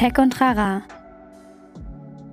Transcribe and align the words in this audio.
Tech 0.00 0.16
und 0.16 0.32
Trara. 0.32 0.80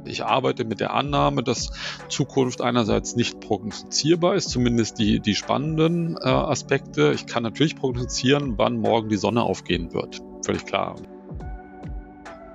Ich 0.06 0.24
arbeite 0.24 0.64
mit 0.64 0.80
der 0.80 0.94
Annahme, 0.94 1.44
dass 1.44 1.70
Zukunft 2.08 2.62
einerseits 2.62 3.18
nicht 3.18 3.42
prognostizierbar 3.42 4.36
ist, 4.36 4.52
zumindest 4.52 5.00
die, 5.00 5.20
die 5.20 5.36
spannenden 5.36 6.16
äh, 6.16 6.30
Aspekte. 6.30 7.12
Ich 7.14 7.28
kann 7.28 7.44
natürlich 7.44 7.76
prognostizieren, 7.76 8.58
wann 8.58 8.78
morgen 8.78 9.10
die 9.10 9.18
Sonne 9.18 9.44
aufgehen 9.44 9.94
wird. 9.94 10.22
Völlig 10.46 10.66
klar. 10.66 10.96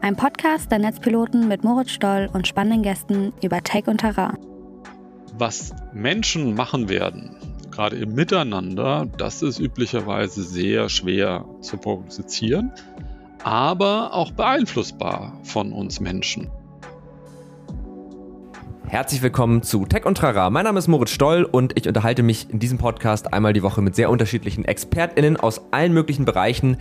Ein 0.01 0.17
Podcast 0.17 0.73
der 0.73 0.79
Netzpiloten 0.79 1.47
mit 1.47 1.63
Moritz 1.63 1.91
Stoll 1.91 2.31
und 2.33 2.49
spannenden 2.49 2.83
Gästen 2.83 3.35
über 3.43 3.63
Tech 3.63 3.89
und 3.89 3.99
Terrain. 3.99 4.39
Was 5.37 5.75
Menschen 5.93 6.55
machen 6.55 6.89
werden, 6.89 7.37
gerade 7.71 7.97
im 7.97 8.15
Miteinander, 8.15 9.07
das 9.19 9.43
ist 9.43 9.61
üblicherweise 9.61 10.43
sehr 10.43 10.89
schwer 10.89 11.45
zu 11.61 11.77
prognostizieren, 11.77 12.73
aber 13.45 14.15
auch 14.15 14.33
beeinflussbar 14.33 15.39
von 15.43 15.73
uns 15.73 16.01
Menschen. 16.01 16.51
Herzlich 18.93 19.23
willkommen 19.23 19.63
zu 19.63 19.87
Tech 19.87 20.05
und 20.05 20.19
Trara. 20.19 20.51
Mein 20.51 20.65
Name 20.65 20.79
ist 20.79 20.87
Moritz 20.87 21.13
Stoll 21.13 21.45
und 21.45 21.73
ich 21.79 21.89
unterhalte 21.89 22.23
mich 22.23 22.51
in 22.51 22.59
diesem 22.59 22.77
Podcast 22.77 23.33
einmal 23.33 23.55
die 23.55 23.63
Woche 23.63 23.81
mit 23.81 23.97
sehr 23.97 24.11
unterschiedlichen 24.11 24.67
ExpertInnen 24.67 25.39
aus 25.39 25.63
allen 25.71 25.95
möglichen 25.95 26.27
Bereichen 26.27 26.77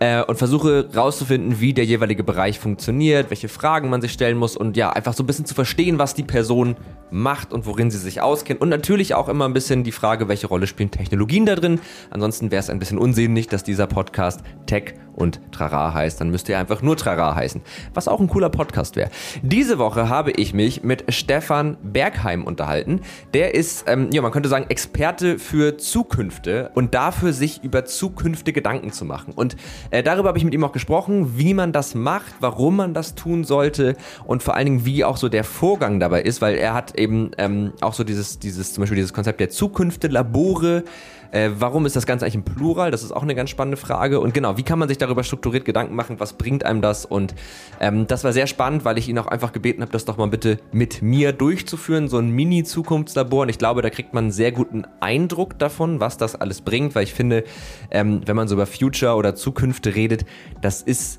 äh, 0.00 0.24
und 0.24 0.38
versuche 0.38 0.88
herauszufinden, 0.92 1.60
wie 1.60 1.72
der 1.72 1.84
jeweilige 1.84 2.24
Bereich 2.24 2.58
funktioniert, 2.58 3.30
welche 3.30 3.48
Fragen 3.48 3.90
man 3.90 4.02
sich 4.02 4.12
stellen 4.12 4.38
muss 4.38 4.56
und 4.56 4.76
ja, 4.76 4.90
einfach 4.90 5.12
so 5.14 5.22
ein 5.22 5.26
bisschen 5.28 5.44
zu 5.44 5.54
verstehen, 5.54 6.00
was 6.00 6.14
die 6.14 6.24
Person 6.24 6.74
macht 7.12 7.52
und 7.52 7.64
worin 7.64 7.92
sie 7.92 7.98
sich 7.98 8.20
auskennt. 8.20 8.60
Und 8.60 8.68
natürlich 8.68 9.14
auch 9.14 9.28
immer 9.28 9.44
ein 9.44 9.52
bisschen 9.52 9.84
die 9.84 9.92
Frage, 9.92 10.26
welche 10.26 10.48
Rolle 10.48 10.66
spielen 10.66 10.90
Technologien 10.90 11.46
da 11.46 11.54
drin. 11.54 11.78
Ansonsten 12.10 12.50
wäre 12.50 12.58
es 12.58 12.70
ein 12.70 12.80
bisschen 12.80 12.98
unsinnig, 12.98 13.46
dass 13.46 13.62
dieser 13.62 13.86
Podcast 13.86 14.40
Tech 14.66 14.94
und 15.14 15.40
Trara 15.52 15.94
heißt. 15.94 16.20
Dann 16.20 16.30
müsste 16.30 16.54
er 16.54 16.58
einfach 16.58 16.82
nur 16.82 16.96
Trara 16.96 17.36
heißen, 17.36 17.60
was 17.94 18.08
auch 18.08 18.18
ein 18.18 18.28
cooler 18.28 18.48
Podcast 18.48 18.96
wäre. 18.96 19.10
Diese 19.42 19.78
Woche 19.78 20.08
habe 20.08 20.32
ich 20.32 20.54
mich 20.54 20.82
mit 20.82 21.04
Stefan 21.14 21.51
Bergheim 21.82 22.44
unterhalten. 22.44 23.00
Der 23.34 23.54
ist, 23.54 23.84
ähm, 23.86 24.10
ja, 24.12 24.22
man 24.22 24.32
könnte 24.32 24.48
sagen, 24.48 24.66
Experte 24.68 25.38
für 25.38 25.76
Zukünfte 25.76 26.70
und 26.74 26.94
dafür, 26.94 27.32
sich 27.32 27.62
über 27.62 27.84
Zukünfte 27.84 28.52
Gedanken 28.52 28.92
zu 28.92 29.04
machen. 29.04 29.34
Und 29.34 29.56
äh, 29.90 30.02
darüber 30.02 30.28
habe 30.28 30.38
ich 30.38 30.44
mit 30.44 30.54
ihm 30.54 30.64
auch 30.64 30.72
gesprochen, 30.72 31.38
wie 31.38 31.54
man 31.54 31.72
das 31.72 31.94
macht, 31.94 32.34
warum 32.40 32.76
man 32.76 32.94
das 32.94 33.14
tun 33.14 33.44
sollte 33.44 33.96
und 34.24 34.42
vor 34.42 34.54
allen 34.54 34.66
Dingen, 34.66 34.84
wie 34.86 35.04
auch 35.04 35.16
so 35.16 35.28
der 35.28 35.44
Vorgang 35.44 36.00
dabei 36.00 36.22
ist, 36.22 36.40
weil 36.40 36.56
er 36.56 36.74
hat 36.74 36.98
eben 36.98 37.32
ähm, 37.38 37.72
auch 37.80 37.94
so 37.94 38.04
dieses, 38.04 38.38
dieses, 38.38 38.72
zum 38.72 38.82
Beispiel 38.82 38.96
dieses 38.96 39.12
Konzept 39.12 39.40
der 39.40 39.50
Zukünfte-Labore 39.50 40.84
äh, 41.32 41.50
warum 41.58 41.86
ist 41.86 41.96
das 41.96 42.06
Ganze 42.06 42.24
eigentlich 42.24 42.36
im 42.36 42.44
Plural? 42.44 42.90
Das 42.90 43.02
ist 43.02 43.10
auch 43.10 43.22
eine 43.22 43.34
ganz 43.34 43.50
spannende 43.50 43.76
Frage. 43.76 44.20
Und 44.20 44.34
genau, 44.34 44.56
wie 44.58 44.62
kann 44.62 44.78
man 44.78 44.88
sich 44.88 44.98
darüber 44.98 45.24
strukturiert 45.24 45.64
Gedanken 45.64 45.94
machen? 45.94 46.20
Was 46.20 46.34
bringt 46.34 46.64
einem 46.64 46.82
das? 46.82 47.04
Und 47.06 47.34
ähm, 47.80 48.06
das 48.06 48.22
war 48.22 48.32
sehr 48.32 48.46
spannend, 48.46 48.84
weil 48.84 48.98
ich 48.98 49.08
ihn 49.08 49.18
auch 49.18 49.26
einfach 49.26 49.52
gebeten 49.52 49.82
habe, 49.82 49.90
das 49.90 50.04
doch 50.04 50.18
mal 50.18 50.28
bitte 50.28 50.58
mit 50.72 51.00
mir 51.00 51.32
durchzuführen, 51.32 52.08
so 52.08 52.18
ein 52.18 52.30
Mini-Zukunftslabor. 52.30 53.42
Und 53.42 53.48
ich 53.48 53.58
glaube, 53.58 53.82
da 53.82 53.90
kriegt 53.90 54.12
man 54.12 54.24
einen 54.24 54.32
sehr 54.32 54.52
guten 54.52 54.84
Eindruck 55.00 55.58
davon, 55.58 56.00
was 56.00 56.18
das 56.18 56.36
alles 56.36 56.60
bringt, 56.60 56.94
weil 56.94 57.04
ich 57.04 57.14
finde, 57.14 57.44
ähm, 57.90 58.20
wenn 58.26 58.36
man 58.36 58.46
so 58.46 58.54
über 58.54 58.66
Future 58.66 59.14
oder 59.14 59.34
Zukünfte 59.34 59.94
redet, 59.94 60.26
das 60.60 60.82
ist 60.82 61.18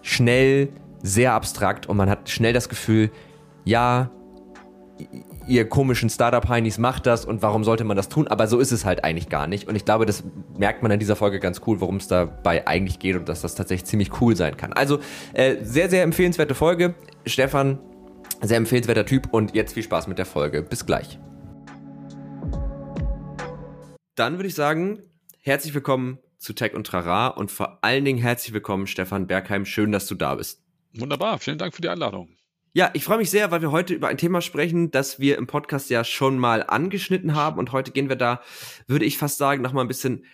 schnell 0.00 0.68
sehr 1.02 1.32
abstrakt 1.32 1.86
und 1.86 1.96
man 1.96 2.08
hat 2.08 2.30
schnell 2.30 2.52
das 2.52 2.68
Gefühl, 2.68 3.10
ja, 3.64 4.10
ihr 5.46 5.68
komischen 5.68 6.10
Startup-Heinis 6.10 6.78
macht 6.78 7.06
das 7.06 7.24
und 7.24 7.42
warum 7.42 7.64
sollte 7.64 7.84
man 7.84 7.96
das 7.96 8.08
tun? 8.08 8.28
Aber 8.28 8.46
so 8.46 8.58
ist 8.58 8.72
es 8.72 8.84
halt 8.84 9.04
eigentlich 9.04 9.28
gar 9.28 9.46
nicht. 9.46 9.68
Und 9.68 9.76
ich 9.76 9.84
glaube, 9.84 10.06
das 10.06 10.24
merkt 10.56 10.82
man 10.82 10.90
in 10.90 10.98
dieser 10.98 11.16
Folge 11.16 11.40
ganz 11.40 11.60
cool, 11.66 11.80
worum 11.80 11.96
es 11.96 12.08
dabei 12.08 12.66
eigentlich 12.66 12.98
geht 12.98 13.16
und 13.16 13.28
dass 13.28 13.40
das 13.40 13.54
tatsächlich 13.54 13.86
ziemlich 13.86 14.20
cool 14.20 14.36
sein 14.36 14.56
kann. 14.56 14.72
Also 14.72 14.98
äh, 15.32 15.56
sehr, 15.62 15.90
sehr 15.90 16.02
empfehlenswerte 16.02 16.54
Folge. 16.54 16.94
Stefan, 17.26 17.78
sehr 18.42 18.56
empfehlenswerter 18.56 19.06
Typ 19.06 19.32
und 19.32 19.54
jetzt 19.54 19.74
viel 19.74 19.82
Spaß 19.82 20.06
mit 20.06 20.18
der 20.18 20.26
Folge. 20.26 20.62
Bis 20.62 20.86
gleich. 20.86 21.18
Dann 24.14 24.34
würde 24.34 24.46
ich 24.46 24.54
sagen, 24.54 25.00
herzlich 25.40 25.74
willkommen 25.74 26.18
zu 26.38 26.52
Tech 26.52 26.74
und 26.74 26.86
Trara 26.86 27.28
und 27.28 27.50
vor 27.50 27.78
allen 27.82 28.04
Dingen 28.04 28.20
herzlich 28.20 28.52
willkommen, 28.52 28.86
Stefan 28.86 29.26
Bergheim. 29.26 29.64
Schön, 29.64 29.92
dass 29.92 30.06
du 30.06 30.14
da 30.14 30.34
bist. 30.34 30.62
Wunderbar, 30.92 31.38
vielen 31.38 31.58
Dank 31.58 31.74
für 31.74 31.82
die 31.82 31.88
Einladung. 31.88 32.28
Ja, 32.76 32.90
ich 32.92 33.04
freue 33.04 33.18
mich 33.18 33.30
sehr, 33.30 33.52
weil 33.52 33.62
wir 33.62 33.70
heute 33.70 33.94
über 33.94 34.08
ein 34.08 34.18
Thema 34.18 34.40
sprechen, 34.40 34.90
das 34.90 35.20
wir 35.20 35.38
im 35.38 35.46
Podcast 35.46 35.90
ja 35.90 36.02
schon 36.02 36.38
mal 36.38 36.64
angeschnitten 36.64 37.36
haben. 37.36 37.60
Und 37.60 37.70
heute 37.70 37.92
gehen 37.92 38.08
wir 38.08 38.16
da, 38.16 38.40
würde 38.88 39.04
ich 39.04 39.16
fast 39.16 39.38
sagen, 39.38 39.62
noch 39.62 39.72
mal 39.72 39.82
ein 39.82 39.86
bisschen 39.86 40.24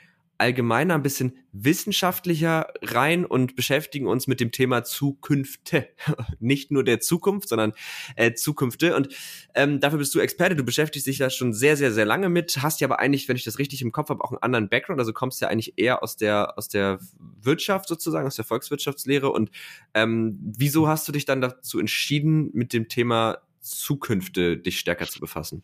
allgemeiner, 0.40 0.94
ein 0.94 1.02
bisschen 1.02 1.36
wissenschaftlicher 1.52 2.68
rein 2.82 3.24
und 3.26 3.56
beschäftigen 3.56 4.06
uns 4.06 4.26
mit 4.26 4.40
dem 4.40 4.52
Thema 4.52 4.82
Zukünfte. 4.84 5.88
Nicht 6.40 6.70
nur 6.70 6.82
der 6.82 7.00
Zukunft, 7.00 7.48
sondern 7.48 7.72
äh, 8.16 8.32
Zukünfte. 8.32 8.96
Und 8.96 9.08
ähm, 9.54 9.80
dafür 9.80 9.98
bist 9.98 10.14
du 10.14 10.18
Experte. 10.20 10.56
Du 10.56 10.64
beschäftigst 10.64 11.06
dich 11.06 11.18
da 11.18 11.28
schon 11.28 11.52
sehr, 11.52 11.76
sehr, 11.76 11.92
sehr 11.92 12.06
lange 12.06 12.28
mit. 12.28 12.62
Hast 12.62 12.80
ja 12.80 12.88
aber 12.88 12.98
eigentlich, 12.98 13.28
wenn 13.28 13.36
ich 13.36 13.44
das 13.44 13.58
richtig 13.58 13.82
im 13.82 13.92
Kopf 13.92 14.08
habe, 14.08 14.24
auch 14.24 14.30
einen 14.30 14.42
anderen 14.42 14.68
Background. 14.68 14.98
Also 14.98 15.12
kommst 15.12 15.40
ja 15.40 15.48
eigentlich 15.48 15.74
eher 15.76 16.02
aus 16.02 16.16
der, 16.16 16.56
aus 16.56 16.68
der 16.68 16.98
Wirtschaft 17.42 17.88
sozusagen, 17.88 18.26
aus 18.26 18.36
der 18.36 18.44
Volkswirtschaftslehre. 18.44 19.30
Und 19.30 19.50
ähm, 19.94 20.38
wieso 20.56 20.88
hast 20.88 21.06
du 21.06 21.12
dich 21.12 21.26
dann 21.26 21.40
dazu 21.40 21.78
entschieden, 21.78 22.50
mit 22.54 22.72
dem 22.72 22.88
Thema 22.88 23.38
Zukünfte 23.60 24.56
dich 24.56 24.78
stärker 24.78 25.06
zu 25.06 25.20
befassen? 25.20 25.62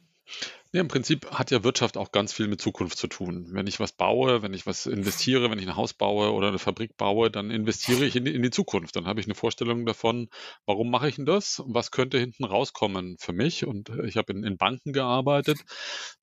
Ja, 0.72 0.82
im 0.82 0.88
Prinzip 0.88 1.30
hat 1.30 1.50
ja 1.50 1.64
Wirtschaft 1.64 1.96
auch 1.96 2.12
ganz 2.12 2.34
viel 2.34 2.48
mit 2.48 2.60
Zukunft 2.60 2.98
zu 2.98 3.06
tun. 3.06 3.46
Wenn 3.50 3.66
ich 3.66 3.80
was 3.80 3.92
baue, 3.92 4.42
wenn 4.42 4.52
ich 4.52 4.66
was 4.66 4.84
investiere, 4.84 5.50
wenn 5.50 5.58
ich 5.58 5.66
ein 5.66 5.76
Haus 5.76 5.94
baue 5.94 6.32
oder 6.32 6.48
eine 6.48 6.58
Fabrik 6.58 6.96
baue, 6.98 7.30
dann 7.30 7.50
investiere 7.50 8.04
ich 8.04 8.14
in 8.14 8.26
die, 8.26 8.34
in 8.34 8.42
die 8.42 8.50
Zukunft. 8.50 8.94
Dann 8.94 9.06
habe 9.06 9.20
ich 9.20 9.26
eine 9.26 9.34
Vorstellung 9.34 9.86
davon, 9.86 10.28
warum 10.66 10.90
mache 10.90 11.08
ich 11.08 11.16
denn 11.16 11.24
das? 11.24 11.62
Was 11.66 11.92
könnte 11.92 12.18
hinten 12.18 12.44
rauskommen 12.44 13.16
für 13.18 13.32
mich? 13.32 13.64
Und 13.64 13.90
ich 14.04 14.18
habe 14.18 14.32
in, 14.32 14.44
in 14.44 14.58
Banken 14.58 14.92
gearbeitet. 14.92 15.60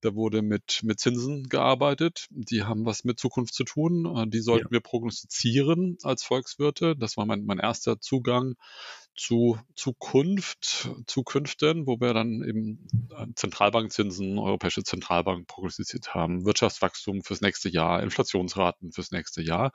Da 0.02 0.14
wurde 0.14 0.44
mit, 0.44 0.82
mit 0.84 1.00
Zinsen 1.00 1.50
gearbeitet. 1.50 2.28
Die 2.30 2.64
haben 2.64 2.86
was 2.86 3.06
mit 3.06 3.20
Zukunft 3.20 3.56
zu 3.56 3.64
tun. 3.64 4.30
Die 4.30 4.42
sollten 4.42 4.68
ja. 4.68 4.72
wir 4.72 4.82
prognostizieren 4.82 5.98
als 6.04 6.24
Volkswirte. 6.24 6.96
Das 6.96 7.18
war 7.18 7.26
mein, 7.26 7.46
mein 7.46 7.60
erster 7.60 8.00
Zugang 8.00 8.56
zu 9.16 9.60
Zukunft, 9.76 10.90
Zukünften, 11.08 11.86
wo 11.86 12.00
wir 12.00 12.14
dann 12.14 12.44
eben 12.44 12.88
Zentralbankzinsen, 13.36 14.40
Europäische 14.40 14.84
Zentralbank 14.84 15.48
prognostiziert 15.48 16.14
haben, 16.14 16.46
Wirtschaftswachstum 16.46 17.24
fürs 17.24 17.42
nächste 17.42 17.70
Jahr, 17.70 18.02
Inflationsraten 18.02 18.92
fürs 18.92 19.12
nächste 19.12 19.42
Jahr. 19.42 19.72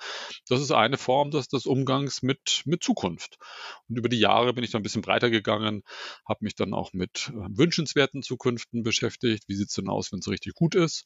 Das 0.49 0.60
ist 0.60 0.72
eine 0.72 0.99
Form 0.99 1.31
des, 1.31 1.49
des 1.49 1.66
Umgangs 1.66 2.22
mit, 2.22 2.62
mit 2.65 2.82
Zukunft. 2.82 3.38
Und 3.88 3.99
über 3.99 4.09
die 4.09 4.19
Jahre 4.19 4.53
bin 4.53 4.65
ich 4.65 4.71
dann 4.71 4.81
ein 4.81 4.84
bisschen 4.84 5.03
breiter 5.03 5.31
gegangen, 5.31 5.82
habe 6.28 6.44
mich 6.44 6.55
dann 6.55 6.75
auch 6.75 6.93
mit 6.93 7.31
äh, 7.32 7.47
wünschenswerten 7.50 8.22
Zukünften 8.22 8.82
beschäftigt. 8.82 9.44
Wie 9.47 9.55
sieht 9.55 9.69
es 9.69 9.75
denn 9.75 9.88
aus, 9.88 10.12
wenn 10.12 10.19
es 10.19 10.28
richtig 10.28 10.55
gut 10.55 10.75
ist? 10.75 11.05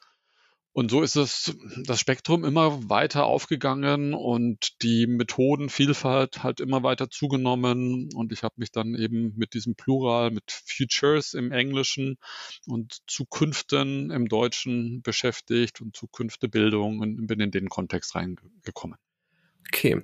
Und 0.75 0.91
so 0.91 1.03
ist 1.03 1.16
es 1.16 1.55
das 1.84 2.00
Spektrum 2.00 2.44
immer 2.44 2.88
weiter 2.88 3.27
aufgegangen 3.27 4.15
und 4.15 4.83
die 4.83 5.06
Methodenvielfalt 5.06 6.43
hat 6.43 6.60
immer 6.60 6.83
weiter 6.83 7.10
zugenommen. 7.10 8.09
Und 8.15 8.33
ich 8.33 8.43
habe 8.43 8.55
mich 8.56 8.72
dann 8.72 8.94
eben 8.94 9.34
mit 9.37 9.53
diesem 9.53 9.75
Plural, 9.75 10.31
mit 10.31 10.50
Futures 10.50 11.34
im 11.34 11.53
Englischen 11.53 12.16
und 12.66 13.03
Zukünften 13.06 14.11
im 14.11 14.28
Deutschen 14.28 15.03
beschäftigt 15.03 15.82
und 15.82 15.94
Zukünftebildung 15.94 17.00
und 17.00 17.27
bin 17.27 17.41
in 17.41 17.50
den 17.50 17.69
Kontext 17.69 18.15
reingekommen. 18.15 18.97
Okay. 19.69 20.03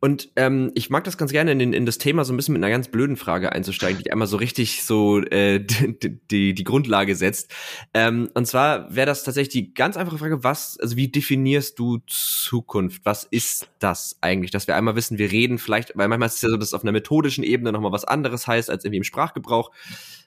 Und 0.00 0.30
ähm, 0.36 0.70
ich 0.74 0.90
mag 0.90 1.02
das 1.02 1.18
ganz 1.18 1.32
gerne, 1.32 1.50
in, 1.50 1.72
in 1.72 1.86
das 1.86 1.98
Thema 1.98 2.24
so 2.24 2.32
ein 2.32 2.36
bisschen 2.36 2.52
mit 2.52 2.62
einer 2.62 2.70
ganz 2.70 2.88
blöden 2.88 3.16
Frage 3.16 3.50
einzusteigen, 3.50 4.02
die 4.02 4.12
einmal 4.12 4.28
so 4.28 4.36
richtig 4.36 4.84
so 4.84 5.20
äh, 5.20 5.58
die, 5.64 6.20
die, 6.30 6.54
die 6.54 6.64
Grundlage 6.64 7.16
setzt. 7.16 7.52
Ähm, 7.94 8.30
und 8.34 8.46
zwar 8.46 8.94
wäre 8.94 9.06
das 9.06 9.24
tatsächlich 9.24 9.52
die 9.52 9.74
ganz 9.74 9.96
einfache 9.96 10.18
Frage, 10.18 10.44
was, 10.44 10.78
also 10.78 10.96
wie 10.96 11.08
definierst 11.08 11.78
du 11.78 11.98
Zukunft? 12.06 13.04
Was 13.04 13.24
ist 13.24 13.68
das 13.80 14.16
eigentlich? 14.20 14.52
Dass 14.52 14.68
wir 14.68 14.76
einmal 14.76 14.94
wissen, 14.94 15.18
wir 15.18 15.32
reden 15.32 15.58
vielleicht, 15.58 15.96
weil 15.96 16.06
manchmal 16.06 16.28
ist 16.28 16.36
es 16.36 16.42
ja 16.42 16.50
so, 16.50 16.56
dass 16.56 16.72
auf 16.72 16.82
einer 16.82 16.92
methodischen 16.92 17.42
Ebene 17.42 17.72
nochmal 17.72 17.92
was 17.92 18.04
anderes 18.04 18.46
heißt, 18.46 18.70
als 18.70 18.84
irgendwie 18.84 18.98
im 18.98 19.04
Sprachgebrauch. 19.04 19.72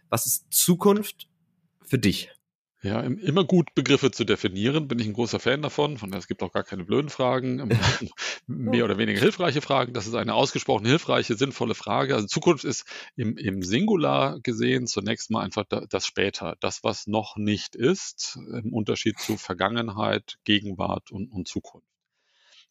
Was 0.10 0.26
ist 0.26 0.52
Zukunft 0.52 1.30
für 1.86 1.98
dich? 1.98 2.30
Ja, 2.84 3.02
immer 3.02 3.44
gut 3.44 3.76
Begriffe 3.76 4.10
zu 4.10 4.24
definieren, 4.24 4.88
bin 4.88 4.98
ich 4.98 5.06
ein 5.06 5.14
großer 5.14 5.40
Fan 5.40 5.62
davon. 5.62 6.00
Von 6.00 6.12
es 6.14 6.28
gibt 6.28 6.42
auch 6.42 6.52
gar 6.52 6.64
keine 6.64 6.84
blöden 6.84 7.10
Fragen, 7.10 7.60
ähm, 8.02 8.10
mehr 8.48 8.86
oder 8.86 8.98
weniger 8.98 9.20
hilfreiche 9.20 9.62
Fragen. 9.62 9.94
Das 9.94 10.08
ist 10.08 10.16
eine 10.16 10.34
ausgesprochen 10.34 10.88
hilfreiche, 10.88 11.36
sinnvolle 11.36 11.76
Frage. 11.76 12.16
Also 12.16 12.26
Zukunft 12.26 12.64
ist 12.64 12.86
im, 13.16 13.38
im 13.38 13.62
Singular 13.62 14.40
gesehen 14.40 14.88
zunächst 14.88 15.30
mal 15.30 15.42
einfach 15.44 15.66
das 15.66 16.08
Später, 16.08 16.56
das, 16.60 16.84
was 16.84 17.06
noch 17.06 17.38
nicht 17.38 17.76
ist, 17.76 18.40
im 18.52 18.74
Unterschied 18.74 19.20
zu 19.20 19.38
Vergangenheit, 19.38 20.40
Gegenwart 20.44 21.12
und, 21.12 21.32
und 21.32 21.48
Zukunft. 21.48 21.91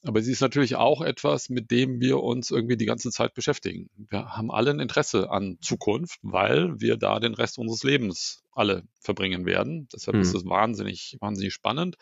Aber 0.03 0.23
sie 0.23 0.33
ist 0.33 0.41
natürlich 0.41 0.77
auch 0.77 1.03
etwas, 1.03 1.51
mit 1.51 1.71
dem 1.71 2.01
wir 2.01 2.23
uns 2.23 2.51
irgendwie 2.51 2.79
die 2.79 2.87
ganze 2.87 3.11
Zeit 3.11 3.35
beschäftigen. 3.35 3.91
Wir 3.97 4.31
haben 4.31 4.51
alle 4.51 4.71
ein 4.71 4.81
Interesse 4.81 5.31
an 5.31 5.59
Zukunft, 5.61 6.19
weil 6.23 6.81
wir 6.81 6.97
da 6.97 7.21
den 7.21 7.35
Rest 7.35 7.59
unseres 7.59 7.83
Lebens 7.83 8.43
alle 8.53 8.85
verbringen 9.01 9.45
werden. 9.45 9.89
Deshalb 9.93 10.17
mhm. 10.17 10.23
ist 10.23 10.35
es 10.35 10.47
wahnsinnig, 10.47 11.17
wahnsinnig 11.21 11.53
spannend. 11.53 11.97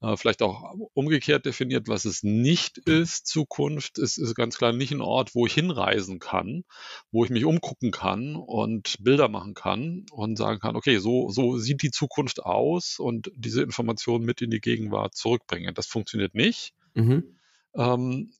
Äh, 0.00 0.16
vielleicht 0.16 0.42
auch 0.42 0.74
umgekehrt 0.94 1.44
definiert, 1.44 1.88
was 1.88 2.04
es 2.04 2.22
nicht 2.22 2.78
ist. 2.78 3.26
Zukunft 3.26 3.98
ist, 3.98 4.16
ist 4.16 4.34
ganz 4.34 4.56
klar 4.56 4.72
nicht 4.72 4.92
ein 4.92 5.00
Ort, 5.00 5.34
wo 5.34 5.46
ich 5.46 5.54
hinreisen 5.54 6.20
kann, 6.20 6.64
wo 7.10 7.24
ich 7.24 7.30
mich 7.30 7.44
umgucken 7.44 7.90
kann 7.90 8.36
und 8.36 8.96
Bilder 9.00 9.28
machen 9.28 9.54
kann 9.54 10.06
und 10.12 10.36
sagen 10.36 10.60
kann, 10.60 10.76
okay, 10.76 10.98
so, 10.98 11.30
so 11.30 11.58
sieht 11.58 11.82
die 11.82 11.90
Zukunft 11.90 12.44
aus 12.44 12.98
und 12.98 13.32
diese 13.34 13.62
Informationen 13.62 14.24
mit 14.24 14.40
in 14.40 14.50
die 14.50 14.60
Gegenwart 14.60 15.14
zurückbringen. 15.16 15.74
Das 15.74 15.88
funktioniert 15.88 16.34
nicht. 16.34 16.74
Mhm. 16.98 17.38
Ähm, 17.74 18.32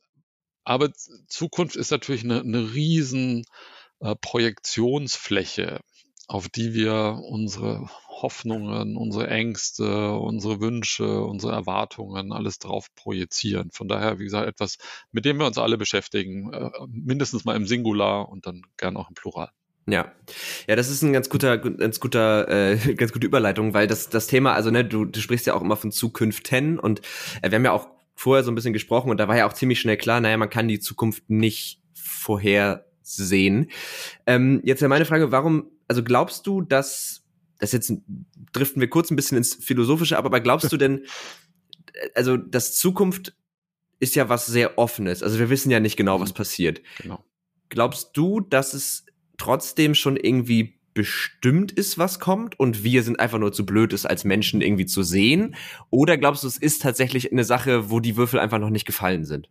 aber 0.64 0.92
Zukunft 1.28 1.76
ist 1.76 1.90
natürlich 1.90 2.24
eine, 2.24 2.40
eine 2.40 2.74
riesen 2.74 3.44
äh, 4.00 4.14
Projektionsfläche, 4.16 5.80
auf 6.26 6.48
die 6.48 6.74
wir 6.74 7.20
unsere 7.24 7.88
Hoffnungen, 8.08 8.96
unsere 8.96 9.28
Ängste, 9.28 10.12
unsere 10.12 10.60
Wünsche, 10.60 11.22
unsere 11.22 11.52
Erwartungen, 11.52 12.32
alles 12.32 12.58
drauf 12.58 12.88
projizieren. 12.94 13.70
Von 13.72 13.88
daher, 13.88 14.18
wie 14.18 14.24
gesagt, 14.24 14.48
etwas, 14.48 14.76
mit 15.12 15.24
dem 15.24 15.38
wir 15.38 15.46
uns 15.46 15.56
alle 15.56 15.78
beschäftigen, 15.78 16.52
äh, 16.52 16.70
mindestens 16.88 17.44
mal 17.44 17.56
im 17.56 17.66
Singular 17.66 18.28
und 18.28 18.46
dann 18.46 18.62
gern 18.76 18.96
auch 18.96 19.08
im 19.08 19.14
Plural. 19.14 19.50
Ja, 19.86 20.12
ja, 20.66 20.76
das 20.76 20.90
ist 20.90 21.00
ein 21.02 21.14
ganz 21.14 21.30
guter, 21.30 21.56
ganz 21.56 21.98
guter, 21.98 22.46
äh, 22.48 22.76
ganz 22.94 23.12
gute 23.12 23.26
Überleitung, 23.26 23.72
weil 23.72 23.86
das 23.86 24.10
das 24.10 24.26
Thema, 24.26 24.52
also 24.52 24.70
ne, 24.70 24.84
du, 24.84 25.06
du 25.06 25.20
sprichst 25.20 25.46
ja 25.46 25.54
auch 25.54 25.62
immer 25.62 25.76
von 25.76 25.92
Zukünften 25.92 26.78
und 26.78 27.00
äh, 27.40 27.50
wir 27.50 27.56
haben 27.56 27.64
ja 27.64 27.72
auch 27.72 27.97
vorher 28.18 28.42
so 28.42 28.50
ein 28.50 28.56
bisschen 28.56 28.72
gesprochen 28.72 29.10
und 29.10 29.18
da 29.18 29.28
war 29.28 29.36
ja 29.36 29.46
auch 29.46 29.52
ziemlich 29.52 29.78
schnell 29.80 29.96
klar, 29.96 30.20
naja, 30.20 30.36
man 30.36 30.50
kann 30.50 30.66
die 30.66 30.80
Zukunft 30.80 31.30
nicht 31.30 31.80
vorhersehen. 31.94 33.70
Ähm, 34.26 34.60
jetzt 34.64 34.82
ja 34.82 34.88
meine 34.88 35.04
Frage, 35.04 35.30
warum, 35.30 35.70
also 35.86 36.02
glaubst 36.02 36.44
du, 36.48 36.60
dass, 36.60 37.24
das 37.60 37.70
jetzt 37.70 37.92
driften 38.52 38.80
wir 38.80 38.90
kurz 38.90 39.12
ein 39.12 39.16
bisschen 39.16 39.38
ins 39.38 39.54
Philosophische, 39.54 40.18
aber 40.18 40.40
glaubst 40.40 40.72
du 40.72 40.76
denn, 40.76 41.04
also 42.14 42.36
das 42.36 42.76
Zukunft 42.76 43.36
ist 44.00 44.16
ja 44.16 44.28
was 44.28 44.46
sehr 44.46 44.78
Offenes, 44.78 45.22
also 45.22 45.38
wir 45.38 45.48
wissen 45.48 45.70
ja 45.70 45.78
nicht 45.78 45.96
genau, 45.96 46.20
was 46.20 46.30
mhm. 46.30 46.36
passiert. 46.36 46.82
Genau. 47.00 47.24
Glaubst 47.68 48.16
du, 48.16 48.40
dass 48.40 48.74
es 48.74 49.06
trotzdem 49.36 49.94
schon 49.94 50.16
irgendwie 50.16 50.77
bestimmt 50.94 51.72
ist, 51.72 51.98
was 51.98 52.20
kommt 52.20 52.58
und 52.58 52.84
wir 52.84 53.02
sind 53.02 53.20
einfach 53.20 53.38
nur 53.38 53.52
zu 53.52 53.64
blöd, 53.64 53.92
es 53.92 54.06
als 54.06 54.24
Menschen 54.24 54.60
irgendwie 54.60 54.86
zu 54.86 55.02
sehen? 55.02 55.54
Oder 55.90 56.16
glaubst 56.16 56.42
du, 56.42 56.46
es 56.48 56.58
ist 56.58 56.82
tatsächlich 56.82 57.32
eine 57.32 57.44
Sache, 57.44 57.90
wo 57.90 58.00
die 58.00 58.16
Würfel 58.16 58.40
einfach 58.40 58.58
noch 58.58 58.70
nicht 58.70 58.86
gefallen 58.86 59.24
sind? 59.24 59.48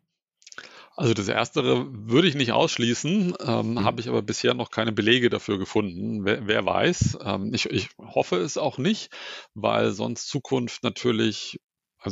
Also 0.97 1.13
das 1.13 1.27
Erstere 1.27 1.85
würde 1.91 2.27
ich 2.27 2.33
nicht 2.33 2.53
ausschließen, 2.53 3.35
ähm, 3.45 3.71
mhm. 3.73 3.83
habe 3.83 4.01
ich 4.01 4.09
aber 4.09 4.23
bisher 4.23 4.55
noch 4.55 4.71
keine 4.71 4.91
Belege 4.91 5.29
dafür 5.29 5.59
gefunden. 5.59 6.25
Wer, 6.25 6.47
wer 6.47 6.65
weiß. 6.65 7.19
Ähm, 7.23 7.53
ich, 7.53 7.67
ich 7.67 7.89
hoffe 7.99 8.37
es 8.37 8.57
auch 8.57 8.79
nicht, 8.79 9.11
weil 9.53 9.91
sonst 9.91 10.27
Zukunft 10.27 10.81
natürlich 10.81 11.59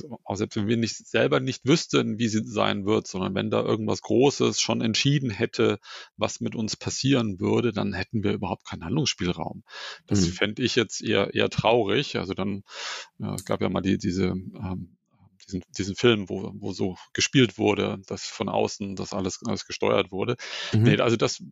also 0.03 0.19
auch 0.23 0.35
selbst 0.35 0.55
wenn 0.55 0.67
wir 0.67 0.77
nicht 0.77 0.95
selber 0.95 1.39
nicht 1.39 1.65
wüssten, 1.65 2.19
wie 2.19 2.27
sie 2.27 2.43
sein 2.43 2.85
wird, 2.85 3.07
sondern 3.07 3.35
wenn 3.35 3.49
da 3.49 3.61
irgendwas 3.61 4.01
Großes 4.01 4.59
schon 4.59 4.81
entschieden 4.81 5.29
hätte, 5.29 5.79
was 6.17 6.41
mit 6.41 6.55
uns 6.55 6.75
passieren 6.75 7.39
würde, 7.39 7.71
dann 7.71 7.93
hätten 7.93 8.23
wir 8.23 8.33
überhaupt 8.33 8.65
keinen 8.65 8.83
Handlungsspielraum. 8.83 9.63
Das 10.07 10.21
mhm. 10.21 10.31
fände 10.31 10.63
ich 10.63 10.75
jetzt 10.75 11.01
eher 11.01 11.33
eher 11.33 11.49
traurig. 11.49 12.17
Also 12.17 12.33
dann, 12.33 12.63
ja, 13.19 13.33
es 13.35 13.45
gab 13.45 13.61
ja 13.61 13.69
mal 13.69 13.81
die, 13.81 13.97
diese 13.97 14.25
ähm, 14.25 14.97
diesen, 15.47 15.63
diesen 15.77 15.95
Film, 15.95 16.29
wo, 16.29 16.51
wo 16.55 16.73
so 16.73 16.95
gespielt 17.13 17.57
wurde, 17.57 17.99
dass 18.07 18.23
von 18.23 18.49
außen 18.49 18.95
das 18.95 19.13
alles, 19.13 19.39
alles 19.45 19.65
gesteuert 19.65 20.11
wurde. 20.11 20.35
Mhm. 20.73 20.83
Nee, 20.83 20.97
also 20.99 21.15
das 21.15 21.43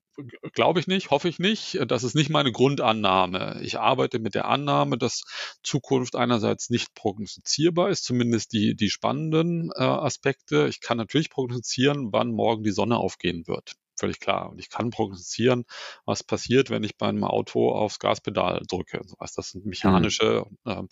glaube 0.53 0.79
ich 0.79 0.87
nicht, 0.87 1.11
hoffe 1.11 1.29
ich 1.29 1.39
nicht. 1.39 1.79
Das 1.87 2.03
ist 2.03 2.15
nicht 2.15 2.29
meine 2.29 2.51
Grundannahme. 2.51 3.59
Ich 3.63 3.79
arbeite 3.79 4.19
mit 4.19 4.35
der 4.35 4.45
Annahme, 4.45 4.97
dass 4.97 5.23
Zukunft 5.63 6.15
einerseits 6.15 6.69
nicht 6.69 6.93
prognostizierbar 6.95 7.89
ist, 7.89 8.03
zumindest 8.03 8.53
die, 8.53 8.75
die 8.75 8.89
spannenden 8.89 9.71
äh, 9.75 9.83
Aspekte. 9.83 10.67
Ich 10.67 10.81
kann 10.81 10.97
natürlich 10.97 11.29
prognostizieren, 11.29 12.11
wann 12.11 12.31
morgen 12.31 12.63
die 12.63 12.71
Sonne 12.71 12.97
aufgehen 12.97 13.47
wird 13.47 13.75
völlig 13.95 14.19
klar. 14.19 14.49
Und 14.49 14.59
ich 14.59 14.69
kann 14.69 14.89
prognostizieren, 14.89 15.65
was 16.05 16.23
passiert, 16.23 16.69
wenn 16.69 16.83
ich 16.83 16.97
bei 16.97 17.07
einem 17.07 17.23
Auto 17.23 17.71
aufs 17.71 17.99
Gaspedal 17.99 18.61
drücke. 18.67 19.01
Also 19.19 19.33
das 19.37 19.51
sind 19.51 19.65
mechanische, 19.65 20.45
mhm. 20.63 20.71
äh, 20.71 20.83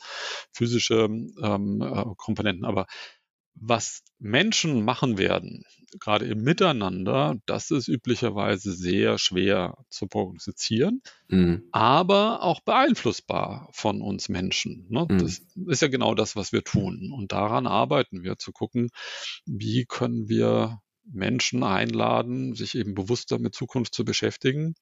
physische 0.52 1.06
ähm, 1.06 1.82
äh, 1.82 2.06
Komponenten. 2.18 2.66
Aber 2.66 2.88
was 3.56 4.04
Menschen 4.20 4.84
machen 4.84 5.18
werden, 5.18 5.66
gerade 6.00 6.26
im 6.26 6.42
Miteinander, 6.42 7.36
das 7.46 7.70
ist 7.72 7.88
üblicherweise 7.88 8.74
sehr 8.74 9.18
schwer 9.18 9.78
zu 9.90 10.08
prognostizieren, 10.08 11.02
mhm. 11.28 11.68
aber 11.72 12.44
auch 12.44 12.62
beeinflussbar 12.62 13.70
von 13.74 14.02
uns 14.02 14.30
Menschen. 14.30 14.88
Ne? 14.90 15.06
Mhm. 15.10 15.20
Das 15.20 15.42
ist 15.68 15.82
ja 15.82 15.90
genau 15.90 16.16
das, 16.16 16.36
was 16.36 16.52
wir 16.52 16.64
tun. 16.64 17.12
Und 17.14 17.32
daran 17.32 17.68
arbeiten 17.68 18.24
wir, 18.24 18.38
zu 18.38 18.52
gucken, 18.52 18.90
wie 19.46 19.86
können 19.86 20.30
wir 20.30 20.80
Menschen 21.06 21.64
einladen, 21.64 22.56
sich 22.56 22.76
eben 22.76 22.96
bewusster 22.96 23.40
mit 23.40 23.56
Zukunft 23.56 23.94
zu 23.94 24.06
beschäftigen 24.06 24.76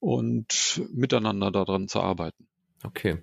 und 0.00 0.82
miteinander 0.92 1.50
daran 1.50 1.88
zu 1.88 2.00
arbeiten. 2.00 2.46
Okay. 2.84 3.18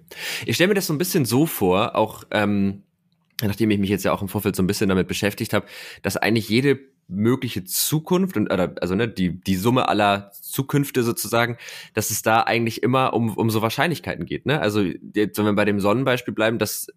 Ich 0.45 0.55
stelle 0.55 0.69
mir 0.69 0.73
das 0.73 0.87
so 0.87 0.93
ein 0.93 0.97
bisschen 0.97 1.25
so 1.25 1.45
vor, 1.45 1.95
auch 1.95 2.23
ähm, 2.31 2.83
nachdem 3.41 3.71
ich 3.71 3.79
mich 3.79 3.89
jetzt 3.89 4.03
ja 4.03 4.11
auch 4.11 4.21
im 4.21 4.29
Vorfeld 4.29 4.55
so 4.55 4.63
ein 4.63 4.67
bisschen 4.67 4.89
damit 4.89 5.07
beschäftigt 5.07 5.53
habe, 5.53 5.67
dass 6.01 6.17
eigentlich 6.17 6.49
jede 6.49 6.79
mögliche 7.07 7.63
Zukunft 7.63 8.37
und 8.37 8.51
oder, 8.51 8.75
also 8.81 8.95
ne, 8.95 9.07
die 9.07 9.39
die 9.41 9.55
Summe 9.55 9.89
aller 9.89 10.31
Zukünfte 10.31 11.03
sozusagen, 11.03 11.57
dass 11.93 12.11
es 12.11 12.21
da 12.21 12.41
eigentlich 12.41 12.81
immer 12.81 13.13
um 13.13 13.35
um 13.35 13.49
so 13.49 13.61
Wahrscheinlichkeiten 13.61 14.25
geht, 14.25 14.45
ne? 14.45 14.61
Also 14.61 14.81
jetzt, 14.81 15.37
wenn 15.37 15.45
wir 15.45 15.53
bei 15.53 15.65
dem 15.65 15.79
Sonnenbeispiel 15.79 16.33
bleiben, 16.33 16.59
das 16.59 16.87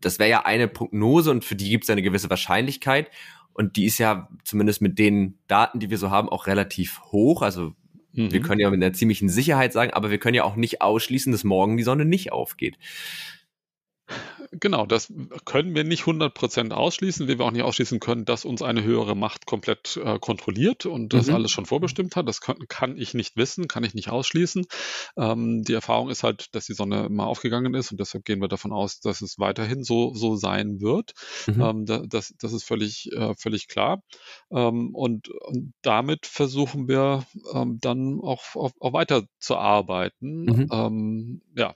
das 0.00 0.18
wäre 0.18 0.30
ja 0.30 0.44
eine 0.44 0.68
Prognose 0.68 1.30
und 1.30 1.44
für 1.44 1.56
die 1.56 1.70
gibt 1.70 1.84
es 1.84 1.90
eine 1.90 2.02
gewisse 2.02 2.30
Wahrscheinlichkeit 2.30 3.10
und 3.56 3.76
die 3.76 3.86
ist 3.86 3.98
ja 3.98 4.28
zumindest 4.44 4.82
mit 4.82 4.98
den 4.98 5.38
Daten, 5.48 5.80
die 5.80 5.88
wir 5.88 5.96
so 5.96 6.10
haben, 6.10 6.28
auch 6.28 6.46
relativ 6.46 7.00
hoch. 7.10 7.40
Also 7.40 7.72
mhm. 8.12 8.30
wir 8.30 8.40
können 8.40 8.60
ja 8.60 8.70
mit 8.70 8.82
einer 8.82 8.92
ziemlichen 8.92 9.30
Sicherheit 9.30 9.72
sagen, 9.72 9.92
aber 9.92 10.10
wir 10.10 10.18
können 10.18 10.34
ja 10.34 10.44
auch 10.44 10.56
nicht 10.56 10.82
ausschließen, 10.82 11.32
dass 11.32 11.42
morgen 11.42 11.76
die 11.78 11.82
Sonne 11.82 12.04
nicht 12.04 12.32
aufgeht. 12.32 12.76
Genau, 14.52 14.86
das 14.86 15.12
können 15.44 15.74
wir 15.74 15.84
nicht 15.84 16.04
100% 16.04 16.70
ausschließen, 16.70 17.26
wie 17.28 17.38
wir 17.38 17.44
auch 17.44 17.50
nicht 17.50 17.62
ausschließen 17.62 18.00
können, 18.00 18.24
dass 18.24 18.44
uns 18.44 18.62
eine 18.62 18.82
höhere 18.82 19.16
Macht 19.16 19.46
komplett 19.46 19.98
äh, 20.02 20.18
kontrolliert 20.18 20.86
und 20.86 21.12
das 21.12 21.26
mhm. 21.26 21.34
alles 21.34 21.50
schon 21.50 21.66
vorbestimmt 21.66 22.16
hat. 22.16 22.28
Das 22.28 22.40
kann, 22.40 22.56
kann, 22.68 22.96
ich 22.96 23.14
nicht 23.14 23.36
wissen, 23.36 23.68
kann 23.68 23.84
ich 23.84 23.94
nicht 23.94 24.10
ausschließen. 24.10 24.66
Ähm, 25.16 25.62
die 25.62 25.72
Erfahrung 25.72 26.10
ist 26.10 26.22
halt, 26.22 26.54
dass 26.54 26.66
die 26.66 26.74
Sonne 26.74 27.06
immer 27.06 27.26
aufgegangen 27.26 27.74
ist 27.74 27.90
und 27.90 28.00
deshalb 28.00 28.24
gehen 28.24 28.40
wir 28.40 28.48
davon 28.48 28.72
aus, 28.72 29.00
dass 29.00 29.20
es 29.20 29.38
weiterhin 29.38 29.82
so, 29.82 30.14
so 30.14 30.36
sein 30.36 30.80
wird. 30.80 31.12
Mhm. 31.46 31.60
Ähm, 31.60 31.86
da, 31.86 32.02
das, 32.06 32.34
das 32.38 32.52
ist 32.52 32.64
völlig, 32.64 33.10
äh, 33.12 33.34
völlig 33.36 33.68
klar. 33.68 34.02
Ähm, 34.50 34.94
und, 34.94 35.28
und, 35.28 35.74
damit 35.82 36.26
versuchen 36.26 36.88
wir 36.88 37.26
ähm, 37.52 37.78
dann 37.80 38.20
auch, 38.20 38.42
auch, 38.54 38.72
auch 38.80 38.92
weiter 38.92 39.24
zu 39.38 39.56
arbeiten. 39.56 40.44
Mhm. 40.44 40.68
Ähm, 40.72 41.42
ja, 41.56 41.74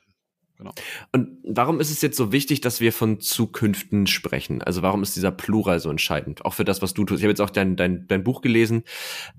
Genau. 0.61 0.75
Und 1.13 1.39
warum 1.43 1.81
ist 1.81 1.91
es 1.91 2.03
jetzt 2.03 2.19
so 2.19 2.33
wichtig, 2.33 2.61
dass 2.61 2.81
wir 2.83 2.93
von 2.93 3.19
Zukünften 3.19 4.07
sprechen? 4.07 4.63
Also 4.63 4.83
warum 4.83 5.03
ist 5.03 5.17
dieser 5.17 5.31
Plural 5.31 5.81
so 5.81 5.91
entscheidend? 5.91 6.45
Auch 6.45 6.53
für 6.53 6.67
das, 6.67 6.83
was 6.83 6.93
du 6.93 7.05
tust. 7.05 7.21
Ich 7.21 7.25
habe 7.25 7.31
jetzt 7.31 7.41
auch 7.41 7.49
dein, 7.49 7.77
dein, 7.77 8.07
dein 8.09 8.23
Buch 8.23 8.43
gelesen. 8.43 8.85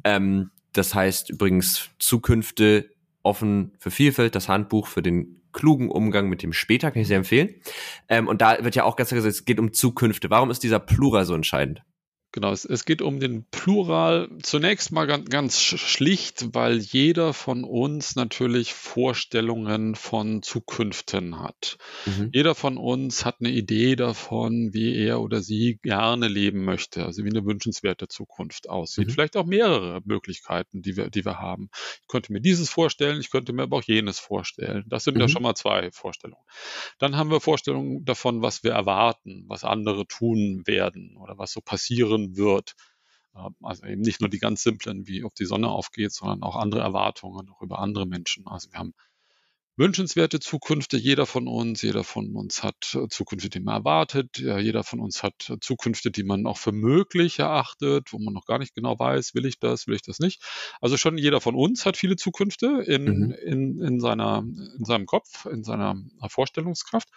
Ähm, 0.03 0.49
das 0.73 0.95
heißt 0.95 1.29
übrigens 1.29 1.91
Zukünfte 1.99 2.89
offen 3.21 3.73
für 3.77 3.91
Vielfalt, 3.91 4.33
das 4.33 4.49
Handbuch 4.49 4.87
für 4.87 5.03
den 5.03 5.41
klugen 5.53 5.91
Umgang 5.91 6.27
mit 6.27 6.41
dem 6.41 6.53
später, 6.53 6.89
kann 6.89 7.03
ich 7.03 7.07
sehr 7.07 7.17
empfehlen. 7.17 7.53
Ähm, 8.09 8.27
und 8.27 8.41
da 8.41 8.63
wird 8.63 8.75
ja 8.75 8.83
auch 8.83 8.95
ganz 8.95 9.09
klar 9.09 9.17
gesagt, 9.17 9.35
es 9.35 9.45
geht 9.45 9.59
um 9.59 9.73
Zukünfte. 9.73 10.31
Warum 10.31 10.49
ist 10.49 10.63
dieser 10.63 10.79
Plural 10.79 11.25
so 11.25 11.35
entscheidend? 11.35 11.83
Genau, 12.33 12.53
es, 12.53 12.63
es, 12.63 12.85
geht 12.85 13.01
um 13.01 13.19
den 13.19 13.43
Plural. 13.51 14.29
Zunächst 14.41 14.93
mal 14.93 15.05
ganz, 15.05 15.29
ganz 15.29 15.61
schlicht, 15.61 16.53
weil 16.53 16.77
jeder 16.77 17.33
von 17.33 17.65
uns 17.65 18.15
natürlich 18.15 18.73
Vorstellungen 18.73 19.95
von 19.95 20.41
Zukünften 20.41 21.41
hat. 21.41 21.77
Mhm. 22.05 22.29
Jeder 22.31 22.55
von 22.55 22.77
uns 22.77 23.25
hat 23.25 23.37
eine 23.41 23.49
Idee 23.49 23.97
davon, 23.97 24.73
wie 24.73 24.95
er 24.95 25.19
oder 25.19 25.41
sie 25.41 25.79
gerne 25.83 26.29
leben 26.29 26.63
möchte, 26.63 27.05
also 27.05 27.25
wie 27.25 27.29
eine 27.29 27.45
wünschenswerte 27.45 28.07
Zukunft 28.07 28.69
aussieht. 28.69 29.07
Mhm. 29.07 29.11
Vielleicht 29.11 29.35
auch 29.35 29.45
mehrere 29.45 30.01
Möglichkeiten, 30.05 30.81
die 30.81 30.95
wir, 30.95 31.09
die 31.09 31.25
wir 31.25 31.39
haben. 31.39 31.69
Ich 32.01 32.07
könnte 32.07 32.31
mir 32.31 32.39
dieses 32.39 32.69
vorstellen, 32.69 33.19
ich 33.19 33.29
könnte 33.29 33.51
mir 33.51 33.63
aber 33.63 33.77
auch 33.77 33.83
jenes 33.83 34.19
vorstellen. 34.19 34.85
Das 34.87 35.03
sind 35.03 35.15
mhm. 35.15 35.21
ja 35.21 35.27
schon 35.27 35.43
mal 35.43 35.55
zwei 35.55 35.91
Vorstellungen. 35.91 36.45
Dann 36.97 37.17
haben 37.17 37.29
wir 37.29 37.41
Vorstellungen 37.41 38.05
davon, 38.05 38.41
was 38.41 38.63
wir 38.63 38.71
erwarten, 38.71 39.43
was 39.49 39.65
andere 39.65 40.07
tun 40.07 40.63
werden 40.65 41.17
oder 41.17 41.37
was 41.37 41.51
so 41.51 41.59
passieren 41.59 42.20
passieren 42.21 42.35
wird. 42.35 42.75
Ähm, 43.35 43.55
also 43.61 43.85
eben 43.85 44.01
nicht 44.01 44.21
nur 44.21 44.29
die 44.29 44.39
ganz 44.39 44.63
simplen, 44.63 45.07
wie 45.07 45.23
ob 45.23 45.35
die 45.35 45.45
Sonne 45.45 45.69
aufgeht, 45.69 46.13
sondern 46.13 46.43
auch 46.43 46.55
andere 46.55 46.81
Erwartungen, 46.81 47.49
auch 47.49 47.61
über 47.61 47.79
andere 47.79 48.05
Menschen. 48.05 48.47
Also 48.47 48.71
wir 48.71 48.79
haben 48.79 48.93
wünschenswerte 49.77 50.39
Zukünfte. 50.39 50.97
Jeder 50.97 51.25
von 51.25 51.47
uns, 51.47 51.81
jeder 51.81 52.03
von 52.03 52.35
uns 52.35 52.61
hat 52.61 52.93
äh, 52.93 53.07
Zukünfte, 53.07 53.49
die 53.49 53.61
man 53.61 53.77
erwartet. 53.77 54.37
Jeder 54.37 54.83
von 54.83 54.99
uns 54.99 55.23
hat 55.23 55.49
äh, 55.49 55.57
Zukünfte, 55.59 56.11
die 56.11 56.23
man 56.23 56.45
auch 56.45 56.57
für 56.57 56.73
möglich 56.73 57.39
erachtet, 57.39 58.11
wo 58.11 58.19
man 58.19 58.33
noch 58.33 58.45
gar 58.45 58.59
nicht 58.59 58.75
genau 58.75 58.99
weiß, 58.99 59.33
will 59.33 59.45
ich 59.45 59.59
das, 59.59 59.87
will 59.87 59.95
ich 59.95 60.03
das 60.03 60.19
nicht. 60.19 60.43
Also 60.81 60.97
schon 60.97 61.17
jeder 61.17 61.41
von 61.41 61.55
uns 61.55 61.85
hat 61.85 61.97
viele 61.97 62.17
Zukünfte 62.17 62.83
in, 62.85 63.05
mhm. 63.05 63.31
in, 63.31 63.81
in, 63.81 63.99
seiner, 63.99 64.39
in 64.39 64.85
seinem 64.85 65.05
Kopf, 65.05 65.45
in 65.45 65.63
seiner 65.63 65.95
Vorstellungskraft. 66.27 67.09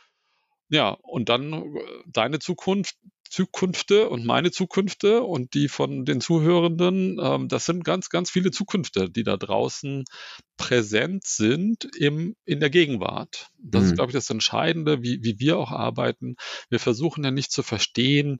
Ja, 0.70 0.90
und 1.02 1.28
dann 1.28 1.52
äh, 1.52 1.80
deine 2.06 2.38
Zukunft, 2.38 2.96
Zukünfte 3.34 4.08
und 4.08 4.24
meine 4.24 4.52
Zukünfte 4.52 5.24
und 5.24 5.54
die 5.54 5.66
von 5.66 6.04
den 6.04 6.20
Zuhörenden, 6.20 7.18
ähm, 7.20 7.48
das 7.48 7.64
sind 7.64 7.84
ganz, 7.84 8.08
ganz 8.08 8.30
viele 8.30 8.52
Zukünfte, 8.52 9.10
die 9.10 9.24
da 9.24 9.36
draußen 9.36 10.04
präsent 10.56 11.24
sind 11.24 11.88
im, 11.98 12.36
in 12.44 12.60
der 12.60 12.70
Gegenwart. 12.70 13.48
Das 13.58 13.82
mhm. 13.82 13.88
ist, 13.88 13.94
glaube 13.96 14.10
ich, 14.10 14.14
das 14.14 14.30
Entscheidende, 14.30 15.02
wie, 15.02 15.24
wie 15.24 15.40
wir 15.40 15.58
auch 15.58 15.72
arbeiten. 15.72 16.36
Wir 16.70 16.78
versuchen 16.78 17.24
ja 17.24 17.32
nicht 17.32 17.50
zu 17.50 17.64
verstehen, 17.64 18.38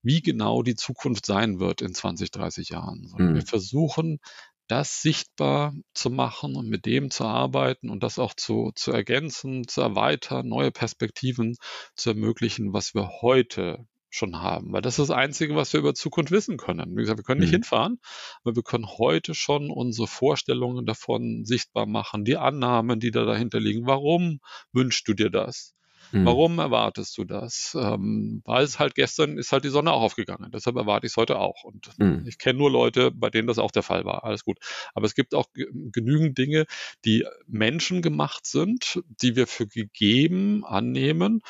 wie 0.00 0.22
genau 0.22 0.62
die 0.62 0.76
Zukunft 0.76 1.26
sein 1.26 1.58
wird 1.58 1.82
in 1.82 1.92
20, 1.92 2.30
30 2.30 2.68
Jahren, 2.68 3.08
sondern 3.08 3.32
mhm. 3.32 3.34
wir 3.34 3.46
versuchen 3.46 4.20
das 4.68 5.02
sichtbar 5.02 5.74
zu 5.92 6.08
machen 6.08 6.54
und 6.54 6.68
mit 6.68 6.86
dem 6.86 7.10
zu 7.10 7.24
arbeiten 7.24 7.90
und 7.90 8.04
das 8.04 8.20
auch 8.20 8.34
zu, 8.34 8.70
zu 8.76 8.92
ergänzen, 8.92 9.66
zu 9.66 9.80
erweitern, 9.80 10.48
neue 10.48 10.70
Perspektiven 10.70 11.56
zu 11.96 12.10
ermöglichen, 12.10 12.72
was 12.72 12.94
wir 12.94 13.08
heute 13.22 13.86
schon 14.16 14.40
haben. 14.40 14.72
Weil 14.72 14.82
das 14.82 14.98
ist 14.98 15.08
das 15.08 15.16
Einzige, 15.16 15.54
was 15.54 15.72
wir 15.72 15.80
über 15.80 15.94
Zukunft 15.94 16.32
wissen 16.32 16.56
können. 16.56 16.96
Wie 16.96 17.00
gesagt, 17.00 17.18
wir 17.18 17.24
können 17.24 17.40
nicht 17.40 17.50
mhm. 17.50 17.56
hinfahren, 17.56 18.00
aber 18.42 18.56
wir 18.56 18.62
können 18.62 18.86
heute 18.86 19.34
schon 19.34 19.70
unsere 19.70 20.06
Vorstellungen 20.06 20.86
davon 20.86 21.44
sichtbar 21.44 21.86
machen, 21.86 22.24
die 22.24 22.36
Annahmen, 22.36 23.00
die 23.00 23.10
da 23.10 23.24
dahinter 23.24 23.60
liegen. 23.60 23.86
Warum 23.86 24.40
wünschst 24.72 25.06
du 25.08 25.14
dir 25.14 25.30
das? 25.30 25.76
Mhm. 26.12 26.24
Warum 26.24 26.58
erwartest 26.58 27.18
du 27.18 27.24
das? 27.24 27.76
Ähm, 27.78 28.42
weil 28.44 28.64
es 28.64 28.78
halt 28.78 28.94
gestern 28.94 29.38
ist 29.38 29.52
halt 29.52 29.64
die 29.64 29.70
Sonne 29.70 29.92
auch 29.92 30.02
aufgegangen. 30.02 30.50
Deshalb 30.52 30.76
erwarte 30.76 31.06
ich 31.06 31.12
es 31.12 31.16
heute 31.16 31.38
auch. 31.38 31.64
Und 31.64 31.90
mhm. 31.98 32.24
ich 32.26 32.38
kenne 32.38 32.58
nur 32.58 32.70
Leute, 32.70 33.10
bei 33.10 33.30
denen 33.30 33.48
das 33.48 33.58
auch 33.58 33.70
der 33.70 33.82
Fall 33.82 34.04
war. 34.04 34.24
Alles 34.24 34.44
gut. 34.44 34.58
Aber 34.94 35.06
es 35.06 35.14
gibt 35.14 35.34
auch 35.34 35.46
genügend 35.54 36.38
Dinge, 36.38 36.66
die 37.04 37.26
menschengemacht 37.46 38.46
sind, 38.46 39.02
die 39.08 39.36
wir 39.36 39.46
für 39.46 39.66
gegeben 39.66 40.64
annehmen 40.64 41.42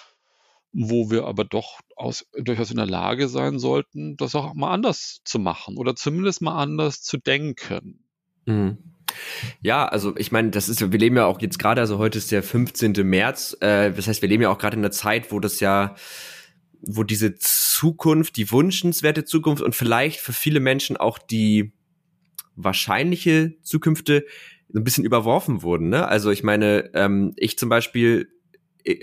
wo 0.79 1.11
wir 1.11 1.25
aber 1.25 1.45
doch 1.45 1.81
aus, 1.97 2.27
durchaus 2.37 2.71
in 2.71 2.77
der 2.77 2.87
Lage 2.87 3.29
sein 3.29 3.59
sollten, 3.59 4.17
das 4.17 4.35
auch 4.35 4.53
mal 4.55 4.73
anders 4.73 5.21
zu 5.25 5.39
machen 5.39 5.79
oder 5.79 5.97
zumindest 5.97 6.43
mal 6.43 6.61
anders 6.61 7.01
zu 7.01 7.17
denken. 7.17 8.05
Mhm. 8.45 8.77
Ja, 9.63 9.87
also 9.87 10.15
ich 10.19 10.33
meine, 10.33 10.51
das 10.51 10.69
ist, 10.69 10.93
wir 10.93 10.99
leben 10.99 11.17
ja 11.17 11.25
auch 11.25 11.41
jetzt 11.41 11.59
gerade, 11.59 11.81
also 11.81 11.97
heute 11.97 12.19
ist 12.19 12.31
der 12.31 12.43
15. 12.43 12.93
März, 13.05 13.57
äh, 13.61 13.91
das 13.91 14.07
heißt, 14.07 14.21
wir 14.21 14.29
leben 14.29 14.43
ja 14.43 14.51
auch 14.51 14.59
gerade 14.59 14.77
in 14.77 14.83
einer 14.83 14.91
Zeit, 14.91 15.33
wo 15.33 15.41
das 15.41 15.61
ja, 15.61 15.95
wo 16.83 17.05
diese 17.05 17.35
Zukunft, 17.37 18.37
die 18.37 18.51
wünschenswerte 18.51 19.25
Zukunft 19.25 19.63
und 19.63 19.75
vielleicht 19.75 20.21
für 20.21 20.35
viele 20.35 20.61
Menschen 20.61 20.99
auch 20.99 21.19
die 21.19 21.73
wahrscheinliche 22.55 23.55
Zukünfte 23.63 24.27
ein 24.75 24.85
bisschen 24.85 25.05
überworfen 25.05 25.63
wurden. 25.63 25.89
Ne? 25.89 26.07
Also 26.07 26.31
ich 26.31 26.43
meine, 26.43 26.91
ähm, 26.93 27.33
ich 27.37 27.59
zum 27.59 27.71
Beispiel 27.71 28.29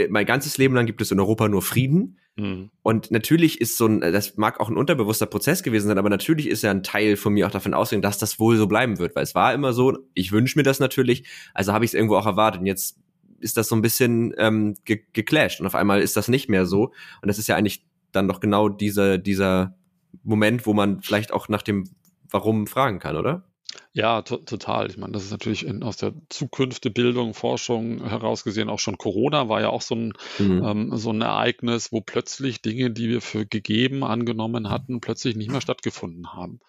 mein 0.09 0.25
ganzes 0.25 0.57
Leben 0.57 0.75
lang 0.75 0.85
gibt 0.85 1.01
es 1.01 1.11
in 1.11 1.19
Europa 1.19 1.47
nur 1.47 1.61
Frieden. 1.61 2.19
Mhm. 2.35 2.71
Und 2.81 3.11
natürlich 3.11 3.61
ist 3.61 3.77
so 3.77 3.85
ein, 3.85 3.99
das 3.99 4.37
mag 4.37 4.59
auch 4.59 4.69
ein 4.69 4.77
unterbewusster 4.77 5.25
Prozess 5.25 5.63
gewesen 5.63 5.87
sein, 5.87 5.97
aber 5.97 6.09
natürlich 6.09 6.47
ist 6.47 6.63
ja 6.63 6.71
ein 6.71 6.83
Teil 6.83 7.15
von 7.15 7.33
mir 7.33 7.47
auch 7.47 7.51
davon 7.51 7.73
ausgegangen, 7.73 8.01
dass 8.01 8.17
das 8.17 8.39
wohl 8.39 8.57
so 8.57 8.67
bleiben 8.67 8.97
wird, 8.97 9.15
weil 9.15 9.23
es 9.23 9.35
war 9.35 9.53
immer 9.53 9.73
so, 9.73 9.97
ich 10.13 10.31
wünsche 10.31 10.57
mir 10.57 10.63
das 10.63 10.79
natürlich, 10.79 11.25
also 11.53 11.73
habe 11.73 11.85
ich 11.85 11.91
es 11.91 11.95
irgendwo 11.95 12.15
auch 12.15 12.25
erwartet. 12.25 12.61
Und 12.61 12.67
jetzt 12.67 12.99
ist 13.39 13.57
das 13.57 13.67
so 13.67 13.75
ein 13.75 13.81
bisschen 13.81 14.33
ähm, 14.37 14.75
ge 14.85 15.01
geclasht 15.13 15.59
und 15.59 15.67
auf 15.67 15.75
einmal 15.75 16.01
ist 16.01 16.17
das 16.17 16.27
nicht 16.27 16.49
mehr 16.49 16.65
so. 16.65 16.93
Und 17.21 17.27
das 17.27 17.37
ist 17.37 17.47
ja 17.47 17.55
eigentlich 17.55 17.85
dann 18.11 18.27
doch 18.27 18.39
genau 18.39 18.69
dieser, 18.69 19.17
dieser 19.17 19.75
Moment, 20.23 20.65
wo 20.65 20.73
man 20.73 21.01
vielleicht 21.01 21.33
auch 21.33 21.49
nach 21.49 21.61
dem 21.61 21.89
Warum 22.29 22.65
fragen 22.65 22.99
kann, 22.99 23.15
oder? 23.15 23.43
Ja, 23.91 24.21
to 24.21 24.37
total. 24.37 24.89
Ich 24.89 24.97
meine, 24.97 25.13
das 25.13 25.23
ist 25.23 25.31
natürlich 25.31 25.65
in, 25.65 25.83
aus 25.83 25.97
der 25.97 26.13
Zukunft, 26.29 26.91
Bildung, 26.93 27.33
Forschung 27.33 28.07
herausgesehen 28.07 28.69
auch 28.69 28.79
schon 28.79 28.97
Corona 28.97 29.49
war 29.49 29.61
ja 29.61 29.69
auch 29.69 29.81
so 29.81 29.95
ein, 29.95 30.13
mhm. 30.39 30.63
ähm, 30.63 30.97
so 30.97 31.11
ein 31.11 31.21
Ereignis, 31.21 31.91
wo 31.91 32.01
plötzlich 32.01 32.61
Dinge, 32.61 32.91
die 32.91 33.09
wir 33.09 33.21
für 33.21 33.45
gegeben 33.45 34.03
angenommen 34.03 34.69
hatten, 34.69 35.01
plötzlich 35.01 35.35
nicht 35.35 35.51
mehr 35.51 35.61
stattgefunden 35.61 36.33
haben. 36.33 36.59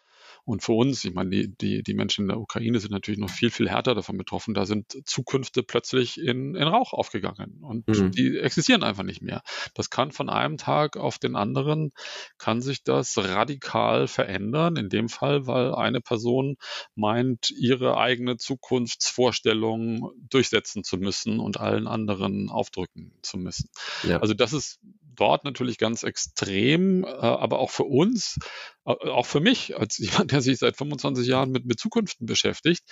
Und 0.44 0.62
für 0.62 0.72
uns, 0.72 1.04
ich 1.04 1.14
meine, 1.14 1.30
die, 1.30 1.54
die, 1.56 1.82
die 1.82 1.94
Menschen 1.94 2.22
in 2.22 2.28
der 2.28 2.38
Ukraine 2.38 2.78
sind 2.78 2.90
natürlich 2.90 3.18
noch 3.18 3.30
viel, 3.30 3.50
viel 3.50 3.70
härter 3.70 3.94
davon 3.94 4.18
betroffen. 4.18 4.54
Da 4.54 4.66
sind 4.66 4.96
Zukünfte 5.06 5.62
plötzlich 5.62 6.20
in, 6.20 6.54
in 6.54 6.64
Rauch 6.64 6.92
aufgegangen 6.92 7.60
und 7.62 7.88
mhm. 7.88 8.10
die 8.10 8.38
existieren 8.38 8.82
einfach 8.82 9.04
nicht 9.04 9.22
mehr. 9.22 9.42
Das 9.74 9.88
kann 9.88 10.12
von 10.12 10.28
einem 10.28 10.58
Tag 10.58 10.96
auf 10.96 11.18
den 11.18 11.34
anderen, 11.34 11.92
kann 12.36 12.60
sich 12.60 12.82
das 12.84 13.16
radikal 13.16 14.06
verändern. 14.06 14.76
In 14.76 14.90
dem 14.90 15.08
Fall, 15.08 15.46
weil 15.46 15.74
eine 15.74 16.00
Person 16.00 16.56
meint, 16.94 17.50
ihre 17.50 17.96
eigene 17.96 18.36
Zukunftsvorstellung 18.36 20.10
durchsetzen 20.28 20.84
zu 20.84 20.98
müssen 20.98 21.40
und 21.40 21.58
allen 21.58 21.86
anderen 21.86 22.50
aufdrücken 22.50 23.12
zu 23.22 23.38
müssen. 23.38 23.70
Ja. 24.02 24.20
Also 24.20 24.34
das 24.34 24.52
ist 24.52 24.80
dort 25.14 25.44
natürlich 25.44 25.78
ganz 25.78 26.02
extrem, 26.02 27.04
äh, 27.04 27.08
aber 27.08 27.58
auch 27.58 27.70
für 27.70 27.84
uns, 27.84 28.38
äh, 28.84 28.92
auch 28.92 29.26
für 29.26 29.40
mich 29.40 29.78
als 29.78 29.98
jemand, 29.98 30.32
der 30.32 30.40
sich 30.40 30.58
seit 30.58 30.76
25 30.76 31.26
Jahren 31.26 31.50
mit, 31.50 31.64
mit 31.64 31.78
Zukunften 31.78 32.26
beschäftigt, 32.26 32.82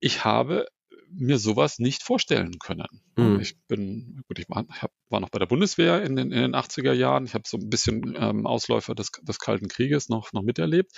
ich 0.00 0.24
habe 0.24 0.66
mir 1.10 1.38
sowas 1.38 1.78
nicht 1.78 2.02
vorstellen 2.02 2.58
können. 2.58 2.86
Mhm. 3.16 3.40
Ich 3.40 3.56
bin, 3.66 4.22
gut, 4.28 4.38
ich 4.38 4.48
war, 4.48 4.66
hab, 4.68 4.92
war 5.08 5.20
noch 5.20 5.30
bei 5.30 5.38
der 5.38 5.46
Bundeswehr 5.46 6.02
in 6.02 6.16
den, 6.16 6.32
in 6.32 6.42
den 6.42 6.54
80er 6.54 6.92
Jahren. 6.92 7.24
Ich 7.24 7.34
habe 7.34 7.44
so 7.46 7.56
ein 7.56 7.70
bisschen 7.70 8.14
ähm, 8.18 8.46
Ausläufer 8.46 8.94
des, 8.94 9.10
des 9.22 9.38
Kalten 9.38 9.68
Krieges 9.68 10.08
noch, 10.08 10.32
noch 10.32 10.42
miterlebt. 10.42 10.92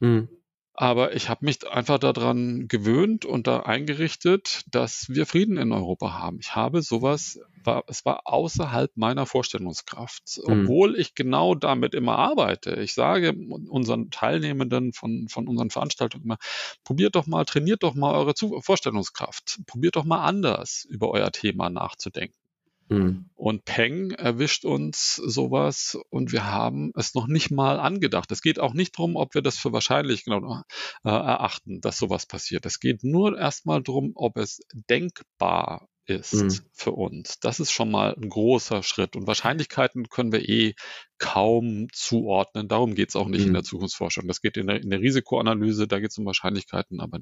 Mhm. 0.00 0.28
Aber 0.74 1.14
ich 1.14 1.28
habe 1.28 1.44
mich 1.44 1.68
einfach 1.68 1.98
daran 1.98 2.66
gewöhnt 2.66 3.26
und 3.26 3.46
da 3.46 3.60
eingerichtet, 3.60 4.62
dass 4.70 5.06
wir 5.10 5.26
Frieden 5.26 5.58
in 5.58 5.70
Europa 5.70 6.14
haben. 6.14 6.38
Ich 6.40 6.54
habe 6.54 6.80
sowas, 6.80 7.38
war, 7.62 7.84
es 7.88 8.06
war 8.06 8.22
außerhalb 8.24 8.90
meiner 8.96 9.26
Vorstellungskraft, 9.26 10.40
mhm. 10.46 10.62
obwohl 10.62 10.98
ich 10.98 11.14
genau 11.14 11.54
damit 11.54 11.94
immer 11.94 12.16
arbeite. 12.16 12.80
Ich 12.80 12.94
sage 12.94 13.34
unseren 13.68 14.10
Teilnehmenden 14.10 14.94
von, 14.94 15.28
von 15.28 15.46
unseren 15.46 15.68
Veranstaltungen 15.68 16.24
immer, 16.24 16.38
probiert 16.84 17.16
doch 17.16 17.26
mal, 17.26 17.44
trainiert 17.44 17.82
doch 17.82 17.94
mal 17.94 18.14
eure 18.14 18.32
Vorstellungskraft. 18.62 19.60
Probiert 19.66 19.96
doch 19.96 20.04
mal 20.04 20.24
anders 20.24 20.86
über 20.88 21.10
euer 21.10 21.30
Thema 21.32 21.68
nachzudenken. 21.68 22.41
Mhm. 22.88 23.30
Und 23.34 23.64
Peng 23.64 24.10
erwischt 24.12 24.64
uns 24.64 25.16
sowas 25.16 25.98
und 26.10 26.32
wir 26.32 26.46
haben 26.46 26.92
es 26.94 27.14
noch 27.14 27.26
nicht 27.26 27.50
mal 27.50 27.80
angedacht. 27.80 28.30
Es 28.30 28.42
geht 28.42 28.58
auch 28.58 28.74
nicht 28.74 28.98
darum, 28.98 29.16
ob 29.16 29.34
wir 29.34 29.42
das 29.42 29.58
für 29.58 29.72
wahrscheinlich 29.72 30.24
genau 30.24 30.62
äh, 31.04 31.08
erachten, 31.08 31.80
dass 31.80 31.98
sowas 31.98 32.26
passiert. 32.26 32.66
Es 32.66 32.80
geht 32.80 33.04
nur 33.04 33.38
erstmal 33.38 33.82
darum, 33.82 34.12
ob 34.14 34.36
es 34.36 34.60
denkbar 34.88 35.88
ist 36.06 36.34
mhm. 36.34 36.50
für 36.72 36.92
uns. 36.92 37.38
Das 37.40 37.60
ist 37.60 37.70
schon 37.70 37.90
mal 37.90 38.14
ein 38.14 38.28
großer 38.28 38.82
Schritt. 38.82 39.14
Und 39.14 39.26
Wahrscheinlichkeiten 39.26 40.08
können 40.08 40.32
wir 40.32 40.48
eh 40.48 40.74
kaum 41.18 41.86
zuordnen. 41.92 42.66
Darum 42.66 42.94
geht 42.94 43.10
es 43.10 43.16
auch 43.16 43.28
nicht 43.28 43.42
mhm. 43.42 43.48
in 43.48 43.52
der 43.54 43.62
Zukunftsforschung. 43.62 44.26
Das 44.26 44.40
geht 44.40 44.56
in 44.56 44.66
der, 44.66 44.82
in 44.82 44.90
der 44.90 45.00
Risikoanalyse, 45.00 45.86
da 45.86 46.00
geht 46.00 46.10
es 46.10 46.18
um 46.18 46.26
Wahrscheinlichkeiten, 46.26 47.00
aber 47.00 47.20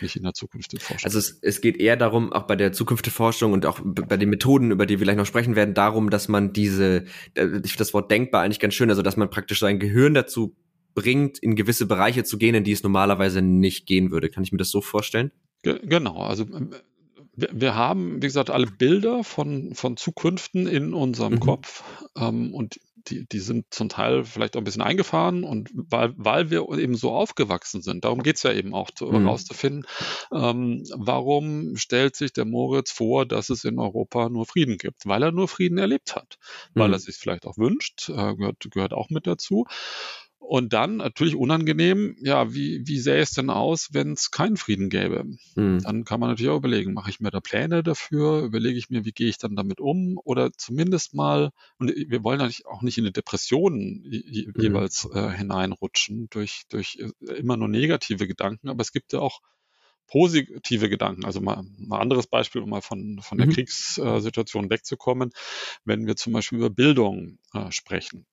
nicht 0.00 0.16
in 0.16 0.24
der 0.24 0.34
Zukunftsforschung. 0.34 1.04
Also 1.04 1.18
es, 1.18 1.38
es 1.42 1.60
geht 1.60 1.76
eher 1.76 1.96
darum, 1.96 2.32
auch 2.32 2.48
bei 2.48 2.56
der 2.56 2.72
Zukunftsforschung 2.72 3.52
und 3.52 3.66
auch 3.66 3.80
bei 3.84 4.16
den 4.16 4.30
Methoden, 4.30 4.72
über 4.72 4.86
die 4.86 4.98
wir 4.98 5.04
gleich 5.04 5.16
noch 5.16 5.26
sprechen 5.26 5.54
werden, 5.54 5.74
darum, 5.74 6.10
dass 6.10 6.26
man 6.26 6.52
diese, 6.52 7.04
äh, 7.34 7.44
ich 7.44 7.72
finde 7.72 7.78
das 7.78 7.94
Wort 7.94 8.10
denkbar 8.10 8.42
eigentlich 8.42 8.60
ganz 8.60 8.74
schön, 8.74 8.90
also 8.90 9.02
dass 9.02 9.16
man 9.16 9.30
praktisch 9.30 9.60
sein 9.60 9.78
Gehirn 9.78 10.14
dazu 10.14 10.56
bringt, 10.94 11.38
in 11.38 11.54
gewisse 11.54 11.86
Bereiche 11.86 12.24
zu 12.24 12.38
gehen, 12.38 12.56
in 12.56 12.64
die 12.64 12.72
es 12.72 12.82
normalerweise 12.82 13.42
nicht 13.42 13.86
gehen 13.86 14.10
würde. 14.10 14.30
Kann 14.30 14.42
ich 14.42 14.50
mir 14.50 14.58
das 14.58 14.70
so 14.70 14.80
vorstellen? 14.80 15.30
Genau, 15.62 16.22
also 16.22 16.44
ähm, 16.44 16.70
wir, 17.38 17.48
wir, 17.52 17.74
haben, 17.74 18.16
wie 18.16 18.26
gesagt, 18.26 18.50
alle 18.50 18.66
Bilder 18.66 19.22
von, 19.22 19.74
von 19.74 19.96
Zukünften 19.96 20.66
in 20.66 20.92
unserem 20.92 21.34
mhm. 21.34 21.40
Kopf 21.40 21.84
ähm, 22.16 22.52
und 22.52 22.80
die, 23.06 23.26
die 23.26 23.38
sind 23.38 23.66
zum 23.70 23.88
Teil 23.88 24.24
vielleicht 24.24 24.56
auch 24.56 24.60
ein 24.60 24.64
bisschen 24.64 24.82
eingefahren 24.82 25.44
und 25.44 25.70
weil, 25.72 26.12
weil 26.16 26.50
wir 26.50 26.68
eben 26.78 26.94
so 26.94 27.12
aufgewachsen 27.12 27.80
sind, 27.80 28.04
darum 28.04 28.22
geht 28.22 28.36
es 28.36 28.42
ja 28.42 28.52
eben 28.52 28.74
auch 28.74 28.90
zu, 28.90 29.06
mhm. 29.06 29.22
herauszufinden, 29.22 29.86
ähm, 30.32 30.84
warum 30.94 31.76
stellt 31.76 32.16
sich 32.16 32.32
der 32.32 32.44
Moritz 32.44 32.90
vor, 32.90 33.24
dass 33.24 33.50
es 33.50 33.64
in 33.64 33.78
Europa 33.78 34.28
nur 34.28 34.46
Frieden 34.46 34.76
gibt? 34.76 35.06
Weil 35.06 35.22
er 35.22 35.32
nur 35.32 35.48
Frieden 35.48 35.78
erlebt 35.78 36.16
hat, 36.16 36.38
mhm. 36.74 36.80
weil 36.80 36.92
er 36.92 36.98
sich 36.98 37.16
vielleicht 37.16 37.46
auch 37.46 37.56
wünscht, 37.56 38.08
äh, 38.08 38.34
gehört, 38.34 38.66
gehört 38.70 38.92
auch 38.92 39.10
mit 39.10 39.26
dazu. 39.26 39.64
Und 40.38 40.72
dann 40.72 40.96
natürlich 40.96 41.34
unangenehm, 41.34 42.16
ja, 42.20 42.54
wie, 42.54 42.86
wie 42.86 42.98
sähe 42.98 43.20
es 43.20 43.32
denn 43.32 43.50
aus, 43.50 43.88
wenn 43.92 44.12
es 44.12 44.30
keinen 44.30 44.56
Frieden 44.56 44.88
gäbe? 44.88 45.24
Mhm. 45.56 45.80
Dann 45.82 46.04
kann 46.04 46.20
man 46.20 46.30
natürlich 46.30 46.50
auch 46.50 46.56
überlegen, 46.56 46.94
mache 46.94 47.10
ich 47.10 47.20
mir 47.20 47.30
da 47.30 47.40
Pläne 47.40 47.82
dafür, 47.82 48.44
überlege 48.44 48.78
ich 48.78 48.88
mir, 48.88 49.04
wie 49.04 49.12
gehe 49.12 49.28
ich 49.28 49.36
dann 49.36 49.56
damit 49.56 49.80
um 49.80 50.18
oder 50.24 50.50
zumindest 50.52 51.12
mal, 51.12 51.50
und 51.78 51.92
wir 51.94 52.24
wollen 52.24 52.38
natürlich 52.38 52.66
auch 52.66 52.82
nicht 52.82 52.96
in 52.96 53.04
eine 53.04 53.12
Depression 53.12 54.02
je, 54.04 54.46
mhm. 54.46 54.54
jeweils 54.56 55.08
äh, 55.12 55.30
hineinrutschen 55.30 56.28
durch, 56.30 56.62
durch 56.70 56.98
äh, 56.98 57.32
immer 57.32 57.58
nur 57.58 57.68
negative 57.68 58.26
Gedanken, 58.26 58.70
aber 58.70 58.80
es 58.80 58.92
gibt 58.92 59.12
ja 59.12 59.18
auch 59.18 59.40
positive 60.06 60.88
Gedanken. 60.88 61.26
Also 61.26 61.40
mal 61.40 61.58
ein 61.58 61.92
anderes 61.92 62.26
Beispiel, 62.26 62.62
um 62.62 62.70
mal 62.70 62.80
von, 62.80 63.20
von 63.20 63.38
der 63.38 63.48
mhm. 63.48 63.52
Kriegssituation 63.52 64.70
wegzukommen, 64.70 65.32
wenn 65.84 66.06
wir 66.06 66.16
zum 66.16 66.32
Beispiel 66.32 66.58
über 66.58 66.70
Bildung 66.70 67.38
äh, 67.52 67.70
sprechen. 67.70 68.26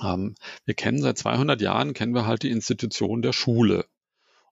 Wir 0.00 0.74
kennen 0.74 1.00
seit 1.00 1.18
200 1.18 1.60
Jahren, 1.60 1.94
kennen 1.94 2.14
wir 2.14 2.26
halt 2.26 2.42
die 2.42 2.50
Institution 2.50 3.22
der 3.22 3.32
Schule. 3.32 3.86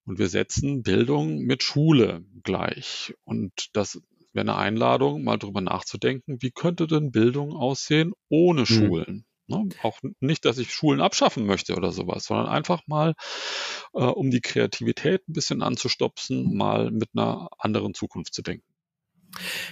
Und 0.05 0.19
wir 0.19 0.29
setzen 0.29 0.83
Bildung 0.83 1.39
mit 1.39 1.63
Schule 1.63 2.25
gleich. 2.43 3.15
Und 3.25 3.71
das 3.73 4.03
wäre 4.33 4.43
eine 4.43 4.57
Einladung, 4.57 5.25
mal 5.25 5.39
drüber 5.39 5.61
nachzudenken, 5.61 6.43
wie 6.43 6.51
könnte 6.51 6.87
denn 6.87 7.13
Bildung 7.13 7.55
aussehen 7.55 8.13
ohne 8.29 8.63
mhm. 8.63 8.67
Schulen? 8.67 9.27
Ne? 9.47 9.69
Auch 9.83 10.01
nicht, 10.21 10.45
dass 10.45 10.59
ich 10.59 10.73
Schulen 10.73 11.01
abschaffen 11.01 11.47
möchte 11.47 11.77
oder 11.77 11.93
sowas, 11.93 12.25
sondern 12.25 12.47
einfach 12.47 12.83
mal, 12.87 13.15
äh, 13.93 14.05
um 14.05 14.31
die 14.31 14.41
Kreativität 14.41 15.29
ein 15.29 15.35
bisschen 15.35 15.63
anzustopsen, 15.63 16.57
mal 16.57 16.91
mit 16.91 17.11
einer 17.15 17.49
anderen 17.59 17.95
Zukunft 17.95 18.35
zu 18.35 18.43
denken. 18.43 18.74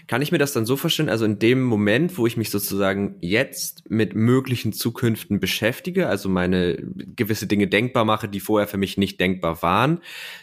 Kann 0.07 0.23
ich 0.23 0.33
mir 0.33 0.39
das 0.39 0.53
dann 0.53 0.67
so 0.67 0.77
vorstellen, 0.77 1.09
also 1.09 1.25
in 1.25 1.39
dem 1.39 1.63
Moment, 1.63 2.19
wo 2.19 2.27
ich 2.27 2.37
mich 2.37 2.51
sozusagen 2.51 3.17
jetzt 3.21 3.91
mit 3.91 4.15
möglichen 4.15 4.73
Zukünften 4.73 5.41
beschäftige, 5.41 6.09
also 6.09 6.29
meine 6.29 6.79
gewisse 7.17 7.47
Dinge 7.47 7.69
denkbar 7.69 8.05
mache, 8.05 8.29
die 8.29 8.41
vorher 8.41 8.69
für 8.69 8.79
mich 8.79 8.99
nicht 8.99 9.21
denkbar 9.21 9.63
waren. 9.63 10.01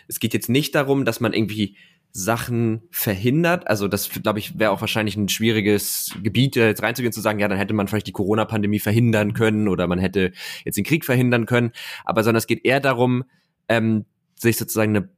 Es 0.07 0.19
geht 0.19 0.33
jetzt 0.33 0.49
nicht 0.49 0.75
darum, 0.75 1.05
dass 1.05 1.19
man 1.19 1.33
irgendwie 1.33 1.75
Sachen 2.11 2.81
verhindert. 2.89 3.67
Also 3.67 3.87
das, 3.87 4.09
glaube 4.09 4.39
ich, 4.39 4.57
wäre 4.57 4.71
auch 4.71 4.81
wahrscheinlich 4.81 5.15
ein 5.15 5.29
schwieriges 5.29 6.15
Gebiet, 6.23 6.55
jetzt 6.55 6.81
reinzugehen, 6.81 7.13
zu 7.13 7.21
sagen, 7.21 7.39
ja, 7.39 7.47
dann 7.47 7.57
hätte 7.57 7.73
man 7.73 7.87
vielleicht 7.87 8.07
die 8.07 8.11
Corona-Pandemie 8.11 8.79
verhindern 8.79 9.33
können 9.33 9.67
oder 9.67 9.87
man 9.87 9.99
hätte 9.99 10.31
jetzt 10.65 10.75
den 10.75 10.83
Krieg 10.83 11.05
verhindern 11.05 11.45
können. 11.45 11.71
Aber 12.05 12.23
sondern 12.23 12.39
es 12.39 12.47
geht 12.47 12.65
eher 12.65 12.79
darum, 12.79 13.25
ähm, 13.67 14.05
sich 14.35 14.57
sozusagen 14.57 14.95
eine 14.95 15.09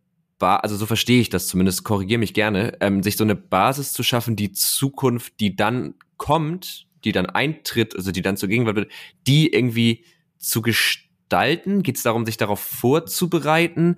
ba 0.41 0.57
also 0.57 0.75
so 0.75 0.85
verstehe 0.85 1.21
ich 1.21 1.29
das 1.29 1.47
zumindest, 1.47 1.83
korrigiere 1.83 2.19
mich 2.19 2.33
gerne, 2.33 2.75
ähm, 2.81 3.03
sich 3.03 3.15
so 3.15 3.23
eine 3.23 3.35
Basis 3.35 3.93
zu 3.93 4.03
schaffen, 4.03 4.35
die 4.35 4.51
Zukunft, 4.51 5.39
die 5.39 5.55
dann 5.55 5.93
kommt, 6.17 6.87
die 7.03 7.11
dann 7.11 7.27
eintritt, 7.27 7.95
also 7.95 8.11
die 8.11 8.21
dann 8.21 8.37
zur 8.37 8.49
Gegenwart 8.49 8.75
wird, 8.75 8.91
die 9.27 9.53
irgendwie 9.53 10.03
zu 10.39 10.61
gestalten? 10.61 11.83
Geht 11.83 11.97
es 11.97 12.03
darum, 12.03 12.25
sich 12.25 12.37
darauf 12.37 12.59
vorzubereiten? 12.59 13.97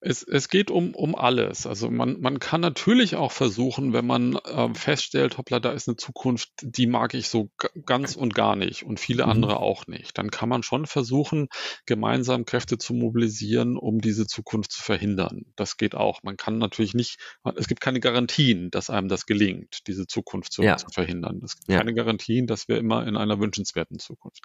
Es, 0.00 0.22
es 0.22 0.48
geht 0.48 0.70
um, 0.70 0.94
um 0.94 1.14
alles. 1.14 1.66
Also 1.66 1.90
man, 1.90 2.20
man 2.20 2.38
kann 2.38 2.60
natürlich 2.60 3.16
auch 3.16 3.32
versuchen, 3.32 3.92
wenn 3.92 4.06
man 4.06 4.36
äh, 4.36 4.74
feststellt, 4.74 5.38
hoppla, 5.38 5.58
da 5.58 5.72
ist 5.72 5.88
eine 5.88 5.96
Zukunft, 5.96 6.50
die 6.60 6.86
mag 6.86 7.14
ich 7.14 7.28
so 7.28 7.50
ganz 7.86 8.14
und 8.14 8.34
gar 8.34 8.56
nicht 8.56 8.84
und 8.84 9.00
viele 9.00 9.24
mhm. 9.24 9.30
andere 9.30 9.60
auch 9.60 9.86
nicht. 9.86 10.18
Dann 10.18 10.30
kann 10.30 10.48
man 10.48 10.62
schon 10.62 10.86
versuchen, 10.86 11.48
gemeinsam 11.86 12.44
Kräfte 12.44 12.76
zu 12.76 12.92
mobilisieren, 12.92 13.76
um 13.78 14.00
diese 14.00 14.26
Zukunft 14.26 14.72
zu 14.72 14.82
verhindern. 14.82 15.46
Das 15.56 15.78
geht 15.78 15.94
auch. 15.94 16.22
Man 16.22 16.36
kann 16.36 16.58
natürlich 16.58 16.94
nicht, 16.94 17.18
es 17.56 17.66
gibt 17.66 17.80
keine 17.80 18.00
Garantien, 18.00 18.70
dass 18.70 18.90
einem 18.90 19.08
das 19.08 19.24
gelingt, 19.24 19.86
diese 19.86 20.06
Zukunft 20.06 20.52
zu, 20.52 20.62
ja. 20.62 20.76
zu 20.76 20.88
verhindern. 20.88 21.40
Es 21.42 21.56
gibt 21.56 21.70
ja. 21.70 21.78
keine 21.78 21.94
Garantien, 21.94 22.46
dass 22.46 22.68
wir 22.68 22.76
immer 22.76 23.06
in 23.06 23.16
einer 23.16 23.40
wünschenswerten 23.40 23.98
Zukunft. 23.98 24.42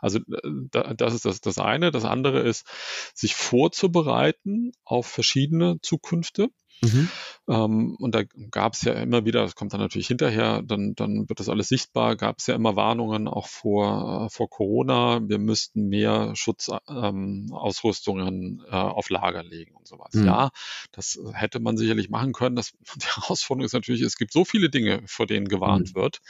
Also 0.00 0.18
äh, 0.18 0.94
das 0.96 1.14
ist 1.14 1.24
das, 1.24 1.40
das 1.40 1.58
eine. 1.58 1.92
Das 1.92 2.04
andere 2.04 2.40
ist, 2.40 2.66
sich 3.14 3.34
vorzubereiten 3.34 4.72
auf 4.88 5.06
verschiedene 5.06 5.80
Zukünfte. 5.82 6.48
Mhm. 6.80 7.08
Ähm, 7.48 7.96
und 7.98 8.14
da 8.14 8.22
gab 8.50 8.74
es 8.74 8.82
ja 8.82 8.92
immer 8.92 9.24
wieder, 9.24 9.42
das 9.42 9.56
kommt 9.56 9.72
dann 9.72 9.80
natürlich 9.80 10.06
hinterher, 10.06 10.62
dann, 10.62 10.94
dann 10.94 11.28
wird 11.28 11.40
das 11.40 11.48
alles 11.48 11.68
sichtbar, 11.68 12.14
gab 12.16 12.38
es 12.38 12.46
ja 12.46 12.54
immer 12.54 12.76
Warnungen 12.76 13.26
auch 13.26 13.48
vor, 13.48 14.26
äh, 14.26 14.30
vor 14.30 14.48
Corona, 14.48 15.20
wir 15.26 15.38
müssten 15.38 15.88
mehr 15.88 16.36
Schutzausrüstungen 16.36 18.28
ähm, 18.28 18.64
äh, 18.70 18.76
auf 18.76 19.10
Lager 19.10 19.42
legen 19.42 19.74
und 19.74 19.88
sowas. 19.88 20.14
Mhm. 20.14 20.26
Ja, 20.26 20.50
das 20.92 21.18
hätte 21.32 21.58
man 21.58 21.76
sicherlich 21.76 22.10
machen 22.10 22.32
können. 22.32 22.54
Das, 22.54 22.72
die 22.96 23.06
Herausforderung 23.06 23.64
ist 23.66 23.72
natürlich, 23.72 24.02
es 24.02 24.16
gibt 24.16 24.32
so 24.32 24.44
viele 24.44 24.70
Dinge, 24.70 25.02
vor 25.06 25.26
denen 25.26 25.48
gewarnt 25.48 25.94
mhm. 25.94 26.00
wird, 26.00 26.20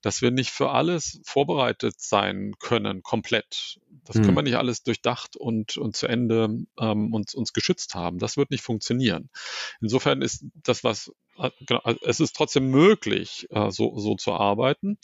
dass 0.00 0.22
wir 0.22 0.30
nicht 0.30 0.50
für 0.50 0.70
alles 0.70 1.20
vorbereitet 1.24 2.00
sein 2.00 2.54
können, 2.58 3.02
komplett. 3.02 3.80
Das 4.04 4.16
mhm. 4.16 4.22
können 4.22 4.36
wir 4.36 4.42
nicht 4.42 4.56
alles 4.56 4.82
durchdacht 4.82 5.36
und, 5.36 5.76
und 5.76 5.96
zu 5.96 6.06
Ende 6.06 6.48
ähm, 6.78 7.12
uns, 7.12 7.34
uns 7.34 7.52
geschützt 7.52 7.94
haben. 7.94 8.18
Das 8.18 8.36
wird 8.36 8.50
nicht 8.50 8.62
funktionieren. 8.62 9.30
Insofern 9.80 10.22
ist 10.22 10.44
das, 10.62 10.84
was 10.84 11.12
genau, 11.66 11.80
also 11.84 12.00
es 12.04 12.20
ist 12.20 12.36
trotzdem 12.36 12.70
möglich, 12.70 13.46
äh, 13.50 13.70
so, 13.70 13.98
so 13.98 14.14
zu 14.16 14.32
arbeiten. 14.32 14.98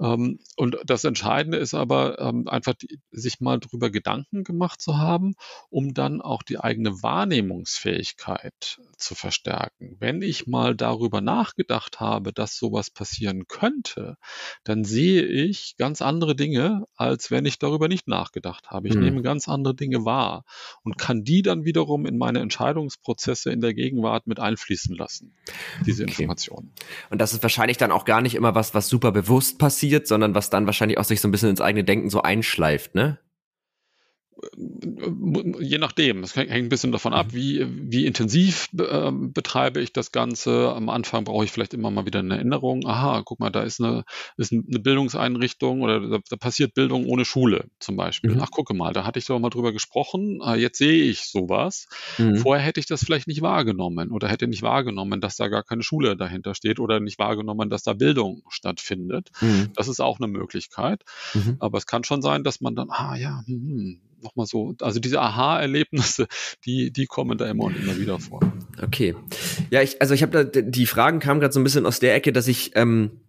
Ähm, 0.00 0.40
und 0.56 0.78
das 0.84 1.04
Entscheidende 1.04 1.58
ist 1.58 1.74
aber 1.74 2.18
ähm, 2.18 2.48
einfach, 2.48 2.74
sich 3.10 3.40
mal 3.40 3.58
darüber 3.60 3.90
Gedanken 3.90 4.44
gemacht 4.44 4.80
zu 4.80 4.98
haben, 4.98 5.34
um 5.70 5.94
dann 5.94 6.20
auch 6.20 6.42
die 6.42 6.58
eigene 6.58 7.02
Wahrnehmungsfähigkeit 7.02 8.80
zu 8.96 9.14
verstärken. 9.14 9.96
Wenn 10.00 10.22
ich 10.22 10.46
mal 10.46 10.74
darüber 10.74 11.20
nachgedacht 11.20 12.00
habe, 12.00 12.32
dass 12.32 12.56
sowas 12.56 12.90
passieren 12.90 13.46
könnte, 13.46 14.16
dann 14.64 14.84
sehe 14.84 15.24
ich 15.24 15.76
ganz 15.76 16.02
andere 16.02 16.34
Dinge, 16.34 16.84
als 16.96 17.30
wenn 17.30 17.46
ich 17.46 17.58
darüber 17.58 17.88
nicht 17.88 18.08
nachgedacht 18.08 18.70
habe. 18.70 18.88
Ich 18.88 18.94
hm. 18.94 19.02
nehme 19.02 19.22
ganz 19.22 19.48
andere 19.48 19.74
Dinge 19.74 20.04
wahr 20.04 20.44
und 20.82 20.98
kann 20.98 21.24
die 21.24 21.42
dann 21.42 21.64
wiederum 21.64 22.06
in 22.06 22.18
meine 22.18 22.40
Entscheidungsprozesse 22.40 23.50
in 23.50 23.60
der 23.60 23.74
Gegenwart 23.74 24.26
mit 24.26 24.40
einfließen 24.40 24.96
lassen 24.96 25.34
diese 25.84 26.02
okay. 26.02 26.12
Informationen. 26.12 26.72
Und 27.10 27.20
das 27.20 27.32
ist 27.32 27.42
wahrscheinlich 27.42 27.76
dann 27.76 27.92
auch 27.92 28.04
gar 28.04 28.20
nicht 28.20 28.34
immer 28.34 28.54
was, 28.54 28.74
was 28.74 28.88
super 28.88 29.12
bewusst 29.12 29.58
passiert, 29.58 30.06
sondern 30.06 30.34
was 30.34 30.50
dann 30.50 30.66
wahrscheinlich 30.66 30.98
auch 30.98 31.04
sich 31.04 31.20
so 31.20 31.28
ein 31.28 31.32
bisschen 31.32 31.50
ins 31.50 31.60
eigene 31.60 31.84
Denken 31.84 32.10
so 32.10 32.22
einschleift, 32.22 32.94
ne? 32.94 33.18
Je 34.56 35.78
nachdem, 35.78 36.22
es 36.22 36.36
hängt 36.36 36.50
ein 36.50 36.68
bisschen 36.68 36.92
davon 36.92 37.14
ab, 37.14 37.28
mhm. 37.28 37.36
wie, 37.36 37.66
wie 37.90 38.06
intensiv 38.06 38.68
äh, 38.78 39.10
betreibe 39.10 39.80
ich 39.80 39.92
das 39.92 40.12
Ganze. 40.12 40.72
Am 40.74 40.88
Anfang 40.88 41.24
brauche 41.24 41.44
ich 41.44 41.52
vielleicht 41.52 41.74
immer 41.74 41.90
mal 41.90 42.06
wieder 42.06 42.18
eine 42.18 42.36
Erinnerung. 42.36 42.86
Aha, 42.86 43.22
guck 43.24 43.40
mal, 43.40 43.50
da 43.50 43.62
ist 43.62 43.80
eine, 43.80 44.04
ist 44.36 44.52
eine 44.52 44.78
Bildungseinrichtung 44.78 45.80
oder 45.80 46.00
da, 46.00 46.18
da 46.28 46.36
passiert 46.36 46.74
Bildung 46.74 47.06
ohne 47.06 47.24
Schule 47.24 47.68
zum 47.78 47.96
Beispiel. 47.96 48.34
Mhm. 48.34 48.40
Ach, 48.42 48.50
gucke 48.50 48.74
mal, 48.74 48.92
da 48.92 49.04
hatte 49.04 49.18
ich 49.18 49.26
doch 49.26 49.38
mal 49.38 49.50
drüber 49.50 49.72
gesprochen. 49.72 50.40
Ah, 50.42 50.54
jetzt 50.54 50.78
sehe 50.78 51.04
ich 51.04 51.20
sowas. 51.20 51.88
Mhm. 52.18 52.36
Vorher 52.36 52.64
hätte 52.64 52.80
ich 52.80 52.86
das 52.86 53.04
vielleicht 53.04 53.28
nicht 53.28 53.42
wahrgenommen 53.42 54.10
oder 54.10 54.28
hätte 54.28 54.46
nicht 54.46 54.62
wahrgenommen, 54.62 55.20
dass 55.20 55.36
da 55.36 55.48
gar 55.48 55.62
keine 55.62 55.82
Schule 55.82 56.16
dahinter 56.16 56.54
steht 56.54 56.78
oder 56.78 57.00
nicht 57.00 57.18
wahrgenommen, 57.18 57.70
dass 57.70 57.82
da 57.82 57.94
Bildung 57.94 58.42
stattfindet. 58.48 59.30
Mhm. 59.40 59.70
Das 59.74 59.88
ist 59.88 60.00
auch 60.00 60.18
eine 60.18 60.28
Möglichkeit. 60.28 61.04
Mhm. 61.32 61.56
Aber 61.58 61.78
es 61.78 61.86
kann 61.86 62.04
schon 62.04 62.20
sein, 62.20 62.44
dass 62.44 62.60
man 62.60 62.74
dann, 62.74 62.90
ah 62.90 63.16
ja, 63.16 63.42
hm, 63.46 63.56
hm 63.56 64.00
nochmal 64.26 64.46
so, 64.46 64.74
also 64.80 65.00
diese 65.00 65.20
Aha-Erlebnisse, 65.20 66.26
die, 66.64 66.92
die 66.92 67.06
kommen 67.06 67.38
da 67.38 67.48
immer 67.48 67.64
und 67.64 67.76
immer 67.76 67.96
wieder 67.98 68.18
vor. 68.18 68.40
Okay. 68.82 69.14
Ja, 69.70 69.82
ich, 69.82 70.00
also 70.00 70.14
ich 70.14 70.22
habe 70.22 70.44
da, 70.44 70.60
die 70.62 70.86
Fragen 70.86 71.18
kamen 71.20 71.40
gerade 71.40 71.52
so 71.52 71.60
ein 71.60 71.64
bisschen 71.64 71.86
aus 71.86 72.00
der 72.00 72.14
Ecke, 72.14 72.32
dass 72.32 72.48
ich, 72.48 72.72
ähm, 72.74 73.20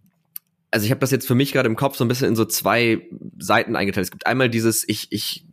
also 0.70 0.84
ich 0.84 0.90
habe 0.90 1.00
das 1.00 1.10
jetzt 1.10 1.26
für 1.26 1.34
mich 1.34 1.52
gerade 1.52 1.68
im 1.68 1.76
Kopf 1.76 1.96
so 1.96 2.04
ein 2.04 2.08
bisschen 2.08 2.28
in 2.28 2.36
so 2.36 2.44
zwei 2.44 3.08
Seiten 3.38 3.76
eingeteilt. 3.76 4.04
Es 4.04 4.10
gibt 4.10 4.26
einmal 4.26 4.50
dieses, 4.50 4.86
ich, 4.86 5.08
ich 5.10 5.46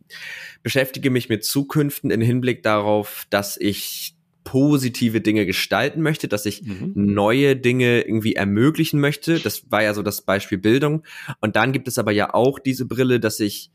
beschäftige 0.62 1.10
mich 1.10 1.28
mit 1.28 1.44
Zukünften 1.44 2.10
im 2.10 2.20
Hinblick 2.20 2.62
darauf, 2.62 3.26
dass 3.30 3.56
ich 3.56 4.16
positive 4.46 5.20
Dinge 5.20 5.44
gestalten 5.44 6.00
möchte, 6.00 6.28
dass 6.28 6.46
ich 6.46 6.62
mhm. 6.62 6.92
neue 6.94 7.56
Dinge 7.56 8.02
irgendwie 8.02 8.34
ermöglichen 8.34 9.00
möchte. 9.00 9.40
Das 9.40 9.70
war 9.70 9.82
ja 9.82 9.92
so 9.92 10.02
das 10.02 10.22
Beispiel 10.22 10.56
Bildung. 10.56 11.02
Und 11.40 11.56
dann 11.56 11.72
gibt 11.72 11.88
es 11.88 11.98
aber 11.98 12.12
ja 12.12 12.32
auch 12.32 12.60
diese 12.60 12.86
Brille, 12.86 13.18
dass 13.18 13.40
ich 13.40 13.72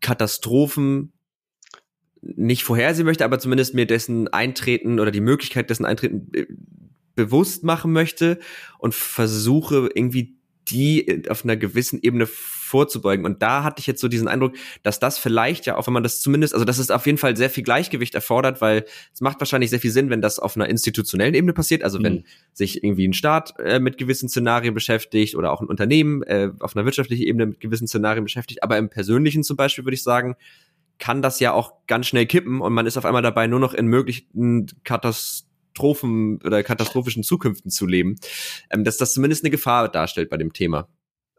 Katastrophen 0.00 1.12
nicht 2.20 2.64
vorhersehen 2.64 3.06
möchte, 3.06 3.24
aber 3.24 3.38
zumindest 3.38 3.74
mir 3.74 3.86
dessen 3.86 4.28
Eintreten 4.28 4.98
oder 4.98 5.10
die 5.10 5.20
Möglichkeit 5.20 5.70
dessen 5.70 5.84
Eintreten 5.84 6.30
bewusst 7.14 7.64
machen 7.64 7.92
möchte 7.92 8.38
und 8.78 8.94
versuche 8.94 9.90
irgendwie 9.94 10.38
die 10.68 11.24
auf 11.28 11.44
einer 11.44 11.56
gewissen 11.56 12.00
Ebene 12.02 12.26
vorzubeugen. 12.26 13.24
Und 13.24 13.42
da 13.42 13.62
hatte 13.62 13.80
ich 13.80 13.86
jetzt 13.86 14.00
so 14.00 14.08
diesen 14.08 14.26
Eindruck, 14.26 14.54
dass 14.82 14.98
das 14.98 15.18
vielleicht 15.18 15.66
ja 15.66 15.76
auch, 15.76 15.86
wenn 15.86 15.94
man 15.94 16.02
das 16.02 16.20
zumindest, 16.20 16.54
also 16.54 16.64
dass 16.64 16.78
es 16.78 16.90
auf 16.90 17.06
jeden 17.06 17.18
Fall 17.18 17.36
sehr 17.36 17.50
viel 17.50 17.62
Gleichgewicht 17.62 18.14
erfordert, 18.14 18.60
weil 18.60 18.84
es 19.12 19.20
macht 19.20 19.38
wahrscheinlich 19.40 19.70
sehr 19.70 19.80
viel 19.80 19.92
Sinn, 19.92 20.10
wenn 20.10 20.20
das 20.20 20.38
auf 20.38 20.56
einer 20.56 20.68
institutionellen 20.68 21.34
Ebene 21.34 21.52
passiert, 21.52 21.84
also 21.84 21.98
mhm. 21.98 22.04
wenn 22.04 22.24
sich 22.52 22.82
irgendwie 22.82 23.06
ein 23.06 23.12
Staat 23.12 23.54
äh, 23.60 23.78
mit 23.78 23.98
gewissen 23.98 24.28
Szenarien 24.28 24.74
beschäftigt 24.74 25.36
oder 25.36 25.52
auch 25.52 25.60
ein 25.60 25.68
Unternehmen 25.68 26.22
äh, 26.24 26.50
auf 26.60 26.74
einer 26.74 26.84
wirtschaftlichen 26.84 27.22
Ebene 27.22 27.46
mit 27.46 27.60
gewissen 27.60 27.86
Szenarien 27.86 28.24
beschäftigt. 28.24 28.62
Aber 28.62 28.76
im 28.78 28.88
Persönlichen 28.88 29.44
zum 29.44 29.56
Beispiel 29.56 29.84
würde 29.84 29.94
ich 29.94 30.02
sagen, 30.02 30.34
kann 30.98 31.22
das 31.22 31.40
ja 31.40 31.52
auch 31.52 31.74
ganz 31.86 32.06
schnell 32.06 32.26
kippen 32.26 32.60
und 32.60 32.72
man 32.72 32.86
ist 32.86 32.96
auf 32.96 33.04
einmal 33.04 33.22
dabei, 33.22 33.46
nur 33.46 33.60
noch 33.60 33.74
in 33.74 33.86
möglichen 33.86 34.66
Katastrophen 34.84 35.53
oder 36.44 36.62
katastrophischen 36.62 37.22
Zukünften 37.22 37.70
zu 37.70 37.86
leben, 37.86 38.16
ähm, 38.70 38.84
dass 38.84 38.96
das 38.96 39.12
zumindest 39.12 39.44
eine 39.44 39.50
Gefahr 39.50 39.88
darstellt 39.88 40.30
bei 40.30 40.36
dem 40.36 40.52
Thema. 40.52 40.88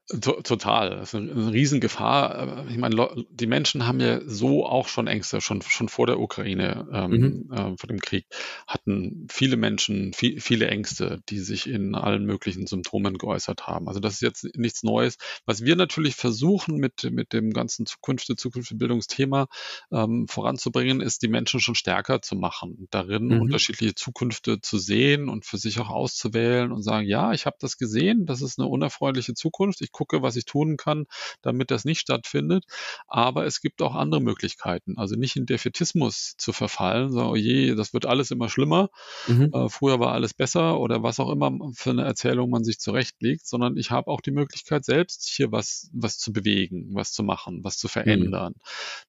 Total. 0.07 0.91
Das 0.91 1.13
ist 1.13 1.15
eine, 1.15 1.51
Riesengefahr. 1.51 2.67
Ich 2.69 2.77
meine, 2.77 3.25
die 3.31 3.47
Menschen 3.47 3.87
haben 3.87 3.99
ja 3.99 4.21
so 4.27 4.63
auch 4.63 4.87
schon 4.87 5.07
Ängste, 5.07 5.41
schon, 5.41 5.63
schon 5.63 5.89
vor 5.89 6.05
der 6.05 6.19
Ukraine, 6.19 6.87
ähm, 6.93 7.11
mhm. 7.11 7.51
äh, 7.51 7.75
vor 7.75 7.87
dem 7.87 7.99
Krieg, 7.99 8.27
hatten 8.67 9.25
viele 9.31 9.57
Menschen 9.57 10.13
viel, 10.13 10.39
viele 10.39 10.67
Ängste, 10.67 11.21
die 11.29 11.39
sich 11.39 11.67
in 11.67 11.95
allen 11.95 12.23
möglichen 12.23 12.67
Symptomen 12.67 13.17
geäußert 13.17 13.65
haben. 13.65 13.87
Also 13.87 13.99
das 13.99 14.15
ist 14.15 14.21
jetzt 14.21 14.55
nichts 14.55 14.83
Neues. 14.83 15.17
Was 15.47 15.63
wir 15.63 15.75
natürlich 15.75 16.15
versuchen 16.15 16.75
mit, 16.75 17.09
mit 17.11 17.33
dem 17.33 17.51
ganzen 17.51 17.87
Zukunft, 17.87 18.27
Zukunftsbildungsthema 18.37 19.47
ähm, 19.91 20.27
voranzubringen, 20.27 21.01
ist, 21.01 21.23
die 21.23 21.29
Menschen 21.29 21.59
schon 21.59 21.73
stärker 21.73 22.21
zu 22.21 22.35
machen, 22.35 22.87
darin 22.91 23.29
mhm. 23.29 23.41
unterschiedliche 23.41 23.95
Zukünfte 23.95 24.61
zu 24.61 24.77
sehen 24.77 25.29
und 25.29 25.45
für 25.45 25.57
sich 25.57 25.79
auch 25.79 25.89
auszuwählen 25.89 26.71
und 26.71 26.83
sagen, 26.83 27.07
ja, 27.07 27.31
ich 27.31 27.47
habe 27.47 27.57
das 27.59 27.79
gesehen, 27.79 28.27
das 28.27 28.43
ist 28.43 28.59
eine 28.59 28.67
unerfreuliche 28.67 29.33
Zukunft, 29.33 29.81
ich 29.81 29.94
gucke, 29.95 30.21
was 30.21 30.35
ich 30.35 30.45
tun 30.45 30.75
kann, 30.75 31.05
damit 31.41 31.71
das 31.71 31.85
nicht 31.85 32.01
stattfindet. 32.01 32.65
Aber 33.07 33.45
es 33.45 33.61
gibt 33.61 33.81
auch 33.81 33.95
andere 33.95 34.21
Möglichkeiten. 34.21 34.97
Also 34.97 35.15
nicht 35.15 35.37
in 35.37 35.45
Defetismus 35.45 36.35
zu 36.37 36.51
verfallen, 36.51 37.11
so, 37.11 37.21
oh 37.21 37.35
je, 37.35 37.75
das 37.75 37.93
wird 37.93 38.05
alles 38.05 38.29
immer 38.31 38.49
schlimmer. 38.49 38.89
Mhm. 39.27 39.51
Äh, 39.53 39.69
früher 39.69 39.99
war 39.99 40.11
alles 40.11 40.33
besser 40.33 40.79
oder 40.79 41.01
was 41.01 41.19
auch 41.19 41.31
immer 41.31 41.51
für 41.73 41.91
eine 41.91 42.03
Erzählung 42.03 42.49
man 42.49 42.65
sich 42.65 42.79
zurechtlegt, 42.79 43.47
sondern 43.47 43.77
ich 43.77 43.91
habe 43.91 44.11
auch 44.11 44.21
die 44.21 44.31
Möglichkeit, 44.31 44.83
selbst 44.83 45.29
hier 45.29 45.51
was, 45.51 45.89
was 45.93 46.17
zu 46.17 46.33
bewegen, 46.33 46.89
was 46.93 47.13
zu 47.13 47.23
machen, 47.23 47.63
was 47.63 47.77
zu 47.77 47.87
mhm. 47.87 47.91
verändern. 47.91 48.53
Mhm. 48.53 48.61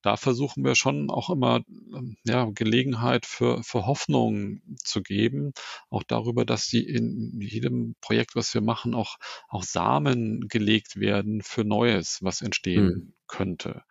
Da 0.02 0.16
versuchen 0.16 0.64
wir 0.64 0.76
schon 0.76 1.10
auch 1.10 1.30
immer 1.30 1.62
ähm, 1.94 2.16
ja, 2.24 2.48
Gelegenheit 2.54 3.26
für, 3.26 3.62
für 3.64 3.86
Hoffnung 3.86 4.60
zu 4.84 5.02
geben, 5.02 5.52
auch 5.90 6.04
darüber, 6.04 6.44
dass 6.44 6.68
die 6.68 6.86
in 6.86 7.40
jedem 7.40 7.96
Projekt, 8.00 8.36
was 8.36 8.54
wir 8.54 8.60
machen, 8.60 8.94
auch, 8.94 9.16
auch 9.48 9.64
Samen 9.64 10.46
gelegt 10.48 10.75
werden 10.96 11.42
für 11.42 11.64
Neues, 11.64 12.18
was 12.22 12.42
entstehen 12.42 12.86
mhm. 12.86 13.14
könnte. 13.26 13.82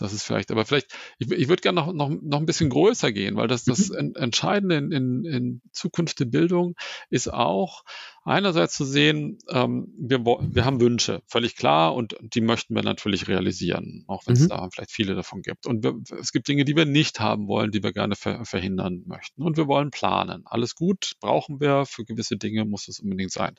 Das 0.00 0.12
ist 0.12 0.22
vielleicht, 0.22 0.50
aber 0.50 0.64
vielleicht, 0.64 0.94
ich, 1.18 1.30
ich 1.30 1.48
würde 1.48 1.62
gerne 1.62 1.80
noch, 1.80 1.92
noch, 1.92 2.08
noch 2.08 2.38
ein 2.38 2.46
bisschen 2.46 2.70
größer 2.70 3.12
gehen, 3.12 3.36
weil 3.36 3.48
das, 3.48 3.64
das 3.64 3.90
mhm. 3.90 4.14
Entscheidende 4.16 4.76
in, 4.76 4.92
in, 4.92 5.24
in 5.24 5.62
Zukunft 5.72 6.20
der 6.20 6.24
Bildung 6.26 6.74
ist 7.10 7.32
auch 7.32 7.84
einerseits 8.24 8.74
zu 8.74 8.84
sehen, 8.84 9.38
ähm, 9.48 9.92
wir, 9.98 10.24
wir 10.24 10.64
haben 10.64 10.80
Wünsche, 10.80 11.22
völlig 11.26 11.56
klar, 11.56 11.94
und 11.94 12.16
die 12.20 12.40
möchten 12.40 12.74
wir 12.74 12.82
natürlich 12.82 13.28
realisieren, 13.28 14.04
auch 14.06 14.22
wenn 14.26 14.34
es 14.34 14.42
mhm. 14.42 14.48
da 14.48 14.68
vielleicht 14.70 14.90
viele 14.92 15.14
davon 15.14 15.42
gibt. 15.42 15.66
Und 15.66 15.82
wir, 15.82 15.98
es 16.18 16.32
gibt 16.32 16.48
Dinge, 16.48 16.64
die 16.64 16.76
wir 16.76 16.86
nicht 16.86 17.20
haben 17.20 17.48
wollen, 17.48 17.70
die 17.70 17.82
wir 17.82 17.92
gerne 17.92 18.16
ver, 18.16 18.44
verhindern 18.44 19.02
möchten. 19.06 19.42
Und 19.42 19.56
wir 19.56 19.66
wollen 19.66 19.90
planen. 19.90 20.42
Alles 20.46 20.74
gut, 20.74 21.12
brauchen 21.20 21.60
wir, 21.60 21.86
für 21.86 22.04
gewisse 22.04 22.36
Dinge 22.36 22.64
muss 22.64 22.88
es 22.88 23.00
unbedingt 23.00 23.32
sein. 23.32 23.54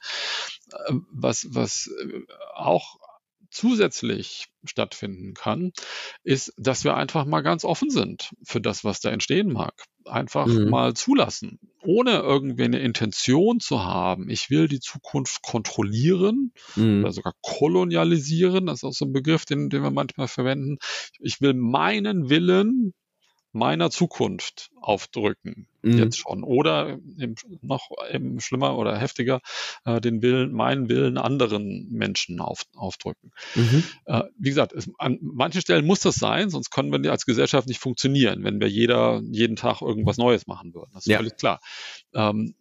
Ähm, 0.88 1.06
was, 1.12 1.47
was 1.49 1.89
äh, 2.04 2.21
auch 2.56 2.97
zusätzlich 3.51 4.47
stattfinden 4.63 5.33
kann, 5.33 5.71
ist, 6.23 6.53
dass 6.57 6.83
wir 6.83 6.95
einfach 6.95 7.25
mal 7.25 7.41
ganz 7.41 7.65
offen 7.65 7.89
sind 7.89 8.31
für 8.43 8.61
das, 8.61 8.83
was 8.83 8.99
da 8.99 9.09
entstehen 9.09 9.51
mag. 9.51 9.73
Einfach 10.05 10.47
mhm. 10.47 10.69
mal 10.69 10.93
zulassen, 10.93 11.59
ohne 11.83 12.19
irgendwie 12.19 12.63
eine 12.63 12.79
Intention 12.79 13.59
zu 13.59 13.83
haben. 13.83 14.29
Ich 14.29 14.49
will 14.49 14.67
die 14.67 14.79
Zukunft 14.79 15.41
kontrollieren 15.43 16.53
mhm. 16.75 17.03
oder 17.03 17.11
sogar 17.11 17.33
kolonialisieren. 17.41 18.65
Das 18.67 18.79
ist 18.79 18.83
auch 18.83 18.93
so 18.93 19.05
ein 19.05 19.13
Begriff, 19.13 19.45
den, 19.45 19.69
den 19.69 19.83
wir 19.83 19.91
manchmal 19.91 20.27
verwenden. 20.27 20.77
Ich 21.19 21.41
will 21.41 21.53
meinen 21.53 22.29
Willen 22.29 22.93
meiner 23.53 23.89
Zukunft 23.89 24.71
aufdrücken, 24.79 25.67
mhm. 25.81 25.97
jetzt 25.97 26.17
schon. 26.17 26.43
Oder 26.43 26.99
im, 27.17 27.35
noch 27.61 27.89
eben 28.11 28.39
schlimmer 28.39 28.77
oder 28.77 28.97
heftiger, 28.97 29.41
äh, 29.85 29.99
den 30.01 30.21
Willen, 30.21 30.53
meinen 30.53 30.89
Willen 30.89 31.17
anderen 31.17 31.89
Menschen 31.91 32.39
auf, 32.39 32.65
aufdrücken. 32.75 33.31
Mhm. 33.55 33.83
Äh, 34.05 34.23
wie 34.37 34.49
gesagt, 34.49 34.73
es, 34.73 34.89
an 34.97 35.19
manchen 35.21 35.61
Stellen 35.61 35.85
muss 35.85 35.99
das 35.99 36.15
sein, 36.15 36.49
sonst 36.49 36.69
können 36.69 36.91
wir 36.91 37.11
als 37.11 37.25
Gesellschaft 37.25 37.67
nicht 37.67 37.79
funktionieren, 37.79 38.43
wenn 38.43 38.59
wir 38.59 38.69
jeder 38.69 39.21
jeden 39.23 39.55
Tag 39.55 39.81
irgendwas 39.81 40.17
Neues 40.17 40.47
machen 40.47 40.73
würden. 40.73 40.91
Das 40.93 41.05
ist 41.05 41.11
ja. 41.11 41.17
völlig 41.17 41.37
klar. 41.37 41.59
Ähm, 42.13 42.55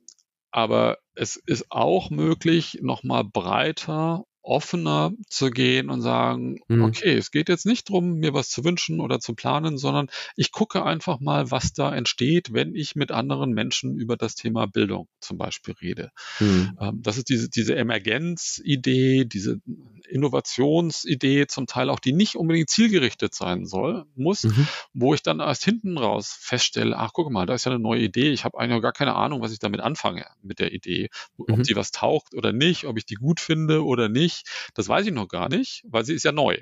aber 0.50 0.98
es 1.14 1.37
ist 1.37 1.70
auch 1.70 2.11
möglich, 2.11 2.79
nochmal 2.83 3.24
breiter 3.24 4.24
offener 4.42 5.12
zu 5.29 5.50
gehen 5.50 5.90
und 5.90 6.00
sagen, 6.00 6.61
mhm. 6.68 6.83
okay, 6.83 7.14
es 7.14 7.31
geht 7.31 7.48
jetzt 7.48 7.66
nicht 7.66 7.90
darum, 7.90 8.14
mir 8.14 8.33
was 8.33 8.48
zu 8.48 8.64
wünschen 8.64 9.00
oder 9.00 9.20
zu 9.20 9.35
planen, 9.35 9.76
sondern 9.76 10.09
ich 10.35 10.50
gucke 10.50 10.85
einfach 10.85 11.20
mal, 11.20 11.50
was 11.50 11.72
da 11.72 11.94
entsteht, 11.94 12.53
wenn 12.53 12.74
ich 12.74 12.96
mit 12.96 13.11
anderen 13.11 13.53
Menschen 13.53 13.98
über 13.98 14.16
das 14.16 14.35
Thema 14.35 14.66
Bildung 14.66 15.09
zum 15.20 15.37
Beispiel 15.37 15.74
rede. 15.81 16.11
Mhm. 16.38 16.76
Ähm, 16.81 17.03
das 17.03 17.18
ist 17.18 17.29
diese, 17.29 17.50
diese 17.50 17.76
Emergenzidee, 17.76 19.26
diese 19.26 19.61
Innovationsidee, 20.09 21.46
zum 21.46 21.66
Teil 21.66 21.90
auch, 21.90 22.00
die 22.00 22.12
nicht 22.12 22.37
unbedingt 22.37 22.70
zielgerichtet 22.70 23.35
sein 23.35 23.66
soll, 23.66 24.07
muss, 24.16 24.44
mhm. 24.44 24.66
wo 24.94 25.12
ich 25.12 25.22
dann 25.22 25.40
erst 25.40 25.64
hinten 25.64 25.98
raus 25.98 26.37
feststelle, 26.40 26.96
ach, 26.96 27.11
guck 27.12 27.31
mal, 27.31 27.46
da 27.46 27.55
ist 27.55 27.66
ja 27.66 27.72
eine 27.72 27.81
neue 27.81 28.00
Idee, 28.00 28.31
ich 28.31 28.44
habe 28.44 28.59
eigentlich 28.59 28.83
gar 28.83 28.92
keine 28.92 29.14
Ahnung, 29.14 29.42
was 29.42 29.53
ich 29.53 29.59
damit 29.59 29.81
anfange 29.81 30.24
mit 30.42 30.59
der 30.59 30.72
Idee, 30.72 31.11
ob 31.37 31.59
mhm. 31.59 31.62
die 31.62 31.76
was 31.76 31.90
taucht 31.90 32.35
oder 32.35 32.53
nicht, 32.53 32.87
ob 32.87 32.96
ich 32.96 33.05
die 33.05 33.14
gut 33.14 33.38
finde 33.38 33.85
oder 33.85 34.09
nicht 34.09 34.30
nicht, 34.31 34.71
das 34.75 34.88
weiß 34.88 35.07
ich 35.07 35.12
noch 35.12 35.29
gar 35.29 35.49
nicht, 35.49 35.83
weil 35.88 36.05
sie 36.05 36.14
ist 36.14 36.25
ja 36.25 36.33
neu. 36.33 36.59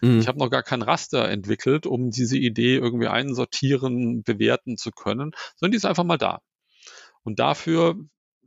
Mhm. 0.00 0.20
Ich 0.20 0.28
habe 0.28 0.38
noch 0.38 0.50
gar 0.50 0.62
kein 0.62 0.82
Raster 0.82 1.28
entwickelt, 1.28 1.86
um 1.86 2.10
diese 2.10 2.36
Idee 2.36 2.76
irgendwie 2.76 3.08
einsortieren, 3.08 4.22
bewerten 4.22 4.76
zu 4.76 4.90
können, 4.90 5.32
sondern 5.56 5.72
die 5.72 5.76
ist 5.76 5.86
einfach 5.86 6.04
mal 6.04 6.18
da. 6.18 6.40
Und 7.22 7.38
dafür 7.38 7.96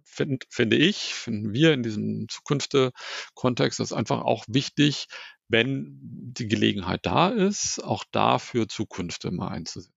find, 0.04 0.46
finde 0.50 0.78
ich, 0.78 1.14
finden 1.14 1.54
wir 1.54 1.74
in 1.74 1.84
diesem 1.84 2.28
Zukunftskontext, 2.30 3.80
das 3.80 3.94
einfach 3.94 4.22
auch 4.22 4.46
wichtig, 4.48 5.08
wenn 5.48 5.98
die 6.02 6.48
Gelegenheit 6.48 7.02
da 7.04 7.30
ist, 7.30 7.84
auch 7.84 8.04
dafür 8.12 8.68
Zukunft 8.68 9.26
immer 9.26 9.52
einzusetzen. 9.52 9.95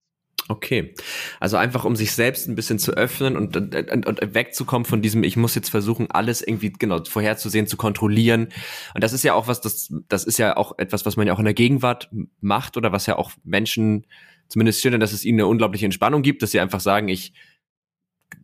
Okay. 0.51 0.95
Also 1.41 1.59
einfach, 1.59 1.85
um 1.85 1.95
sich 1.95 2.13
selbst 2.13 2.49
ein 2.49 2.55
bisschen 2.55 2.79
zu 2.79 2.93
öffnen 2.93 3.37
und, 3.37 3.55
und, 3.57 4.07
und, 4.07 4.35
wegzukommen 4.35 4.87
von 4.87 5.03
diesem, 5.03 5.23
ich 5.23 5.37
muss 5.37 5.55
jetzt 5.55 5.69
versuchen, 5.69 6.11
alles 6.11 6.41
irgendwie 6.41 6.73
genau 6.73 7.05
vorherzusehen, 7.05 7.67
zu 7.67 7.77
kontrollieren. 7.77 8.49
Und 8.95 9.05
das 9.05 9.13
ist 9.13 9.25
ja 9.25 9.35
auch 9.35 9.47
was, 9.47 9.61
das, 9.61 9.93
das 10.09 10.25
ist 10.25 10.39
ja 10.39 10.57
auch 10.57 10.79
etwas, 10.79 11.05
was 11.05 11.17
man 11.17 11.27
ja 11.27 11.35
auch 11.35 11.39
in 11.39 11.45
der 11.45 11.55
Gegenwart 11.55 12.09
macht 12.41 12.79
oder 12.79 12.93
was 12.93 13.05
ja 13.05 13.17
auch 13.17 13.33
Menschen 13.45 14.07
zumindest 14.49 14.81
schildern, 14.81 15.01
dass 15.01 15.13
es 15.13 15.27
ihnen 15.27 15.41
eine 15.41 15.47
unglaubliche 15.47 15.85
Entspannung 15.85 16.23
gibt, 16.23 16.43
dass 16.43 16.51
sie 16.51 16.61
einfach 16.61 16.81
sagen, 16.81 17.09
ich 17.09 17.35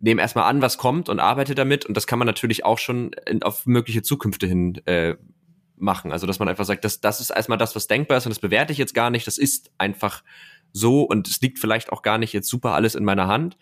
nehme 0.01 0.21
erstmal 0.21 0.45
an, 0.45 0.61
was 0.61 0.77
kommt 0.77 1.09
und 1.09 1.21
arbeite 1.21 1.55
damit. 1.55 1.87
Und 1.87 1.97
das 1.97 2.07
kann 2.07 2.19
man 2.19 2.27
natürlich 2.27 2.67
auch 2.67 2.79
schon 2.79 3.13
in, 3.27 3.43
auf 3.43 3.65
mögliche 3.65 4.03
Zukünfte 4.03 4.47
hin 4.47 4.81
äh, 4.85 5.15
machen. 5.77 6.13
Also 6.13 6.27
dass 6.27 6.39
man 6.39 6.49
einfach 6.49 6.65
sagt, 6.65 6.85
das, 6.85 7.01
das 7.01 7.21
ist 7.21 7.31
erstmal 7.31 7.59
das, 7.59 7.75
was 7.75 7.87
denkbar 7.87 8.19
ist 8.19 8.27
und 8.27 8.31
das 8.31 8.41
bewerte 8.41 8.73
ich 8.73 8.79
jetzt 8.79 8.95
gar 8.95 9.11
nicht. 9.11 9.27
Das 9.27 9.39
ist 9.39 9.71
einfach 9.79 10.23
so 10.75 11.03
und 11.03 11.29
es 11.29 11.41
liegt 11.41 11.59
vielleicht 11.59 11.93
auch 11.93 12.03
gar 12.03 12.19
nicht 12.19 12.35
jetzt 12.35 12.51
super 12.51 12.73
alles 12.73 12.95
in 12.95 13.05
meiner 13.05 13.29
Hand. 13.29 13.57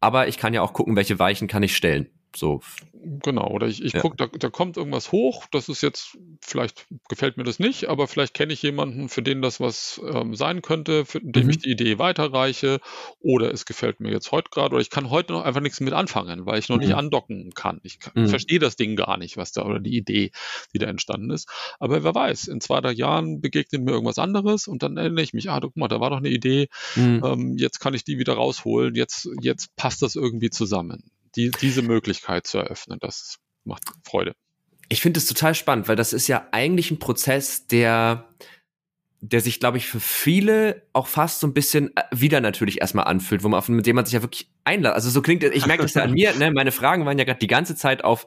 Aber 0.00 0.28
ich 0.28 0.38
kann 0.38 0.54
ja 0.54 0.62
auch 0.62 0.72
gucken, 0.72 0.96
welche 0.96 1.18
Weichen 1.18 1.48
kann 1.48 1.62
ich 1.62 1.76
stellen. 1.76 2.08
So. 2.36 2.60
Genau, 2.92 3.48
oder 3.48 3.66
ich, 3.68 3.84
ich 3.84 3.92
ja. 3.92 4.00
gucke, 4.00 4.16
da, 4.16 4.26
da 4.26 4.50
kommt 4.50 4.76
irgendwas 4.76 5.12
hoch, 5.12 5.46
das 5.52 5.68
ist 5.68 5.80
jetzt, 5.80 6.18
vielleicht 6.40 6.86
gefällt 7.08 7.36
mir 7.36 7.44
das 7.44 7.58
nicht, 7.58 7.88
aber 7.88 8.08
vielleicht 8.08 8.34
kenne 8.34 8.52
ich 8.52 8.62
jemanden, 8.62 9.08
für 9.08 9.22
den 9.22 9.42
das 9.42 9.60
was 9.60 10.00
ähm, 10.12 10.34
sein 10.34 10.60
könnte, 10.60 11.04
für 11.04 11.20
dem 11.20 11.44
mhm. 11.44 11.50
ich 11.50 11.58
die 11.58 11.70
Idee 11.70 11.98
weiterreiche, 11.98 12.80
oder 13.20 13.52
es 13.52 13.64
gefällt 13.64 14.00
mir 14.00 14.10
jetzt 14.10 14.32
heute 14.32 14.50
gerade, 14.50 14.74
oder 14.74 14.82
ich 14.82 14.90
kann 14.90 15.10
heute 15.10 15.34
noch 15.34 15.44
einfach 15.44 15.60
nichts 15.60 15.80
mit 15.80 15.92
anfangen, 15.92 16.46
weil 16.46 16.58
ich 16.58 16.68
noch 16.68 16.76
mhm. 16.76 16.82
nicht 16.82 16.94
andocken 16.94 17.52
kann. 17.54 17.80
Ich 17.84 17.98
mhm. 18.14 18.28
verstehe 18.28 18.58
das 18.58 18.76
Ding 18.76 18.96
gar 18.96 19.18
nicht, 19.18 19.36
was 19.36 19.52
da, 19.52 19.64
oder 19.64 19.78
die 19.78 19.96
Idee, 19.96 20.32
die 20.74 20.78
da 20.78 20.86
entstanden 20.86 21.30
ist. 21.30 21.48
Aber 21.78 22.02
wer 22.02 22.14
weiß, 22.14 22.48
in 22.48 22.60
zwei, 22.60 22.80
drei 22.80 22.92
Jahren 22.92 23.40
begegnet 23.40 23.82
mir 23.82 23.92
irgendwas 23.92 24.18
anderes 24.18 24.66
und 24.66 24.82
dann 24.82 24.96
erinnere 24.96 25.22
ich 25.22 25.32
mich, 25.32 25.48
ah, 25.48 25.60
guck 25.60 25.76
mal, 25.76 25.88
da 25.88 26.00
war 26.00 26.10
doch 26.10 26.18
eine 26.18 26.30
Idee, 26.30 26.68
mhm. 26.96 27.22
ähm, 27.24 27.56
jetzt 27.56 27.78
kann 27.78 27.94
ich 27.94 28.04
die 28.04 28.18
wieder 28.18 28.34
rausholen, 28.34 28.94
jetzt, 28.94 29.28
jetzt 29.40 29.76
passt 29.76 30.02
das 30.02 30.16
irgendwie 30.16 30.50
zusammen 30.50 31.04
die, 31.36 31.50
diese 31.50 31.82
Möglichkeit 31.82 32.46
zu 32.46 32.58
eröffnen, 32.58 32.98
das 33.00 33.36
macht 33.64 33.82
Freude. 34.04 34.34
Ich 34.88 35.00
finde 35.00 35.18
es 35.18 35.26
total 35.26 35.54
spannend, 35.54 35.88
weil 35.88 35.96
das 35.96 36.12
ist 36.12 36.28
ja 36.28 36.48
eigentlich 36.52 36.90
ein 36.90 36.98
Prozess, 36.98 37.66
der, 37.66 38.28
der 39.20 39.40
sich, 39.40 39.58
glaube 39.58 39.78
ich, 39.78 39.86
für 39.86 40.00
viele 40.00 40.82
auch 40.92 41.08
fast 41.08 41.40
so 41.40 41.46
ein 41.46 41.54
bisschen 41.54 41.96
äh, 41.96 42.02
wieder 42.12 42.40
natürlich 42.40 42.80
erstmal 42.80 43.06
anfühlt, 43.06 43.42
wo 43.42 43.48
man 43.48 43.58
auf, 43.58 43.68
mit 43.68 43.86
dem 43.86 43.96
man 43.96 44.04
sich 44.04 44.14
ja 44.14 44.22
wirklich 44.22 44.48
einlädt. 44.64 44.92
Also 44.92 45.10
so 45.10 45.22
klingt, 45.22 45.42
ich 45.42 45.66
merke 45.66 45.82
das 45.82 45.94
ja 45.94 46.04
an 46.04 46.12
mir, 46.12 46.34
ne? 46.34 46.52
meine 46.52 46.72
Fragen 46.72 47.04
waren 47.04 47.18
ja 47.18 47.24
gerade 47.24 47.40
die 47.40 47.48
ganze 47.48 47.74
Zeit 47.74 48.04
auf, 48.04 48.26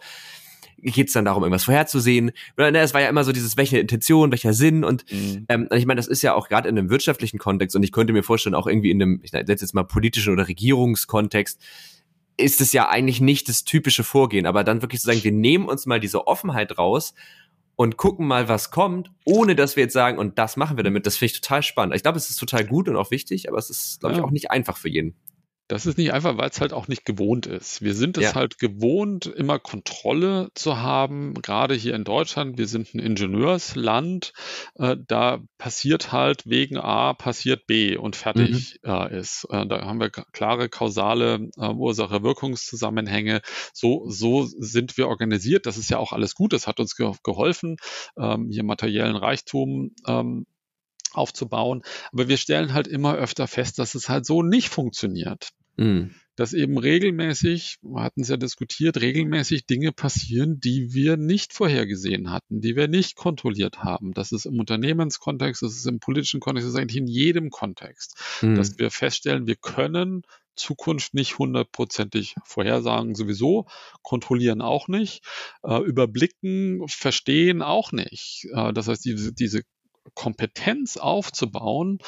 geht 0.81 1.07
es 1.07 1.13
dann 1.13 1.25
darum, 1.25 1.43
irgendwas 1.43 1.65
vorherzusehen? 1.65 2.31
Oder, 2.57 2.71
ne, 2.71 2.79
es 2.79 2.93
war 2.93 3.01
ja 3.01 3.09
immer 3.09 3.23
so 3.23 3.31
dieses, 3.31 3.57
welche 3.57 3.79
Intention, 3.79 4.31
welcher 4.31 4.53
Sinn 4.53 4.83
und 4.83 5.05
mhm. 5.11 5.45
ähm, 5.49 5.69
ich 5.73 5.85
meine, 5.85 5.99
das 5.99 6.07
ist 6.07 6.21
ja 6.21 6.33
auch 6.33 6.49
gerade 6.49 6.69
in 6.69 6.77
einem 6.77 6.89
wirtschaftlichen 6.89 7.37
Kontext 7.37 7.75
und 7.75 7.83
ich 7.83 7.91
könnte 7.91 8.13
mir 8.13 8.23
vorstellen, 8.23 8.55
auch 8.55 8.67
irgendwie 8.67 8.91
in 8.91 9.01
einem, 9.01 9.19
ich 9.23 9.31
setze 9.31 9.51
jetzt 9.51 9.73
mal 9.73 9.83
politischen 9.83 10.33
oder 10.33 10.47
Regierungskontext, 10.47 11.61
ist 12.39 12.61
es 12.61 12.73
ja 12.73 12.89
eigentlich 12.89 13.21
nicht 13.21 13.49
das 13.49 13.63
typische 13.63 14.03
Vorgehen, 14.03 14.45
aber 14.45 14.63
dann 14.63 14.81
wirklich 14.81 15.01
zu 15.01 15.07
sagen, 15.07 15.23
wir 15.23 15.31
nehmen 15.31 15.67
uns 15.67 15.85
mal 15.85 15.99
diese 15.99 16.27
Offenheit 16.27 16.77
raus 16.77 17.13
und 17.75 17.97
gucken 17.97 18.27
mal, 18.27 18.47
was 18.49 18.71
kommt, 18.71 19.11
ohne 19.25 19.55
dass 19.55 19.75
wir 19.75 19.83
jetzt 19.83 19.93
sagen, 19.93 20.17
und 20.17 20.37
das 20.37 20.57
machen 20.57 20.77
wir 20.77 20.83
damit, 20.83 21.05
das 21.05 21.17
finde 21.17 21.33
ich 21.33 21.41
total 21.41 21.63
spannend. 21.63 21.95
Ich 21.95 22.01
glaube, 22.01 22.17
es 22.17 22.29
ist 22.29 22.37
total 22.37 22.65
gut 22.65 22.89
und 22.89 22.95
auch 22.95 23.11
wichtig, 23.11 23.47
aber 23.47 23.57
es 23.57 23.69
ist, 23.69 23.99
glaube 23.99 24.15
ich, 24.15 24.21
auch 24.21 24.31
nicht 24.31 24.51
einfach 24.51 24.77
für 24.77 24.89
jeden. 24.89 25.15
Das 25.69 25.85
ist 25.85 25.99
nicht 25.99 26.13
einfach, 26.13 26.35
weil 26.35 26.49
es 26.49 26.59
halt 26.59 26.73
auch 26.73 26.87
nicht 26.87 27.05
gewohnt 27.05 27.45
ist. 27.45 27.83
Wir 27.83 27.93
sind 27.93 28.17
es 28.17 28.23
ja. 28.23 28.33
halt 28.33 28.57
gewohnt, 28.57 29.27
immer 29.27 29.59
Kontrolle 29.59 30.49
zu 30.55 30.79
haben, 30.79 31.35
gerade 31.35 31.75
hier 31.75 31.93
in 31.93 32.03
Deutschland. 32.03 32.57
Wir 32.57 32.67
sind 32.67 32.95
ein 32.95 32.99
Ingenieursland. 32.99 34.33
Äh, 34.79 34.97
da 35.07 35.43
passiert 35.59 36.11
halt 36.11 36.47
wegen 36.47 36.77
A 36.79 37.13
passiert 37.13 37.67
B 37.67 37.95
und 37.97 38.15
fertig 38.15 38.79
mhm. 38.83 38.89
äh, 38.89 39.19
ist. 39.19 39.45
Äh, 39.51 39.67
da 39.67 39.85
haben 39.85 39.99
wir 39.99 40.09
klare 40.09 40.69
kausale 40.69 41.51
Ursache-Wirkungszusammenhänge. 41.55 43.41
So, 43.71 44.09
so 44.09 44.47
sind 44.47 44.97
wir 44.97 45.07
organisiert. 45.07 45.67
Das 45.67 45.77
ist 45.77 45.91
ja 45.91 45.99
auch 45.99 46.13
alles 46.13 46.33
gut. 46.33 46.51
Das 46.51 46.65
hat 46.65 46.79
uns 46.79 46.95
ge 46.95 47.11
geholfen, 47.23 47.77
ähm, 48.17 48.49
hier 48.49 48.63
materiellen 48.63 49.15
Reichtum 49.15 49.91
ähm, 50.07 50.47
aufzubauen. 51.13 51.83
Aber 52.11 52.27
wir 52.27 52.37
stellen 52.37 52.73
halt 52.73 52.87
immer 52.87 53.13
öfter 53.13 53.47
fest, 53.47 53.77
dass 53.77 53.93
es 53.93 54.09
halt 54.09 54.25
so 54.25 54.41
nicht 54.41 54.69
funktioniert. 54.69 55.49
Mhm. 55.79 56.11
dass 56.35 56.53
eben 56.53 56.77
regelmäßig, 56.77 57.77
wir 57.81 58.01
hatten 58.01 58.21
es 58.21 58.29
ja 58.29 58.37
diskutiert, 58.37 58.99
regelmäßig 58.99 59.65
Dinge 59.65 59.91
passieren, 59.91 60.59
die 60.59 60.93
wir 60.93 61.15
nicht 61.17 61.53
vorhergesehen 61.53 62.31
hatten, 62.31 62.61
die 62.61 62.75
wir 62.75 62.87
nicht 62.87 63.15
kontrolliert 63.15 63.79
haben. 63.83 64.13
Das 64.13 64.31
ist 64.31 64.45
im 64.45 64.59
Unternehmenskontext, 64.59 65.61
das 65.61 65.75
ist 65.75 65.85
im 65.85 65.99
politischen 65.99 66.39
Kontext, 66.39 66.67
das 66.67 66.73
ist 66.73 66.79
eigentlich 66.79 67.01
in 67.01 67.07
jedem 67.07 67.49
Kontext, 67.49 68.17
mhm. 68.41 68.55
dass 68.55 68.77
wir 68.77 68.91
feststellen, 68.91 69.47
wir 69.47 69.55
können 69.55 70.23
Zukunft 70.55 71.13
nicht 71.13 71.37
hundertprozentig 71.39 72.35
vorhersagen 72.43 73.15
sowieso, 73.15 73.65
kontrollieren 74.01 74.61
auch 74.61 74.89
nicht, 74.89 75.23
äh, 75.63 75.81
überblicken, 75.81 76.83
verstehen 76.87 77.61
auch 77.61 77.91
nicht. 77.93 78.47
Äh, 78.53 78.73
das 78.73 78.89
heißt, 78.89 79.05
diese, 79.05 79.33
diese 79.33 79.63
Kompetenz 80.13 80.97
aufzubauen, 80.97 81.99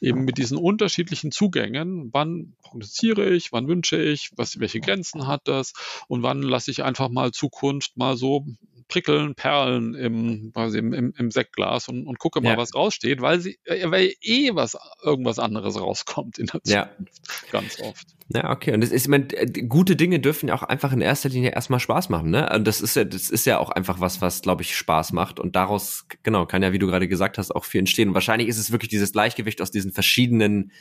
eben 0.00 0.24
mit 0.24 0.38
diesen 0.38 0.58
unterschiedlichen 0.58 1.30
Zugängen. 1.30 2.10
Wann 2.12 2.54
prognostiziere 2.62 3.28
ich, 3.30 3.52
wann 3.52 3.68
wünsche 3.68 4.00
ich, 4.00 4.30
was, 4.36 4.60
welche 4.60 4.80
Grenzen 4.80 5.26
hat 5.26 5.48
das 5.48 5.72
und 6.08 6.22
wann 6.22 6.42
lasse 6.42 6.70
ich 6.70 6.82
einfach 6.82 7.08
mal 7.08 7.32
Zukunft 7.32 7.96
mal 7.96 8.16
so 8.16 8.46
prickeln, 8.88 9.34
perlen 9.34 9.94
im, 9.94 10.52
quasi 10.52 10.78
im, 10.78 10.92
im, 10.92 11.12
im 11.16 11.30
Sektglas 11.30 11.88
und, 11.88 12.06
und 12.06 12.18
gucke 12.18 12.40
mal, 12.40 12.52
ja. 12.52 12.56
was 12.56 12.74
raussteht, 12.74 13.20
weil 13.20 13.40
sie, 13.40 13.58
äh, 13.64 13.90
weil 13.90 14.12
eh 14.20 14.54
was, 14.54 14.76
irgendwas 15.02 15.38
anderes 15.38 15.78
rauskommt 15.80 16.38
in 16.38 16.46
der 16.46 16.62
Zukunft. 16.62 16.68
Ja. 16.70 17.50
Ganz 17.52 17.80
oft. 17.80 18.06
Ja, 18.30 18.50
okay. 18.50 18.74
Und 18.74 18.82
das 18.82 18.90
ist, 18.90 19.02
ich 19.04 19.08
meine, 19.08 19.26
gute 19.68 19.96
Dinge 19.96 20.20
dürfen 20.20 20.48
ja 20.48 20.54
auch 20.54 20.62
einfach 20.62 20.92
in 20.92 21.00
erster 21.00 21.28
Linie 21.28 21.50
erstmal 21.50 21.80
Spaß 21.80 22.08
machen, 22.08 22.30
ne? 22.30 22.50
Und 22.54 22.66
das 22.66 22.80
ist 22.80 22.96
ja, 22.96 23.04
das 23.04 23.30
ist 23.30 23.46
ja 23.46 23.58
auch 23.58 23.70
einfach 23.70 24.00
was, 24.00 24.20
was, 24.20 24.42
glaube 24.42 24.62
ich, 24.62 24.76
Spaß 24.76 25.12
macht. 25.12 25.40
Und 25.40 25.56
daraus, 25.56 26.06
genau, 26.22 26.44
kann 26.46 26.62
ja, 26.62 26.72
wie 26.72 26.78
du 26.78 26.86
gerade 26.86 27.08
gesagt 27.08 27.38
hast, 27.38 27.54
auch 27.54 27.64
viel 27.64 27.80
entstehen. 27.80 28.08
Und 28.08 28.14
wahrscheinlich 28.14 28.48
ist 28.48 28.58
es 28.58 28.70
wirklich 28.70 28.90
dieses 28.90 29.12
Gleichgewicht 29.12 29.62
aus 29.62 29.70
diesen 29.70 29.92
verschiedenen 29.92 30.72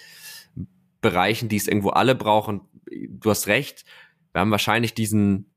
Bereichen, 1.00 1.48
die 1.48 1.56
es 1.56 1.68
irgendwo 1.68 1.90
alle 1.90 2.16
brauchen. 2.16 2.62
Du 3.10 3.30
hast 3.30 3.48
recht. 3.48 3.86
Wir 4.34 4.42
haben 4.42 4.52
wahrscheinlich 4.52 4.94
diesen, 4.94 5.54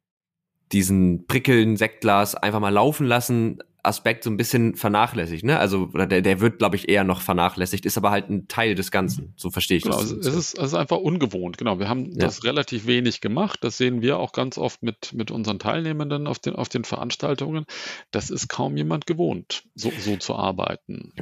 diesen 0.72 1.26
prickeln 1.26 1.76
Sektglas 1.76 2.34
einfach 2.34 2.60
mal 2.60 2.70
laufen 2.70 3.06
lassen 3.06 3.58
Aspekt 3.82 4.24
so 4.24 4.30
ein 4.30 4.36
bisschen 4.36 4.74
vernachlässigt, 4.74 5.44
ne? 5.44 5.58
Also 5.58 5.86
der, 5.86 6.20
der 6.20 6.40
wird, 6.40 6.58
glaube 6.58 6.76
ich, 6.76 6.88
eher 6.88 7.04
noch 7.04 7.22
vernachlässigt, 7.22 7.86
ist 7.86 7.96
aber 7.96 8.10
halt 8.10 8.28
ein 8.28 8.46
Teil 8.46 8.74
des 8.74 8.90
Ganzen. 8.90 9.32
So 9.36 9.50
verstehe 9.50 9.78
ich 9.78 9.84
genau, 9.84 9.98
das. 9.98 10.10
Es 10.12 10.26
ist, 10.26 10.58
es 10.58 10.66
ist 10.66 10.74
einfach 10.74 10.98
ungewohnt, 10.98 11.56
genau. 11.56 11.78
Wir 11.78 11.88
haben 11.88 12.10
ja. 12.12 12.18
das 12.18 12.44
relativ 12.44 12.86
wenig 12.86 13.20
gemacht. 13.20 13.60
Das 13.62 13.78
sehen 13.78 14.02
wir 14.02 14.18
auch 14.18 14.32
ganz 14.32 14.58
oft 14.58 14.82
mit, 14.82 15.12
mit 15.14 15.30
unseren 15.30 15.58
Teilnehmenden 15.58 16.26
auf 16.26 16.38
den, 16.38 16.56
auf 16.56 16.68
den 16.68 16.84
Veranstaltungen. 16.84 17.64
Das 18.10 18.30
ist 18.30 18.48
kaum 18.48 18.76
jemand 18.76 19.06
gewohnt, 19.06 19.64
so, 19.74 19.90
so 19.98 20.16
zu 20.16 20.34
arbeiten. 20.34 21.12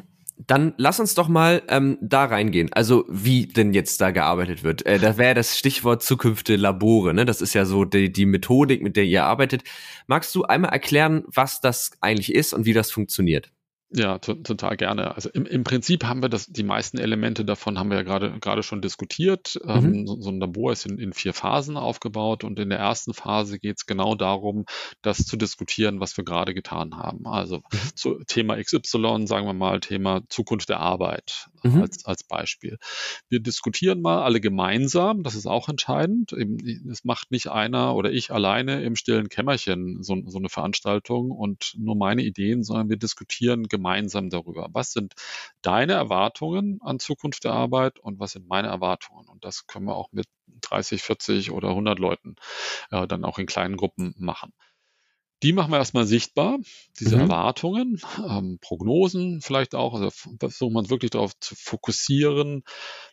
Dann 0.47 0.75
lass 0.77 1.01
uns 1.01 1.15
doch 1.15 1.29
mal 1.29 1.63
ähm, 1.69 1.99
da 2.01 2.25
reingehen. 2.25 2.73
Also 2.73 3.05
wie 3.09 3.47
denn 3.47 3.75
jetzt 3.75 4.01
da 4.01 4.13
gearbeitet 4.13 4.63
wird. 4.63 4.87
Äh, 4.87 4.99
da 4.99 5.19
wäre 5.19 5.35
das 5.35 5.59
Stichwort 5.59 6.03
zukünftige 6.03 6.57
Labore. 6.59 7.13
Ne? 7.13 7.25
Das 7.25 7.41
ist 7.41 7.55
ja 7.55 7.65
so 7.65 7.85
die, 7.85 8.13
die 8.13 8.27
Methodik, 8.27 8.83
mit 8.83 8.97
der 8.97 9.05
ihr 9.05 9.25
arbeitet. 9.25 9.65
Magst 10.07 10.35
du 10.35 10.45
einmal 10.45 10.71
erklären, 10.71 11.25
was 11.27 11.61
das 11.61 11.91
eigentlich 12.01 12.35
ist 12.35 12.55
und 12.55 12.65
wie 12.67 12.73
das 12.73 12.91
funktioniert? 12.91 13.51
Ja, 13.91 14.19
total 14.19 14.77
gerne. 14.77 15.15
Also 15.15 15.31
im, 15.31 15.47
im 15.47 15.65
Prinzip 15.65 16.05
haben 16.05 16.21
wir 16.21 16.29
das, 16.29 16.47
die 16.47 16.63
meisten 16.63 16.99
Elemente 16.99 17.45
davon 17.47 17.79
haben 17.79 17.89
wir 17.89 17.97
ja 17.97 18.03
gerade 18.03 18.39
gerade 18.39 18.63
schon 18.63 18.83
diskutiert. 18.83 19.59
Mhm. 19.65 19.71
Ähm, 19.71 20.07
so, 20.07 20.21
so, 20.21 20.31
ein 20.31 20.41
Labor 20.41 20.73
ist 20.73 20.85
in, 20.85 20.99
in 20.99 21.15
vier 21.15 21.33
Phasen 21.33 21.79
aufgebaut 21.79 22.45
und 22.45 22.59
in 22.59 22.69
der 22.69 22.79
ersten 22.79 23.15
Phase 23.15 23.59
geht 23.59 23.79
es 23.79 23.87
genau 23.87 24.15
darum, 24.15 24.67
das 25.01 25.25
zu 25.25 25.39
diskutieren, 25.39 26.01
was 26.01 26.17
wir 26.19 26.25
gerade 26.25 26.53
getan 26.53 26.97
haben. 26.97 27.27
Also 27.27 27.59
mhm. 27.59 27.79
zu 27.95 28.19
Thema 28.27 28.63
XY, 28.63 29.27
sagen 29.27 29.47
wir 29.47 29.55
mal, 29.55 29.81
Thema 29.81 30.21
Zukunft 30.29 30.69
der 30.69 30.81
Arbeit 30.81 31.49
mhm. 31.63 31.83
als, 31.83 32.05
als 32.05 32.25
Beispiel. 32.25 32.79
Wir 33.29 33.41
diskutieren 33.41 34.01
mal 34.01 34.23
alle 34.23 34.41
gemeinsam, 34.41 35.23
das 35.23 35.35
ist 35.35 35.47
auch 35.47 35.69
entscheidend. 35.69 36.33
Es 36.33 37.05
macht 37.05 37.31
nicht 37.31 37.49
einer 37.49 37.95
oder 37.95 38.11
ich 38.11 38.31
alleine 38.31 38.83
im 38.83 38.97
stillen 38.97 39.29
Kämmerchen 39.29 40.03
so, 40.03 40.17
so 40.27 40.39
eine 40.39 40.49
Veranstaltung 40.49 41.31
und 41.31 41.75
nur 41.77 41.97
meine 41.97 42.23
Ideen, 42.23 42.63
sondern 42.63 42.89
wir 42.89 42.97
diskutieren 42.97 43.65
gemeinsam 43.65 44.31
darüber. 44.31 44.69
Was 44.73 44.93
sind 44.93 45.15
deine 45.63 45.95
Erwartungen 45.95 46.81
an 46.83 46.99
Zukunft 46.99 47.45
der 47.45 47.53
Arbeit 47.53 47.99
und 47.99 48.19
was 48.21 48.33
sind 48.33 48.49
meine 48.49 48.69
Erwartungen? 48.69 49.29
Und 49.29 49.45
das 49.45 49.67
können 49.67 49.87
wir 49.87 49.97
auch 49.97 50.13
mit 50.13 50.27
30, 50.61 51.03
40 51.03 51.51
oder 51.51 51.69
100 51.69 51.99
Leuten 51.99 52.37
äh, 52.91 53.07
dann 53.07 53.25
auch 53.25 53.39
in 53.39 53.47
kleinen 53.47 53.77
Gruppen 53.77 54.15
machen. 54.19 54.53
Die 55.43 55.53
machen 55.53 55.71
wir 55.71 55.79
erstmal 55.79 56.07
sichtbar, 56.07 56.59
diese 56.99 57.17
mhm. 57.17 57.23
Erwartungen, 57.23 58.01
ähm, 58.29 58.59
Prognosen 58.61 59.41
vielleicht 59.41 59.75
auch. 59.77 59.95
Also 59.95 60.11
versuchen 60.11 60.75
wir 60.75 60.81
uns 60.81 60.91
wirklich 60.91 61.13
darauf 61.13 61.39
zu 61.39 61.55
fokussieren, 61.55 62.65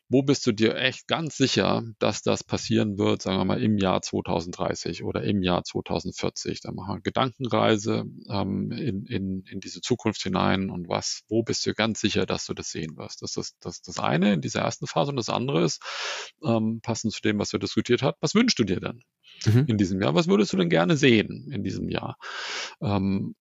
wo 0.07 0.21
bist 0.21 0.45
du 0.45 0.51
dir 0.51 0.75
echt 0.75 1.07
ganz 1.07 1.35
sicher, 1.35 1.83
dass 1.99 2.21
das 2.21 2.43
passieren 2.43 2.97
wird, 2.97 3.21
sagen 3.21 3.37
wir 3.37 3.45
mal 3.45 3.61
im 3.61 3.77
Jahr 3.77 4.01
2030 4.01 5.03
oder 5.03 5.23
im 5.23 5.41
Jahr 5.41 5.63
2040? 5.63 6.61
Da 6.61 6.71
machen 6.71 6.95
wir 6.95 7.01
Gedankenreise 7.01 8.05
ähm, 8.29 8.71
in, 8.71 9.05
in, 9.05 9.43
in 9.45 9.59
diese 9.59 9.81
Zukunft 9.81 10.21
hinein 10.21 10.69
und 10.69 10.87
was, 10.87 11.23
wo 11.27 11.43
bist 11.43 11.65
du 11.65 11.73
ganz 11.73 12.01
sicher, 12.01 12.25
dass 12.25 12.45
du 12.45 12.53
das 12.53 12.69
sehen 12.69 12.97
wirst? 12.97 13.23
Das 13.23 13.35
ist 13.37 13.55
das, 13.61 13.81
das 13.81 13.97
eine 13.97 14.33
in 14.33 14.41
dieser 14.41 14.61
ersten 14.61 14.85
Phase 14.87 15.09
und 15.09 15.17
das 15.17 15.29
andere 15.29 15.63
ist, 15.63 15.81
ähm, 16.43 16.81
passend 16.81 17.13
zu 17.13 17.21
dem, 17.21 17.39
was 17.39 17.51
wir 17.51 17.59
diskutiert 17.59 18.03
haben, 18.03 18.17
was 18.19 18.35
wünschst 18.35 18.59
du 18.59 18.63
dir 18.63 18.79
denn? 18.79 19.03
Mhm. 19.45 19.65
in 19.67 19.77
diesem 19.77 20.01
Jahr. 20.01 20.15
Was 20.15 20.27
würdest 20.27 20.53
du 20.53 20.57
denn 20.57 20.69
gerne 20.69 20.97
sehen 20.97 21.49
in 21.51 21.63
diesem 21.63 21.89
Jahr? 21.89 22.17
Ähm, 22.81 23.35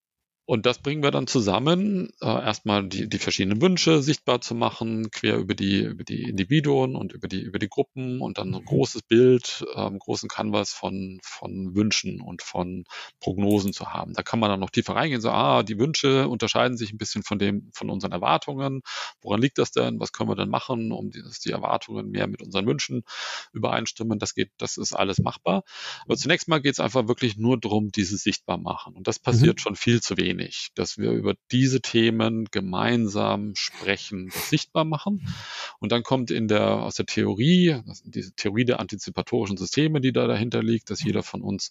und 0.47 0.67
das 0.67 0.79
bringen 0.79 1.03
wir 1.03 1.11
dann 1.11 1.27
zusammen, 1.27 2.11
äh, 2.21 2.27
erstmal 2.27 2.87
die, 2.87 3.09
die 3.09 3.19
verschiedenen 3.19 3.63
Wünsche 3.63 4.03
sichtbar 4.03 4.43
zu 4.43 4.55
machen, 4.55 5.11
quer 5.11 5.39
über 5.39 5.55
die, 5.55 5.81
über 5.81 6.05
die 6.05 6.25
Individuen 6.25 6.97
und 6.97 7.15
über 7.15 7.29
die, 7.29 7.41
über 7.41 7.59
die 7.59 7.69
Gruppen 7.69 8.21
und 8.21 8.37
dann 8.37 8.53
so 8.53 8.59
ein 8.59 8.63
mhm. 8.63 8.67
großes 8.67 9.03
Bild, 9.05 9.65
ähm, 9.75 9.99
großen 9.99 10.29
Canvas 10.29 10.75
von, 10.75 11.19
von 11.23 11.75
Wünschen 11.75 12.21
und 12.21 12.43
von 12.43 12.85
Prognosen 13.21 13.73
zu 13.73 13.95
haben. 13.95 14.13
Da 14.13 14.23
kann 14.23 14.39
man 14.39 14.51
dann 14.51 14.61
noch 14.61 14.69
tiefer 14.69 14.95
reingehen, 14.95 15.23
so, 15.23 15.31
ah, 15.31 15.63
die 15.63 15.79
Wünsche 15.79 16.29
unterscheiden 16.29 16.77
sich 16.77 16.93
ein 16.93 16.99
bisschen 16.99 17.23
von 17.23 17.39
dem, 17.39 17.71
von 17.73 17.89
unseren 17.89 18.13
Erwartungen. 18.13 18.83
Woran 19.23 19.41
liegt 19.41 19.57
das 19.57 19.73
denn? 19.73 19.99
Was 19.99 20.13
können 20.13 20.29
wir 20.29 20.37
denn 20.37 20.51
machen, 20.51 20.93
um 20.93 21.11
die, 21.11 21.23
dass 21.23 21.41
die 21.41 21.53
Erwartungen 21.53 22.11
mehr 22.11 22.27
mit 22.27 22.43
unseren 22.43 22.67
Wünschen 22.67 23.05
übereinstimmen? 23.55 24.19
Das 24.19 24.35
geht, 24.35 24.51
das 24.59 24.77
ist 24.77 24.93
alles 24.93 25.21
machbar. 25.21 25.63
Aber 26.05 26.19
zunächst 26.19 26.49
mal 26.49 26.61
geht 26.61 26.75
es 26.75 26.81
einfach 26.81 27.09
wirklich 27.09 27.39
nur 27.39 27.59
darum, 27.59 27.91
dieses 27.91 28.23
sichtbar 28.23 28.59
machen. 28.59 28.95
Und 28.95 29.09
das 29.09 29.19
passiert 29.19 29.57
mhm. 29.57 29.61
schon 29.61 29.77
viel 29.77 30.03
zu 30.03 30.19
wenig 30.19 30.34
wenig, 30.39 30.69
dass 30.75 30.99
wir 30.99 31.11
über 31.13 31.35
diese 31.51 31.81
Themen 31.81 32.47
gemeinsam 32.51 33.55
sprechen, 33.55 34.31
sichtbar 34.31 34.85
machen. 34.85 35.27
Und 35.81 35.93
dann 35.93 36.03
kommt 36.03 36.31
in 36.31 36.49
der, 36.49 36.83
aus 36.83 36.97
der 36.97 37.07
Theorie, 37.07 37.81
diese 38.05 38.33
Theorie 38.35 38.65
der 38.65 38.81
antizipatorischen 38.81 39.57
Systeme, 39.57 40.01
die 40.01 40.13
da 40.13 40.27
dahinter 40.27 40.63
liegt, 40.63 40.91
dass 40.91 41.03
jeder 41.03 41.23
von 41.23 41.43
uns 41.43 41.71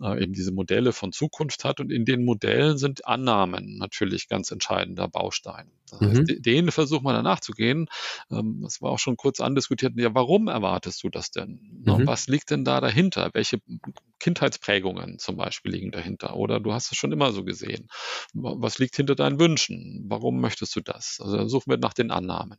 äh, 0.00 0.22
eben 0.22 0.32
diese 0.32 0.52
Modelle 0.52 0.92
von 0.92 1.12
Zukunft 1.12 1.64
hat. 1.64 1.80
Und 1.80 1.90
in 1.90 2.04
den 2.04 2.24
Modellen 2.24 2.78
sind 2.78 3.06
Annahmen 3.06 3.78
natürlich 3.78 4.28
ganz 4.28 4.50
entscheidender 4.50 5.08
Baustein. 5.08 5.70
Das 5.90 6.00
heißt, 6.00 6.28
mhm. 6.28 6.42
denen 6.42 6.70
versuchen 6.70 7.04
wir 7.04 7.12
danach 7.12 7.40
zu 7.40 7.52
gehen. 7.52 7.86
Ähm, 8.30 8.60
das 8.62 8.80
war 8.80 8.90
auch 8.90 8.98
schon 8.98 9.16
kurz 9.16 9.40
andiskutiert. 9.40 9.92
Ja, 9.96 10.14
warum 10.14 10.48
erwartest 10.48 11.02
du 11.02 11.10
das 11.10 11.30
denn? 11.30 11.82
Mhm. 11.84 12.06
Was 12.06 12.26
liegt 12.26 12.50
denn 12.50 12.64
da 12.64 12.80
dahinter? 12.80 13.30
Welche 13.32 13.58
Kindheitsprägungen 14.18 15.18
zum 15.18 15.36
Beispiel 15.36 15.72
liegen 15.72 15.90
dahinter? 15.90 16.36
Oder 16.36 16.60
du 16.60 16.72
hast 16.72 16.90
es 16.90 16.98
schon 16.98 17.12
immer 17.12 17.32
so 17.32 17.44
gesehen. 17.44 17.88
Was 18.32 18.78
liegt 18.78 18.96
hinter 18.96 19.14
deinen 19.14 19.38
Wünschen? 19.38 20.04
Warum 20.08 20.40
möchtest 20.40 20.74
du 20.76 20.80
das? 20.80 21.20
Also 21.22 21.46
suchen 21.48 21.70
wir 21.70 21.78
nach 21.78 21.94
den 21.94 22.10
Annahmen. 22.10 22.58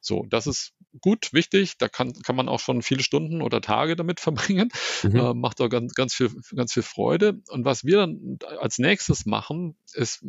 So, 0.00 0.26
das 0.28 0.46
ist 0.46 0.72
gut, 1.00 1.32
wichtig. 1.32 1.78
Da 1.78 1.88
kann, 1.88 2.12
kann 2.12 2.36
man 2.36 2.48
auch 2.48 2.60
schon 2.60 2.82
viele 2.82 3.02
Stunden 3.02 3.42
oder 3.42 3.60
Tage 3.60 3.96
damit 3.96 4.20
verbringen. 4.20 4.70
Mhm. 5.02 5.16
Äh, 5.16 5.34
macht 5.34 5.60
auch 5.60 5.68
ganz, 5.68 5.94
ganz, 5.94 6.14
viel, 6.14 6.30
ganz 6.54 6.72
viel 6.72 6.82
Freude. 6.82 7.40
Und 7.48 7.64
was 7.64 7.84
wir 7.84 7.98
dann 7.98 8.38
als 8.60 8.78
nächstes 8.78 9.26
machen, 9.26 9.76
ist, 9.94 10.24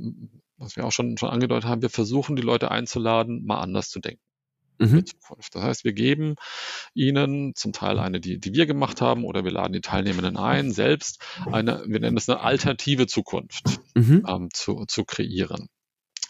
was 0.63 0.75
wir 0.75 0.85
auch 0.85 0.91
schon, 0.91 1.17
schon 1.17 1.29
angedeutet 1.29 1.69
haben, 1.69 1.81
wir 1.81 1.89
versuchen 1.89 2.35
die 2.35 2.41
Leute 2.41 2.71
einzuladen, 2.71 3.45
mal 3.45 3.59
anders 3.59 3.89
zu 3.89 3.99
denken. 3.99 4.21
Mhm. 4.79 5.05
Das 5.53 5.61
heißt, 5.61 5.83
wir 5.83 5.93
geben 5.93 6.35
ihnen 6.93 7.53
zum 7.55 7.73
Teil 7.73 7.99
eine, 7.99 8.19
die, 8.19 8.39
die 8.39 8.53
wir 8.53 8.65
gemacht 8.65 9.01
haben, 9.01 9.23
oder 9.23 9.43
wir 9.43 9.51
laden 9.51 9.73
die 9.73 9.81
Teilnehmenden 9.81 10.37
ein, 10.37 10.71
selbst 10.71 11.23
eine, 11.51 11.83
wir 11.87 11.99
nennen 11.99 12.17
es 12.17 12.27
eine 12.27 12.39
alternative 12.39 13.07
Zukunft 13.07 13.79
mhm. 13.95 14.25
ähm, 14.27 14.49
zu, 14.53 14.85
zu 14.87 15.05
kreieren. 15.05 15.69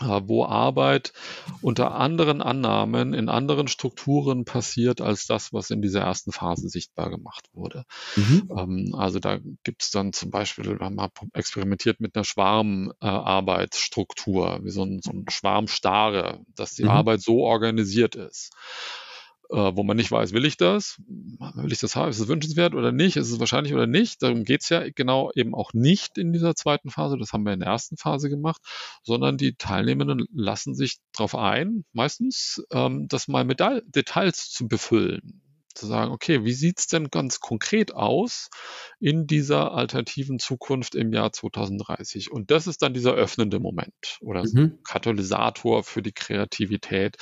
Äh, 0.01 0.21
wo 0.25 0.45
Arbeit 0.45 1.13
unter 1.61 1.93
anderen 1.95 2.41
Annahmen 2.41 3.13
in 3.13 3.29
anderen 3.29 3.67
Strukturen 3.67 4.43
passiert 4.43 5.01
als 5.01 5.27
das, 5.27 5.53
was 5.53 5.69
in 5.69 5.83
dieser 5.83 6.01
ersten 6.01 6.31
Phase 6.31 6.67
sichtbar 6.69 7.11
gemacht 7.11 7.47
wurde. 7.53 7.85
Mhm. 8.15 8.49
Ähm, 8.57 8.95
also 8.97 9.19
da 9.19 9.37
gibt 9.63 9.83
es 9.83 9.91
dann 9.91 10.11
zum 10.13 10.31
Beispiel, 10.31 10.65
wir 10.65 10.79
haben 10.79 10.95
mal 10.95 11.09
experimentiert 11.33 11.99
mit 11.99 12.15
einer 12.15 12.23
Schwarmarbeitsstruktur, 12.23 14.61
wie 14.63 14.71
so 14.71 14.83
ein, 14.83 15.01
so 15.03 15.11
ein 15.11 15.25
Schwarmstare, 15.29 16.39
dass 16.55 16.73
die 16.73 16.85
mhm. 16.85 16.89
Arbeit 16.89 17.21
so 17.21 17.41
organisiert 17.41 18.15
ist 18.15 18.49
wo 19.53 19.83
man 19.83 19.97
nicht 19.97 20.11
weiß, 20.11 20.33
will 20.33 20.45
ich 20.45 20.57
das? 20.57 20.99
Will 21.55 21.71
ich 21.71 21.79
das 21.79 21.95
haben? 21.95 22.09
Ist 22.09 22.19
es 22.19 22.27
wünschenswert 22.27 22.73
oder 22.73 22.91
nicht? 22.91 23.17
Ist 23.17 23.29
es 23.29 23.39
wahrscheinlich 23.39 23.73
oder 23.73 23.85
nicht? 23.85 24.23
Darum 24.23 24.43
geht 24.43 24.61
es 24.63 24.69
ja 24.69 24.89
genau 24.89 25.31
eben 25.35 25.53
auch 25.53 25.73
nicht 25.73 26.17
in 26.17 26.33
dieser 26.33 26.55
zweiten 26.55 26.89
Phase. 26.89 27.17
Das 27.17 27.33
haben 27.33 27.45
wir 27.45 27.53
in 27.53 27.59
der 27.59 27.69
ersten 27.69 27.95
Phase 27.95 28.29
gemacht, 28.29 28.61
sondern 29.03 29.37
die 29.37 29.55
Teilnehmenden 29.55 30.25
lassen 30.33 30.73
sich 30.73 30.97
darauf 31.11 31.35
ein, 31.35 31.85
meistens 31.93 32.63
ähm, 32.71 33.07
das 33.07 33.27
mal 33.27 33.45
mit 33.45 33.59
Details 33.93 34.49
zu 34.49 34.67
befüllen 34.67 35.43
zu 35.73 35.87
sagen, 35.87 36.11
okay, 36.11 36.43
wie 36.43 36.53
sieht's 36.53 36.87
denn 36.87 37.09
ganz 37.09 37.39
konkret 37.39 37.93
aus 37.93 38.49
in 38.99 39.27
dieser 39.27 39.73
alternativen 39.73 40.39
Zukunft 40.39 40.95
im 40.95 41.13
Jahr 41.13 41.31
2030? 41.31 42.31
Und 42.31 42.51
das 42.51 42.67
ist 42.67 42.81
dann 42.81 42.93
dieser 42.93 43.13
öffnende 43.13 43.59
Moment 43.59 44.17
oder 44.21 44.43
mhm. 44.43 44.79
Katalysator 44.83 45.83
für 45.83 46.01
die 46.01 46.11
Kreativität, 46.11 47.17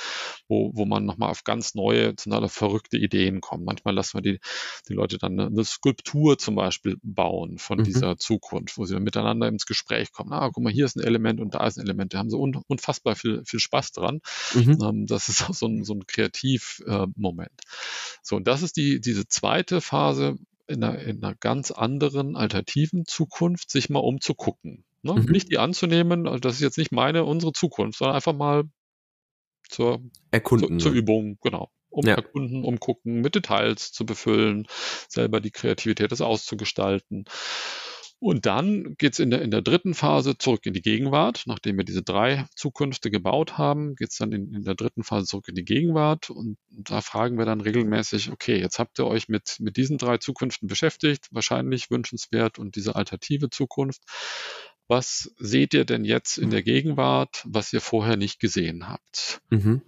wo, 0.48 0.70
wo 0.74 0.84
man 0.84 1.04
nochmal 1.04 1.30
auf 1.30 1.44
ganz 1.44 1.74
neue, 1.74 2.14
total 2.14 2.48
verrückte 2.48 2.98
Ideen 2.98 3.40
kommt. 3.40 3.64
Manchmal 3.64 3.94
lassen 3.94 4.18
wir 4.18 4.22
die, 4.22 4.40
die 4.88 4.94
Leute 4.94 5.18
dann 5.18 5.38
eine, 5.38 5.46
eine 5.46 5.64
Skulptur 5.64 6.38
zum 6.38 6.54
Beispiel 6.54 6.96
bauen 7.02 7.58
von 7.58 7.78
mhm. 7.78 7.84
dieser 7.84 8.16
Zukunft, 8.16 8.78
wo 8.78 8.84
sie 8.84 8.98
miteinander 9.00 9.48
ins 9.48 9.66
Gespräch 9.66 10.12
kommen. 10.12 10.32
Ah, 10.32 10.50
guck 10.52 10.62
mal, 10.62 10.72
hier 10.72 10.84
ist 10.84 10.96
ein 10.96 11.04
Element 11.04 11.40
und 11.40 11.54
da 11.54 11.66
ist 11.66 11.78
ein 11.78 11.84
Element. 11.84 12.14
Da 12.14 12.18
haben 12.18 12.30
sie 12.30 12.38
un, 12.38 12.60
unfassbar 12.66 13.16
viel, 13.16 13.42
viel 13.44 13.60
Spaß 13.60 13.92
dran. 13.92 14.20
Mhm. 14.54 14.78
Ähm, 14.82 15.06
das 15.06 15.28
ist 15.28 15.48
auch 15.48 15.54
so 15.54 15.66
ein, 15.66 15.84
so 15.84 15.94
ein 15.94 16.06
Kreativmoment. 16.06 17.50
Äh, 17.50 17.66
so, 18.22 18.41
und 18.42 18.48
das 18.48 18.62
ist 18.62 18.76
die, 18.76 19.00
diese 19.00 19.28
zweite 19.28 19.80
Phase 19.80 20.36
in 20.66 20.82
einer, 20.82 20.98
in 20.98 21.22
einer 21.22 21.36
ganz 21.36 21.70
anderen, 21.70 22.34
alternativen 22.34 23.06
Zukunft, 23.06 23.70
sich 23.70 23.88
mal 23.88 24.00
umzugucken. 24.00 24.84
Ne? 25.02 25.12
Mhm. 25.14 25.26
Nicht 25.26 25.52
die 25.52 25.58
anzunehmen, 25.58 26.26
also 26.26 26.40
das 26.40 26.54
ist 26.54 26.60
jetzt 26.60 26.76
nicht 26.76 26.90
meine, 26.90 27.22
unsere 27.22 27.52
Zukunft, 27.52 28.00
sondern 28.00 28.16
einfach 28.16 28.32
mal 28.32 28.64
zur, 29.68 30.02
Erkunden, 30.32 30.80
zur, 30.80 30.90
zur 30.90 30.92
Übung, 30.92 31.38
genau. 31.40 31.70
Um 31.88 32.04
ja. 32.04 32.16
erkunden, 32.16 32.64
umgucken, 32.64 33.20
mit 33.20 33.36
Details 33.36 33.92
zu 33.92 34.04
befüllen, 34.04 34.66
selber 35.08 35.40
die 35.40 35.52
Kreativität 35.52 36.10
das 36.10 36.20
auszugestalten. 36.20 37.26
Und 38.22 38.46
dann 38.46 38.94
geht's 38.98 39.18
in 39.18 39.30
der, 39.30 39.42
in 39.42 39.50
der 39.50 39.62
dritten 39.62 39.94
Phase 39.94 40.38
zurück 40.38 40.64
in 40.64 40.74
die 40.74 40.80
Gegenwart. 40.80 41.42
Nachdem 41.46 41.76
wir 41.76 41.84
diese 41.84 42.04
drei 42.04 42.46
Zukünfte 42.54 43.10
gebaut 43.10 43.58
haben, 43.58 43.96
geht's 43.96 44.16
dann 44.16 44.30
in, 44.30 44.54
in 44.54 44.62
der 44.62 44.76
dritten 44.76 45.02
Phase 45.02 45.26
zurück 45.26 45.48
in 45.48 45.56
die 45.56 45.64
Gegenwart. 45.64 46.30
Und 46.30 46.56
da 46.70 47.00
fragen 47.00 47.36
wir 47.36 47.46
dann 47.46 47.60
regelmäßig, 47.60 48.30
okay, 48.30 48.60
jetzt 48.60 48.78
habt 48.78 49.00
ihr 49.00 49.08
euch 49.08 49.28
mit, 49.28 49.56
mit 49.58 49.76
diesen 49.76 49.98
drei 49.98 50.18
Zukünften 50.18 50.68
beschäftigt, 50.68 51.26
wahrscheinlich 51.32 51.90
wünschenswert 51.90 52.60
und 52.60 52.76
diese 52.76 52.94
alternative 52.94 53.50
Zukunft. 53.50 54.02
Was 54.86 55.34
seht 55.38 55.74
ihr 55.74 55.84
denn 55.84 56.04
jetzt 56.04 56.38
in 56.38 56.50
der 56.50 56.62
Gegenwart, 56.62 57.42
was 57.44 57.72
ihr 57.72 57.80
vorher 57.80 58.16
nicht 58.16 58.38
gesehen 58.38 58.88
habt? 58.88 59.40
Mhm 59.50 59.82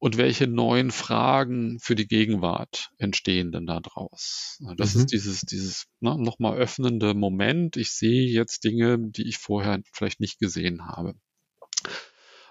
und 0.00 0.16
welche 0.16 0.46
neuen 0.46 0.90
Fragen 0.90 1.78
für 1.78 1.94
die 1.94 2.08
Gegenwart 2.08 2.90
entstehen 2.96 3.52
denn 3.52 3.66
da 3.66 3.80
draus? 3.80 4.58
Das 4.76 4.94
mhm. 4.94 5.00
ist 5.02 5.12
dieses, 5.12 5.40
dieses 5.42 5.86
ne, 6.00 6.16
nochmal 6.18 6.56
öffnende 6.56 7.12
Moment. 7.14 7.76
Ich 7.76 7.92
sehe 7.92 8.26
jetzt 8.26 8.64
Dinge, 8.64 8.98
die 8.98 9.28
ich 9.28 9.36
vorher 9.36 9.80
vielleicht 9.92 10.18
nicht 10.18 10.38
gesehen 10.38 10.86
habe. 10.86 11.14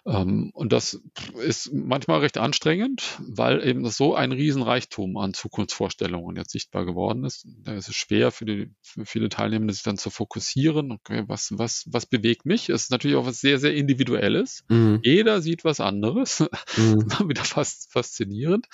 Ähm, 0.05 0.51
und 0.53 0.73
das 0.73 1.01
ist 1.41 1.71
manchmal 1.73 2.19
recht 2.19 2.37
anstrengend, 2.37 3.19
weil 3.19 3.65
eben 3.65 3.87
so 3.89 4.15
ein 4.15 4.31
Riesenreichtum 4.31 5.17
an 5.17 5.33
Zukunftsvorstellungen 5.33 6.35
jetzt 6.35 6.51
sichtbar 6.51 6.85
geworden 6.85 7.23
ist. 7.23 7.47
Da 7.63 7.73
ist 7.73 7.89
es 7.89 7.95
schwer 7.95 8.31
für, 8.31 8.45
die, 8.45 8.71
für 8.81 9.05
viele 9.05 9.29
Teilnehmende, 9.29 9.73
sich 9.73 9.83
dann 9.83 9.97
zu 9.97 10.09
fokussieren. 10.09 10.91
Okay, 10.91 11.23
was, 11.27 11.49
was, 11.57 11.85
was 11.87 12.05
bewegt 12.05 12.45
mich? 12.45 12.69
Es 12.69 12.83
ist 12.83 12.91
natürlich 12.91 13.17
auch 13.17 13.25
was 13.25 13.39
sehr, 13.39 13.59
sehr 13.59 13.73
Individuelles. 13.73 14.63
Mhm. 14.69 14.99
Jeder 15.03 15.41
sieht 15.41 15.63
was 15.63 15.79
anderes. 15.79 16.43
Mhm. 16.77 17.29
Wieder 17.29 17.43
fast 17.43 17.91
faszinierend. 17.91 18.67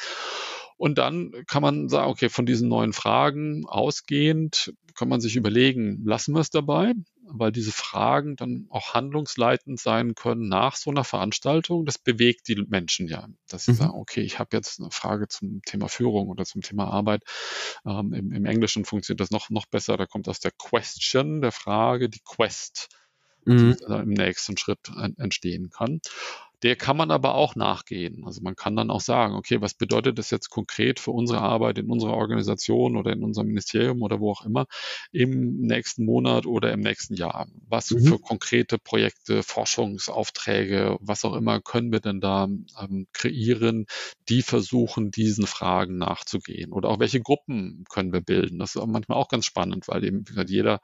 Und 0.78 0.98
dann 0.98 1.32
kann 1.48 1.62
man 1.62 1.88
sagen, 1.88 2.10
okay, 2.10 2.30
von 2.30 2.46
diesen 2.46 2.68
neuen 2.68 2.94
Fragen 2.94 3.66
ausgehend 3.66 4.74
kann 4.94 5.10
man 5.10 5.22
sich 5.22 5.36
überlegen, 5.36 6.04
lassen 6.06 6.34
wir 6.34 6.42
es 6.42 6.50
dabei, 6.50 6.94
weil 7.28 7.52
diese 7.52 7.72
Fragen 7.72 8.36
dann 8.36 8.68
auch 8.70 8.94
handlungsleitend 8.94 9.80
sein 9.80 10.16
können 10.16 10.48
nach 10.48 10.76
so 10.76 10.90
einer 10.90 11.04
Veranstaltung. 11.04 11.86
Das 11.86 11.98
bewegt 11.98 12.48
die 12.48 12.56
Menschen 12.68 13.08
ja, 13.08 13.28
dass 13.48 13.66
sie 13.66 13.72
mhm. 13.72 13.76
sagen, 13.76 13.94
okay, 13.96 14.22
ich 14.22 14.40
habe 14.40 14.56
jetzt 14.56 14.80
eine 14.80 14.92
Frage 14.92 15.28
zum 15.28 15.62
Thema 15.64 15.88
Führung 15.88 16.30
oder 16.30 16.46
zum 16.46 16.62
Thema 16.62 16.88
Arbeit. 16.88 17.24
Ähm, 17.86 18.14
im, 18.14 18.32
im, 18.32 18.46
Englischen 18.46 18.86
funktioniert 18.86 19.20
das 19.20 19.32
noch, 19.32 19.50
noch 19.50 19.66
besser. 19.66 19.98
Da 19.98 20.06
kommt 20.06 20.28
aus 20.30 20.40
der 20.40 20.52
Question, 20.52 21.42
der 21.42 21.52
Frage, 21.52 22.10
die 22.10 22.22
Quest, 22.24 22.90
mhm. 23.46 23.76
die 23.78 23.94
im 23.94 24.10
nächsten 24.10 24.58
Schritt 24.58 24.92
entstehen 25.18 25.70
kann. 25.70 26.00
Der 26.64 26.76
kann 26.76 26.98
man 26.98 27.12
aber 27.12 27.36
auch 27.36 27.56
nachgehen. 27.56 28.24
Also 28.26 28.42
man 28.42 28.56
kann 28.56 28.76
dann 28.76 28.90
auch 28.90 29.02
sagen, 29.02 29.36
okay, 29.36 29.62
was 29.62 29.74
bedeutet 29.74 30.18
das 30.18 30.32
jetzt 30.32 30.50
konkret 30.50 31.00
für 31.00 31.12
unsere 31.12 31.42
Arbeit 31.42 31.78
in 31.78 31.90
unserer 31.90 32.14
Organisation 32.14 32.98
oder 32.98 33.12
in 33.12 33.24
unserem 33.24 33.48
Ministerium 33.48 34.02
oder 34.02 34.20
wo 34.20 34.32
auch 34.32 34.46
immer 34.46 34.66
im 35.12 35.62
nächsten 35.62 36.06
Monat 36.06 36.46
oder 36.46 36.72
im 36.72 36.80
nächsten 36.80 37.16
Jahr? 37.16 37.48
Was 37.68 37.92
mhm. 37.92 38.06
für 38.06 38.20
konkrete 38.20 38.78
Projekte, 38.78 39.44
Forschungsaufträge, 39.44 40.98
was 41.00 41.26
auch 41.26 41.34
immer 41.34 41.62
können 41.62 41.92
wir 41.92 42.00
denn 42.00 42.22
da 42.22 42.48
ähm, 42.82 43.08
kreieren, 43.14 43.86
die 44.30 44.42
versuchen, 44.42 45.12
diesen 45.12 45.48
Fragen 45.48 45.98
nachzugehen? 45.98 46.72
Oder 46.72 46.90
auch 46.90 47.00
welche 47.00 47.22
Gruppen 47.22 47.84
können 47.90 48.14
wir 48.14 48.22
bilden? 48.22 48.60
Das 48.60 48.76
ist 48.76 48.86
manchmal 48.86 49.18
auch 49.18 49.30
ganz 49.30 49.46
spannend, 49.46 49.88
weil 49.88 50.04
eben 50.04 50.24
gesagt, 50.24 50.50
jeder 50.50 50.80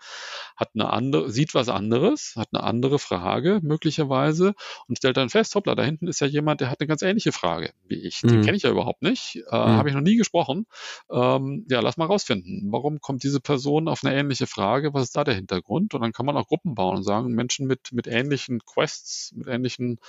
hat 0.55 0.69
eine 0.73 0.89
andere, 0.91 1.31
sieht 1.31 1.53
was 1.53 1.69
anderes, 1.69 2.33
hat 2.35 2.49
eine 2.53 2.63
andere 2.63 2.99
Frage 2.99 3.59
möglicherweise 3.63 4.53
und 4.87 4.97
stellt 4.97 5.17
dann 5.17 5.29
fest, 5.29 5.55
hoppla, 5.61 5.75
da 5.75 5.83
hinten 5.83 6.07
ist 6.07 6.19
ja 6.19 6.27
jemand, 6.27 6.61
der 6.61 6.69
hat 6.69 6.79
eine 6.79 6.87
ganz 6.87 7.01
ähnliche 7.01 7.31
Frage 7.31 7.71
wie 7.87 7.95
ich. 7.95 8.21
Den 8.21 8.39
mhm. 8.39 8.41
kenne 8.43 8.57
ich 8.57 8.63
ja 8.63 8.69
überhaupt 8.69 9.01
nicht, 9.01 9.37
äh, 9.49 9.55
mhm. 9.55 9.77
habe 9.77 9.89
ich 9.89 9.95
noch 9.95 10.01
nie 10.01 10.15
gesprochen. 10.15 10.65
Ähm, 11.11 11.65
ja, 11.69 11.79
lass 11.79 11.97
mal 11.97 12.05
rausfinden, 12.05 12.71
warum 12.71 12.99
kommt 12.99 13.23
diese 13.23 13.39
Person 13.39 13.87
auf 13.87 14.03
eine 14.03 14.15
ähnliche 14.15 14.47
Frage, 14.47 14.93
was 14.93 15.03
ist 15.03 15.15
da 15.15 15.23
der 15.23 15.35
Hintergrund? 15.35 15.93
Und 15.93 16.01
dann 16.01 16.11
kann 16.11 16.25
man 16.25 16.37
auch 16.37 16.47
Gruppen 16.47 16.75
bauen 16.75 16.97
und 16.97 17.03
sagen, 17.03 17.33
Menschen 17.33 17.67
mit, 17.67 17.91
mit 17.91 18.07
ähnlichen 18.07 18.59
Quests, 18.65 19.33
mit 19.35 19.47
ähnlichen 19.47 19.99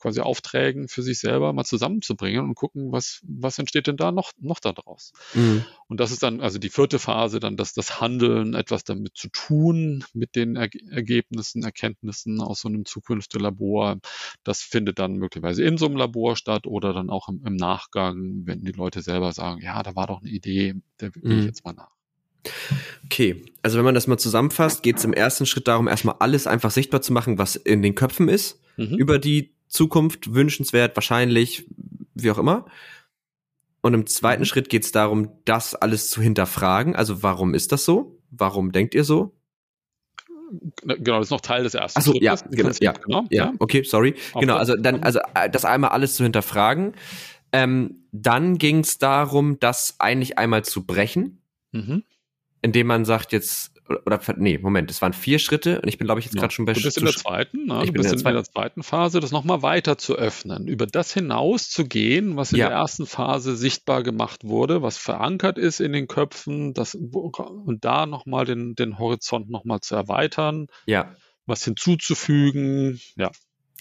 quasi 0.00 0.20
Aufträgen 0.20 0.88
für 0.88 1.02
sich 1.02 1.18
selber 1.18 1.52
mal 1.52 1.64
zusammenzubringen 1.64 2.44
und 2.44 2.54
gucken, 2.54 2.92
was, 2.92 3.20
was 3.22 3.58
entsteht 3.58 3.86
denn 3.86 3.96
da 3.96 4.12
noch, 4.12 4.32
noch 4.38 4.60
daraus. 4.60 5.12
Mhm. 5.34 5.64
Und 5.88 6.00
das 6.00 6.10
ist 6.10 6.22
dann 6.22 6.40
also 6.40 6.58
die 6.58 6.68
vierte 6.68 6.98
Phase, 6.98 7.40
dann 7.40 7.56
das, 7.56 7.72
das 7.72 8.00
Handeln, 8.00 8.54
etwas 8.54 8.84
damit 8.84 9.16
zu 9.16 9.28
tun, 9.28 10.04
mit 10.12 10.34
den 10.34 10.56
er 10.56 10.68
Ergebnissen, 10.90 11.62
Erkenntnissen 11.62 12.40
aus 12.40 12.60
so 12.60 12.68
einem 12.68 12.84
zukünftigen 12.84 13.42
Labor. 13.42 13.98
Das 14.44 14.62
findet 14.62 14.98
dann 14.98 15.14
möglicherweise 15.14 15.62
in 15.62 15.78
so 15.78 15.86
einem 15.86 15.96
Labor 15.96 16.36
statt 16.36 16.66
oder 16.66 16.92
dann 16.92 17.10
auch 17.10 17.28
im, 17.28 17.44
im 17.44 17.56
Nachgang, 17.56 18.42
wenn 18.44 18.64
die 18.64 18.72
Leute 18.72 19.02
selber 19.02 19.32
sagen, 19.32 19.60
ja, 19.62 19.82
da 19.82 19.94
war 19.94 20.06
doch 20.06 20.20
eine 20.20 20.30
Idee, 20.30 20.74
der 21.00 21.10
ich 21.14 21.22
mhm. 21.22 21.46
jetzt 21.46 21.64
mal 21.64 21.72
nach. 21.72 21.96
Okay, 23.04 23.44
also 23.62 23.78
wenn 23.78 23.84
man 23.84 23.94
das 23.94 24.06
mal 24.06 24.18
zusammenfasst, 24.18 24.82
geht 24.82 24.98
es 24.98 25.04
im 25.04 25.12
ersten 25.12 25.46
Schritt 25.46 25.68
darum, 25.68 25.88
erstmal 25.88 26.16
alles 26.18 26.46
einfach 26.46 26.70
sichtbar 26.70 27.02
zu 27.02 27.12
machen, 27.12 27.38
was 27.38 27.56
in 27.56 27.82
den 27.82 27.94
Köpfen 27.94 28.28
ist, 28.28 28.60
mhm. 28.76 28.96
über 28.96 29.18
die 29.18 29.55
Zukunft 29.68 30.34
wünschenswert, 30.34 30.96
wahrscheinlich, 30.96 31.66
wie 32.14 32.30
auch 32.30 32.38
immer. 32.38 32.66
Und 33.80 33.94
im 33.94 34.06
zweiten 34.06 34.42
mhm. 34.42 34.46
Schritt 34.46 34.68
geht 34.68 34.84
es 34.84 34.92
darum, 34.92 35.30
das 35.44 35.74
alles 35.74 36.10
zu 36.10 36.20
hinterfragen. 36.20 36.96
Also 36.96 37.22
warum 37.22 37.54
ist 37.54 37.72
das 37.72 37.84
so? 37.84 38.18
Warum 38.30 38.72
denkt 38.72 38.94
ihr 38.94 39.04
so? 39.04 39.32
Genau, 40.82 41.18
das 41.18 41.28
ist 41.28 41.30
noch 41.30 41.40
Teil 41.40 41.64
des 41.64 41.74
ersten 41.74 41.98
Achso, 41.98 42.14
ja, 42.20 42.36
genau, 42.50 42.70
ja, 42.80 42.92
genau, 42.92 43.24
ja, 43.30 43.52
okay, 43.58 43.82
sorry. 43.82 44.14
Okay. 44.32 44.40
Genau, 44.40 44.56
also 44.56 44.76
dann, 44.76 45.02
also 45.02 45.18
äh, 45.34 45.50
das 45.50 45.64
einmal 45.64 45.90
alles 45.90 46.14
zu 46.14 46.22
hinterfragen. 46.22 46.94
Ähm, 47.52 48.04
dann 48.12 48.58
ging 48.58 48.80
es 48.80 48.98
darum, 48.98 49.58
das 49.58 49.96
eigentlich 49.98 50.38
einmal 50.38 50.64
zu 50.64 50.84
brechen, 50.84 51.42
mhm. 51.72 52.04
indem 52.62 52.86
man 52.86 53.04
sagt, 53.04 53.32
jetzt 53.32 53.72
oder 53.88 54.20
nee, 54.36 54.58
Moment, 54.58 54.90
es 54.90 55.02
waren 55.02 55.12
vier 55.12 55.38
Schritte 55.38 55.80
und 55.80 55.88
ich 55.88 55.98
bin, 55.98 56.06
glaube 56.06 56.20
ich, 56.20 56.26
jetzt 56.26 56.34
ja. 56.34 56.40
gerade 56.40 56.52
schon 56.52 56.64
bei 56.64 56.72
Du 56.72 56.82
bist 56.82 56.98
in 56.98 57.04
der 57.04 57.14
zweiten, 57.14 57.66
ne? 57.66 57.80
ich 57.80 57.86
du 57.86 57.92
bin 57.92 58.02
bist 58.02 58.12
in 58.12 58.18
der, 58.18 58.30
in 58.30 58.36
der 58.36 58.44
zweiten 58.44 58.82
Phase, 58.82 59.20
das 59.20 59.32
nochmal 59.32 59.62
weiter 59.62 59.98
zu 59.98 60.16
öffnen, 60.16 60.66
über 60.66 60.86
das 60.86 61.12
hinaus 61.12 61.70
zu 61.70 61.86
gehen, 61.86 62.36
was 62.36 62.52
in 62.52 62.58
ja. 62.58 62.68
der 62.68 62.76
ersten 62.76 63.06
Phase 63.06 63.56
sichtbar 63.56 64.02
gemacht 64.02 64.44
wurde, 64.44 64.82
was 64.82 64.98
verankert 64.98 65.58
ist 65.58 65.80
in 65.80 65.92
den 65.92 66.08
Köpfen, 66.08 66.74
das, 66.74 66.94
und 66.94 67.84
da 67.84 68.06
nochmal 68.06 68.44
den, 68.44 68.74
den 68.74 68.98
Horizont 68.98 69.50
nochmal 69.50 69.80
zu 69.80 69.94
erweitern. 69.94 70.66
Ja. 70.86 71.14
Was 71.46 71.62
hinzuzufügen, 71.64 73.00
ja. 73.16 73.30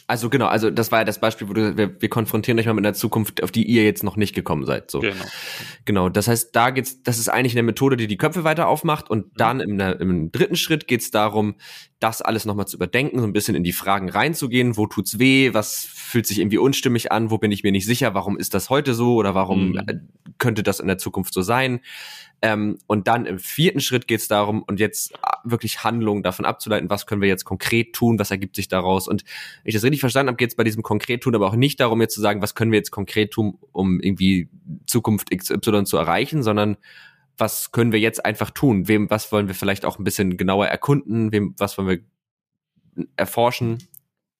Also 0.07 0.29
genau, 0.29 0.45
also 0.45 0.69
das 0.69 0.91
war 0.91 0.99
ja 0.99 1.03
das 1.05 1.19
Beispiel, 1.19 1.49
wo 1.49 1.53
du, 1.53 1.77
wir, 1.77 1.99
wir 1.99 2.09
konfrontieren 2.09 2.59
euch 2.59 2.67
mal 2.67 2.73
mit 2.73 2.85
einer 2.85 2.93
Zukunft, 2.93 3.41
auf 3.41 3.51
die 3.51 3.63
ihr 3.63 3.83
jetzt 3.83 4.03
noch 4.03 4.17
nicht 4.17 4.35
gekommen 4.35 4.63
seid. 4.65 4.91
So. 4.91 4.99
Genau. 4.99 5.25
Genau. 5.85 6.09
Das 6.09 6.27
heißt, 6.27 6.55
da 6.55 6.69
geht's, 6.69 7.01
das 7.01 7.17
ist 7.17 7.27
eigentlich 7.27 7.53
eine 7.53 7.63
Methode, 7.63 7.97
die 7.97 8.05
die 8.05 8.17
Köpfe 8.17 8.43
weiter 8.43 8.67
aufmacht 8.67 9.09
und 9.09 9.25
mhm. 9.25 9.31
dann 9.37 9.59
im, 9.61 9.79
im 9.79 10.31
dritten 10.31 10.55
Schritt 10.55 10.87
geht's 10.87 11.09
darum, 11.09 11.55
das 11.99 12.21
alles 12.21 12.45
nochmal 12.45 12.67
zu 12.67 12.77
überdenken, 12.77 13.19
so 13.19 13.25
ein 13.25 13.33
bisschen 13.33 13.55
in 13.55 13.63
die 13.63 13.73
Fragen 13.73 14.09
reinzugehen. 14.09 14.77
Wo 14.77 14.85
tut's 14.85 15.17
weh? 15.17 15.53
Was 15.53 15.85
fühlt 15.89 16.27
sich 16.27 16.39
irgendwie 16.39 16.59
unstimmig 16.59 17.11
an? 17.11 17.31
Wo 17.31 17.39
bin 17.39 17.51
ich 17.51 17.63
mir 17.63 17.71
nicht 17.71 17.87
sicher? 17.87 18.13
Warum 18.13 18.37
ist 18.37 18.53
das 18.53 18.69
heute 18.69 18.93
so? 18.93 19.15
Oder 19.15 19.33
warum 19.33 19.69
mhm. 19.69 19.77
Äh, 19.77 19.95
könnte 20.37 20.61
das 20.61 20.79
in 20.79 20.87
der 20.87 20.99
Zukunft 20.99 21.33
so 21.33 21.41
sein? 21.41 21.79
Ähm, 22.45 22.77
und 22.85 23.07
dann 23.07 23.25
im 23.25 23.39
vierten 23.39 23.79
Schritt 23.79 24.05
geht 24.05 24.19
es 24.19 24.27
darum, 24.27 24.61
und 24.61 24.79
jetzt 24.79 25.13
äh, 25.13 25.17
wirklich 25.45 25.83
Handlungen 25.83 26.21
davon 26.21 26.45
abzuleiten, 26.45 26.91
was 26.91 27.07
können 27.07 27.19
wir 27.19 27.27
jetzt 27.27 27.43
konkret 27.43 27.93
tun, 27.93 28.19
was 28.19 28.29
ergibt 28.29 28.55
sich 28.55 28.67
daraus. 28.67 29.07
Und 29.07 29.23
wenn 29.63 29.69
ich 29.69 29.73
das 29.73 29.83
richtig 29.83 29.99
verstanden 29.99 30.27
habe, 30.27 30.37
geht 30.37 30.51
es 30.51 30.55
bei 30.55 30.63
diesem 30.63 30.83
konkret 30.83 31.21
tun 31.23 31.33
aber 31.33 31.47
auch 31.47 31.55
nicht 31.55 31.79
darum, 31.79 32.01
jetzt 32.01 32.13
zu 32.13 32.21
sagen, 32.21 32.43
was 32.43 32.53
können 32.53 32.71
wir 32.71 32.77
jetzt 32.77 32.91
konkret 32.91 33.31
tun, 33.31 33.57
um 33.71 33.99
irgendwie 33.99 34.47
Zukunft 34.85 35.31
XY 35.35 35.85
zu 35.85 35.97
erreichen, 35.97 36.43
sondern 36.43 36.77
was 37.35 37.71
können 37.71 37.91
wir 37.91 37.99
jetzt 37.99 38.23
einfach 38.23 38.51
tun? 38.51 38.87
Wem, 38.87 39.09
was 39.09 39.31
wollen 39.31 39.47
wir 39.47 39.55
vielleicht 39.55 39.83
auch 39.83 39.97
ein 39.97 40.03
bisschen 40.03 40.37
genauer 40.37 40.67
erkunden? 40.67 41.31
Wem, 41.31 41.55
was 41.57 41.79
wollen 41.79 41.87
wir 41.87 43.05
erforschen? 43.15 43.79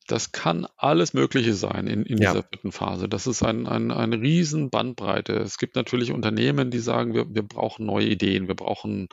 Das 0.08 0.32
kann 0.32 0.68
alles 0.78 1.14
Mögliche 1.14 1.54
sein 1.54 1.88
in, 1.88 2.04
in 2.04 2.20
ja. 2.20 2.32
dieser 2.32 2.44
vierten 2.44 2.72
Phase. 2.72 3.10
Das 3.10 3.28
ist 3.28 3.44
ein, 3.44 3.68
ein, 3.68 3.92
eine 3.92 4.22
riesen 4.22 4.70
Bandbreite. 4.70 5.34
Es 5.34 5.58
gibt 5.58 5.76
natürlich 5.76 6.12
Unternehmen, 6.12 6.70
die 6.70 6.80
sagen, 6.80 7.14
wir, 7.14 7.34
wir 7.34 7.44
brauchen 7.44 7.86
neue 7.86 8.08
Ideen, 8.08 8.48
wir 8.48 8.56
brauchen 8.56 9.08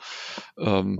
ähm, 0.57 0.99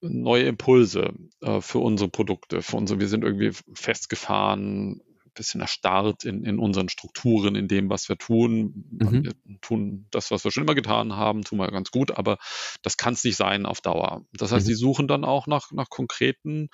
neue 0.00 0.44
Impulse 0.44 1.14
äh, 1.40 1.60
für 1.60 1.78
unsere 1.78 2.10
Produkte. 2.10 2.62
Für 2.62 2.76
unsere, 2.76 3.00
wir 3.00 3.08
sind 3.08 3.24
irgendwie 3.24 3.52
festgefahren, 3.74 5.00
ein 5.00 5.32
bisschen 5.34 5.60
erstarrt 5.60 6.24
in, 6.24 6.44
in 6.44 6.58
unseren 6.58 6.88
Strukturen, 6.88 7.56
in 7.56 7.68
dem, 7.68 7.90
was 7.90 8.08
wir 8.08 8.16
tun. 8.16 8.86
Mhm. 8.90 9.24
Wir 9.24 9.60
tun 9.60 10.06
das, 10.10 10.30
was 10.30 10.44
wir 10.44 10.50
schon 10.52 10.62
immer 10.62 10.74
getan 10.74 11.16
haben, 11.16 11.42
tun 11.42 11.58
wir 11.58 11.70
ganz 11.70 11.90
gut, 11.90 12.12
aber 12.12 12.38
das 12.82 12.96
kann 12.96 13.14
es 13.14 13.24
nicht 13.24 13.36
sein 13.36 13.66
auf 13.66 13.80
Dauer. 13.80 14.24
Das 14.32 14.52
heißt, 14.52 14.66
mhm. 14.66 14.68
sie 14.68 14.76
suchen 14.76 15.08
dann 15.08 15.24
auch 15.24 15.46
nach, 15.46 15.72
nach 15.72 15.88
konkreten 15.88 16.68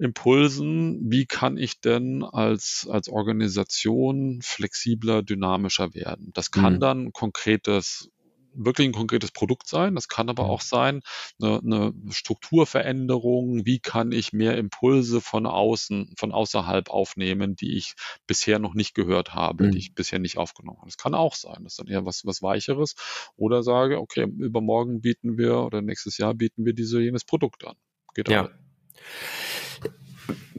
Impulsen, 0.00 1.10
wie 1.10 1.26
kann 1.26 1.56
ich 1.56 1.80
denn 1.80 2.24
als, 2.24 2.88
als 2.90 3.08
Organisation 3.08 4.40
flexibler, 4.42 5.22
dynamischer 5.22 5.94
werden? 5.94 6.30
Das 6.34 6.50
kann 6.50 6.74
mhm. 6.74 6.80
dann 6.80 7.12
konkretes 7.12 8.10
wirklich 8.54 8.88
ein 8.88 8.92
konkretes 8.92 9.30
Produkt 9.30 9.68
sein. 9.68 9.94
Das 9.94 10.08
kann 10.08 10.28
aber 10.28 10.44
mhm. 10.44 10.50
auch 10.50 10.60
sein, 10.60 11.02
eine, 11.40 11.60
eine, 11.60 11.94
Strukturveränderung. 12.10 13.64
Wie 13.66 13.78
kann 13.78 14.12
ich 14.12 14.32
mehr 14.32 14.56
Impulse 14.56 15.20
von 15.20 15.46
außen, 15.46 16.14
von 16.18 16.32
außerhalb 16.32 16.90
aufnehmen, 16.90 17.56
die 17.56 17.76
ich 17.76 17.94
bisher 18.26 18.58
noch 18.58 18.74
nicht 18.74 18.94
gehört 18.94 19.34
habe, 19.34 19.66
mhm. 19.66 19.72
die 19.72 19.78
ich 19.78 19.94
bisher 19.94 20.18
nicht 20.18 20.38
aufgenommen 20.38 20.78
habe. 20.78 20.88
Das 20.88 20.96
kann 20.98 21.14
auch 21.14 21.34
sein. 21.34 21.62
Das 21.62 21.74
ist 21.74 21.78
dann 21.78 21.86
eher 21.86 22.04
was, 22.04 22.24
was 22.24 22.42
Weicheres. 22.42 22.94
Oder 23.36 23.62
sage, 23.62 24.00
okay, 24.00 24.24
übermorgen 24.24 25.00
bieten 25.00 25.38
wir 25.38 25.58
oder 25.60 25.82
nächstes 25.82 26.18
Jahr 26.18 26.34
bieten 26.34 26.64
wir 26.64 26.72
diese 26.72 27.00
jenes 27.00 27.24
Produkt 27.24 27.66
an. 27.66 27.76
Geht 28.14 28.28
ja. 28.28 28.46
Auch. 28.46 28.50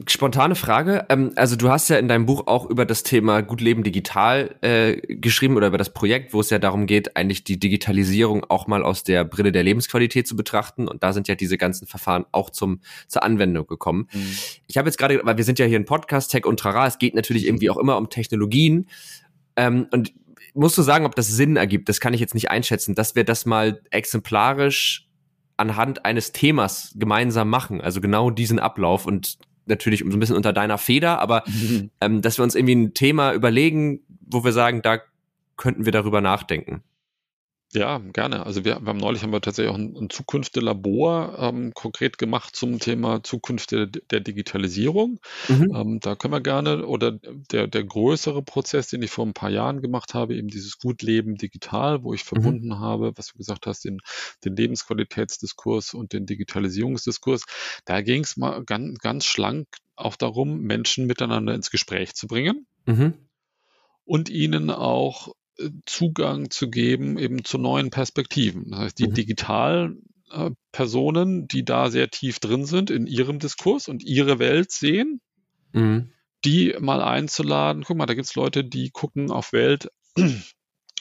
Spontane 0.06 0.54
Frage. 0.54 1.06
Ähm, 1.08 1.32
also 1.36 1.56
du 1.56 1.68
hast 1.68 1.88
ja 1.88 1.98
in 1.98 2.08
deinem 2.08 2.26
Buch 2.26 2.46
auch 2.46 2.68
über 2.68 2.84
das 2.84 3.02
Thema 3.02 3.42
Gut 3.42 3.60
Leben 3.60 3.82
digital 3.82 4.54
äh, 4.60 4.96
geschrieben 5.16 5.56
oder 5.56 5.68
über 5.68 5.78
das 5.78 5.92
Projekt, 5.92 6.32
wo 6.32 6.40
es 6.40 6.50
ja 6.50 6.58
darum 6.58 6.86
geht, 6.86 7.16
eigentlich 7.16 7.44
die 7.44 7.58
Digitalisierung 7.58 8.44
auch 8.44 8.66
mal 8.66 8.82
aus 8.82 9.04
der 9.04 9.24
Brille 9.24 9.52
der 9.52 9.62
Lebensqualität 9.62 10.26
zu 10.26 10.36
betrachten. 10.36 10.88
Und 10.88 11.02
da 11.02 11.12
sind 11.12 11.28
ja 11.28 11.34
diese 11.34 11.58
ganzen 11.58 11.86
Verfahren 11.86 12.24
auch 12.32 12.50
zum 12.50 12.80
zur 13.06 13.22
Anwendung 13.22 13.66
gekommen. 13.66 14.08
Mhm. 14.12 14.36
Ich 14.66 14.76
habe 14.78 14.88
jetzt 14.88 14.98
gerade, 14.98 15.20
weil 15.24 15.36
wir 15.36 15.44
sind 15.44 15.58
ja 15.58 15.66
hier 15.66 15.78
ein 15.78 15.84
Podcast 15.84 16.30
Tech 16.30 16.46
und 16.46 16.60
Trara, 16.60 16.86
es 16.86 16.98
geht 16.98 17.14
natürlich 17.14 17.46
irgendwie 17.46 17.70
auch 17.70 17.78
immer 17.78 17.96
um 17.96 18.08
Technologien. 18.08 18.88
Ähm, 19.56 19.86
und 19.90 20.12
musst 20.54 20.78
du 20.78 20.82
sagen, 20.82 21.06
ob 21.06 21.14
das 21.14 21.28
Sinn 21.28 21.56
ergibt? 21.56 21.88
Das 21.88 22.00
kann 22.00 22.14
ich 22.14 22.20
jetzt 22.20 22.34
nicht 22.34 22.50
einschätzen, 22.50 22.94
dass 22.94 23.14
wir 23.14 23.24
das 23.24 23.46
mal 23.46 23.80
exemplarisch 23.90 25.08
anhand 25.56 26.04
eines 26.04 26.32
Themas 26.32 26.92
gemeinsam 26.96 27.48
machen, 27.48 27.80
also 27.80 28.00
genau 28.00 28.30
diesen 28.30 28.58
Ablauf 28.58 29.06
und 29.06 29.38
natürlich 29.66 30.00
so 30.00 30.06
ein 30.06 30.20
bisschen 30.20 30.36
unter 30.36 30.52
deiner 30.52 30.78
Feder, 30.78 31.20
aber 31.20 31.44
ähm, 32.00 32.22
dass 32.22 32.38
wir 32.38 32.42
uns 32.42 32.54
irgendwie 32.54 32.74
ein 32.74 32.94
Thema 32.94 33.32
überlegen, 33.32 34.00
wo 34.26 34.44
wir 34.44 34.52
sagen, 34.52 34.82
da 34.82 35.00
könnten 35.56 35.84
wir 35.84 35.92
darüber 35.92 36.20
nachdenken. 36.20 36.82
Ja, 37.74 37.98
gerne. 37.98 38.44
Also 38.44 38.66
wir, 38.66 38.80
wir 38.80 38.88
haben 38.88 38.98
neulich 38.98 39.22
haben 39.22 39.32
wir 39.32 39.40
tatsächlich 39.40 39.72
auch 39.72 39.78
ein, 39.78 39.96
ein 39.96 40.10
Zukunftslabor 40.10 41.38
ähm, 41.38 41.72
konkret 41.72 42.18
gemacht 42.18 42.54
zum 42.54 42.78
Thema 42.78 43.22
Zukunft 43.22 43.72
der, 43.72 43.86
der 43.86 44.20
Digitalisierung. 44.20 45.20
Mhm. 45.48 45.74
Ähm, 45.74 46.00
da 46.00 46.14
können 46.14 46.34
wir 46.34 46.42
gerne, 46.42 46.86
oder 46.86 47.12
der, 47.12 47.68
der 47.68 47.84
größere 47.84 48.42
Prozess, 48.42 48.88
den 48.88 49.02
ich 49.02 49.10
vor 49.10 49.24
ein 49.24 49.32
paar 49.32 49.48
Jahren 49.48 49.80
gemacht 49.80 50.12
habe, 50.12 50.36
eben 50.36 50.48
dieses 50.48 50.78
Gutleben 50.78 51.36
digital, 51.36 52.02
wo 52.02 52.12
ich 52.12 52.24
mhm. 52.24 52.28
verbunden 52.28 52.68
mhm. 52.68 52.80
habe, 52.80 53.12
was 53.16 53.28
du 53.28 53.38
gesagt 53.38 53.66
hast, 53.66 53.86
den, 53.86 54.00
den 54.44 54.54
Lebensqualitätsdiskurs 54.54 55.94
und 55.94 56.12
den 56.12 56.26
Digitalisierungsdiskurs. 56.26 57.44
Da 57.86 58.02
ging 58.02 58.22
es 58.22 58.36
mal 58.36 58.62
ganz, 58.64 58.98
ganz 58.98 59.24
schlank 59.24 59.66
auch 59.96 60.16
darum, 60.16 60.60
Menschen 60.60 61.06
miteinander 61.06 61.54
ins 61.54 61.70
Gespräch 61.70 62.14
zu 62.14 62.26
bringen. 62.26 62.66
Mhm 62.84 63.14
und 64.04 64.28
ihnen 64.28 64.70
auch 64.70 65.32
Zugang 65.86 66.50
zu 66.50 66.70
geben 66.70 67.18
eben 67.18 67.44
zu 67.44 67.58
neuen 67.58 67.90
Perspektiven. 67.90 68.70
Das 68.70 68.80
heißt, 68.80 68.98
die 68.98 69.08
mhm. 69.08 69.14
digitalen 69.14 70.02
äh, 70.30 70.50
Personen, 70.72 71.46
die 71.46 71.64
da 71.64 71.90
sehr 71.90 72.10
tief 72.10 72.40
drin 72.40 72.64
sind 72.64 72.90
in 72.90 73.06
ihrem 73.06 73.38
Diskurs 73.38 73.88
und 73.88 74.02
ihre 74.02 74.38
Welt 74.38 74.70
sehen, 74.70 75.20
mhm. 75.72 76.12
die 76.44 76.74
mal 76.80 77.02
einzuladen. 77.02 77.84
Guck 77.84 77.96
mal, 77.96 78.06
da 78.06 78.14
gibt 78.14 78.26
es 78.26 78.34
Leute, 78.34 78.64
die 78.64 78.90
gucken 78.90 79.30
auf 79.30 79.52
Welt 79.52 79.88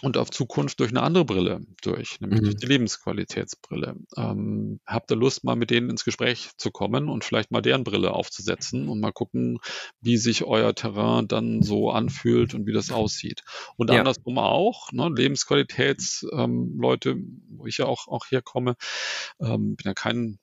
und 0.01 0.17
auf 0.17 0.31
Zukunft 0.31 0.79
durch 0.79 0.91
eine 0.91 1.01
andere 1.01 1.25
Brille 1.25 1.61
durch, 1.81 2.19
nämlich 2.19 2.41
mhm. 2.41 2.45
durch 2.45 2.55
die 2.57 2.65
Lebensqualitätsbrille. 2.65 3.95
Ähm, 4.17 4.79
habt 4.85 5.11
ihr 5.11 5.17
Lust, 5.17 5.43
mal 5.43 5.55
mit 5.55 5.69
denen 5.69 5.89
ins 5.89 6.03
Gespräch 6.03 6.49
zu 6.57 6.71
kommen 6.71 7.09
und 7.09 7.23
vielleicht 7.23 7.51
mal 7.51 7.61
deren 7.61 7.83
Brille 7.83 8.11
aufzusetzen 8.11 8.89
und 8.89 8.99
mal 8.99 9.11
gucken, 9.11 9.59
wie 10.01 10.17
sich 10.17 10.43
euer 10.43 10.73
Terrain 10.73 11.27
dann 11.27 11.61
so 11.61 11.91
anfühlt 11.91 12.53
und 12.53 12.65
wie 12.65 12.73
das 12.73 12.91
aussieht. 12.91 13.43
Und 13.77 13.89
ja. 13.89 13.99
andersrum 13.99 14.37
auch, 14.37 14.91
ne, 14.91 15.09
Lebensqualitätsleute, 15.15 17.09
ähm, 17.09 17.43
wo 17.49 17.65
ich 17.67 17.77
ja 17.77 17.85
auch, 17.85 18.07
auch 18.07 18.25
herkomme, 18.29 18.75
ähm, 19.39 19.75
bin 19.75 19.85
ja 19.85 19.93
kein 19.93 20.39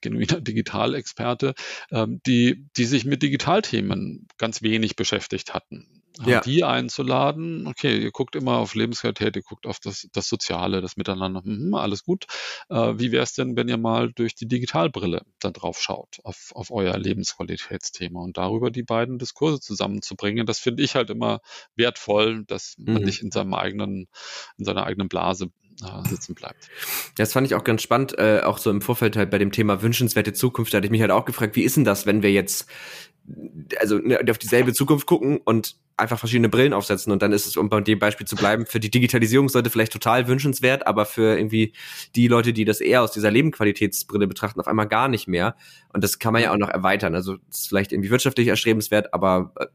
genuiner 0.00 0.40
Digitalexperte, 0.40 1.54
ähm, 1.90 2.20
die, 2.26 2.66
die 2.76 2.84
sich 2.84 3.04
mit 3.04 3.22
Digitalthemen 3.22 4.28
ganz 4.38 4.62
wenig 4.62 4.96
beschäftigt 4.96 5.54
hatten 5.54 5.99
ja. 6.24 6.40
die 6.40 6.64
einzuladen. 6.64 7.66
Okay, 7.66 7.98
ihr 7.98 8.10
guckt 8.10 8.36
immer 8.36 8.58
auf 8.58 8.74
Lebensqualität, 8.74 9.36
ihr 9.36 9.42
guckt 9.42 9.66
auf 9.66 9.78
das, 9.80 10.08
das 10.12 10.28
Soziale, 10.28 10.80
das 10.80 10.96
Miteinander. 10.96 11.42
Mhm, 11.44 11.74
alles 11.74 12.02
gut. 12.02 12.26
Äh, 12.68 12.94
wie 12.98 13.12
wäre 13.12 13.22
es 13.22 13.32
denn, 13.34 13.56
wenn 13.56 13.68
ihr 13.68 13.78
mal 13.78 14.12
durch 14.12 14.34
die 14.34 14.46
Digitalbrille 14.46 15.22
dann 15.38 15.52
drauf 15.52 15.80
schaut, 15.80 16.18
auf, 16.24 16.52
auf 16.54 16.70
euer 16.70 16.96
Lebensqualitätsthema 16.96 18.20
und 18.20 18.36
darüber 18.36 18.70
die 18.70 18.82
beiden 18.82 19.18
Diskurse 19.18 19.60
zusammenzubringen? 19.60 20.46
Das 20.46 20.58
finde 20.58 20.82
ich 20.82 20.94
halt 20.94 21.10
immer 21.10 21.40
wertvoll, 21.76 22.44
dass 22.46 22.74
mhm. 22.78 22.94
man 22.94 23.02
nicht 23.02 23.22
in 23.22 23.30
seinem 23.30 23.54
eigenen, 23.54 24.08
in 24.58 24.64
seiner 24.64 24.84
eigenen 24.84 25.08
Blase 25.08 25.50
äh, 25.82 26.08
sitzen 26.08 26.34
bleibt. 26.34 26.68
Das 27.16 27.32
fand 27.32 27.46
ich 27.46 27.54
auch 27.54 27.64
ganz 27.64 27.82
spannend, 27.82 28.18
äh, 28.18 28.40
auch 28.44 28.58
so 28.58 28.70
im 28.70 28.82
Vorfeld 28.82 29.16
halt 29.16 29.30
bei 29.30 29.38
dem 29.38 29.52
Thema 29.52 29.82
wünschenswerte 29.82 30.32
Zukunft, 30.32 30.72
da 30.72 30.76
hatte 30.76 30.86
ich 30.86 30.90
mich 30.90 31.00
halt 31.00 31.10
auch 31.10 31.24
gefragt, 31.24 31.56
wie 31.56 31.62
ist 31.62 31.76
denn 31.76 31.84
das, 31.84 32.06
wenn 32.06 32.22
wir 32.22 32.32
jetzt 32.32 32.66
also 33.78 33.98
ne, 33.98 34.20
auf 34.30 34.38
dieselbe 34.38 34.72
Zukunft 34.72 35.06
gucken 35.06 35.38
und 35.44 35.76
einfach 35.96 36.18
verschiedene 36.18 36.48
Brillen 36.48 36.72
aufsetzen 36.72 37.12
und 37.12 37.22
dann 37.22 37.32
ist 37.32 37.46
es, 37.46 37.56
um 37.56 37.68
bei 37.68 37.80
dem 37.80 37.98
Beispiel 37.98 38.26
zu 38.26 38.34
bleiben, 38.34 38.66
für 38.66 38.80
die 38.80 38.90
Digitalisierungsleute 38.90 39.70
vielleicht 39.70 39.92
total 39.92 40.26
wünschenswert, 40.26 40.86
aber 40.86 41.04
für 41.04 41.36
irgendwie 41.36 41.74
die 42.16 42.26
Leute, 42.26 42.52
die 42.52 42.64
das 42.64 42.80
eher 42.80 43.02
aus 43.02 43.12
dieser 43.12 43.30
Lebenqualitätsbrille 43.30 44.26
betrachten, 44.26 44.60
auf 44.60 44.66
einmal 44.66 44.88
gar 44.88 45.08
nicht 45.08 45.28
mehr. 45.28 45.56
Und 45.92 46.02
das 46.02 46.18
kann 46.18 46.32
man 46.32 46.42
ja 46.42 46.52
auch 46.52 46.58
noch 46.58 46.70
erweitern. 46.70 47.14
Also 47.14 47.36
ist 47.50 47.68
vielleicht 47.68 47.92
irgendwie 47.92 48.10
wirtschaftlich 48.10 48.48
erstrebenswert, 48.48 49.12
aber 49.12 49.52
äh, 49.56 49.66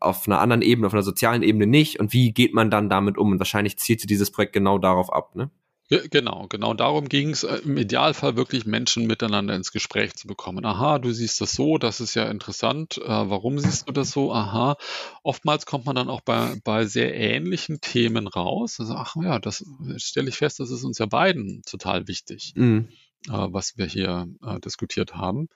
auf 0.00 0.26
einer 0.26 0.40
anderen 0.40 0.62
Ebene, 0.62 0.86
auf 0.86 0.94
einer 0.94 1.02
sozialen 1.02 1.42
Ebene 1.42 1.66
nicht. 1.66 2.00
Und 2.00 2.12
wie 2.12 2.32
geht 2.32 2.54
man 2.54 2.70
dann 2.70 2.88
damit 2.88 3.18
um? 3.18 3.32
Und 3.32 3.38
wahrscheinlich 3.38 3.78
zielte 3.78 4.06
dieses 4.06 4.30
Projekt 4.30 4.52
genau 4.52 4.78
darauf 4.78 5.12
ab, 5.12 5.34
ne? 5.34 5.50
Genau, 5.90 6.46
genau 6.48 6.72
darum 6.72 7.10
ging 7.10 7.30
es, 7.30 7.42
äh, 7.42 7.56
im 7.56 7.76
Idealfall 7.76 8.36
wirklich 8.36 8.64
Menschen 8.64 9.06
miteinander 9.06 9.54
ins 9.54 9.70
Gespräch 9.70 10.14
zu 10.14 10.26
bekommen. 10.26 10.64
Aha, 10.64 10.98
du 10.98 11.12
siehst 11.12 11.42
das 11.42 11.52
so, 11.52 11.76
das 11.76 12.00
ist 12.00 12.14
ja 12.14 12.24
interessant. 12.24 12.96
Äh, 12.98 13.08
warum 13.08 13.58
siehst 13.58 13.86
du 13.86 13.92
das 13.92 14.10
so? 14.10 14.32
Aha. 14.32 14.76
Oftmals 15.22 15.66
kommt 15.66 15.84
man 15.84 15.94
dann 15.94 16.08
auch 16.08 16.22
bei, 16.22 16.56
bei 16.64 16.86
sehr 16.86 17.14
ähnlichen 17.14 17.82
Themen 17.82 18.28
raus. 18.28 18.80
Also, 18.80 18.94
ach 18.94 19.14
ja, 19.16 19.38
das 19.38 19.62
stelle 19.98 20.30
ich 20.30 20.36
fest, 20.36 20.58
das 20.58 20.70
ist 20.70 20.84
uns 20.84 20.96
ja 20.98 21.06
beiden 21.06 21.62
total 21.66 22.08
wichtig, 22.08 22.54
mhm. 22.56 22.88
äh, 23.28 23.32
was 23.32 23.76
wir 23.76 23.84
hier 23.84 24.26
äh, 24.42 24.60
diskutiert 24.60 25.14
haben. 25.14 25.48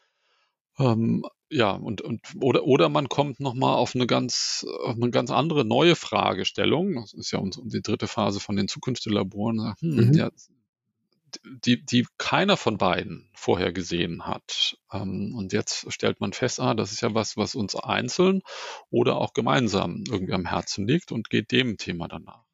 Ähm, 0.78 1.24
ja, 1.50 1.70
und, 1.70 2.00
und 2.02 2.20
oder, 2.40 2.64
oder 2.64 2.88
man 2.88 3.08
kommt 3.08 3.40
nochmal 3.40 3.74
auf 3.76 3.94
eine 3.94 4.06
ganz, 4.06 4.66
auf 4.84 4.96
eine 4.96 5.10
ganz 5.10 5.30
andere 5.30 5.64
neue 5.64 5.96
Fragestellung. 5.96 6.94
Das 6.94 7.14
ist 7.14 7.30
ja 7.30 7.38
uns, 7.38 7.60
die 7.62 7.82
dritte 7.82 8.06
Phase 8.06 8.40
von 8.40 8.56
den 8.56 8.68
Zukunftslaboren. 8.68 9.74
Hm, 9.80 9.96
mhm. 9.96 10.12
ja, 10.12 10.30
die, 11.44 11.84
die 11.84 12.06
keiner 12.16 12.56
von 12.56 12.78
beiden 12.78 13.30
vorher 13.34 13.72
gesehen 13.72 14.26
hat. 14.26 14.78
Ähm, 14.92 15.34
und 15.36 15.52
jetzt 15.52 15.92
stellt 15.92 16.20
man 16.20 16.32
fest, 16.32 16.60
ah, 16.60 16.74
das 16.74 16.92
ist 16.92 17.02
ja 17.02 17.14
was, 17.14 17.36
was 17.36 17.54
uns 17.54 17.76
einzeln 17.76 18.42
oder 18.90 19.16
auch 19.16 19.32
gemeinsam 19.32 20.04
irgendwie 20.08 20.32
am 20.32 20.46
Herzen 20.46 20.86
liegt 20.86 21.12
und 21.12 21.30
geht 21.30 21.52
dem 21.52 21.76
Thema 21.76 22.08
danach. 22.08 22.47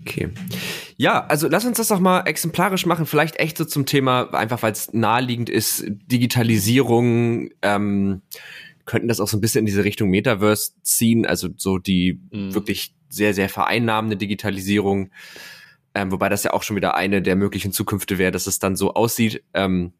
Okay. 0.00 0.30
Ja, 0.96 1.26
also 1.26 1.48
lass 1.48 1.64
uns 1.64 1.76
das 1.76 1.88
doch 1.88 2.00
mal 2.00 2.22
exemplarisch 2.22 2.86
machen. 2.86 3.06
Vielleicht 3.06 3.36
echt 3.36 3.56
so 3.56 3.64
zum 3.64 3.86
Thema, 3.86 4.34
einfach 4.34 4.62
weil 4.62 4.72
es 4.72 4.92
naheliegend 4.92 5.48
ist, 5.48 5.84
Digitalisierung. 5.86 7.50
Ähm, 7.62 8.22
könnten 8.84 9.08
das 9.08 9.20
auch 9.20 9.28
so 9.28 9.36
ein 9.36 9.40
bisschen 9.40 9.60
in 9.60 9.66
diese 9.66 9.84
Richtung 9.84 10.10
Metaverse 10.10 10.72
ziehen, 10.82 11.24
also 11.24 11.48
so 11.56 11.78
die 11.78 12.20
mhm. 12.30 12.52
wirklich 12.54 12.94
sehr, 13.08 13.32
sehr 13.32 13.48
vereinnahmende 13.48 14.16
Digitalisierung. 14.16 15.10
Ähm, 15.94 16.10
wobei 16.10 16.28
das 16.28 16.42
ja 16.42 16.52
auch 16.52 16.62
schon 16.62 16.76
wieder 16.76 16.94
eine 16.94 17.22
der 17.22 17.36
möglichen 17.36 17.72
Zukünfte 17.72 18.18
wäre, 18.18 18.32
dass 18.32 18.46
es 18.46 18.58
dann 18.58 18.76
so 18.76 18.94
aussieht. 18.94 19.44
Ähm, 19.54 19.92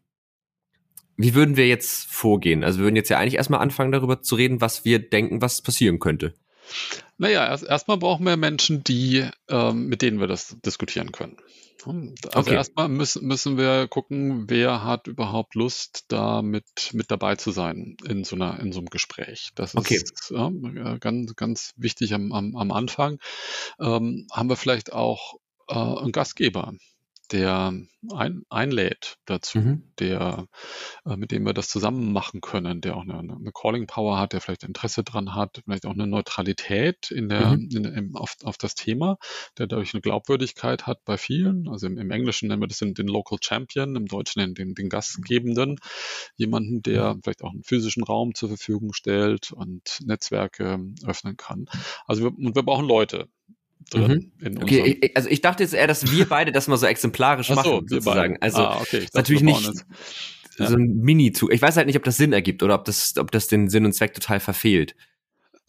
wie 1.15 1.35
würden 1.35 1.55
wir 1.55 1.67
jetzt 1.67 2.11
vorgehen? 2.11 2.63
Also 2.63 2.79
wir 2.79 2.85
würden 2.85 2.95
jetzt 2.95 3.09
ja 3.09 3.19
eigentlich 3.19 3.35
erstmal 3.35 3.61
anfangen, 3.61 3.91
darüber 3.91 4.21
zu 4.21 4.35
reden, 4.35 4.61
was 4.61 4.83
wir 4.83 4.97
denken, 4.97 5.41
was 5.41 5.61
passieren 5.61 5.99
könnte. 5.99 6.33
Naja, 7.17 7.47
erst, 7.47 7.63
erstmal 7.63 7.97
brauchen 7.97 8.25
wir 8.25 8.37
Menschen, 8.37 8.83
die, 8.83 9.27
ähm, 9.49 9.87
mit 9.87 10.01
denen 10.01 10.19
wir 10.19 10.27
das 10.27 10.57
diskutieren 10.65 11.11
können. 11.11 11.37
Also 11.85 12.39
okay. 12.39 12.53
erstmal 12.53 12.87
müssen, 12.87 13.27
müssen 13.27 13.57
wir 13.57 13.87
gucken, 13.87 14.49
wer 14.49 14.83
hat 14.83 15.07
überhaupt 15.07 15.55
Lust, 15.55 16.05
da 16.07 16.41
mit, 16.41 16.65
mit 16.93 17.11
dabei 17.11 17.35
zu 17.35 17.51
sein 17.51 17.97
in 18.07 18.23
so, 18.23 18.35
einer, 18.35 18.59
in 18.59 18.71
so 18.71 18.79
einem 18.79 18.89
Gespräch. 18.89 19.49
Das 19.55 19.75
okay. 19.75 19.95
ist 19.95 20.31
ja, 20.31 20.49
ganz, 20.99 21.35
ganz 21.35 21.73
wichtig 21.75 22.13
am, 22.13 22.31
am, 22.31 22.55
am 22.55 22.71
Anfang. 22.71 23.19
Ähm, 23.79 24.27
haben 24.31 24.49
wir 24.49 24.55
vielleicht 24.55 24.93
auch 24.93 25.35
äh, 25.67 25.73
einen 25.73 26.13
Gastgeber, 26.13 26.73
der 27.33 27.73
ein, 28.13 28.43
einlädt 28.49 29.17
dazu, 29.25 29.57
mhm. 29.57 29.83
der, 29.99 30.47
äh, 31.05 31.15
mit 31.17 31.31
dem 31.31 31.45
wir 31.45 31.53
das 31.53 31.67
zusammen 31.67 32.13
machen 32.13 32.41
können, 32.41 32.79
der 32.79 32.95
auch 32.95 33.01
eine, 33.01 33.17
eine, 33.17 33.51
Calling 33.53 33.87
Power 33.87 34.19
hat, 34.19 34.33
der 34.33 34.41
vielleicht 34.41 34.63
Interesse 34.63 35.03
dran 35.03 35.33
hat, 35.33 35.61
vielleicht 35.65 35.85
auch 35.85 35.93
eine 35.93 36.05
Neutralität 36.05 37.11
in 37.11 37.29
der, 37.29 37.57
mhm. 37.57 37.69
in, 37.71 37.85
in, 37.85 38.15
auf, 38.15 38.35
auf 38.43 38.57
das 38.57 38.75
Thema, 38.75 39.17
der 39.57 39.67
dadurch 39.67 39.93
eine 39.93 40.01
Glaubwürdigkeit 40.01 40.85
hat 40.85 41.03
bei 41.05 41.17
vielen. 41.17 41.67
Also 41.67 41.87
im, 41.87 41.97
im 41.97 42.11
Englischen 42.11 42.47
nennen 42.47 42.61
wir 42.61 42.67
das 42.67 42.79
den, 42.79 42.93
den 42.93 43.07
Local 43.07 43.39
Champion, 43.41 43.95
im 43.95 44.05
Deutschen 44.05 44.53
den, 44.53 44.75
den 44.75 44.89
Gastgebenden, 44.89 45.77
jemanden, 46.35 46.83
der 46.83 47.17
vielleicht 47.23 47.43
auch 47.43 47.51
einen 47.51 47.63
physischen 47.63 48.03
Raum 48.03 48.35
zur 48.35 48.49
Verfügung 48.49 48.93
stellt 48.93 49.51
und 49.51 49.99
Netzwerke 50.05 50.79
öffnen 51.05 51.35
kann. 51.35 51.65
Also 52.05 52.23
wir, 52.23 52.37
und 52.37 52.55
wir 52.55 52.63
brauchen 52.63 52.87
Leute, 52.87 53.27
drin. 53.89 54.31
Mhm. 54.39 54.57
okay, 54.61 55.11
also 55.15 55.29
ich 55.29 55.41
dachte 55.41 55.63
jetzt 55.63 55.73
eher, 55.73 55.87
dass 55.87 56.11
wir 56.11 56.27
beide 56.27 56.51
das 56.51 56.67
mal 56.67 56.77
so 56.77 56.85
exemplarisch 56.85 57.47
so, 57.49 57.55
machen, 57.55 57.87
sozusagen. 57.87 58.37
Also 58.41 58.59
ah, 58.59 58.81
okay. 58.81 59.05
natürlich 59.13 59.43
nicht 59.43 59.71
ja. 60.57 60.67
so 60.67 60.75
ein 60.75 60.97
Mini-Zug. 60.97 61.51
Ich 61.53 61.61
weiß 61.61 61.77
halt 61.77 61.87
nicht, 61.87 61.97
ob 61.97 62.03
das 62.03 62.17
Sinn 62.17 62.33
ergibt 62.33 62.63
oder 62.63 62.75
ob 62.75 62.85
das, 62.85 63.15
ob 63.17 63.31
das 63.31 63.47
den 63.47 63.69
Sinn 63.69 63.85
und 63.85 63.93
Zweck 63.93 64.13
total 64.13 64.39
verfehlt. 64.39 64.95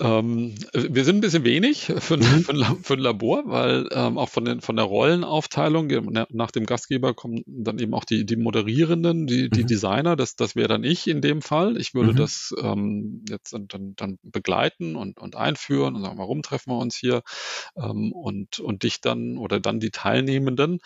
Ähm, 0.01 0.57
wir 0.73 1.05
sind 1.05 1.19
ein 1.19 1.21
bisschen 1.21 1.45
wenig 1.45 1.93
für, 1.99 2.17
mhm. 2.17 2.23
für, 2.23 2.77
für 2.83 2.95
ein 2.95 2.99
Labor, 2.99 3.45
weil 3.47 3.89
ähm, 3.93 4.19
auch 4.19 4.29
von, 4.29 4.45
den, 4.45 4.61
von 4.61 4.75
der 4.75 4.87
Rollenaufteilung 4.87 5.87
nach 6.31 6.51
dem 6.51 6.67
Gastgeber 6.67 7.15
kommen 7.15 7.45
dann 7.47 7.79
eben 7.79 7.95
auch 7.95 8.05
die, 8.05 8.27
die 8.27 8.35
Moderierenden, 8.35 9.29
die, 9.29 9.49
die 9.51 9.63
mhm. 9.63 9.67
Designer, 9.69 10.17
das, 10.17 10.35
das 10.35 10.57
wäre 10.57 10.67
dann 10.67 10.83
ich 10.83 11.07
in 11.07 11.21
dem 11.21 11.43
Fall. 11.43 11.77
Ich 11.77 11.95
würde 11.95 12.13
mhm. 12.13 12.17
das 12.17 12.53
ähm, 12.61 13.25
jetzt 13.29 13.53
dann, 13.53 13.95
dann 13.95 14.19
begleiten 14.25 14.97
und, 14.97 15.21
und 15.21 15.37
einführen 15.37 15.95
und 15.95 16.03
sagen, 16.03 16.19
warum 16.19 16.43
treffen 16.43 16.73
wir 16.73 16.79
uns 16.79 16.97
hier 16.97 17.23
ähm, 17.77 18.13
und, 18.13 18.59
und 18.59 18.83
dich 18.83 19.01
dann 19.01 19.39
oder 19.39 19.61
dann 19.61 19.79
die 19.79 19.91
Teilnehmenden 19.91 20.81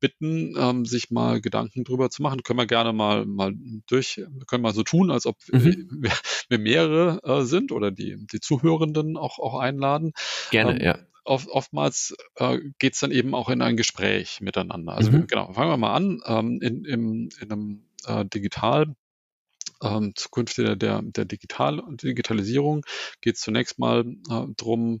bitten, 0.00 0.54
ähm, 0.58 0.84
sich 0.84 1.10
mal 1.10 1.40
Gedanken 1.40 1.84
drüber 1.84 2.10
zu 2.10 2.20
machen. 2.20 2.42
Können 2.42 2.58
wir 2.58 2.66
gerne 2.66 2.92
mal, 2.92 3.24
mal 3.24 3.54
durch, 3.86 4.20
können 4.46 4.64
wir 4.64 4.74
so 4.74 4.82
tun, 4.82 5.10
als 5.10 5.24
ob 5.24 5.36
mhm. 5.50 5.86
wir, 6.02 6.12
wir 6.50 6.58
mehrere 6.58 7.20
äh, 7.24 7.44
sind 7.44 7.72
oder 7.72 7.90
die, 7.90 8.18
die 8.26 8.40
Zuhörenden 8.58 9.16
auch, 9.16 9.38
auch 9.38 9.58
einladen. 9.58 10.12
Gerne, 10.50 10.78
ähm, 10.78 10.84
ja. 10.84 10.98
Oft, 11.24 11.48
oftmals 11.48 12.16
äh, 12.36 12.58
geht 12.78 12.94
es 12.94 13.00
dann 13.00 13.12
eben 13.12 13.34
auch 13.34 13.50
in 13.50 13.62
ein 13.62 13.76
Gespräch 13.76 14.40
miteinander. 14.40 14.94
Also 14.94 15.12
mhm. 15.12 15.26
genau, 15.26 15.52
fangen 15.52 15.70
wir 15.70 15.76
mal 15.76 15.94
an. 15.94 16.20
Ähm, 16.26 16.60
in, 16.60 16.84
in, 16.84 17.28
in 17.40 17.52
einem 17.52 17.82
äh, 18.06 18.24
Digital 18.24 18.94
ähm, 19.82 20.12
Zukunft 20.14 20.58
der, 20.58 20.76
der, 20.76 21.02
der 21.02 21.24
Digital 21.24 21.82
Digitalisierung 21.90 22.84
geht 23.20 23.36
es 23.36 23.42
zunächst 23.42 23.78
mal 23.78 24.04
äh, 24.30 24.46
drum, 24.56 25.00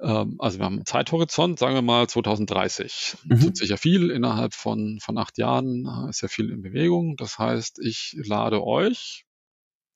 ähm, 0.00 0.36
also 0.38 0.58
wir 0.58 0.64
haben 0.64 0.76
einen 0.76 0.86
Zeithorizont, 0.86 1.58
sagen 1.58 1.74
wir 1.74 1.82
mal 1.82 2.08
2030. 2.08 3.16
Mhm. 3.24 3.40
Tut 3.40 3.56
sich 3.56 3.70
ja 3.70 3.76
viel 3.76 4.10
innerhalb 4.10 4.54
von, 4.54 4.98
von 5.00 5.18
acht 5.18 5.38
Jahren, 5.38 5.86
äh, 5.86 6.10
ist 6.10 6.22
ja 6.22 6.28
viel 6.28 6.50
in 6.50 6.62
Bewegung. 6.62 7.16
Das 7.16 7.38
heißt, 7.38 7.78
ich 7.80 8.16
lade 8.24 8.64
euch 8.64 9.24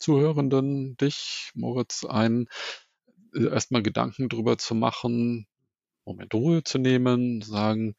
Zuhörenden, 0.03 0.97
dich, 0.97 1.53
Moritz, 1.55 2.05
ein, 2.05 2.49
äh, 3.35 3.47
erstmal 3.47 3.83
Gedanken 3.83 4.29
drüber 4.29 4.59
zu 4.59 4.75
machen, 4.75 5.47
Moment 6.05 6.35
Ruhe 6.35 6.65
zu 6.65 6.79
nehmen, 6.79 7.41
sagen, 7.41 7.95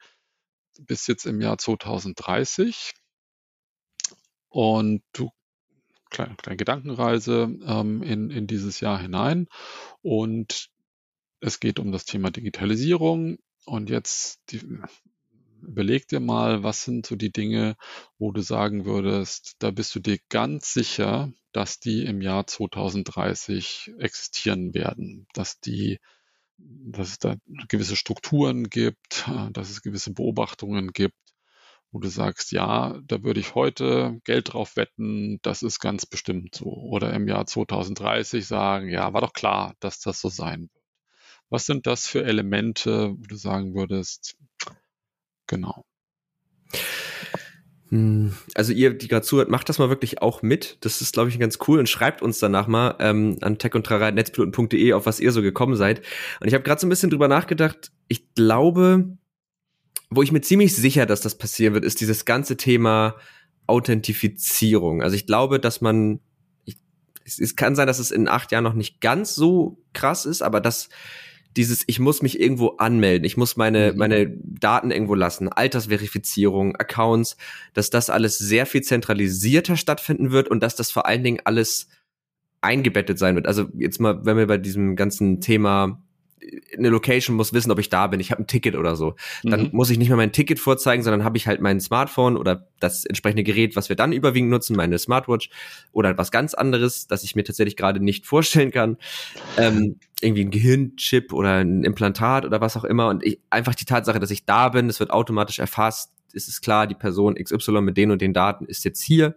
bis 0.81 1.07
jetzt 1.07 1.25
im 1.25 1.39
Jahr 1.39 1.57
2030 1.57 2.91
und 4.49 5.01
du 5.13 5.31
kleine, 6.09 6.35
kleine 6.35 6.57
Gedankenreise 6.57 7.57
ähm, 7.65 8.03
in, 8.03 8.29
in 8.29 8.47
dieses 8.47 8.81
Jahr 8.81 8.99
hinein 8.99 9.47
und 10.01 10.69
es 11.39 11.61
geht 11.61 11.79
um 11.79 11.93
das 11.93 12.03
Thema 12.03 12.31
Digitalisierung 12.31 13.37
und 13.65 13.89
jetzt 13.89 14.41
die, 14.49 14.61
überleg 15.67 16.07
dir 16.07 16.19
mal, 16.19 16.63
was 16.63 16.83
sind 16.83 17.05
so 17.05 17.15
die 17.15 17.31
Dinge, 17.31 17.75
wo 18.17 18.31
du 18.31 18.41
sagen 18.41 18.85
würdest, 18.85 19.55
da 19.59 19.71
bist 19.71 19.95
du 19.95 19.99
dir 19.99 20.17
ganz 20.29 20.73
sicher, 20.73 21.31
dass 21.51 21.79
die 21.79 22.05
im 22.05 22.21
Jahr 22.21 22.47
2030 22.47 23.93
existieren 23.99 24.73
werden, 24.73 25.27
dass 25.33 25.59
die 25.59 25.99
dass 26.57 27.09
es 27.09 27.19
da 27.19 27.35
gewisse 27.67 27.95
Strukturen 27.95 28.69
gibt, 28.69 29.27
dass 29.53 29.69
es 29.69 29.81
gewisse 29.81 30.13
Beobachtungen 30.13 30.91
gibt, 30.91 31.17
wo 31.91 31.99
du 31.99 32.09
sagst, 32.09 32.51
ja, 32.51 32.99
da 33.05 33.23
würde 33.23 33.39
ich 33.39 33.55
heute 33.55 34.19
Geld 34.23 34.53
drauf 34.53 34.75
wetten, 34.75 35.39
das 35.43 35.61
ist 35.61 35.79
ganz 35.79 36.05
bestimmt 36.05 36.55
so. 36.55 36.65
Oder 36.65 37.13
im 37.13 37.27
Jahr 37.27 37.45
2030 37.45 38.45
sagen, 38.45 38.89
ja, 38.89 39.13
war 39.13 39.21
doch 39.21 39.33
klar, 39.33 39.75
dass 39.79 39.99
das 39.99 40.19
so 40.19 40.29
sein 40.29 40.61
wird. 40.61 40.83
Was 41.49 41.65
sind 41.67 41.85
das 41.85 42.07
für 42.07 42.23
Elemente, 42.23 43.11
wo 43.11 43.25
du 43.27 43.35
sagen 43.35 43.75
würdest, 43.75 44.37
Genau. 45.53 45.83
Hm, 47.93 48.33
also 48.55 48.73
ihr, 48.73 48.91
die 48.95 49.07
gerade 49.07 49.23
zuhört, 49.23 49.49
macht 49.49 49.69
das 49.69 49.77
mal 49.77 49.89
wirklich 49.89 50.19
auch 50.21 50.41
mit. 50.41 50.77
Das 50.81 50.99
ist, 51.01 51.13
glaube 51.13 51.29
ich, 51.29 51.37
ganz 51.37 51.59
cool 51.67 51.77
und 51.77 51.87
schreibt 51.87 52.23
uns 52.23 52.39
danach 52.39 52.65
mal 52.65 52.95
ähm, 52.99 53.37
an 53.41 53.59
tech 53.59 53.75
und 53.75 53.87
netzpiloten.de, 53.87 54.93
auf 54.93 55.05
was 55.05 55.19
ihr 55.19 55.31
so 55.31 55.43
gekommen 55.43 55.75
seid. 55.75 56.01
Und 56.39 56.47
ich 56.47 56.55
habe 56.55 56.63
gerade 56.63 56.81
so 56.81 56.87
ein 56.87 56.89
bisschen 56.89 57.11
drüber 57.11 57.27
nachgedacht. 57.27 57.91
Ich 58.07 58.33
glaube, 58.33 59.15
wo 60.09 60.23
ich 60.23 60.31
mir 60.31 60.41
ziemlich 60.41 60.75
sicher, 60.75 61.05
dass 61.05 61.21
das 61.21 61.37
passieren 61.37 61.75
wird, 61.75 61.85
ist 61.85 62.01
dieses 62.01 62.25
ganze 62.25 62.57
Thema 62.57 63.15
Authentifizierung. 63.67 65.03
Also 65.03 65.15
ich 65.15 65.27
glaube, 65.27 65.59
dass 65.59 65.79
man, 65.81 66.19
ich, 66.65 66.77
es, 67.25 67.39
es 67.39 67.55
kann 67.55 67.75
sein, 67.75 67.85
dass 67.85 67.99
es 67.99 68.09
in 68.09 68.27
acht 68.27 68.51
Jahren 68.51 68.63
noch 68.63 68.73
nicht 68.73 69.01
ganz 69.01 69.35
so 69.35 69.83
krass 69.93 70.25
ist, 70.25 70.41
aber 70.41 70.61
dass 70.61 70.89
dieses, 71.55 71.83
ich 71.87 71.99
muss 71.99 72.21
mich 72.21 72.39
irgendwo 72.39 72.69
anmelden, 72.77 73.25
ich 73.25 73.37
muss 73.37 73.55
meine, 73.57 73.91
mhm. 73.91 73.97
meine 73.97 74.29
Daten 74.29 74.91
irgendwo 74.91 75.15
lassen, 75.15 75.49
Altersverifizierung, 75.49 76.75
Accounts, 76.75 77.37
dass 77.73 77.89
das 77.89 78.09
alles 78.09 78.37
sehr 78.37 78.65
viel 78.65 78.81
zentralisierter 78.81 79.77
stattfinden 79.77 80.31
wird 80.31 80.47
und 80.47 80.61
dass 80.63 80.75
das 80.75 80.91
vor 80.91 81.05
allen 81.05 81.23
Dingen 81.23 81.41
alles 81.45 81.87
eingebettet 82.61 83.19
sein 83.19 83.35
wird. 83.35 83.47
Also 83.47 83.67
jetzt 83.77 83.99
mal, 83.99 84.25
wenn 84.25 84.37
wir 84.37 84.47
bei 84.47 84.57
diesem 84.57 84.95
ganzen 84.95 85.41
Thema 85.41 86.02
eine 86.77 86.89
Location 86.89 87.35
muss 87.35 87.53
wissen, 87.53 87.71
ob 87.71 87.79
ich 87.79 87.89
da 87.89 88.07
bin. 88.07 88.19
Ich 88.19 88.31
habe 88.31 88.43
ein 88.43 88.47
Ticket 88.47 88.75
oder 88.75 88.95
so. 88.95 89.15
Dann 89.43 89.63
mhm. 89.63 89.69
muss 89.71 89.89
ich 89.89 89.97
nicht 89.97 90.09
mehr 90.09 90.17
mein 90.17 90.31
Ticket 90.31 90.59
vorzeigen, 90.59 91.03
sondern 91.03 91.23
habe 91.23 91.37
ich 91.37 91.47
halt 91.47 91.61
mein 91.61 91.79
Smartphone 91.79 92.37
oder 92.37 92.67
das 92.79 93.05
entsprechende 93.05 93.43
Gerät, 93.43 93.75
was 93.75 93.89
wir 93.89 93.95
dann 93.95 94.11
überwiegend 94.11 94.49
nutzen, 94.49 94.75
meine 94.75 94.97
Smartwatch 94.97 95.49
oder 95.91 96.17
was 96.17 96.31
ganz 96.31 96.53
anderes, 96.53 97.07
das 97.07 97.23
ich 97.23 97.35
mir 97.35 97.43
tatsächlich 97.43 97.75
gerade 97.75 97.99
nicht 97.99 98.25
vorstellen 98.33 98.71
kann. 98.71 98.97
Ähm, 99.57 99.99
irgendwie 100.21 100.45
ein 100.45 100.51
Gehirnchip 100.51 101.33
oder 101.33 101.57
ein 101.57 101.83
Implantat 101.83 102.45
oder 102.45 102.61
was 102.61 102.77
auch 102.77 102.85
immer. 102.85 103.09
Und 103.09 103.23
ich, 103.23 103.39
einfach 103.49 103.75
die 103.75 103.85
Tatsache, 103.85 104.19
dass 104.19 104.31
ich 104.31 104.45
da 104.45 104.69
bin, 104.69 104.89
es 104.89 104.99
wird 104.99 105.11
automatisch 105.11 105.59
erfasst. 105.59 106.11
Es 106.33 106.47
ist 106.47 106.61
klar, 106.61 106.87
die 106.87 106.95
Person 106.95 107.35
XY 107.35 107.81
mit 107.81 107.97
den 107.97 108.11
und 108.11 108.21
den 108.21 108.33
Daten 108.33 108.65
ist 108.65 108.85
jetzt 108.85 109.01
hier. 109.01 109.35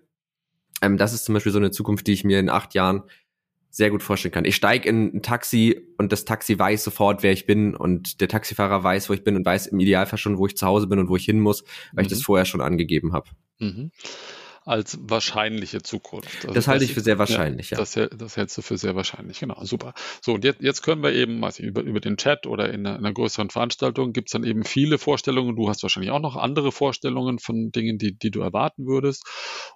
Ähm, 0.82 0.96
das 0.96 1.12
ist 1.12 1.24
zum 1.24 1.34
Beispiel 1.34 1.52
so 1.52 1.58
eine 1.58 1.70
Zukunft, 1.70 2.06
die 2.06 2.12
ich 2.12 2.24
mir 2.24 2.38
in 2.38 2.50
acht 2.50 2.74
Jahren 2.74 3.02
sehr 3.70 3.90
gut 3.90 4.02
vorstellen 4.02 4.32
kann. 4.32 4.44
Ich 4.44 4.56
steige 4.56 4.88
in 4.88 5.16
ein 5.16 5.22
Taxi 5.22 5.80
und 5.98 6.12
das 6.12 6.24
Taxi 6.24 6.58
weiß 6.58 6.82
sofort, 6.82 7.22
wer 7.22 7.32
ich 7.32 7.46
bin 7.46 7.74
und 7.74 8.20
der 8.20 8.28
Taxifahrer 8.28 8.82
weiß, 8.82 9.10
wo 9.10 9.14
ich 9.14 9.24
bin 9.24 9.36
und 9.36 9.44
weiß 9.44 9.66
im 9.68 9.80
Idealfall 9.80 10.18
schon, 10.18 10.38
wo 10.38 10.46
ich 10.46 10.56
zu 10.56 10.66
Hause 10.66 10.86
bin 10.86 10.98
und 10.98 11.08
wo 11.08 11.16
ich 11.16 11.24
hin 11.24 11.40
muss, 11.40 11.64
weil 11.92 12.02
mhm. 12.02 12.06
ich 12.06 12.08
das 12.08 12.18
mhm. 12.20 12.24
vorher 12.24 12.44
schon 12.44 12.60
angegeben 12.60 13.12
habe. 13.12 13.30
Mhm 13.58 13.90
als 14.66 14.98
wahrscheinliche 15.00 15.80
Zukunft. 15.80 16.42
Also 16.42 16.52
das 16.52 16.66
halte 16.66 16.84
ich 16.84 16.92
für 16.92 17.00
sehr 17.00 17.18
wahrscheinlich, 17.18 17.70
ja. 17.70 17.78
Das, 17.78 17.92
das 17.92 18.36
hältst 18.36 18.58
du 18.58 18.62
für 18.62 18.76
sehr 18.76 18.96
wahrscheinlich, 18.96 19.38
genau, 19.38 19.64
super. 19.64 19.94
So, 20.20 20.34
und 20.34 20.44
jetzt, 20.44 20.60
jetzt 20.60 20.82
können 20.82 21.04
wir 21.04 21.12
eben, 21.12 21.40
weiß 21.40 21.60
ich, 21.60 21.66
über, 21.66 21.82
über 21.82 22.00
den 22.00 22.16
Chat 22.16 22.48
oder 22.48 22.72
in 22.72 22.84
einer, 22.84 22.98
in 22.98 23.04
einer 23.04 23.14
größeren 23.14 23.48
Veranstaltung 23.48 24.12
gibt 24.12 24.28
es 24.28 24.32
dann 24.32 24.42
eben 24.42 24.64
viele 24.64 24.98
Vorstellungen. 24.98 25.54
Du 25.54 25.68
hast 25.68 25.84
wahrscheinlich 25.84 26.10
auch 26.10 26.20
noch 26.20 26.34
andere 26.34 26.72
Vorstellungen 26.72 27.38
von 27.38 27.70
Dingen, 27.70 27.96
die, 27.98 28.18
die 28.18 28.32
du 28.32 28.40
erwarten 28.40 28.86
würdest. 28.86 29.24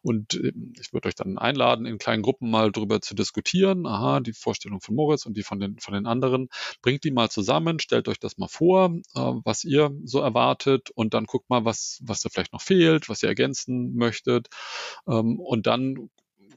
Und 0.03 0.35
ähm, 0.35 0.73
ich 0.81 0.93
würde 0.93 1.07
euch 1.07 1.15
dann 1.15 1.39
einladen, 1.39 1.87
in 1.87 1.99
kleinen 1.99 2.23
Gruppen 2.23 2.51
mal 2.51 2.73
drüber 2.73 3.01
zu 3.01 3.15
diskutieren. 3.15 3.87
Aha, 3.87 4.19
die 4.19 4.33
Vorstellung 4.33 4.81
von 4.81 4.97
Moritz 4.97 5.25
und 5.25 5.37
die 5.37 5.45
von 5.45 5.61
den, 5.61 5.79
von 5.79 5.95
den 5.95 6.07
anderen. 6.07 6.49
Bringt 6.83 7.05
die 7.05 7.13
mal 7.13 7.31
zusammen, 7.31 7.79
stellt 7.79 8.09
euch 8.09 8.19
das 8.19 8.39
mal 8.39 8.49
vor, 8.49 8.93
äh, 9.15 9.21
was 9.45 9.63
ihr 9.63 9.93
so 10.05 10.19
erwartet 10.19 10.91
und 10.91 11.15
dann 11.15 11.27
guckt 11.27 11.49
mal, 11.49 11.65
was, 11.65 12.01
was 12.03 12.23
da 12.23 12.29
vielleicht 12.29 12.53
noch 12.53 12.63
fehlt, 12.63 13.09
was 13.09 13.23
ihr 13.23 13.29
ergänzen 13.29 13.95
möchtet. 13.95 14.49
Ähm, 15.07 15.39
und 15.39 15.67
dann 15.67 16.11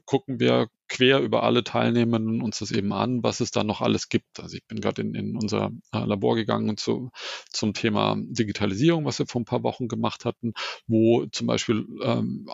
gucken 0.04 0.38
wir 0.38 0.68
quer 0.88 1.20
über 1.20 1.42
alle 1.42 1.64
Teilnehmenden 1.64 2.42
uns 2.42 2.58
das 2.58 2.70
eben 2.70 2.92
an, 2.92 3.22
was 3.22 3.40
es 3.40 3.50
da 3.50 3.64
noch 3.64 3.80
alles 3.80 4.08
gibt. 4.08 4.38
Also 4.38 4.56
ich 4.56 4.64
bin 4.66 4.80
gerade 4.80 5.02
in, 5.02 5.14
in 5.14 5.36
unser 5.36 5.70
äh, 5.92 6.04
Labor 6.04 6.36
gegangen 6.36 6.76
zu, 6.76 7.10
zum 7.50 7.72
Thema 7.72 8.16
Digitalisierung, 8.18 9.04
was 9.04 9.18
wir 9.18 9.26
vor 9.26 9.40
ein 9.40 9.46
paar 9.46 9.62
Wochen 9.62 9.88
gemacht 9.88 10.24
hatten, 10.24 10.52
wo 10.86 11.26
zum 11.26 11.46
Beispiel 11.46 11.86
ähm, 12.02 12.48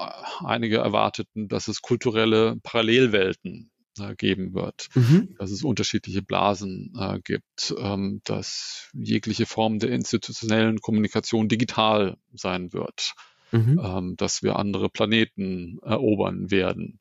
einige 0.44 0.78
erwarteten, 0.78 1.48
dass 1.48 1.68
es 1.68 1.82
kulturelle 1.82 2.56
Parallelwelten 2.62 3.70
äh, 3.98 4.14
geben 4.14 4.54
wird, 4.54 4.88
mhm. 4.94 5.34
dass 5.38 5.50
es 5.50 5.64
unterschiedliche 5.64 6.22
Blasen 6.22 6.92
äh, 6.98 7.18
gibt, 7.20 7.74
ähm, 7.78 8.20
dass 8.24 8.88
jegliche 8.94 9.46
Form 9.46 9.80
der 9.80 9.90
institutionellen 9.90 10.78
Kommunikation 10.80 11.48
digital 11.48 12.16
sein 12.32 12.72
wird. 12.72 13.14
Mhm. 13.52 13.80
Ähm, 13.82 14.16
dass 14.16 14.42
wir 14.42 14.56
andere 14.56 14.88
Planeten 14.88 15.78
erobern 15.82 16.50
werden, 16.50 17.00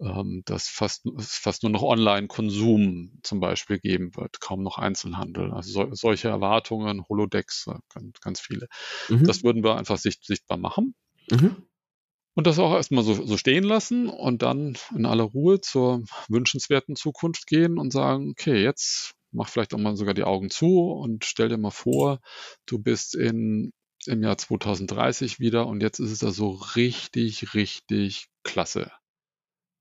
ähm, 0.00 0.42
dass 0.44 0.68
fast, 0.68 1.06
fast 1.18 1.62
nur 1.62 1.72
noch 1.72 1.82
Online-Konsum 1.82 3.20
zum 3.22 3.40
Beispiel 3.40 3.78
geben 3.78 4.14
wird, 4.16 4.40
kaum 4.40 4.62
noch 4.62 4.78
Einzelhandel. 4.78 5.52
Also 5.52 5.72
so, 5.72 5.94
solche 5.94 6.28
Erwartungen, 6.28 7.04
Holodecks, 7.08 7.66
äh, 7.68 7.78
ganz, 7.94 8.20
ganz 8.20 8.40
viele. 8.40 8.68
Mhm. 9.08 9.24
Das 9.24 9.42
würden 9.42 9.64
wir 9.64 9.76
einfach 9.76 9.98
sicht, 9.98 10.24
sichtbar 10.24 10.58
machen. 10.58 10.94
Mhm. 11.30 11.56
Und 12.34 12.46
das 12.46 12.60
auch 12.60 12.72
erstmal 12.72 13.02
so, 13.02 13.14
so 13.14 13.36
stehen 13.36 13.64
lassen 13.64 14.08
und 14.08 14.42
dann 14.42 14.76
in 14.94 15.06
aller 15.06 15.24
Ruhe 15.24 15.60
zur 15.60 16.04
wünschenswerten 16.28 16.94
Zukunft 16.94 17.48
gehen 17.48 17.78
und 17.78 17.92
sagen, 17.92 18.30
okay, 18.30 18.62
jetzt 18.62 19.14
mach 19.32 19.48
vielleicht 19.48 19.74
auch 19.74 19.78
mal 19.78 19.96
sogar 19.96 20.14
die 20.14 20.22
Augen 20.22 20.48
zu 20.48 20.92
und 20.92 21.24
stell 21.24 21.48
dir 21.48 21.58
mal 21.58 21.72
vor, 21.72 22.20
du 22.66 22.78
bist 22.78 23.16
in 23.16 23.72
im 24.06 24.22
Jahr 24.22 24.38
2030 24.38 25.40
wieder 25.40 25.66
und 25.66 25.82
jetzt 25.82 25.98
ist 25.98 26.10
es 26.10 26.20
da 26.20 26.30
so 26.30 26.50
richtig, 26.50 27.54
richtig 27.54 28.28
klasse. 28.42 28.92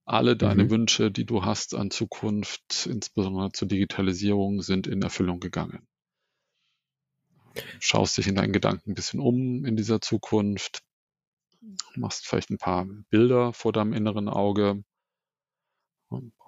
Alle 0.05 0.37
deine 0.37 0.65
mhm. 0.65 0.69
Wünsche, 0.69 1.11
die 1.11 1.25
du 1.25 1.43
hast 1.43 1.75
an 1.75 1.91
Zukunft, 1.91 2.87
insbesondere 2.89 3.51
zur 3.51 3.67
Digitalisierung, 3.67 4.61
sind 4.61 4.87
in 4.87 5.01
Erfüllung 5.01 5.39
gegangen. 5.39 5.85
Schaust 7.79 8.17
dich 8.17 8.27
in 8.27 8.35
deinen 8.35 8.53
Gedanken 8.53 8.91
ein 8.91 8.93
bisschen 8.95 9.19
um 9.19 9.65
in 9.65 9.75
dieser 9.75 9.99
Zukunft, 9.99 10.83
machst 11.95 12.25
vielleicht 12.27 12.49
ein 12.51 12.57
paar 12.57 12.85
Bilder 13.09 13.51
vor 13.51 13.73
deinem 13.73 13.93
inneren 13.93 14.29
Auge, 14.29 14.83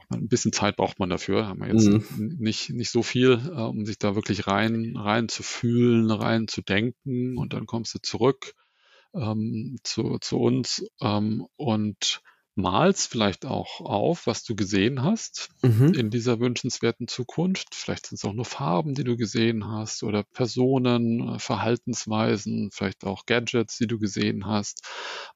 ein 0.10 0.28
bisschen 0.28 0.54
Zeit 0.54 0.76
braucht 0.76 1.00
man 1.00 1.10
dafür. 1.10 1.48
Haben 1.48 1.62
wir 1.62 1.68
jetzt 1.68 1.88
mhm. 1.88 2.38
nicht, 2.40 2.72
nicht 2.72 2.90
so 2.92 3.04
viel, 3.04 3.40
äh, 3.56 3.62
um 3.62 3.86
sich 3.86 4.00
da 4.00 4.16
wirklich 4.16 4.48
rein, 4.48 4.96
rein 4.96 5.30
zu 5.30 5.44
fühlen, 5.44 6.10
rein 6.12 6.48
zu 6.48 6.62
denken. 6.62 7.38
Und 7.38 7.54
dann 7.54 7.66
kommst 7.66 7.94
du 7.94 8.00
zurück 8.00 8.56
ähm, 9.14 9.78
zu, 9.84 10.18
zu 10.20 10.40
uns 10.40 10.86
ähm, 11.02 11.46
und 11.56 12.22
malst 12.62 13.12
vielleicht 13.12 13.46
auch 13.46 13.82
auf, 13.82 14.28
was 14.28 14.44
du 14.44 14.56
gesehen 14.56 15.04
hast 15.04 15.50
mhm. 15.62 15.94
in 15.94 16.10
dieser 16.10 16.40
wünschenswerten 16.40 17.08
Zukunft. 17.08 17.76
Vielleicht 17.76 18.08
sind 18.08 18.18
es 18.18 18.26
auch 18.26 18.34
nur 18.34 18.46
Farben, 18.46 18.94
die 18.94 19.04
du 19.04 19.18
gesehen 19.18 19.68
hast 19.68 20.04
oder 20.04 20.24
Personen, 20.24 21.36
äh, 21.36 21.40
Verhaltensweisen, 21.40 22.70
vielleicht 22.72 23.06
auch 23.06 23.26
Gadgets, 23.26 23.78
die 23.78 23.88
du 23.88 24.00
gesehen 24.00 24.46
hast. 24.46 24.84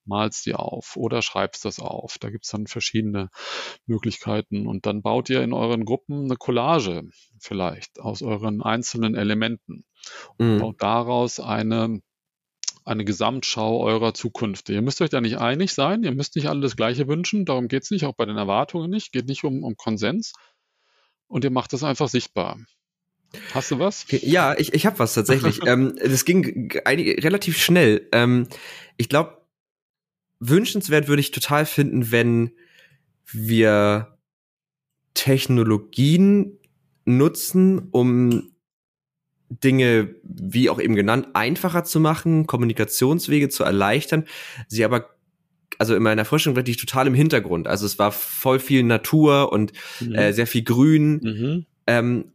Malst 0.06 0.46
die 0.46 0.56
auf 0.56 0.96
oder 0.96 1.22
schreibst 1.22 1.66
das 1.66 1.80
auf. 1.80 2.18
Da 2.20 2.30
gibt 2.30 2.46
es 2.46 2.52
dann 2.52 2.68
verschiedene 2.68 3.30
Möglichkeiten 3.86 4.68
und 4.68 4.86
dann 4.86 5.02
baut 5.02 5.30
ihr 5.30 5.42
in 5.42 5.54
euren 5.54 5.86
Gruppen 5.86 6.26
eine 6.26 6.36
Collage 6.36 7.04
vielleicht 7.40 8.00
aus 8.00 8.22
euren 8.22 8.62
einzelnen 8.62 9.16
Elementen 9.16 9.86
und 10.38 10.56
mhm. 10.56 10.60
baut 10.60 10.82
daraus 10.82 11.40
eine 11.40 12.02
eine 12.86 13.06
Gesamtschau 13.06 13.82
eurer 13.82 14.14
Zukunft. 14.14 14.70
Ihr 14.70 14.82
müsst 14.82 15.02
euch 15.02 15.10
da 15.10 15.22
nicht 15.22 15.38
einig 15.38 15.74
sein, 15.74 16.04
ihr 16.04 16.12
müsst 16.12 16.36
nicht 16.36 16.48
alle 16.48 16.62
das 16.62 16.76
Gleiche 16.76 17.08
wünschen, 17.08 17.46
darum 17.46 17.68
geht 17.68 17.84
es 17.84 17.92
nicht, 17.92 18.06
auch 18.06 18.16
bei 18.16 18.26
den 18.26 18.38
Erwartungen 18.38 18.90
nicht, 18.90 19.12
geht 19.12 19.28
nicht 19.28 19.44
um, 19.44 19.64
um 19.64 19.76
Konsens. 19.78 20.34
Und 21.28 21.44
ihr 21.44 21.52
macht 21.52 21.74
das 21.74 21.84
einfach 21.84 22.10
sichtbar. 22.10 22.60
Hast 23.54 23.72
du 23.72 23.80
was? 23.80 24.06
Ja, 24.10 24.56
ich, 24.58 24.74
ich 24.74 24.86
habe 24.86 25.00
was 25.00 25.14
tatsächlich. 25.14 25.62
ähm, 25.66 25.96
das 26.02 26.26
ging 26.26 26.74
einige, 26.86 27.24
relativ 27.24 27.58
schnell. 27.58 28.08
Ähm, 28.12 28.48
ich 28.98 29.10
glaube, 29.10 29.42
wünschenswert 30.40 31.08
würde 31.08 31.22
ich 31.22 31.32
total 31.32 31.66
finden, 31.66 32.12
wenn 32.12 32.52
wir 33.32 34.18
Technologien 35.14 36.60
nutzen, 37.06 37.90
um 37.92 38.53
Dinge, 39.50 40.16
wie 40.24 40.70
auch 40.70 40.80
eben 40.80 40.96
genannt, 40.96 41.28
einfacher 41.34 41.84
zu 41.84 42.00
machen, 42.00 42.48
Kommunikationswege 42.48 43.50
zu 43.50 43.64
erleichtern, 43.64 44.26
sie 44.68 44.84
aber 44.86 45.10
also 45.80 45.96
in 45.96 46.04
meiner 46.04 46.26
Forschung 46.26 46.56
wirklich 46.56 46.78
total 46.78 47.08
im 47.08 47.14
Hintergrund. 47.14 47.68
Also 47.68 47.86
es 47.86 48.00
war 48.00 48.12
voll 48.12 48.60
viel 48.60 48.84
Natur 48.84 49.52
und 49.52 49.74
mhm. 50.00 50.16
äh, 50.16 50.34
sehr 50.34 50.48
viel 50.48 50.64
Grün, 50.64 51.20
mhm. 51.24 51.66
ähm, 51.88 52.26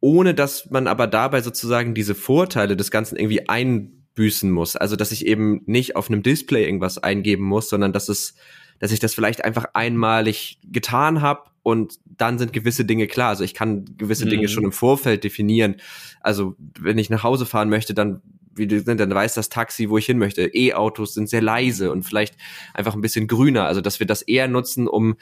ohne 0.00 0.34
dass 0.34 0.70
man 0.70 0.86
aber 0.86 1.06
dabei 1.06 1.42
sozusagen 1.42 1.94
diese 1.94 2.14
Vorteile 2.14 2.76
des 2.76 2.90
Ganzen 2.90 3.16
irgendwie 3.16 3.48
einbüßen 3.48 4.50
muss. 4.50 4.76
Also 4.76 4.96
dass 4.96 5.12
ich 5.12 5.26
eben 5.26 5.62
nicht 5.66 5.96
auf 5.96 6.08
einem 6.08 6.22
Display 6.22 6.64
irgendwas 6.64 6.98
eingeben 6.98 7.44
muss, 7.44 7.68
sondern 7.68 7.92
dass 7.92 8.08
es, 8.08 8.34
dass 8.80 8.90
ich 8.90 8.98
das 8.98 9.14
vielleicht 9.14 9.44
einfach 9.44 9.66
einmalig 9.74 10.58
getan 10.64 11.20
habe 11.20 11.51
und 11.62 11.98
dann 12.04 12.38
sind 12.38 12.52
gewisse 12.52 12.84
Dinge 12.84 13.06
klar. 13.06 13.30
Also 13.30 13.44
ich 13.44 13.54
kann 13.54 13.84
gewisse 13.96 14.26
mhm. 14.26 14.30
Dinge 14.30 14.48
schon 14.48 14.64
im 14.64 14.72
Vorfeld 14.72 15.24
definieren. 15.24 15.76
Also 16.20 16.56
wenn 16.78 16.98
ich 16.98 17.10
nach 17.10 17.22
Hause 17.22 17.46
fahren 17.46 17.68
möchte, 17.68 17.94
dann 17.94 18.22
wie 18.54 18.66
du 18.66 18.80
sind, 18.80 19.00
dann 19.00 19.14
weiß 19.14 19.34
das 19.34 19.48
Taxi, 19.48 19.88
wo 19.88 19.96
ich 19.96 20.06
hin 20.06 20.18
möchte. 20.18 20.42
E-Autos 20.54 21.14
sind 21.14 21.28
sehr 21.28 21.40
leise 21.40 21.90
und 21.90 22.02
vielleicht 22.02 22.36
einfach 22.74 22.94
ein 22.94 23.00
bisschen 23.00 23.26
grüner. 23.26 23.64
Also 23.64 23.80
dass 23.80 23.98
wir 23.98 24.06
das 24.06 24.22
eher 24.22 24.48
nutzen, 24.48 24.88
um 24.88 25.16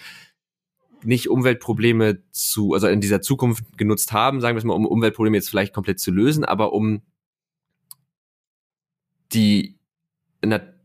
nicht 1.04 1.30
Umweltprobleme 1.30 2.22
zu, 2.30 2.74
also 2.74 2.88
in 2.88 3.00
dieser 3.00 3.22
Zukunft 3.22 3.78
genutzt 3.78 4.12
haben, 4.12 4.40
sagen 4.40 4.56
wir 4.56 4.58
es 4.58 4.64
mal, 4.64 4.74
um 4.74 4.86
Umweltprobleme 4.86 5.36
jetzt 5.36 5.48
vielleicht 5.48 5.72
komplett 5.72 6.00
zu 6.00 6.10
lösen, 6.10 6.44
aber 6.44 6.72
um 6.72 7.02
die 9.32 9.76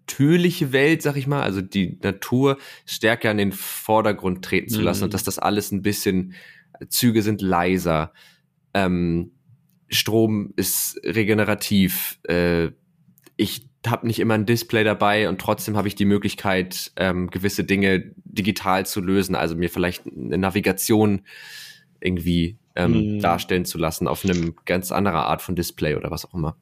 natürliche 0.06 0.72
Welt, 0.72 1.01
sag 1.01 1.18
ich 1.18 1.26
mal, 1.26 1.41
also 1.41 1.62
die 1.62 1.97
Natur 2.01 2.58
stärker 2.86 3.32
in 3.32 3.38
den 3.38 3.51
Vordergrund 3.51 4.45
treten 4.45 4.70
zu 4.70 4.82
lassen 4.82 5.01
mhm. 5.01 5.06
und 5.06 5.14
dass 5.14 5.24
das 5.24 5.39
alles 5.39 5.72
ein 5.72 5.82
bisschen, 5.82 6.34
Züge 6.89 7.22
sind 7.22 7.41
leiser, 7.41 8.14
ähm, 8.74 9.32
Strom 9.89 10.53
ist 10.56 10.99
regenerativ, 11.03 12.20
äh, 12.24 12.70
ich 13.36 13.68
habe 13.86 14.08
nicht 14.08 14.20
immer 14.20 14.36
ein 14.36 14.45
Display 14.45 14.84
dabei 14.84 15.28
und 15.30 15.41
trotzdem 15.41 15.76
habe 15.76 15.88
ich 15.88 15.95
die 15.95 16.06
Möglichkeit, 16.06 16.91
ähm, 16.95 17.30
gewisse 17.30 17.64
Dinge 17.64 18.12
digital 18.24 18.86
zu 18.86 19.01
lösen, 19.01 19.36
also 19.36 19.56
mir 19.56 19.70
vielleicht 19.70 20.06
eine 20.06 20.38
Navigation 20.38 21.22
irgendwie 21.99 22.58
ähm, 22.76 23.16
mhm. 23.16 23.20
darstellen 23.22 23.66
zu 23.66 23.78
lassen 23.78 24.08
auf 24.08 24.24
einem 24.24 24.56
ganz 24.66 24.91
anderer 24.91 25.26
Art 25.26 25.41
von 25.41 25.56
Display 25.56 25.95
oder 25.95 26.12
was 26.12 26.26
auch 26.26 26.34
immer. 26.34 26.58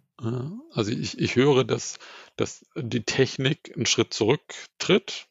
Also 0.73 0.91
ich, 0.91 1.17
ich 1.19 1.35
höre, 1.35 1.63
dass 1.63 1.97
dass 2.35 2.65
die 2.75 3.03
Technik 3.03 3.71
einen 3.75 3.85
Schritt 3.85 4.13
zurücktritt 4.13 5.27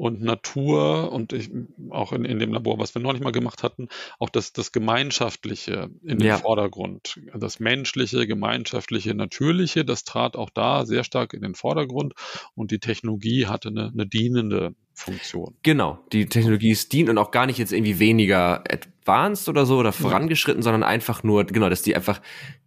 und 0.00 0.22
Natur 0.22 1.12
und 1.12 1.34
ich, 1.34 1.50
auch 1.90 2.12
in, 2.12 2.24
in 2.24 2.38
dem 2.38 2.54
Labor, 2.54 2.78
was 2.78 2.94
wir 2.94 3.02
noch 3.02 3.12
nicht 3.12 3.22
mal 3.22 3.32
gemacht 3.32 3.62
hatten, 3.62 3.88
auch 4.18 4.30
das, 4.30 4.54
das 4.54 4.72
Gemeinschaftliche 4.72 5.90
in 6.02 6.18
den 6.18 6.26
ja. 6.26 6.38
Vordergrund. 6.38 7.20
Das 7.34 7.60
Menschliche, 7.60 8.26
Gemeinschaftliche, 8.26 9.14
Natürliche, 9.14 9.84
das 9.84 10.04
trat 10.04 10.36
auch 10.36 10.48
da 10.48 10.86
sehr 10.86 11.04
stark 11.04 11.34
in 11.34 11.42
den 11.42 11.54
Vordergrund 11.54 12.14
und 12.54 12.70
die 12.70 12.78
Technologie 12.78 13.46
hatte 13.46 13.68
eine, 13.68 13.88
eine 13.88 14.06
dienende 14.06 14.74
Funktion. 14.94 15.56
Genau, 15.62 15.98
die 16.12 16.26
Technologie 16.26 16.70
ist 16.70 16.94
dient 16.94 17.10
und 17.10 17.18
auch 17.18 17.30
gar 17.30 17.44
nicht 17.44 17.58
jetzt 17.58 17.72
irgendwie 17.72 17.98
weniger 17.98 18.64
advanced 19.10 19.48
oder 19.48 19.66
so 19.66 19.78
oder 19.78 19.92
vorangeschritten, 19.92 20.60
ja. 20.60 20.64
sondern 20.64 20.82
einfach 20.82 21.22
nur, 21.22 21.44
genau, 21.44 21.68
dass 21.68 21.82
die 21.82 21.94
einfach 21.94 22.20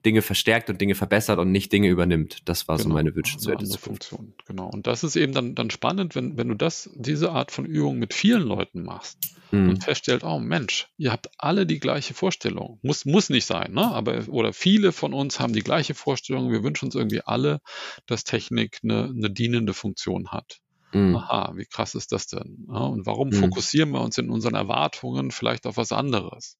Dinge 0.05 0.21
verstärkt 0.21 0.69
und 0.69 0.81
Dinge 0.81 0.95
verbessert 0.95 1.39
und 1.39 1.51
nicht 1.51 1.71
Dinge 1.71 1.87
übernimmt. 1.87 2.39
Das 2.45 2.67
war 2.67 2.77
genau. 2.77 2.89
so 2.89 2.93
meine 2.93 3.15
wünschenswerte 3.15 3.65
Funktion. 3.77 4.33
Genau. 4.45 4.69
Und 4.69 4.87
das 4.87 5.03
ist 5.03 5.15
eben 5.15 5.33
dann, 5.33 5.55
dann 5.55 5.69
spannend, 5.69 6.15
wenn, 6.15 6.37
wenn 6.37 6.49
du 6.49 6.55
das, 6.55 6.89
diese 6.95 7.31
Art 7.31 7.51
von 7.51 7.65
Übung 7.65 7.97
mit 7.97 8.13
vielen 8.13 8.43
Leuten 8.43 8.83
machst 8.83 9.17
mhm. 9.51 9.69
und 9.69 9.83
feststellst, 9.83 10.25
oh 10.25 10.39
Mensch, 10.39 10.89
ihr 10.97 11.11
habt 11.11 11.29
alle 11.37 11.65
die 11.65 11.79
gleiche 11.79 12.13
Vorstellung. 12.13 12.79
Muss, 12.81 13.05
muss 13.05 13.29
nicht 13.29 13.45
sein, 13.45 13.73
ne? 13.73 13.91
Aber, 13.91 14.27
oder 14.27 14.51
viele 14.51 14.91
von 14.91 15.13
uns 15.13 15.39
haben 15.39 15.53
die 15.53 15.63
gleiche 15.63 15.93
Vorstellung. 15.93 16.51
Wir 16.51 16.63
wünschen 16.63 16.85
uns 16.85 16.95
irgendwie 16.95 17.21
alle, 17.21 17.59
dass 18.05 18.23
Technik 18.25 18.79
eine, 18.83 19.05
eine 19.05 19.31
dienende 19.31 19.73
Funktion 19.73 20.29
hat. 20.29 20.59
Mhm. 20.93 21.15
Aha, 21.15 21.53
wie 21.55 21.65
krass 21.65 21.95
ist 21.95 22.11
das 22.11 22.27
denn? 22.27 22.65
Ja, 22.69 22.79
und 22.79 23.05
warum 23.05 23.29
mhm. 23.29 23.33
fokussieren 23.33 23.91
wir 23.91 24.01
uns 24.01 24.17
in 24.17 24.29
unseren 24.29 24.55
Erwartungen 24.55 25.31
vielleicht 25.31 25.65
auf 25.65 25.77
was 25.77 25.91
anderes? 25.91 26.57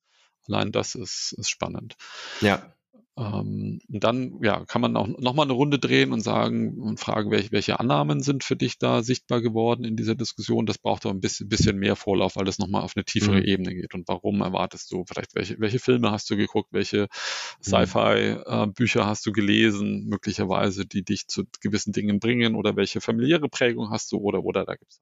Allein 0.47 0.71
das 0.71 0.95
ist, 0.95 1.33
ist 1.37 1.49
spannend. 1.49 1.95
Ja. 2.41 2.72
Ähm, 3.15 3.79
dann 3.89 4.39
ja, 4.41 4.65
kann 4.65 4.81
man 4.81 4.97
auch 4.97 5.07
nochmal 5.07 5.45
eine 5.45 5.53
Runde 5.53 5.77
drehen 5.77 6.11
und 6.11 6.21
sagen 6.21 6.79
und 6.81 6.99
fragen, 6.99 7.29
welche, 7.29 7.51
welche 7.51 7.79
Annahmen 7.79 8.21
sind 8.21 8.43
für 8.43 8.55
dich 8.55 8.79
da 8.79 9.03
sichtbar 9.03 9.39
geworden 9.41 9.83
in 9.83 9.95
dieser 9.95 10.15
Diskussion. 10.15 10.65
Das 10.65 10.79
braucht 10.79 11.05
aber 11.05 11.13
ein 11.13 11.19
bisschen, 11.19 11.47
bisschen 11.47 11.77
mehr 11.77 11.95
Vorlauf, 11.95 12.35
weil 12.35 12.45
das 12.45 12.57
nochmal 12.57 12.81
auf 12.81 12.93
eine 12.95 13.05
tiefere 13.05 13.37
mhm. 13.37 13.43
Ebene 13.43 13.75
geht. 13.75 13.93
Und 13.93 14.07
warum 14.07 14.41
erwartest 14.41 14.91
du 14.91 15.05
vielleicht, 15.07 15.35
welche, 15.35 15.59
welche 15.59 15.77
Filme 15.77 16.09
hast 16.09 16.27
du 16.31 16.37
geguckt, 16.37 16.69
welche 16.71 17.03
mhm. 17.03 17.63
Sci-Fi-Bücher 17.63 19.01
äh, 19.01 19.05
hast 19.05 19.25
du 19.27 19.31
gelesen, 19.31 20.05
möglicherweise, 20.05 20.87
die 20.87 21.03
dich 21.03 21.27
zu 21.27 21.43
gewissen 21.61 21.93
Dingen 21.93 22.19
bringen 22.19 22.55
oder 22.55 22.75
welche 22.75 22.99
familiäre 22.99 23.47
Prägung 23.47 23.91
hast 23.91 24.11
du 24.11 24.17
oder 24.17 24.43
oder 24.43 24.65
da 24.65 24.75
gibt 24.75 24.91
es 24.91 25.01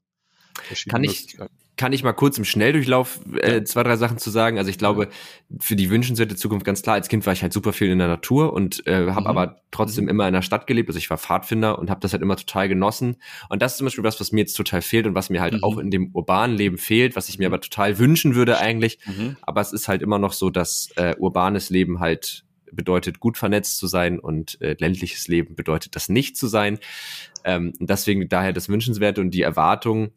Kann 0.89 1.03
ich, 1.03 1.37
kann 1.81 1.93
ich 1.93 2.03
mal 2.03 2.13
kurz 2.13 2.37
im 2.37 2.45
Schnelldurchlauf 2.45 3.21
äh, 3.39 3.63
zwei, 3.63 3.81
drei 3.81 3.97
Sachen 3.97 4.19
zu 4.19 4.29
sagen. 4.29 4.59
Also 4.59 4.69
ich 4.69 4.77
glaube, 4.77 5.09
für 5.59 5.75
die 5.75 5.89
wünschenswerte 5.89 6.35
Zukunft 6.35 6.63
ganz 6.63 6.83
klar, 6.83 6.95
als 6.95 7.07
Kind 7.07 7.25
war 7.25 7.33
ich 7.33 7.41
halt 7.41 7.53
super 7.53 7.73
viel 7.73 7.89
in 7.89 7.97
der 7.97 8.07
Natur 8.07 8.53
und 8.53 8.85
äh, 8.85 9.09
habe 9.09 9.21
mhm. 9.21 9.27
aber 9.27 9.61
trotzdem 9.71 10.03
mhm. 10.03 10.11
immer 10.11 10.27
in 10.27 10.33
der 10.35 10.43
Stadt 10.43 10.67
gelebt. 10.67 10.89
Also 10.89 10.99
ich 10.99 11.09
war 11.09 11.17
Pfadfinder 11.17 11.79
und 11.79 11.89
habe 11.89 11.99
das 11.99 12.13
halt 12.13 12.21
immer 12.21 12.35
total 12.35 12.69
genossen. 12.69 13.15
Und 13.49 13.63
das 13.63 13.71
ist 13.71 13.77
zum 13.79 13.85
Beispiel 13.85 14.03
was, 14.03 14.19
was 14.19 14.31
mir 14.31 14.41
jetzt 14.41 14.53
total 14.53 14.83
fehlt 14.83 15.07
und 15.07 15.15
was 15.15 15.31
mir 15.31 15.41
halt 15.41 15.53
mhm. 15.53 15.63
auch 15.63 15.79
in 15.79 15.89
dem 15.89 16.11
urbanen 16.13 16.55
Leben 16.55 16.77
fehlt, 16.77 17.15
was 17.15 17.29
ich 17.29 17.39
mir 17.39 17.47
mhm. 17.47 17.55
aber 17.55 17.61
total 17.61 17.97
wünschen 17.97 18.35
würde 18.35 18.59
eigentlich. 18.59 18.99
Mhm. 19.07 19.37
Aber 19.41 19.61
es 19.61 19.73
ist 19.73 19.87
halt 19.87 20.03
immer 20.03 20.19
noch 20.19 20.33
so, 20.33 20.51
dass 20.51 20.89
äh, 20.97 21.15
urbanes 21.17 21.71
Leben 21.71 21.99
halt 21.99 22.43
bedeutet, 22.71 23.19
gut 23.19 23.37
vernetzt 23.37 23.77
zu 23.77 23.87
sein 23.87 24.19
und 24.19 24.61
äh, 24.61 24.75
ländliches 24.79 25.27
Leben 25.27 25.55
bedeutet, 25.55 25.95
das 25.95 26.09
nicht 26.09 26.37
zu 26.37 26.47
sein. 26.47 26.77
Ähm, 27.43 27.73
deswegen 27.79 28.29
daher 28.29 28.53
das 28.53 28.69
Wünschenswerte 28.69 29.19
und 29.19 29.31
die 29.31 29.41
Erwartung, 29.41 30.11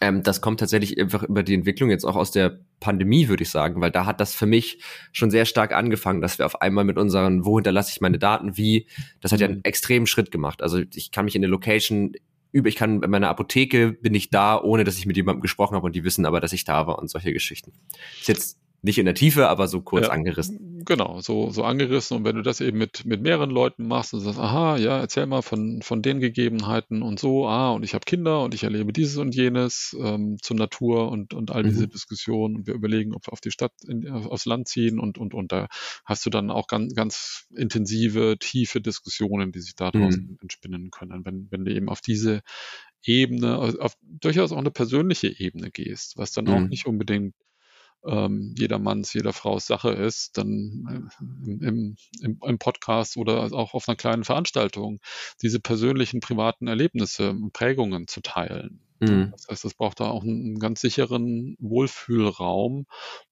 ähm, 0.00 0.22
das 0.22 0.40
kommt 0.40 0.60
tatsächlich 0.60 0.98
einfach 1.00 1.22
über 1.22 1.42
die 1.42 1.54
Entwicklung 1.54 1.90
jetzt 1.90 2.04
auch 2.04 2.16
aus 2.16 2.30
der 2.30 2.58
Pandemie, 2.80 3.28
würde 3.28 3.42
ich 3.42 3.50
sagen, 3.50 3.80
weil 3.80 3.90
da 3.90 4.06
hat 4.06 4.20
das 4.20 4.34
für 4.34 4.46
mich 4.46 4.82
schon 5.12 5.30
sehr 5.30 5.44
stark 5.44 5.72
angefangen, 5.72 6.20
dass 6.20 6.38
wir 6.38 6.46
auf 6.46 6.60
einmal 6.60 6.84
mit 6.84 6.98
unseren, 6.98 7.44
wo 7.44 7.56
hinterlasse 7.58 7.92
ich 7.92 8.00
meine 8.00 8.18
Daten, 8.18 8.56
wie, 8.56 8.86
das 9.20 9.32
hat 9.32 9.40
ja 9.40 9.46
einen 9.46 9.56
mhm. 9.56 9.64
extremen 9.64 10.06
Schritt 10.06 10.30
gemacht. 10.30 10.62
Also 10.62 10.82
ich 10.94 11.10
kann 11.10 11.24
mich 11.24 11.36
in 11.36 11.42
der 11.42 11.50
Location 11.50 12.12
über, 12.52 12.68
ich 12.68 12.76
kann 12.76 13.02
in 13.02 13.10
meiner 13.10 13.28
Apotheke 13.28 13.92
bin 13.92 14.14
ich 14.14 14.30
da, 14.30 14.60
ohne 14.60 14.84
dass 14.84 14.96
ich 14.96 15.06
mit 15.06 15.16
jemandem 15.16 15.42
gesprochen 15.42 15.74
habe 15.74 15.86
und 15.86 15.94
die 15.94 16.04
wissen 16.04 16.24
aber, 16.24 16.40
dass 16.40 16.52
ich 16.52 16.64
da 16.64 16.86
war 16.86 16.98
und 16.98 17.08
solche 17.08 17.32
Geschichten. 17.32 17.72
Ist 18.20 18.28
jetzt 18.28 18.58
nicht 18.84 18.98
in 18.98 19.06
der 19.06 19.14
Tiefe, 19.14 19.48
aber 19.48 19.66
so 19.66 19.80
kurz 19.80 20.08
ja, 20.08 20.12
angerissen. 20.12 20.82
Genau, 20.84 21.18
so, 21.22 21.48
so 21.48 21.64
angerissen. 21.64 22.18
Und 22.18 22.24
wenn 22.24 22.36
du 22.36 22.42
das 22.42 22.60
eben 22.60 22.76
mit, 22.76 23.06
mit 23.06 23.22
mehreren 23.22 23.48
Leuten 23.48 23.88
machst 23.88 24.12
und 24.12 24.20
sagst, 24.20 24.38
aha, 24.38 24.76
ja, 24.76 24.98
erzähl 24.98 25.24
mal 25.24 25.40
von, 25.40 25.80
von 25.80 26.02
den 26.02 26.20
Gegebenheiten 26.20 27.00
und 27.00 27.18
so, 27.18 27.48
ah, 27.48 27.72
und 27.72 27.82
ich 27.82 27.94
habe 27.94 28.04
Kinder 28.04 28.42
und 28.42 28.52
ich 28.52 28.62
erlebe 28.62 28.92
dieses 28.92 29.16
und 29.16 29.34
jenes 29.34 29.96
ähm, 29.98 30.36
zur 30.42 30.58
Natur 30.58 31.10
und, 31.10 31.32
und 31.32 31.50
all 31.50 31.62
diese 31.62 31.86
mhm. 31.86 31.90
Diskussionen 31.90 32.56
und 32.56 32.66
wir 32.66 32.74
überlegen, 32.74 33.14
ob 33.14 33.26
wir 33.26 33.32
auf 33.32 33.40
die 33.40 33.50
Stadt, 33.50 33.72
in, 33.88 34.06
aufs 34.06 34.44
Land 34.44 34.68
ziehen 34.68 34.98
und, 34.98 35.16
und, 35.16 35.32
und 35.32 35.50
da 35.50 35.68
hast 36.04 36.26
du 36.26 36.30
dann 36.30 36.50
auch 36.50 36.66
ganz, 36.66 36.94
ganz 36.94 37.46
intensive, 37.56 38.36
tiefe 38.38 38.82
Diskussionen, 38.82 39.50
die 39.50 39.60
sich 39.60 39.76
daraus 39.76 40.18
mhm. 40.18 40.36
entspinnen 40.42 40.90
können. 40.90 41.24
Wenn, 41.24 41.48
wenn 41.50 41.64
du 41.64 41.74
eben 41.74 41.88
auf 41.88 42.02
diese 42.02 42.42
Ebene, 43.02 43.58
auf 43.58 43.94
durchaus 44.02 44.52
auch 44.52 44.58
eine 44.58 44.70
persönliche 44.70 45.28
Ebene 45.28 45.70
gehst, 45.70 46.18
was 46.18 46.32
dann 46.32 46.44
mhm. 46.44 46.52
auch 46.52 46.60
nicht 46.60 46.86
unbedingt 46.86 47.34
ähm, 48.06 48.54
jedermanns, 48.58 49.12
jeder 49.12 49.32
Frau's 49.32 49.66
Sache 49.66 49.90
ist, 49.90 50.36
dann 50.38 51.10
äh, 51.18 51.50
im, 51.50 51.96
im, 52.20 52.38
im, 52.42 52.58
Podcast 52.58 53.16
oder 53.16 53.52
auch 53.52 53.74
auf 53.74 53.88
einer 53.88 53.96
kleinen 53.96 54.24
Veranstaltung 54.24 55.00
diese 55.42 55.60
persönlichen, 55.60 56.20
privaten 56.20 56.66
Erlebnisse 56.66 57.30
und 57.30 57.52
Prägungen 57.52 58.06
zu 58.06 58.20
teilen. 58.20 58.80
Mhm. 59.00 59.30
Das 59.32 59.48
heißt, 59.48 59.64
es 59.64 59.74
braucht 59.74 60.00
da 60.00 60.08
auch 60.08 60.22
einen 60.22 60.58
ganz 60.58 60.80
sicheren 60.80 61.56
Wohlfühlraum, 61.58 62.86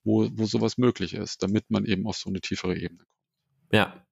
wo, 0.05 0.29
wo 0.33 0.47
sowas 0.47 0.79
möglich 0.79 1.15
ist, 1.15 1.43
damit 1.43 1.71
man 1.71 1.85
eben 1.85 2.07
auf 2.07 2.17
so 2.17 2.29
eine 2.29 2.41
tiefere 2.41 2.77
Ebene 2.77 2.99
kommt. 2.99 3.09
Ja, 3.73 4.07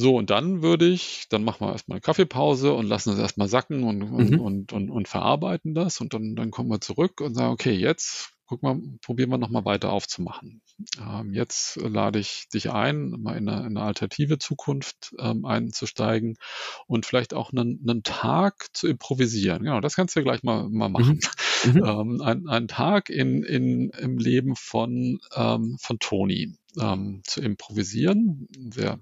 so, 0.00 0.16
und 0.16 0.30
dann 0.30 0.62
würde 0.62 0.88
ich, 0.88 1.26
dann 1.28 1.44
machen 1.44 1.66
wir 1.66 1.72
erstmal 1.72 1.96
eine 1.96 2.00
Kaffeepause 2.00 2.72
und 2.72 2.86
lassen 2.86 3.12
es 3.12 3.18
erstmal 3.18 3.48
sacken 3.48 3.84
und, 3.84 4.02
und, 4.02 4.30
mhm. 4.30 4.40
und, 4.40 4.72
und, 4.72 4.90
und, 4.90 5.08
verarbeiten 5.08 5.74
das. 5.74 6.00
Und 6.00 6.14
dann, 6.14 6.36
dann 6.36 6.50
kommen 6.50 6.70
wir 6.70 6.80
zurück 6.80 7.20
und 7.20 7.34
sagen, 7.34 7.52
okay, 7.52 7.72
jetzt 7.72 8.32
guck 8.46 8.62
mal, 8.62 8.80
probieren 9.02 9.28
wir 9.28 9.36
nochmal 9.36 9.66
weiter 9.66 9.92
aufzumachen. 9.92 10.62
Ähm, 10.98 11.34
jetzt 11.34 11.76
lade 11.76 12.18
ich 12.18 12.48
dich 12.48 12.70
ein, 12.70 13.10
mal 13.10 13.36
in 13.36 13.46
eine, 13.46 13.60
in 13.60 13.76
eine 13.76 13.82
alternative 13.82 14.38
Zukunft 14.38 15.14
ähm, 15.18 15.44
einzusteigen 15.44 16.38
und 16.86 17.04
vielleicht 17.04 17.34
auch 17.34 17.52
einen, 17.52 17.78
einen, 17.86 18.02
Tag 18.02 18.68
zu 18.72 18.88
improvisieren. 18.88 19.64
Genau, 19.64 19.82
das 19.82 19.96
kannst 19.96 20.16
du 20.16 20.20
ja 20.20 20.24
gleich 20.24 20.42
mal, 20.42 20.66
mal 20.70 20.88
machen. 20.88 21.20
Mhm. 21.64 21.72
mhm. 21.72 21.84
Ähm, 21.84 22.22
ein, 22.22 22.48
ein 22.48 22.68
Tag 22.68 23.10
in, 23.10 23.42
in, 23.42 23.90
im 23.90 24.16
Leben 24.16 24.56
von, 24.56 25.20
ähm, 25.34 25.76
von 25.78 25.98
Toni 25.98 26.56
ähm, 26.80 27.20
zu 27.24 27.42
improvisieren. 27.42 28.48
Sehr 28.72 28.98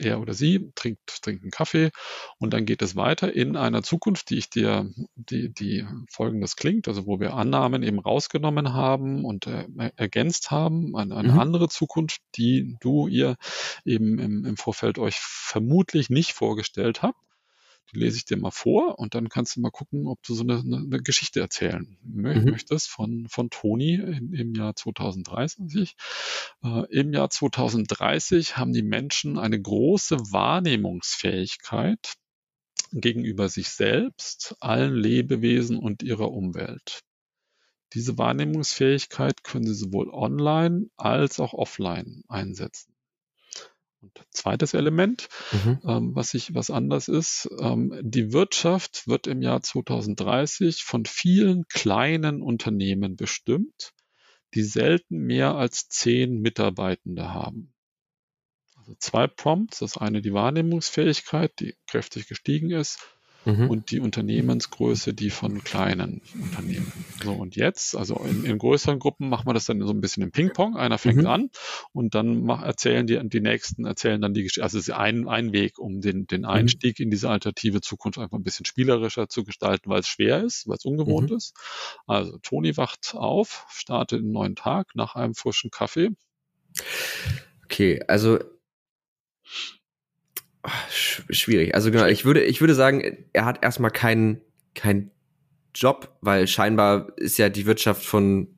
er 0.00 0.20
oder 0.20 0.34
sie 0.34 0.70
trinkt, 0.74 1.22
trinkt 1.22 1.42
einen 1.42 1.50
Kaffee 1.50 1.90
und 2.38 2.52
dann 2.52 2.66
geht 2.66 2.82
es 2.82 2.96
weiter 2.96 3.32
in 3.32 3.56
einer 3.56 3.82
Zukunft, 3.82 4.30
die 4.30 4.38
ich 4.38 4.50
dir, 4.50 4.90
die, 5.14 5.52
die 5.52 5.86
folgendes 6.10 6.56
klingt, 6.56 6.88
also 6.88 7.06
wo 7.06 7.20
wir 7.20 7.34
Annahmen 7.34 7.82
eben 7.82 7.98
rausgenommen 7.98 8.72
haben 8.72 9.24
und 9.24 9.46
äh, 9.46 9.66
ergänzt 9.96 10.50
haben, 10.50 10.96
eine, 10.96 11.16
eine 11.16 11.32
mhm. 11.32 11.38
andere 11.38 11.68
Zukunft, 11.68 12.20
die 12.36 12.76
du 12.80 13.06
ihr 13.06 13.36
eben 13.84 14.18
im, 14.18 14.44
im 14.44 14.56
Vorfeld 14.56 14.98
euch 14.98 15.16
vermutlich 15.18 16.10
nicht 16.10 16.32
vorgestellt 16.32 17.02
habt. 17.02 17.18
Die 17.92 17.98
lese 17.98 18.16
ich 18.18 18.24
dir 18.24 18.36
mal 18.36 18.50
vor 18.50 18.98
und 18.98 19.14
dann 19.14 19.28
kannst 19.28 19.56
du 19.56 19.60
mal 19.60 19.70
gucken, 19.70 20.06
ob 20.06 20.22
du 20.22 20.34
so 20.34 20.42
eine, 20.42 20.60
eine, 20.60 20.76
eine 20.76 21.02
Geschichte 21.02 21.40
erzählen 21.40 21.98
mhm. 22.02 22.44
möchtest 22.50 22.88
von, 22.88 23.26
von 23.28 23.50
Toni 23.50 23.94
in, 23.94 24.32
im 24.32 24.54
Jahr 24.54 24.76
2030. 24.76 25.96
Äh, 26.62 26.84
Im 26.90 27.12
Jahr 27.12 27.30
2030 27.30 28.56
haben 28.56 28.72
die 28.72 28.82
Menschen 28.82 29.38
eine 29.38 29.60
große 29.60 30.16
Wahrnehmungsfähigkeit 30.32 32.14
gegenüber 32.92 33.48
sich 33.48 33.68
selbst, 33.68 34.56
allen 34.60 34.94
Lebewesen 34.94 35.78
und 35.78 36.02
ihrer 36.02 36.30
Umwelt. 36.30 37.00
Diese 37.92 38.18
Wahrnehmungsfähigkeit 38.18 39.42
können 39.42 39.66
sie 39.66 39.74
sowohl 39.74 40.10
online 40.10 40.86
als 40.96 41.40
auch 41.40 41.54
offline 41.54 42.22
einsetzen. 42.28 42.94
Und 44.02 44.24
zweites 44.30 44.72
Element, 44.72 45.28
mhm. 45.52 45.78
ähm, 45.84 46.14
was 46.14 46.32
ich, 46.34 46.54
was 46.54 46.70
anders 46.70 47.08
ist, 47.08 47.48
ähm, 47.58 47.98
die 48.02 48.32
Wirtschaft 48.32 49.06
wird 49.06 49.26
im 49.26 49.42
Jahr 49.42 49.62
2030 49.62 50.84
von 50.84 51.04
vielen 51.04 51.66
kleinen 51.68 52.42
Unternehmen 52.42 53.16
bestimmt, 53.16 53.92
die 54.54 54.62
selten 54.62 55.18
mehr 55.18 55.54
als 55.54 55.88
zehn 55.88 56.40
Mitarbeitende 56.40 57.32
haben. 57.32 57.74
Also 58.76 58.94
zwei 58.98 59.26
Prompts, 59.26 59.80
das 59.80 59.98
eine 59.98 60.22
die 60.22 60.32
Wahrnehmungsfähigkeit, 60.32 61.52
die 61.60 61.76
kräftig 61.86 62.26
gestiegen 62.26 62.70
ist, 62.70 62.98
mhm. 63.44 63.70
und 63.70 63.90
die 63.90 64.00
Unternehmensgröße, 64.00 65.14
die 65.14 65.30
von 65.30 65.62
kleinen 65.64 66.20
Unternehmen. 66.34 66.92
So, 67.22 67.32
und 67.32 67.56
jetzt, 67.56 67.96
also 67.96 68.16
in, 68.16 68.44
in 68.44 68.58
größeren 68.58 68.98
Gruppen 68.98 69.28
machen 69.28 69.46
wir 69.46 69.54
das 69.54 69.66
dann 69.66 69.80
so 69.80 69.92
ein 69.92 70.00
bisschen 70.00 70.22
im 70.22 70.32
Ping-Pong. 70.32 70.76
Einer 70.76 70.98
fängt 70.98 71.18
mhm. 71.18 71.26
an 71.26 71.50
und 71.92 72.14
dann 72.14 72.42
mach, 72.42 72.62
erzählen 72.62 73.06
die, 73.06 73.20
die 73.28 73.40
nächsten, 73.40 73.84
erzählen 73.84 74.20
dann 74.20 74.34
die 74.34 74.42
Geschichte. 74.42 74.62
Also 74.62 74.78
es 74.78 74.88
ist 74.88 74.94
ein, 74.94 75.28
ein 75.28 75.52
Weg, 75.52 75.78
um 75.78 76.00
den, 76.00 76.26
den 76.26 76.42
mhm. 76.42 76.48
Einstieg 76.48 76.98
mhm. 76.98 77.04
in 77.04 77.10
diese 77.10 77.28
alternative 77.28 77.80
Zukunft 77.80 78.18
einfach 78.18 78.38
ein 78.38 78.44
bisschen 78.44 78.66
spielerischer 78.66 79.28
zu 79.28 79.44
gestalten, 79.44 79.90
weil 79.90 80.00
es 80.00 80.08
schwer 80.08 80.42
ist, 80.42 80.66
weil 80.66 80.76
es 80.76 80.84
ungewohnt 80.84 81.30
mhm. 81.30 81.36
ist. 81.36 81.54
Also 82.06 82.38
Toni 82.38 82.76
wacht 82.76 83.14
auf, 83.14 83.66
startet 83.70 84.20
einen 84.20 84.32
neuen 84.32 84.56
Tag 84.56 84.94
nach 84.94 85.14
einem 85.14 85.34
frischen 85.34 85.70
Kaffee. 85.70 86.10
Okay, 87.64 88.02
also 88.06 88.38
schwierig. 90.90 91.74
Also 91.74 91.90
genau, 91.90 92.06
ich 92.06 92.24
würde, 92.24 92.42
ich 92.42 92.60
würde 92.60 92.74
sagen, 92.74 93.24
er 93.32 93.44
hat 93.44 93.62
erstmal 93.62 93.90
keinen 93.90 94.40
keinen 94.74 95.10
Job, 95.74 96.16
weil 96.20 96.46
scheinbar 96.46 97.16
ist 97.16 97.38
ja 97.38 97.48
die 97.48 97.66
Wirtschaft 97.66 98.04
von 98.04 98.48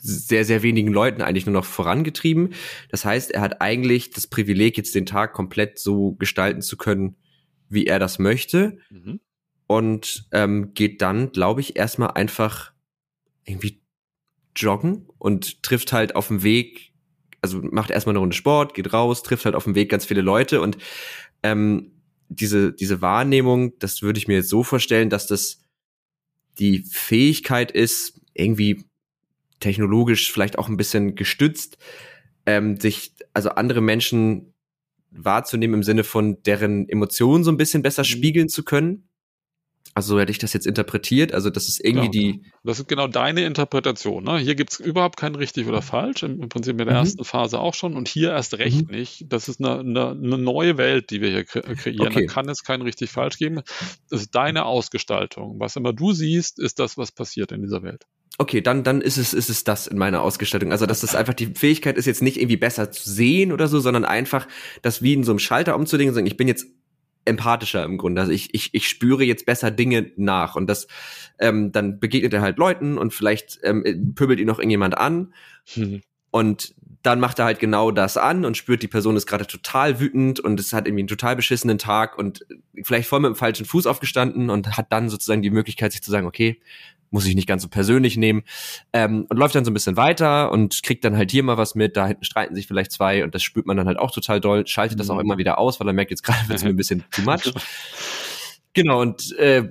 sehr, 0.00 0.44
sehr 0.44 0.62
wenigen 0.62 0.92
Leuten 0.92 1.22
eigentlich 1.22 1.46
nur 1.46 1.52
noch 1.52 1.64
vorangetrieben. 1.64 2.54
Das 2.90 3.04
heißt, 3.04 3.32
er 3.32 3.40
hat 3.40 3.60
eigentlich 3.60 4.10
das 4.10 4.26
Privileg, 4.26 4.76
jetzt 4.76 4.94
den 4.94 5.06
Tag 5.06 5.32
komplett 5.32 5.78
so 5.78 6.12
gestalten 6.12 6.62
zu 6.62 6.76
können, 6.76 7.16
wie 7.68 7.86
er 7.86 7.98
das 7.98 8.18
möchte. 8.18 8.78
Mhm. 8.88 9.20
Und 9.66 10.28
ähm, 10.32 10.72
geht 10.74 11.02
dann, 11.02 11.32
glaube 11.32 11.60
ich, 11.60 11.76
erstmal 11.76 12.12
einfach 12.12 12.72
irgendwie 13.44 13.80
joggen 14.56 15.06
und 15.18 15.62
trifft 15.62 15.92
halt 15.92 16.16
auf 16.16 16.28
dem 16.28 16.42
Weg, 16.42 16.92
also 17.40 17.60
macht 17.62 17.90
erstmal 17.90 18.14
eine 18.14 18.20
Runde 18.20 18.36
Sport, 18.36 18.74
geht 18.74 18.92
raus, 18.92 19.22
trifft 19.22 19.44
halt 19.44 19.54
auf 19.54 19.64
dem 19.64 19.74
Weg 19.74 19.90
ganz 19.90 20.04
viele 20.04 20.22
Leute 20.22 20.60
und 20.60 20.78
ähm, 21.42 21.92
diese, 22.28 22.72
diese 22.72 23.00
Wahrnehmung, 23.00 23.78
das 23.78 24.02
würde 24.02 24.18
ich 24.18 24.28
mir 24.28 24.36
jetzt 24.36 24.48
so 24.48 24.62
vorstellen, 24.62 25.10
dass 25.10 25.26
das 25.26 25.62
die 26.58 26.84
Fähigkeit 26.90 27.70
ist, 27.70 28.20
irgendwie 28.34 28.84
technologisch 29.58 30.32
vielleicht 30.32 30.58
auch 30.58 30.68
ein 30.68 30.76
bisschen 30.76 31.14
gestützt, 31.14 31.78
ähm, 32.46 32.78
sich, 32.78 33.14
also 33.34 33.50
andere 33.50 33.80
Menschen 33.80 34.54
wahrzunehmen 35.10 35.74
im 35.74 35.82
Sinne 35.82 36.04
von 36.04 36.42
deren 36.42 36.88
Emotionen 36.88 37.44
so 37.44 37.50
ein 37.50 37.56
bisschen 37.56 37.82
besser 37.82 38.02
mhm. 38.02 38.06
spiegeln 38.06 38.48
zu 38.48 38.64
können. 38.64 39.08
Also 39.92 40.14
so 40.14 40.20
hätte 40.20 40.30
ich 40.30 40.38
das 40.38 40.52
jetzt 40.52 40.66
interpretiert. 40.66 41.34
Also 41.34 41.50
das 41.50 41.68
ist 41.68 41.84
irgendwie 41.84 42.10
genau. 42.10 42.34
die. 42.34 42.52
Das 42.62 42.78
ist 42.78 42.88
genau 42.88 43.08
deine 43.08 43.44
Interpretation. 43.44 44.22
Ne? 44.22 44.38
Hier 44.38 44.54
gibt 44.54 44.72
es 44.72 44.80
überhaupt 44.80 45.16
kein 45.16 45.34
richtig 45.34 45.66
oder 45.66 45.82
falsch. 45.82 46.22
Im, 46.22 46.40
im 46.40 46.48
Prinzip 46.48 46.72
in 46.72 46.78
der 46.78 46.86
mhm. 46.86 46.92
ersten 46.92 47.24
Phase 47.24 47.58
auch 47.58 47.74
schon. 47.74 47.96
Und 47.96 48.06
hier 48.06 48.30
erst 48.30 48.56
recht 48.58 48.88
mhm. 48.88 48.96
nicht. 48.96 49.24
Das 49.28 49.48
ist 49.48 49.60
eine, 49.60 49.80
eine, 49.80 50.10
eine, 50.10 50.38
neue 50.38 50.78
Welt, 50.78 51.10
die 51.10 51.20
wir 51.20 51.30
hier 51.30 51.44
kre 51.44 51.62
kreieren. 51.62 52.06
Okay. 52.06 52.26
Da 52.26 52.32
kann 52.32 52.48
es 52.48 52.62
kein 52.62 52.82
richtig 52.82 53.10
falsch 53.10 53.36
geben. 53.36 53.62
Das 54.08 54.20
ist 54.20 54.34
deine 54.34 54.64
Ausgestaltung. 54.64 55.58
Was 55.58 55.74
immer 55.74 55.92
du 55.92 56.12
siehst, 56.12 56.60
ist 56.60 56.78
das, 56.78 56.96
was 56.96 57.10
passiert 57.10 57.50
in 57.50 57.62
dieser 57.62 57.82
Welt. 57.82 58.06
Okay, 58.38 58.60
dann, 58.62 58.84
dann 58.84 59.00
ist 59.00 59.18
es, 59.18 59.34
ist 59.34 59.50
es 59.50 59.64
das 59.64 59.86
in 59.86 59.98
meiner 59.98 60.22
Ausgestaltung. 60.22 60.72
Also, 60.72 60.86
dass 60.86 61.00
das 61.00 61.14
einfach 61.14 61.34
die 61.34 61.52
Fähigkeit 61.54 61.98
ist, 61.98 62.06
jetzt 62.06 62.22
nicht 62.22 62.38
irgendwie 62.38 62.56
besser 62.56 62.90
zu 62.90 63.10
sehen 63.10 63.52
oder 63.52 63.66
so, 63.66 63.80
sondern 63.80 64.04
einfach, 64.04 64.46
das 64.82 65.02
wie 65.02 65.14
in 65.14 65.24
so 65.24 65.32
einem 65.32 65.40
Schalter 65.40 65.74
umzulegen 65.74 66.10
und 66.10 66.14
sagen, 66.14 66.26
ich 66.26 66.36
bin 66.36 66.48
jetzt 66.48 66.66
empathischer 67.30 67.84
im 67.84 67.96
Grunde. 67.96 68.20
Also 68.20 68.32
ich, 68.32 68.54
ich, 68.54 68.74
ich 68.74 68.88
spüre 68.88 69.24
jetzt 69.24 69.46
besser 69.46 69.70
Dinge 69.70 70.12
nach 70.16 70.56
und 70.56 70.66
das 70.66 70.86
ähm, 71.38 71.72
dann 71.72 71.98
begegnet 71.98 72.34
er 72.34 72.42
halt 72.42 72.58
Leuten 72.58 72.98
und 72.98 73.14
vielleicht 73.14 73.58
ähm, 73.62 74.12
pöbelt 74.14 74.38
ihn 74.38 74.46
noch 74.46 74.58
irgendjemand 74.58 74.98
an 74.98 75.32
mhm. 75.74 76.02
und 76.30 76.74
dann 77.02 77.18
macht 77.18 77.38
er 77.38 77.46
halt 77.46 77.58
genau 77.58 77.90
das 77.90 78.18
an 78.18 78.44
und 78.44 78.58
spürt, 78.58 78.82
die 78.82 78.88
Person 78.88 79.16
ist 79.16 79.26
gerade 79.26 79.46
total 79.46 80.00
wütend 80.00 80.38
und 80.38 80.60
es 80.60 80.74
hat 80.74 80.86
irgendwie 80.86 81.02
einen 81.02 81.08
total 81.08 81.34
beschissenen 81.34 81.78
Tag 81.78 82.18
und 82.18 82.44
vielleicht 82.82 83.08
voll 83.08 83.20
mit 83.20 83.30
dem 83.30 83.36
falschen 83.36 83.64
Fuß 83.64 83.86
aufgestanden 83.86 84.50
und 84.50 84.76
hat 84.76 84.92
dann 84.92 85.08
sozusagen 85.08 85.40
die 85.40 85.50
Möglichkeit, 85.50 85.92
sich 85.92 86.02
zu 86.02 86.10
sagen, 86.10 86.26
okay, 86.26 86.60
muss 87.10 87.26
ich 87.26 87.34
nicht 87.34 87.46
ganz 87.46 87.62
so 87.62 87.68
persönlich 87.68 88.16
nehmen 88.16 88.42
ähm, 88.92 89.26
und 89.28 89.36
läuft 89.36 89.54
dann 89.54 89.64
so 89.64 89.70
ein 89.70 89.74
bisschen 89.74 89.96
weiter 89.96 90.52
und 90.52 90.82
kriegt 90.82 91.04
dann 91.04 91.16
halt 91.16 91.30
hier 91.30 91.42
mal 91.42 91.56
was 91.56 91.74
mit, 91.74 91.96
da 91.96 92.06
hinten 92.06 92.24
streiten 92.24 92.54
sich 92.54 92.66
vielleicht 92.66 92.92
zwei 92.92 93.24
und 93.24 93.34
das 93.34 93.42
spürt 93.42 93.66
man 93.66 93.76
dann 93.76 93.86
halt 93.86 93.98
auch 93.98 94.10
total 94.10 94.40
doll, 94.40 94.66
schaltet 94.66 95.00
das 95.00 95.10
auch 95.10 95.16
mhm. 95.16 95.22
immer 95.22 95.38
wieder 95.38 95.58
aus, 95.58 95.80
weil 95.80 95.88
er 95.88 95.92
merkt, 95.92 96.10
jetzt 96.10 96.22
gerade 96.22 96.48
wird 96.48 96.58
es 96.58 96.64
mir 96.64 96.70
ein 96.70 96.76
bisschen 96.76 97.04
too 97.10 97.22
much. 97.22 97.52
Genau, 98.72 99.00
und 99.00 99.32
äh, 99.32 99.68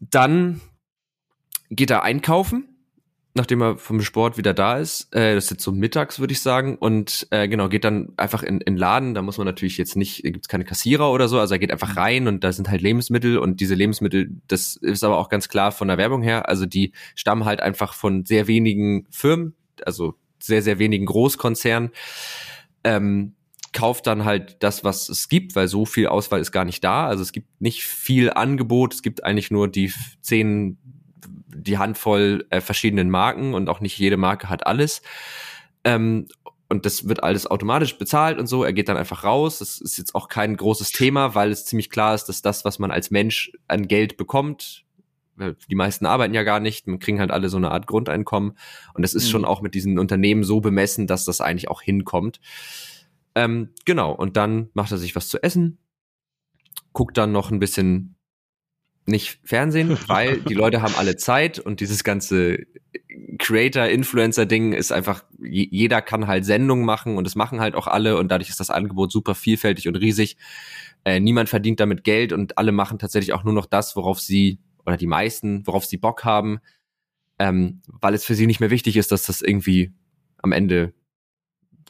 dann 0.00 0.62
geht 1.68 1.90
er 1.90 2.04
einkaufen 2.04 2.73
nachdem 3.34 3.62
er 3.62 3.76
vom 3.76 4.00
Sport 4.00 4.38
wieder 4.38 4.54
da 4.54 4.78
ist. 4.78 5.12
Äh, 5.14 5.34
das 5.34 5.44
ist 5.44 5.50
jetzt 5.50 5.64
so 5.64 5.72
mittags, 5.72 6.20
würde 6.20 6.32
ich 6.32 6.40
sagen. 6.40 6.76
Und 6.76 7.26
äh, 7.30 7.48
genau, 7.48 7.68
geht 7.68 7.84
dann 7.84 8.12
einfach 8.16 8.44
in 8.44 8.60
in 8.60 8.76
Laden. 8.76 9.14
Da 9.14 9.22
muss 9.22 9.38
man 9.38 9.46
natürlich 9.46 9.76
jetzt 9.76 9.96
nicht, 9.96 10.22
gibt's 10.22 10.48
keine 10.48 10.64
Kassierer 10.64 11.10
oder 11.10 11.28
so. 11.28 11.40
Also 11.40 11.54
er 11.54 11.58
geht 11.58 11.72
einfach 11.72 11.90
mhm. 11.90 11.98
rein 11.98 12.28
und 12.28 12.44
da 12.44 12.52
sind 12.52 12.70
halt 12.70 12.80
Lebensmittel. 12.80 13.38
Und 13.38 13.60
diese 13.60 13.74
Lebensmittel, 13.74 14.30
das 14.46 14.76
ist 14.76 15.02
aber 15.02 15.18
auch 15.18 15.28
ganz 15.28 15.48
klar 15.48 15.72
von 15.72 15.88
der 15.88 15.98
Werbung 15.98 16.22
her. 16.22 16.48
Also 16.48 16.64
die 16.64 16.92
stammen 17.16 17.44
halt 17.44 17.60
einfach 17.60 17.94
von 17.94 18.24
sehr 18.24 18.46
wenigen 18.46 19.06
Firmen, 19.10 19.54
also 19.84 20.14
sehr, 20.38 20.62
sehr 20.62 20.78
wenigen 20.78 21.06
Großkonzernen. 21.06 21.90
Ähm, 22.84 23.34
kauft 23.72 24.06
dann 24.06 24.24
halt 24.24 24.62
das, 24.62 24.84
was 24.84 25.08
es 25.08 25.28
gibt, 25.28 25.56
weil 25.56 25.66
so 25.66 25.84
viel 25.84 26.06
Auswahl 26.06 26.40
ist 26.40 26.52
gar 26.52 26.64
nicht 26.64 26.84
da. 26.84 27.08
Also 27.08 27.22
es 27.22 27.32
gibt 27.32 27.60
nicht 27.60 27.82
viel 27.82 28.30
Angebot. 28.30 28.94
Es 28.94 29.02
gibt 29.02 29.24
eigentlich 29.24 29.50
nur 29.50 29.66
die 29.66 29.92
zehn 30.20 30.78
die 31.66 31.78
Handvoll 31.78 32.46
äh, 32.50 32.60
verschiedenen 32.60 33.10
Marken 33.10 33.54
und 33.54 33.68
auch 33.68 33.80
nicht 33.80 33.98
jede 33.98 34.16
Marke 34.16 34.48
hat 34.48 34.66
alles. 34.66 35.02
Ähm, 35.84 36.28
und 36.68 36.86
das 36.86 37.08
wird 37.08 37.22
alles 37.22 37.46
automatisch 37.46 37.98
bezahlt 37.98 38.38
und 38.38 38.46
so. 38.46 38.64
Er 38.64 38.72
geht 38.72 38.88
dann 38.88 38.96
einfach 38.96 39.24
raus. 39.24 39.58
Das 39.58 39.80
ist 39.80 39.98
jetzt 39.98 40.14
auch 40.14 40.28
kein 40.28 40.56
großes 40.56 40.92
Thema, 40.92 41.34
weil 41.34 41.50
es 41.50 41.66
ziemlich 41.66 41.90
klar 41.90 42.14
ist, 42.14 42.24
dass 42.24 42.42
das, 42.42 42.64
was 42.64 42.78
man 42.78 42.90
als 42.90 43.10
Mensch 43.10 43.52
an 43.68 43.86
Geld 43.86 44.16
bekommt, 44.16 44.84
die 45.36 45.74
meisten 45.74 46.06
arbeiten 46.06 46.34
ja 46.34 46.42
gar 46.42 46.60
nicht, 46.60 46.86
man 46.86 46.98
kriegen 46.98 47.20
halt 47.20 47.30
alle 47.30 47.48
so 47.48 47.56
eine 47.56 47.70
Art 47.70 47.86
Grundeinkommen. 47.86 48.56
Und 48.94 49.02
das 49.02 49.14
ist 49.14 49.26
mhm. 49.26 49.30
schon 49.30 49.44
auch 49.44 49.60
mit 49.62 49.74
diesen 49.74 49.98
Unternehmen 49.98 50.44
so 50.44 50.60
bemessen, 50.60 51.06
dass 51.06 51.24
das 51.24 51.40
eigentlich 51.40 51.68
auch 51.68 51.82
hinkommt. 51.82 52.40
Ähm, 53.34 53.70
genau, 53.84 54.12
und 54.12 54.36
dann 54.36 54.70
macht 54.74 54.92
er 54.92 54.98
sich 54.98 55.16
was 55.16 55.28
zu 55.28 55.42
essen, 55.42 55.78
guckt 56.92 57.18
dann 57.18 57.32
noch 57.32 57.50
ein 57.50 57.58
bisschen 57.58 58.13
nicht 59.06 59.38
Fernsehen, 59.44 59.96
weil 60.06 60.38
die 60.38 60.54
Leute 60.54 60.82
haben 60.82 60.94
alle 60.96 61.16
Zeit 61.16 61.58
und 61.58 61.80
dieses 61.80 62.04
ganze 62.04 62.58
Creator-Influencer-Ding 63.38 64.72
ist 64.72 64.92
einfach, 64.92 65.24
jeder 65.40 66.02
kann 66.02 66.26
halt 66.26 66.44
Sendungen 66.44 66.84
machen 66.84 67.16
und 67.16 67.24
das 67.24 67.34
machen 67.34 67.60
halt 67.60 67.74
auch 67.74 67.86
alle 67.86 68.16
und 68.16 68.28
dadurch 68.28 68.50
ist 68.50 68.60
das 68.60 68.70
Angebot 68.70 69.12
super 69.12 69.34
vielfältig 69.34 69.88
und 69.88 69.96
riesig. 69.96 70.36
Äh, 71.04 71.20
niemand 71.20 71.48
verdient 71.48 71.80
damit 71.80 72.04
Geld 72.04 72.32
und 72.32 72.56
alle 72.58 72.72
machen 72.72 72.98
tatsächlich 72.98 73.32
auch 73.34 73.44
nur 73.44 73.52
noch 73.52 73.66
das, 73.66 73.96
worauf 73.96 74.20
sie, 74.20 74.58
oder 74.86 74.96
die 74.96 75.06
meisten, 75.06 75.66
worauf 75.66 75.84
sie 75.84 75.98
Bock 75.98 76.24
haben, 76.24 76.60
ähm, 77.38 77.82
weil 77.86 78.14
es 78.14 78.24
für 78.24 78.34
sie 78.34 78.46
nicht 78.46 78.60
mehr 78.60 78.70
wichtig 78.70 78.96
ist, 78.96 79.12
dass 79.12 79.26
das 79.26 79.42
irgendwie 79.42 79.92
am 80.38 80.52
Ende 80.52 80.94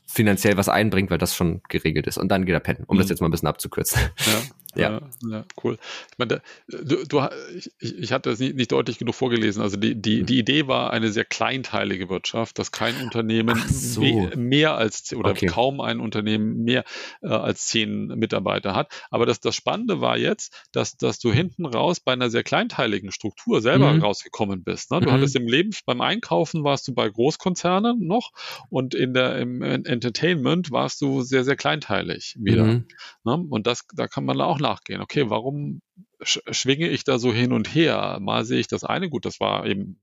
finanziell 0.07 0.57
was 0.57 0.69
einbringt, 0.69 1.11
weil 1.11 1.19
das 1.19 1.35
schon 1.35 1.63
geregelt 1.69 2.07
ist. 2.07 2.19
Und 2.19 2.29
dann 2.29 2.45
geht 2.45 2.55
er 2.55 2.61
pennen, 2.61 2.85
um 2.87 2.97
mhm. 2.97 3.01
das 3.01 3.11
jetzt 3.11 3.21
mal 3.21 3.29
ein 3.29 3.31
bisschen 3.31 3.49
abzukürzen. 3.49 4.01
Ja. 4.01 4.43
Ja. 4.77 5.01
ja, 5.29 5.45
cool. 5.63 5.79
Ich 6.11 6.19
meine, 6.19 6.43
du, 6.69 7.05
du 7.05 7.29
ich, 7.57 7.71
ich 7.81 8.13
hatte 8.13 8.31
das 8.31 8.39
nicht, 8.39 8.57
nicht, 8.57 8.73
deutlich 8.73 8.99
genug 8.99 9.15
vorgelesen. 9.15 9.63
Also 9.63 9.77
die, 9.77 9.95
die, 9.95 10.21
hm. 10.21 10.27
die 10.27 10.39
Idee 10.39 10.67
war 10.67 10.93
eine 10.93 11.11
sehr 11.11 11.25
kleinteilige 11.25 12.09
Wirtschaft, 12.09 12.59
dass 12.59 12.73
kein 12.73 12.97
Unternehmen 13.03 13.57
so. 13.69 14.01
mehr, 14.01 14.37
mehr, 14.37 14.75
als 14.77 15.13
oder 15.15 15.31
okay. 15.31 15.47
kaum 15.47 15.81
ein 15.81 16.01
Unternehmen 16.01 16.65
mehr 16.65 16.85
äh, 17.23 17.29
als 17.29 17.67
zehn 17.67 18.07
Mitarbeiter 18.09 18.75
hat. 18.75 18.93
Aber 19.11 19.27
das, 19.27 19.41
das 19.41 19.55
Spannende 19.55 20.01
war 20.01 20.17
jetzt, 20.17 20.67
dass, 20.73 20.97
dass 20.97 21.19
du 21.19 21.33
hinten 21.33 21.67
raus 21.67 22.01
bei 22.01 22.13
einer 22.13 22.31
sehr 22.31 22.43
kleinteiligen 22.43 23.13
Struktur 23.13 23.61
selber 23.61 23.93
mhm. 23.93 24.03
rausgekommen 24.03 24.65
bist. 24.65 24.91
Ne? 24.91 25.01
Du 25.01 25.09
mhm. 25.09 25.13
hattest 25.13 25.37
im 25.37 25.47
Leben 25.47 25.71
beim 25.87 26.01
Einkaufen 26.01 26.65
warst 26.65 26.89
du 26.89 26.95
bei 26.95 27.09
Großkonzernen 27.09 28.07
noch 28.07 28.33
und 28.71 28.95
in 28.95 29.15
der 29.15 29.39
im 29.39 29.63
Entertainment 29.63 30.71
warst 30.71 31.01
du 31.01 31.23
sehr, 31.23 31.45
sehr 31.45 31.57
kleinteilig 31.57 32.37
wieder. 32.39 32.65
Mhm. 32.65 32.87
Ne? 33.25 33.47
Und 33.49 33.67
das, 33.67 33.85
da 33.95 34.09
kann 34.09 34.25
man 34.25 34.41
auch 34.41 34.59
nachgehen. 34.65 35.01
Okay, 35.01 35.31
warum 35.31 35.81
schwinge 36.23 36.89
ich 36.89 37.05
da 37.05 37.19
so 37.19 37.33
hin 37.33 37.53
und 37.53 37.75
her? 37.75 38.19
Mal 38.21 38.45
sehe 38.45 38.59
ich 38.59 38.67
das 38.67 38.83
eine, 38.83 39.09
gut, 39.09 39.25
das 39.25 39.41
war 39.41 39.67
eben 39.67 40.01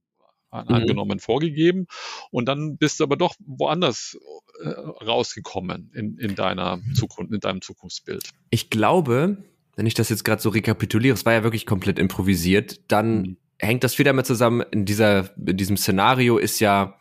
mhm. 0.52 0.68
angenommen 0.68 1.20
vorgegeben 1.20 1.88
und 2.32 2.46
dann 2.46 2.78
bist 2.78 3.00
du 3.00 3.04
aber 3.04 3.18
doch 3.18 3.36
woanders 3.40 4.18
äh, 4.62 4.70
rausgekommen 4.70 5.92
in, 5.94 6.18
in 6.18 6.36
deiner 6.36 6.80
Zukunft, 6.94 7.34
in 7.34 7.40
deinem 7.40 7.62
Zukunftsbild. 7.62 8.30
Ich 8.50 8.70
glaube, 8.70 9.38
wenn 9.76 9.86
ich 9.86 9.94
das 9.94 10.10
jetzt 10.10 10.24
gerade 10.24 10.42
so 10.42 10.50
rekapituliere, 10.50 11.14
es 11.14 11.26
war 11.26 11.34
ja 11.34 11.44
wirklich 11.44 11.66
komplett 11.66 12.00
improvisiert, 12.00 12.80
dann 12.88 13.22
mhm. 13.22 13.38
hängt 13.58 13.84
das 13.84 13.96
viel 13.96 14.06
damit 14.06 14.26
zusammen, 14.26 14.64
in 14.72 14.86
dieser, 14.86 15.36
in 15.38 15.58
diesem 15.58 15.78
Szenario 15.78 16.38
ist 16.38 16.60
ja, 16.60 17.00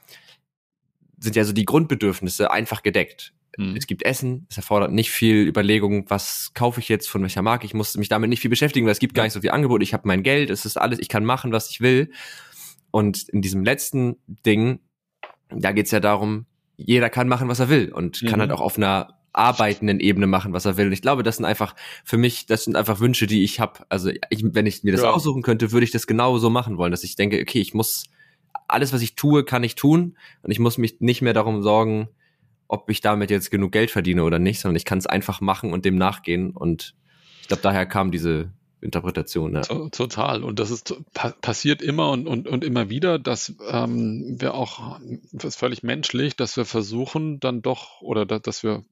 sind 1.18 1.36
ja 1.36 1.44
so 1.44 1.52
die 1.52 1.66
Grundbedürfnisse 1.66 2.50
einfach 2.50 2.82
gedeckt. 2.82 3.34
Mhm. 3.56 3.76
Es 3.76 3.86
gibt 3.86 4.04
Essen, 4.04 4.46
es 4.48 4.56
erfordert 4.56 4.92
nicht 4.92 5.10
viel 5.10 5.46
Überlegung, 5.46 6.08
was 6.08 6.52
kaufe 6.54 6.80
ich 6.80 6.88
jetzt, 6.88 7.08
von 7.08 7.22
welcher 7.22 7.42
Marke. 7.42 7.66
Ich 7.66 7.74
muss 7.74 7.96
mich 7.96 8.08
damit 8.08 8.30
nicht 8.30 8.40
viel 8.40 8.50
beschäftigen, 8.50 8.86
weil 8.86 8.92
es 8.92 8.98
gibt 8.98 9.14
gar 9.14 9.24
nicht 9.24 9.32
so 9.32 9.40
viel 9.40 9.50
Angebot. 9.50 9.82
Ich 9.82 9.92
habe 9.92 10.06
mein 10.06 10.22
Geld, 10.22 10.50
es 10.50 10.64
ist 10.64 10.76
alles, 10.76 10.98
ich 10.98 11.08
kann 11.08 11.24
machen, 11.24 11.52
was 11.52 11.70
ich 11.70 11.80
will. 11.80 12.10
Und 12.90 13.28
in 13.28 13.42
diesem 13.42 13.64
letzten 13.64 14.16
Ding, 14.26 14.80
da 15.48 15.72
geht's 15.72 15.90
ja 15.90 16.00
darum, 16.00 16.46
jeder 16.76 17.10
kann 17.10 17.28
machen, 17.28 17.48
was 17.48 17.60
er 17.60 17.68
will 17.68 17.92
und 17.92 18.22
mhm. 18.22 18.26
kann 18.26 18.40
halt 18.40 18.52
auch 18.52 18.60
auf 18.60 18.76
einer 18.76 19.20
arbeitenden 19.32 20.00
Ebene 20.00 20.26
machen, 20.26 20.52
was 20.52 20.64
er 20.64 20.76
will. 20.76 20.86
Und 20.86 20.92
ich 20.92 21.02
glaube, 21.02 21.22
das 21.22 21.36
sind 21.36 21.44
einfach 21.44 21.76
für 22.04 22.16
mich, 22.16 22.46
das 22.46 22.64
sind 22.64 22.76
einfach 22.76 23.00
Wünsche, 23.00 23.26
die 23.26 23.44
ich 23.44 23.60
habe. 23.60 23.80
Also 23.88 24.10
ich, 24.30 24.42
wenn 24.42 24.66
ich 24.66 24.82
mir 24.82 24.92
das 24.92 25.02
ja. 25.02 25.10
aussuchen 25.10 25.42
könnte, 25.42 25.72
würde 25.72 25.84
ich 25.84 25.92
das 25.92 26.06
genau 26.06 26.38
so 26.38 26.50
machen 26.50 26.78
wollen, 26.78 26.90
dass 26.90 27.04
ich 27.04 27.14
denke, 27.16 27.40
okay, 27.40 27.60
ich 27.60 27.74
muss 27.74 28.04
alles, 28.66 28.92
was 28.92 29.02
ich 29.02 29.14
tue, 29.14 29.44
kann 29.44 29.62
ich 29.62 29.74
tun 29.74 30.16
und 30.42 30.50
ich 30.50 30.58
muss 30.58 30.78
mich 30.78 31.00
nicht 31.00 31.22
mehr 31.22 31.32
darum 31.32 31.62
sorgen, 31.62 32.08
ob 32.70 32.88
ich 32.88 33.00
damit 33.00 33.30
jetzt 33.30 33.50
genug 33.50 33.72
Geld 33.72 33.90
verdiene 33.90 34.22
oder 34.22 34.38
nicht, 34.38 34.60
sondern 34.60 34.76
ich 34.76 34.84
kann 34.84 34.98
es 34.98 35.06
einfach 35.06 35.40
machen 35.40 35.72
und 35.72 35.84
dem 35.84 35.96
nachgehen. 35.96 36.52
Und 36.52 36.94
ich 37.42 37.48
glaube, 37.48 37.62
daher 37.62 37.84
kam 37.84 38.12
diese 38.12 38.52
Interpretation. 38.80 39.54
Ja. 39.54 39.62
Total. 39.62 40.44
Und 40.44 40.60
das 40.60 40.70
ist 40.70 40.94
passiert 41.12 41.82
immer 41.82 42.10
und, 42.10 42.28
und, 42.28 42.46
und 42.46 42.62
immer 42.62 42.88
wieder, 42.88 43.18
dass 43.18 43.54
ähm, 43.68 44.36
wir 44.38 44.54
auch, 44.54 45.00
das 45.32 45.44
ist 45.46 45.56
völlig 45.56 45.82
menschlich, 45.82 46.36
dass 46.36 46.56
wir 46.56 46.64
versuchen 46.64 47.40
dann 47.40 47.60
doch 47.60 48.02
oder 48.02 48.24
da, 48.24 48.38
dass 48.38 48.62
wir 48.62 48.84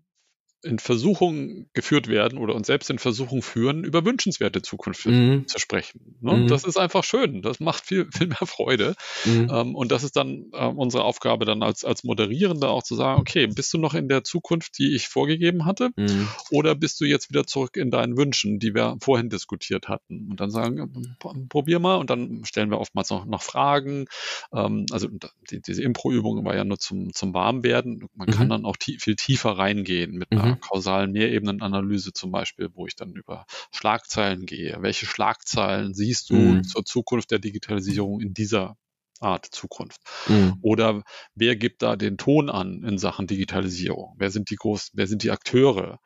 in 0.62 0.80
Versuchung 0.80 1.66
geführt 1.72 2.08
werden 2.08 2.36
oder 2.36 2.54
uns 2.54 2.66
selbst 2.66 2.90
in 2.90 2.98
Versuchung 2.98 3.42
führen, 3.42 3.84
über 3.84 4.04
wünschenswerte 4.04 4.60
Zukunft 4.60 5.06
mhm. 5.06 5.46
zu 5.46 5.60
sprechen. 5.60 6.16
Ne? 6.20 6.36
Mhm. 6.36 6.48
Das 6.48 6.64
ist 6.64 6.76
einfach 6.76 7.04
schön. 7.04 7.42
Das 7.42 7.60
macht 7.60 7.86
viel, 7.86 8.08
viel 8.12 8.26
mehr 8.26 8.44
Freude. 8.44 8.96
Mhm. 9.24 9.48
Ähm, 9.52 9.74
und 9.76 9.92
das 9.92 10.02
ist 10.02 10.16
dann 10.16 10.46
äh, 10.52 10.66
unsere 10.66 11.04
Aufgabe 11.04 11.44
dann 11.44 11.62
als, 11.62 11.84
als 11.84 12.02
Moderierende 12.02 12.68
auch 12.68 12.82
zu 12.82 12.96
sagen, 12.96 13.20
okay, 13.20 13.46
bist 13.46 13.72
du 13.72 13.78
noch 13.78 13.94
in 13.94 14.08
der 14.08 14.24
Zukunft, 14.24 14.78
die 14.78 14.96
ich 14.96 15.06
vorgegeben 15.06 15.64
hatte? 15.64 15.90
Mhm. 15.96 16.28
Oder 16.50 16.74
bist 16.74 17.00
du 17.00 17.04
jetzt 17.04 17.30
wieder 17.30 17.46
zurück 17.46 17.76
in 17.76 17.92
deinen 17.92 18.16
Wünschen, 18.16 18.58
die 18.58 18.74
wir 18.74 18.96
vorhin 19.00 19.30
diskutiert 19.30 19.88
hatten? 19.88 20.28
Und 20.28 20.40
dann 20.40 20.50
sagen, 20.50 21.16
probier 21.48 21.78
mal. 21.78 21.96
Und 21.96 22.10
dann 22.10 22.44
stellen 22.44 22.70
wir 22.70 22.80
oftmals 22.80 23.10
noch, 23.10 23.26
noch 23.26 23.42
Fragen. 23.42 24.06
Ähm, 24.52 24.86
also 24.90 25.06
die, 25.50 25.62
diese 25.62 25.82
Impro-Übung 25.84 26.44
war 26.44 26.56
ja 26.56 26.64
nur 26.64 26.78
zum, 26.78 27.12
zum 27.14 27.32
Warmwerden. 27.32 28.08
Man 28.14 28.26
kann 28.26 28.46
mhm. 28.46 28.50
dann 28.50 28.64
auch 28.64 28.76
tie 28.76 28.98
viel 28.98 29.14
tiefer 29.14 29.52
reingehen 29.52 30.16
mit 30.18 30.32
einer 30.32 30.47
mhm. 30.50 30.60
kausalen 30.60 31.12
Mehrebenenanalyse 31.12 32.12
zum 32.12 32.30
Beispiel, 32.30 32.68
wo 32.74 32.86
ich 32.86 32.96
dann 32.96 33.12
über 33.12 33.46
Schlagzeilen 33.72 34.46
gehe. 34.46 34.76
Welche 34.80 35.06
Schlagzeilen 35.06 35.94
siehst 35.94 36.30
du 36.30 36.36
mhm. 36.36 36.64
zur 36.64 36.84
Zukunft 36.84 37.30
der 37.30 37.38
Digitalisierung 37.38 38.20
in 38.20 38.34
dieser 38.34 38.76
Art 39.20 39.46
Zukunft? 39.46 40.00
Mhm. 40.28 40.58
Oder 40.62 41.02
wer 41.34 41.56
gibt 41.56 41.82
da 41.82 41.96
den 41.96 42.18
Ton 42.18 42.50
an 42.50 42.84
in 42.84 42.98
Sachen 42.98 43.26
Digitalisierung? 43.26 44.14
Wer 44.18 44.30
sind 44.30 44.50
die 44.50 44.56
großen, 44.56 44.92
wer 44.94 45.06
sind 45.06 45.22
die 45.22 45.30
Akteure? 45.30 46.00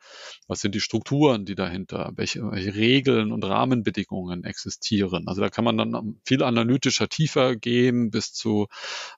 Was 0.47 0.61
sind 0.61 0.75
die 0.75 0.79
Strukturen, 0.79 1.45
die 1.45 1.55
dahinter? 1.55 2.11
Welche, 2.15 2.41
welche 2.51 2.73
Regeln 2.75 3.31
und 3.31 3.43
Rahmenbedingungen 3.43 4.43
existieren? 4.43 5.27
Also 5.27 5.41
da 5.41 5.49
kann 5.49 5.65
man 5.65 5.77
dann 5.77 6.19
viel 6.25 6.43
analytischer 6.43 7.07
tiefer 7.07 7.55
gehen 7.55 8.09
bis 8.09 8.33
zu, 8.33 8.67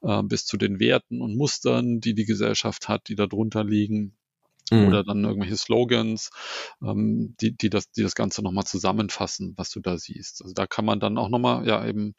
äh, 0.02 0.22
bis 0.24 0.46
zu 0.46 0.58
den 0.58 0.80
Werten 0.80 1.22
und 1.22 1.36
Mustern, 1.36 2.00
die 2.00 2.14
die 2.14 2.26
Gesellschaft 2.26 2.90
hat, 2.90 3.08
die 3.08 3.16
darunter 3.16 3.64
liegen 3.64 4.18
mhm. 4.72 4.88
oder 4.88 5.04
dann 5.04 5.24
irgendwelche 5.24 5.58
Slogans, 5.58 6.30
ähm, 6.82 7.36
die, 7.42 7.56
die, 7.56 7.70
das, 7.70 7.92
die 7.92 8.04
das 8.04 8.16
Ganze 8.16 8.42
nochmal 8.42 8.66
zusammenfassen, 8.66 9.54
was 9.58 9.70
du 9.70 9.80
da 9.80 9.98
siehst. 9.98 10.42
Also 10.42 10.54
da 10.54 10.68
kann 10.68 10.86
man 10.86 11.00
dann 11.00 11.18
auch 11.18 11.30
nochmal 11.30 11.68
ja 11.68 11.86
eben 11.86 12.16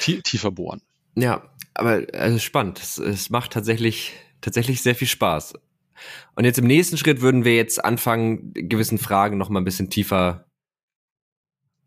tiefer 0.00 0.50
bohren. 0.50 0.82
Ja, 1.16 1.50
aber 1.74 2.02
also 2.12 2.38
spannend. 2.38 2.80
Es, 2.80 2.98
es 2.98 3.30
macht 3.30 3.52
tatsächlich, 3.52 4.12
tatsächlich 4.40 4.82
sehr 4.82 4.94
viel 4.94 5.08
Spaß. 5.08 5.54
Und 6.34 6.44
jetzt 6.44 6.58
im 6.58 6.66
nächsten 6.66 6.96
Schritt 6.96 7.20
würden 7.20 7.44
wir 7.44 7.54
jetzt 7.54 7.84
anfangen, 7.84 8.52
gewissen 8.52 8.98
Fragen 8.98 9.38
noch 9.38 9.48
mal 9.48 9.60
ein 9.60 9.64
bisschen 9.64 9.90
tiefer 9.90 10.46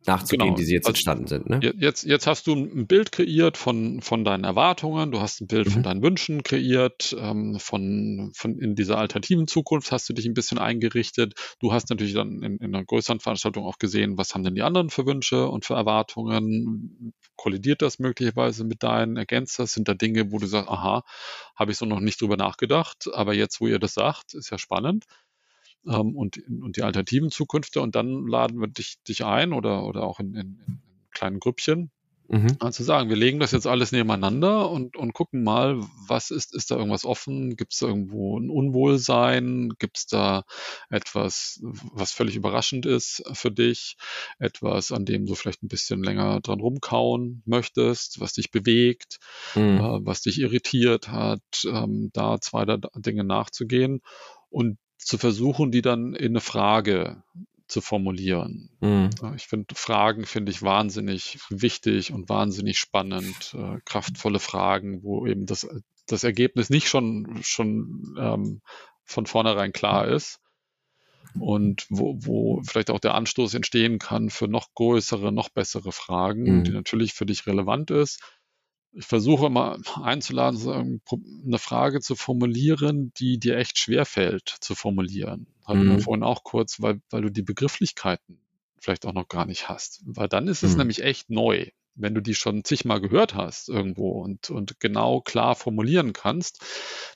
nachzugehen, 0.08 0.48
genau. 0.48 0.58
die 0.58 0.64
sie 0.64 0.74
jetzt 0.74 0.86
also 0.86 0.92
entstanden 0.92 1.28
sind. 1.28 1.50
Ne? 1.50 1.60
Jetzt, 1.78 2.04
jetzt 2.04 2.28
hast 2.28 2.48
du 2.48 2.54
ein 2.54 2.88
Bild 2.88 3.12
kreiert 3.12 3.58
von, 3.58 4.02
von 4.02 4.24
deinen 4.24 4.44
Erwartungen, 4.44 5.12
du 5.12 5.20
hast 5.20 5.42
ein 5.42 5.48
Bild 5.48 5.68
mhm. 5.68 5.72
von 5.72 5.84
deinen 5.84 6.02
Wünschen 6.02 6.44
kreiert, 6.44 7.16
ähm, 7.20 7.58
von, 7.60 8.32
von 8.34 8.58
in 8.58 8.76
dieser 8.76 8.98
alternativen 8.98 9.48
Zukunft 9.48 9.92
hast 9.92 10.10
du 10.10 10.14
dich 10.14 10.26
ein 10.26 10.34
bisschen 10.34 10.58
eingerichtet. 10.58 11.34
Du 11.60 11.74
hast 11.74 11.90
natürlich 11.90 12.14
dann 12.14 12.42
in, 12.44 12.58
in 12.58 12.76
einer 12.76 12.86
größeren 12.86 13.20
Veranstaltung 13.20 13.66
auch 13.66 13.78
gesehen, 13.78 14.18
was 14.18 14.34
haben 14.34 14.44
denn 14.44 14.56
die 14.56 14.64
anderen 14.64 14.90
für 14.90 15.06
Wünsche 15.06 15.48
und 15.48 15.66
für 15.66 15.76
Erwartungen? 15.76 17.14
Kollidiert 17.36 17.82
das 17.82 18.00
möglicherweise 18.00 18.64
mit 18.64 18.84
deinen? 18.84 19.18
Ergänzt 19.18 19.60
das? 19.60 19.74
Sind 19.74 19.88
da 19.88 19.94
Dinge, 19.94 20.32
wo 20.32 20.40
du 20.40 20.48
sagst, 20.48 20.70
aha, 20.70 21.04
habe 21.56 21.72
ich 21.72 21.78
so 21.78 21.86
noch 21.86 22.00
nicht 22.00 22.22
drüber 22.22 22.38
nachgedacht, 22.38 23.10
aber 23.14 23.34
jetzt, 23.34 23.62
wo 23.62 23.68
ihr 23.68 23.80
das 23.80 23.94
sagt, 23.94 24.34
ist 24.34 24.50
ja 24.50 24.58
spannend 24.58 25.06
ähm, 25.88 26.16
und, 26.16 26.38
und 26.48 26.78
die 26.78 26.84
alternativen 26.84 27.32
Zukünfte 27.32 27.82
und 27.82 27.96
dann 27.96 28.28
laden 28.28 28.60
wir 28.60 28.68
dich, 28.68 28.98
dich 29.08 29.26
ein 29.26 29.54
oder, 29.54 29.86
oder 29.86 30.04
auch 30.04 30.20
in, 30.20 30.36
in, 30.36 30.60
in 30.68 30.80
kleinen 31.12 31.40
Grüppchen. 31.40 31.92
Mhm. 32.30 32.58
Also 32.60 32.84
sagen, 32.84 33.10
wir 33.10 33.16
legen 33.16 33.40
das 33.40 33.54
jetzt 33.54 33.68
alles 33.68 33.94
nebeneinander 33.94 34.70
und, 34.70 34.98
und 34.98 35.14
gucken 35.14 35.44
mal, 35.44 35.80
was 36.08 36.30
ist, 36.30 36.54
ist 36.54 36.72
da 36.72 36.76
irgendwas 36.76 37.06
offen? 37.06 37.56
Gibt 37.56 37.74
es 37.74 37.82
irgendwo 37.82 38.38
ein 38.38 38.50
Unwohlsein? 38.50 39.70
Gibt 39.80 39.98
es 39.98 40.08
da 40.08 40.44
etwas, 40.90 41.62
was 41.62 42.12
völlig 42.12 42.36
überraschend 42.36 42.86
ist 42.86 43.24
für 43.32 43.52
dich? 43.52 43.96
Etwas, 44.40 44.92
an 44.92 45.06
dem 45.06 45.26
du 45.26 45.36
vielleicht 45.36 45.64
ein 45.64 45.70
bisschen 45.70 46.04
länger 46.04 46.42
dran 46.42 46.60
rumkauen 46.60 47.44
möchtest, 47.46 48.20
was 48.20 48.34
dich 48.34 48.52
bewegt, 48.52 49.20
mhm. 49.56 49.78
äh, 49.78 50.06
was 50.06 50.22
dich 50.22 50.40
irritiert 50.40 51.08
hat, 51.08 51.66
ähm, 51.66 52.10
da 52.12 52.42
zwei 52.42 52.66
Dinge 52.66 53.24
nachzugehen. 53.24 54.02
Und 54.50 54.78
zu 54.98 55.18
versuchen, 55.18 55.72
die 55.72 55.82
dann 55.82 56.14
in 56.14 56.32
eine 56.32 56.42
Frage 56.42 57.24
zu 57.68 57.82
formulieren. 57.82 58.70
Mhm. 58.80 59.10
Ich 59.36 59.48
finde, 59.48 59.76
Fragen 59.76 60.26
finde 60.26 60.52
ich 60.52 60.62
wahnsinnig 60.62 61.40
wichtig 61.50 62.14
und 62.14 62.30
wahnsinnig 62.30 62.80
spannend. 62.80 63.54
Äh, 63.54 63.80
kraftvolle 63.84 64.40
Fragen, 64.40 65.04
wo 65.04 65.28
eben 65.28 65.46
das, 65.46 65.68
das 66.08 66.24
Ergebnis 66.24 66.70
nicht 66.70 66.88
schon, 66.88 67.40
schon 67.42 68.16
ähm, 68.18 68.62
von 69.04 69.26
vornherein 69.26 69.74
klar 69.74 70.08
ist 70.08 70.40
und 71.40 71.86
wo, 71.90 72.16
wo 72.20 72.62
vielleicht 72.64 72.90
auch 72.90 73.00
der 73.00 73.16
Anstoß 73.16 73.54
entstehen 73.54 74.00
kann 74.00 74.30
für 74.30 74.48
noch 74.48 74.74
größere, 74.74 75.34
noch 75.34 75.50
bessere 75.50 75.92
Fragen, 75.92 76.60
mhm. 76.60 76.64
die 76.64 76.72
natürlich 76.72 77.14
für 77.14 77.26
dich 77.26 77.48
relevant 77.48 77.92
ist 77.92 78.22
ich 78.94 79.06
versuche 79.06 79.50
mal 79.50 79.80
einzuladen, 80.02 81.02
eine 81.46 81.60
Frage 81.60 82.00
zu 82.00 82.16
formulieren, 82.16 83.12
die 83.18 83.38
dir 83.38 83.58
echt 83.58 83.78
schwer 83.78 84.06
fällt 84.06 84.50
zu 84.60 84.76
formulieren. 84.76 85.48
Hatten 85.66 85.86
mhm. 85.86 85.92
wir 85.92 86.00
vorhin 86.00 86.24
auch 86.24 86.44
kurz, 86.44 86.82
weil, 86.82 87.02
weil 87.10 87.22
du 87.22 87.30
die 87.30 87.42
Begrifflichkeiten 87.44 88.40
vielleicht 88.80 89.06
auch 89.06 89.14
noch 89.14 89.28
gar 89.28 89.46
nicht 89.46 89.70
hast. 89.70 90.02
Weil 90.06 90.28
dann 90.28 90.48
ist 90.48 90.64
es 90.64 90.74
mhm. 90.74 90.80
nämlich 90.80 91.04
echt 91.04 91.30
neu. 91.30 91.68
Wenn 91.96 92.14
du 92.14 92.22
die 92.22 92.36
schon 92.36 92.64
zigmal 92.64 93.02
gehört 93.02 93.34
hast 93.34 93.70
irgendwo 93.70 94.12
und, 94.22 94.50
und 94.50 94.80
genau 94.80 95.20
klar 95.20 95.56
formulieren 95.56 96.14
kannst, 96.14 96.64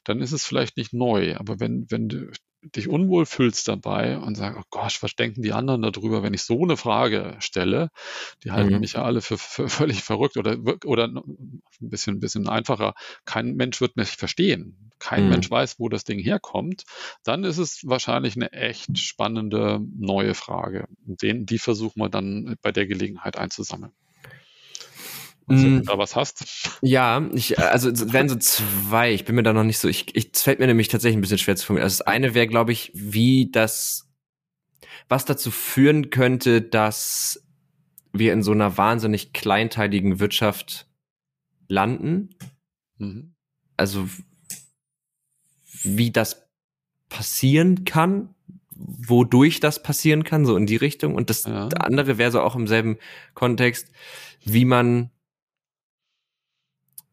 dann 0.03 0.22
ist 0.22 0.32
es 0.32 0.43
vielleicht 0.43 0.76
nicht 0.76 0.91
neu. 0.91 1.36
Aber 1.38 1.59
wenn, 1.59 1.86
wenn 1.89 2.09
du 2.09 2.32
dich 2.64 2.88
unwohl 2.88 3.26
fühlst 3.26 3.68
dabei 3.68 4.18
und 4.18 4.36
sagst, 4.36 4.59
oh 4.59 4.66
Gott, 4.70 5.01
was 5.01 5.16
denken 5.16 5.41
die 5.41 5.53
anderen 5.53 5.82
darüber, 5.82 6.24
wenn 6.24 6.34
ich 6.34 6.43
so 6.43 6.62
eine 6.64 6.78
Frage 6.78 7.36
stelle? 7.39 7.89
Die 8.43 8.51
halten 8.51 8.74
mhm. 8.74 8.80
mich 8.80 8.93
ja 8.93 9.03
alle 9.03 9.22
für, 9.22 9.38
für, 9.38 9.68
völlig 9.70 10.03
verrückt 10.03 10.38
oder, 10.38 10.57
oder 10.86 11.07
ein 11.07 11.62
bisschen, 11.80 12.16
ein 12.16 12.20
bisschen 12.20 12.47
einfacher. 12.47 12.93
Kein 13.26 13.55
Mensch 13.55 13.82
wird 13.82 13.97
mich 13.97 14.09
verstehen. 14.09 14.91
Kein 14.99 15.26
mhm. 15.26 15.30
Mensch 15.30 15.49
weiß, 15.49 15.80
wo 15.80 15.89
das 15.89 16.03
Ding 16.03 16.20
herkommt. 16.20 16.84
Dann 17.24 17.43
ist 17.43 17.57
es 17.57 17.88
wahrscheinlich 17.88 18.36
eine 18.36 18.51
echt 18.53 18.97
spannende 18.99 19.80
neue 19.97 20.36
Frage. 20.36 20.86
Den, 21.05 21.45
die 21.45 21.59
versuchen 21.59 21.99
wir 21.99 22.09
dann 22.09 22.57
bei 22.62 22.72
der 22.72 22.86
Gelegenheit 22.86 23.38
einzusammeln. 23.38 23.93
Also, 25.52 25.68
du 25.68 25.82
da 25.82 25.97
was 25.97 26.16
hast. 26.16 26.80
Ja, 26.82 27.30
ich, 27.34 27.60
also 27.60 27.89
es 27.89 28.12
wären 28.14 28.30
so 28.30 28.36
zwei. 28.36 29.14
Ich 29.14 29.26
bin 29.26 29.36
mir 29.36 29.43
da 29.43 29.54
noch 29.54 29.64
nicht 29.64 29.80
so. 29.80 29.88
Ich, 29.88 30.16
ich, 30.16 30.32
es 30.34 30.41
fällt 30.41 30.60
mir 30.60 30.68
nämlich 30.68 30.88
tatsächlich 30.88 31.18
ein 31.18 31.22
bisschen 31.22 31.38
schwer 31.38 31.56
zu 31.56 31.66
formulieren. 31.66 31.86
Also 31.86 31.99
das 31.99 32.08
eine 32.08 32.34
wäre, 32.34 32.47
glaube 32.47 32.72
ich, 32.72 32.91
wie 32.93 33.52
das, 33.52 34.10
was 35.10 35.26
dazu 35.26 35.52
führen 35.52 36.10
könnte, 36.10 36.62
dass 36.62 37.43
wir 38.14 38.34
in 38.34 38.43
so 38.43 38.52
einer 38.52 38.78
wahnsinnig 38.78 39.34
kleinteiligen 39.34 40.20
Wirtschaft 40.20 40.88
landen. 41.68 42.30
Mhm. 42.97 43.34
Also 43.78 44.08
wie 45.84 46.12
das 46.12 46.47
passieren 47.10 47.86
kann, 47.86 48.36
wodurch 48.72 49.60
das 49.60 49.84
passieren 49.84 50.24
kann, 50.24 50.45
so 50.45 50.56
in 50.56 50.66
die 50.66 50.76
Richtung. 50.76 51.16
Und 51.16 51.30
das 51.30 51.43
ja. 51.45 51.68
andere 51.68 52.18
wäre 52.18 52.32
so 52.32 52.41
auch 52.41 52.56
im 52.56 52.68
selben 52.68 52.97
Kontext, 53.34 53.91
wie 54.43 54.66
man 54.66 55.12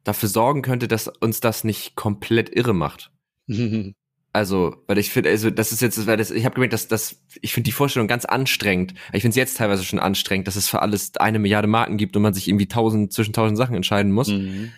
dafür 0.08 0.28
sorgen 0.28 0.62
könnte, 0.62 0.88
dass 0.88 1.08
uns 1.08 1.40
das 1.40 1.64
nicht 1.64 1.94
komplett 1.94 2.54
irre 2.54 2.74
macht. 2.74 3.12
Also, 4.30 4.76
weil 4.86 4.98
ich 4.98 5.10
finde, 5.10 5.30
also 5.30 5.50
das 5.50 5.72
ist 5.72 5.80
jetzt, 5.80 6.06
weil 6.06 6.18
das, 6.18 6.30
ich 6.30 6.44
habe 6.44 6.54
gemerkt, 6.54 6.74
dass 6.74 6.86
das, 6.86 7.22
ich 7.40 7.54
finde 7.54 7.64
die 7.64 7.72
Vorstellung 7.72 8.08
ganz 8.08 8.26
anstrengend. 8.26 8.92
Ich 9.12 9.22
finde 9.22 9.30
es 9.30 9.36
jetzt 9.36 9.56
teilweise 9.56 9.84
schon 9.84 9.98
anstrengend, 9.98 10.46
dass 10.46 10.54
es 10.54 10.68
für 10.68 10.82
alles 10.82 11.16
eine 11.16 11.38
Milliarde 11.38 11.66
Marken 11.66 11.96
gibt 11.96 12.14
und 12.14 12.22
man 12.22 12.34
sich 12.34 12.46
irgendwie 12.46 12.68
tausend 12.68 13.12
zwischen 13.12 13.32
tausend 13.32 13.56
Sachen 13.56 13.74
entscheiden 13.74 14.12
muss. 14.12 14.28
Mhm. 14.28 14.70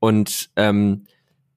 Und 0.00 0.50
ähm, 0.56 1.04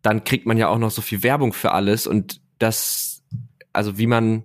dann 0.01 0.25
kriegt 0.25 0.45
man 0.45 0.57
ja 0.57 0.67
auch 0.67 0.77
noch 0.77 0.91
so 0.91 1.01
viel 1.01 1.23
Werbung 1.23 1.53
für 1.53 1.71
alles 1.71 2.05
und 2.05 2.41
das, 2.59 3.23
also 3.71 3.97
wie 3.97 4.07
man 4.07 4.43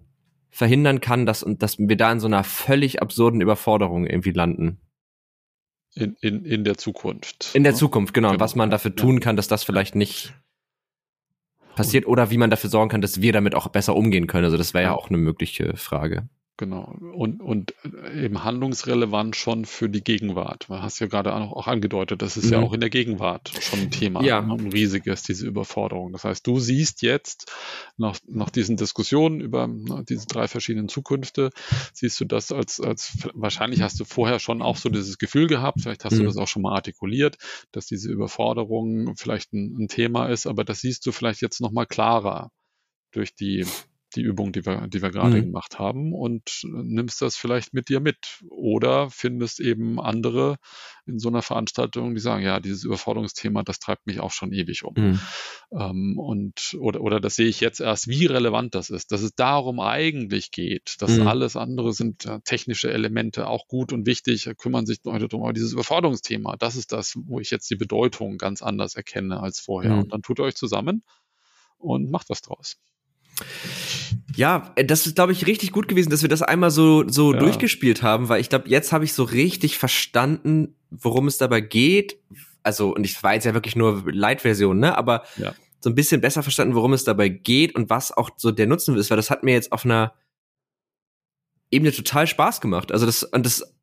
verhindern 0.48 1.00
kann, 1.00 1.26
dass 1.26 1.42
und 1.42 1.62
dass 1.62 1.78
wir 1.78 1.96
da 1.96 2.12
in 2.12 2.20
so 2.20 2.28
einer 2.28 2.44
völlig 2.44 3.02
absurden 3.02 3.40
Überforderung 3.40 4.06
irgendwie 4.06 4.30
landen. 4.30 4.78
In, 5.94 6.16
in, 6.20 6.44
in 6.44 6.64
der 6.64 6.78
Zukunft. 6.78 7.50
In 7.54 7.64
der 7.64 7.74
Zukunft, 7.74 8.14
genau. 8.14 8.30
genau. 8.30 8.40
Was 8.40 8.54
man 8.54 8.70
dafür 8.70 8.94
tun 8.94 9.20
kann, 9.20 9.36
dass 9.36 9.48
das 9.48 9.62
vielleicht 9.62 9.94
nicht 9.94 10.34
passiert 11.74 12.06
oder 12.06 12.30
wie 12.30 12.38
man 12.38 12.50
dafür 12.50 12.70
sorgen 12.70 12.90
kann, 12.90 13.00
dass 13.00 13.20
wir 13.20 13.32
damit 13.32 13.54
auch 13.54 13.68
besser 13.68 13.94
umgehen 13.96 14.26
können. 14.26 14.44
Also 14.44 14.56
das 14.56 14.74
wäre 14.74 14.84
ja 14.84 14.94
auch 14.94 15.08
eine 15.08 15.18
mögliche 15.18 15.76
Frage. 15.76 16.28
Genau. 16.62 16.96
Und, 17.12 17.40
und 17.40 17.74
äh, 17.84 18.26
eben 18.26 18.44
handlungsrelevant 18.44 19.34
schon 19.34 19.64
für 19.64 19.88
die 19.88 20.04
Gegenwart. 20.04 20.66
Du 20.68 20.74
hast 20.74 21.00
ja 21.00 21.08
gerade 21.08 21.34
auch, 21.34 21.50
auch 21.50 21.66
angedeutet, 21.66 22.22
das 22.22 22.36
ist 22.36 22.46
mhm. 22.46 22.52
ja 22.52 22.58
auch 22.60 22.72
in 22.72 22.78
der 22.78 22.88
Gegenwart 22.88 23.50
schon 23.60 23.80
ein 23.80 23.90
Thema. 23.90 24.22
Ja. 24.22 24.38
Ein 24.38 24.70
riesiges, 24.70 25.24
diese 25.24 25.44
Überforderung. 25.44 26.12
Das 26.12 26.22
heißt, 26.22 26.46
du 26.46 26.60
siehst 26.60 27.02
jetzt 27.02 27.50
nach, 27.96 28.16
nach 28.28 28.48
diesen 28.48 28.76
Diskussionen 28.76 29.40
über 29.40 29.66
na, 29.66 30.04
diese 30.04 30.28
drei 30.28 30.46
verschiedenen 30.46 30.88
Zukünfte, 30.88 31.50
siehst 31.92 32.20
du 32.20 32.26
das 32.26 32.52
als, 32.52 32.80
als, 32.80 33.28
wahrscheinlich 33.34 33.82
hast 33.82 33.98
du 33.98 34.04
vorher 34.04 34.38
schon 34.38 34.62
auch 34.62 34.76
so 34.76 34.88
dieses 34.88 35.18
Gefühl 35.18 35.48
gehabt, 35.48 35.80
vielleicht 35.80 36.04
hast 36.04 36.12
mhm. 36.12 36.18
du 36.18 36.24
das 36.26 36.36
auch 36.36 36.46
schon 36.46 36.62
mal 36.62 36.76
artikuliert, 36.76 37.38
dass 37.72 37.86
diese 37.86 38.08
Überforderung 38.08 39.16
vielleicht 39.16 39.52
ein, 39.52 39.78
ein 39.80 39.88
Thema 39.88 40.26
ist, 40.26 40.46
aber 40.46 40.62
das 40.62 40.80
siehst 40.80 41.04
du 41.06 41.10
vielleicht 41.10 41.42
jetzt 41.42 41.60
nochmal 41.60 41.86
klarer 41.86 42.52
durch 43.10 43.34
die 43.34 43.66
die 44.16 44.22
Übung, 44.22 44.52
die 44.52 44.64
wir, 44.64 44.86
die 44.88 45.02
wir 45.02 45.10
gerade 45.10 45.38
mhm. 45.38 45.46
gemacht 45.46 45.78
haben 45.78 46.12
und 46.12 46.62
nimmst 46.64 47.22
das 47.22 47.36
vielleicht 47.36 47.74
mit 47.74 47.88
dir 47.88 48.00
mit 48.00 48.42
oder 48.48 49.10
findest 49.10 49.60
eben 49.60 50.00
andere 50.00 50.56
in 51.04 51.18
so 51.18 51.28
einer 51.28 51.42
Veranstaltung, 51.42 52.14
die 52.14 52.20
sagen, 52.20 52.44
ja, 52.44 52.60
dieses 52.60 52.84
Überforderungsthema, 52.84 53.62
das 53.62 53.80
treibt 53.80 54.06
mich 54.06 54.20
auch 54.20 54.30
schon 54.30 54.52
ewig 54.52 54.84
um. 54.84 54.94
Mhm. 54.96 55.20
Ähm, 55.72 56.18
und, 56.18 56.76
oder, 56.78 57.00
oder 57.00 57.20
das 57.20 57.34
sehe 57.34 57.48
ich 57.48 57.60
jetzt 57.60 57.80
erst, 57.80 58.08
wie 58.08 58.26
relevant 58.26 58.74
das 58.74 58.90
ist, 58.90 59.10
dass 59.10 59.22
es 59.22 59.34
darum 59.34 59.80
eigentlich 59.80 60.50
geht, 60.50 60.96
dass 61.00 61.18
mhm. 61.18 61.26
alles 61.26 61.56
andere 61.56 61.92
sind 61.92 62.24
ja, 62.24 62.38
technische 62.40 62.92
Elemente 62.92 63.48
auch 63.48 63.66
gut 63.66 63.92
und 63.92 64.06
wichtig, 64.06 64.48
kümmern 64.58 64.86
sich 64.86 64.98
Leute 65.04 65.28
darum, 65.28 65.44
aber 65.44 65.52
dieses 65.52 65.72
Überforderungsthema, 65.72 66.56
das 66.56 66.76
ist 66.76 66.92
das, 66.92 67.18
wo 67.26 67.40
ich 67.40 67.50
jetzt 67.50 67.68
die 67.70 67.76
Bedeutung 67.76 68.38
ganz 68.38 68.62
anders 68.62 68.94
erkenne 68.94 69.40
als 69.40 69.60
vorher. 69.60 69.94
Mhm. 69.94 69.98
Und 70.00 70.12
dann 70.12 70.22
tut 70.22 70.38
ihr 70.38 70.44
euch 70.44 70.54
zusammen 70.54 71.02
und 71.78 72.10
macht 72.10 72.30
was 72.30 72.42
draus. 72.42 72.78
Ja, 74.36 74.72
äh, 74.76 74.84
das 74.84 75.06
ist, 75.06 75.14
glaube 75.14 75.32
ich, 75.32 75.46
richtig 75.46 75.72
gut 75.72 75.88
gewesen, 75.88 76.10
dass 76.10 76.22
wir 76.22 76.28
das 76.28 76.42
einmal 76.42 76.70
so, 76.70 77.08
so 77.08 77.32
ja. 77.32 77.38
durchgespielt 77.38 78.02
haben, 78.02 78.28
weil 78.28 78.40
ich 78.40 78.48
glaube, 78.48 78.68
jetzt 78.68 78.92
habe 78.92 79.04
ich 79.04 79.12
so 79.12 79.24
richtig 79.24 79.78
verstanden, 79.78 80.74
worum 80.90 81.26
es 81.26 81.38
dabei 81.38 81.60
geht. 81.60 82.18
Also, 82.62 82.94
und 82.94 83.04
ich 83.04 83.22
war 83.22 83.34
jetzt 83.34 83.44
ja 83.44 83.54
wirklich 83.54 83.76
nur 83.76 84.04
Light-Version, 84.06 84.78
ne? 84.78 84.96
Aber 84.96 85.24
ja. 85.36 85.52
so 85.80 85.90
ein 85.90 85.94
bisschen 85.94 86.20
besser 86.20 86.42
verstanden, 86.42 86.74
worum 86.74 86.92
es 86.92 87.04
dabei 87.04 87.28
geht 87.28 87.74
und 87.74 87.90
was 87.90 88.12
auch 88.12 88.30
so 88.36 88.50
der 88.52 88.66
Nutzen 88.66 88.96
ist, 88.96 89.10
weil 89.10 89.16
das 89.16 89.30
hat 89.30 89.42
mir 89.42 89.52
jetzt 89.52 89.72
auf 89.72 89.84
einer 89.84 90.14
Ebene 91.70 91.92
total 91.92 92.26
Spaß 92.26 92.60
gemacht. 92.60 92.92
Also 92.92 93.06
das, 93.06 93.24
und 93.24 93.44
das, 93.44 93.74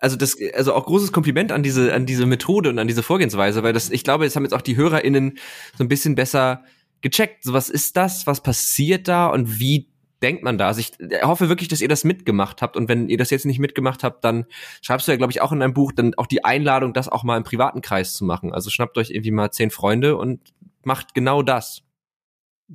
also 0.00 0.16
das, 0.16 0.36
also 0.54 0.74
auch 0.74 0.86
großes 0.86 1.12
Kompliment 1.12 1.52
an 1.52 1.62
diese, 1.62 1.92
an 1.92 2.06
diese 2.06 2.26
Methode 2.26 2.70
und 2.70 2.78
an 2.78 2.88
diese 2.88 3.02
Vorgehensweise, 3.02 3.62
weil 3.62 3.74
das, 3.74 3.90
ich 3.90 4.02
glaube, 4.02 4.24
jetzt 4.24 4.34
haben 4.34 4.44
jetzt 4.44 4.54
auch 4.54 4.62
die 4.62 4.76
HörerInnen 4.76 5.38
so 5.76 5.84
ein 5.84 5.88
bisschen 5.88 6.14
besser 6.14 6.64
gecheckt. 7.00 7.44
So, 7.44 7.52
was 7.52 7.68
ist 7.68 7.96
das? 7.96 8.26
Was 8.26 8.42
passiert 8.42 9.08
da? 9.08 9.26
Und 9.28 9.60
wie 9.60 9.88
denkt 10.22 10.42
man 10.42 10.58
da? 10.58 10.66
Also 10.66 10.80
ich 10.80 10.92
hoffe 11.22 11.48
wirklich, 11.48 11.68
dass 11.68 11.80
ihr 11.80 11.88
das 11.88 12.04
mitgemacht 12.04 12.62
habt. 12.62 12.76
Und 12.76 12.88
wenn 12.88 13.08
ihr 13.08 13.16
das 13.16 13.30
jetzt 13.30 13.46
nicht 13.46 13.58
mitgemacht 13.58 14.04
habt, 14.04 14.24
dann 14.24 14.46
schreibst 14.82 15.08
du 15.08 15.12
ja, 15.12 15.16
glaube 15.16 15.32
ich, 15.32 15.40
auch 15.40 15.52
in 15.52 15.60
deinem 15.60 15.74
Buch 15.74 15.92
dann 15.92 16.14
auch 16.14 16.26
die 16.26 16.44
Einladung, 16.44 16.92
das 16.92 17.08
auch 17.08 17.24
mal 17.24 17.36
im 17.36 17.44
privaten 17.44 17.80
Kreis 17.80 18.14
zu 18.14 18.24
machen. 18.24 18.52
Also 18.52 18.70
schnappt 18.70 18.98
euch 18.98 19.10
irgendwie 19.10 19.30
mal 19.30 19.50
zehn 19.50 19.70
Freunde 19.70 20.16
und 20.16 20.40
macht 20.84 21.14
genau 21.14 21.42
das. 21.42 21.82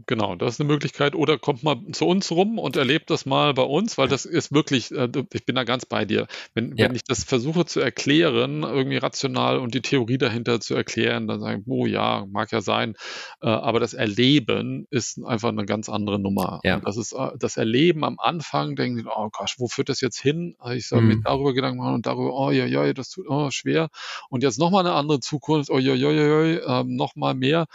Genau, 0.08 0.36
das 0.36 0.56
ist 0.56 0.60
eine 0.60 0.68
Möglichkeit. 0.68 1.16
Oder 1.16 1.38
kommt 1.38 1.64
mal 1.64 1.78
zu 1.94 2.06
uns 2.06 2.30
rum 2.30 2.60
und 2.60 2.76
erlebt 2.76 3.10
das 3.10 3.26
mal 3.26 3.54
bei 3.54 3.64
uns, 3.64 3.98
weil 3.98 4.10
das 4.10 4.26
ist 4.26 4.52
wirklich, 4.52 4.92
äh, 4.92 5.08
ich 5.32 5.46
bin 5.46 5.56
da 5.56 5.64
ganz 5.64 5.86
bei 5.86 6.04
dir. 6.04 6.28
Wenn, 6.54 6.76
ja. 6.76 6.86
wenn 6.86 6.96
ich 6.96 7.06
das 7.06 7.24
versuche 7.24 7.66
zu 7.66 7.80
erklären, 7.80 8.64
irgendwie 8.64 8.98
rational 8.98 9.58
und 9.58 9.74
die 9.74 9.82
Theorie 9.82 10.18
dahinter 10.18 10.60
zu 10.60 10.76
erklären, 10.76 11.28
dann 11.28 11.40
sagen, 11.40 11.64
oh 11.68 11.86
ja, 11.86 12.26
mag 12.30 12.52
ja 12.52 12.60
sein. 12.60 12.96
Äh, 13.42 13.48
aber 13.48 13.80
das 13.80 13.94
Erleben 13.94 14.86
ist 14.90 15.24
einfach 15.24 15.50
eine 15.50 15.66
ganz 15.66 15.88
andere 15.88 16.20
Nummer. 16.20 16.60
Ja. 16.66 16.82
das 16.82 16.98
ist 16.98 17.14
äh, 17.14 17.30
das 17.40 17.56
Erleben 17.56 18.04
am 18.04 18.20
Anfang, 18.20 18.76
denken 18.76 19.00
sie, 19.00 19.06
oh 19.06 19.30
Gott, 19.32 19.56
wo 19.60 19.70
führt 19.70 19.88
das 19.88 20.02
jetzt 20.02 20.20
hin? 20.20 20.56
Also 20.60 20.76
ich 20.76 20.90
soll 20.90 21.02
mhm. 21.02 21.08
mir 21.08 21.22
darüber 21.24 21.54
Gedanken 21.54 21.78
machen 21.78 21.96
und 21.96 22.06
darüber, 22.06 22.34
oh 22.34 22.52
ja, 22.52 22.66
ja, 22.66 22.92
das 22.92 23.10
tut 23.10 23.28
oh, 23.30 23.50
schwer. 23.50 23.88
Und 24.30 24.44
jetzt 24.44 24.60
nochmal 24.60 24.86
eine 24.86 24.96
andere 24.96 25.22
Zukunft, 25.22 25.70
oh 25.70 25.80
ja, 25.80 25.94
ja, 25.94 26.12
ja, 26.12 26.44
ja, 26.44 26.84
nochmal 26.84 27.34
mehr. 27.34 27.68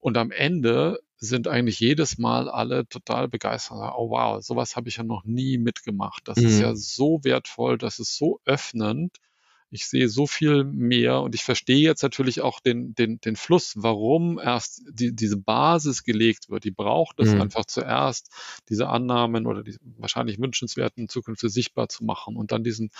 Und 0.00 0.16
am 0.16 0.30
Ende 0.30 1.00
sind 1.18 1.48
eigentlich 1.48 1.80
jedes 1.80 2.18
Mal 2.18 2.48
alle 2.48 2.88
total 2.88 3.28
begeistert. 3.28 3.94
Oh 3.96 4.10
wow, 4.10 4.42
sowas 4.44 4.76
habe 4.76 4.88
ich 4.88 4.96
ja 4.96 5.04
noch 5.04 5.24
nie 5.24 5.58
mitgemacht. 5.58 6.28
Das 6.28 6.38
mhm. 6.38 6.46
ist 6.46 6.60
ja 6.60 6.74
so 6.74 7.20
wertvoll, 7.22 7.78
das 7.78 7.98
ist 7.98 8.16
so 8.16 8.40
öffnend. 8.44 9.18
Ich 9.70 9.88
sehe 9.88 10.08
so 10.08 10.28
viel 10.28 10.62
mehr 10.62 11.22
und 11.22 11.34
ich 11.34 11.42
verstehe 11.42 11.80
jetzt 11.80 12.02
natürlich 12.02 12.40
auch 12.40 12.60
den, 12.60 12.94
den, 12.94 13.20
den 13.20 13.34
Fluss, 13.34 13.74
warum 13.76 14.38
erst 14.38 14.82
die, 14.88 15.14
diese 15.14 15.36
Basis 15.36 16.04
gelegt 16.04 16.50
wird. 16.50 16.62
Die 16.62 16.70
braucht 16.70 17.18
es 17.18 17.34
mhm. 17.34 17.42
einfach 17.42 17.64
zuerst, 17.64 18.30
diese 18.68 18.88
Annahmen 18.88 19.46
oder 19.46 19.64
die 19.64 19.76
wahrscheinlich 19.98 20.38
wünschenswerten 20.38 21.08
Zukünfte 21.08 21.48
sichtbar 21.48 21.88
zu 21.88 22.04
machen 22.04 22.36
und 22.36 22.52
dann 22.52 22.62
diesen, 22.62 22.90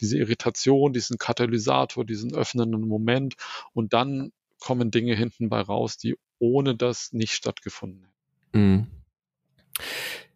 diese 0.00 0.18
Irritation, 0.18 0.92
diesen 0.92 1.16
Katalysator, 1.16 2.04
diesen 2.04 2.34
öffnenden 2.34 2.88
Moment 2.88 3.36
und 3.72 3.92
dann 3.92 4.32
kommen 4.66 4.90
Dinge 4.90 5.14
hinten 5.14 5.48
bei 5.48 5.60
raus, 5.60 5.96
die 5.96 6.16
ohne 6.40 6.74
das 6.74 7.12
nicht 7.12 7.34
stattgefunden 7.34 8.04
hätten. 8.52 8.58
Mhm. 8.58 8.86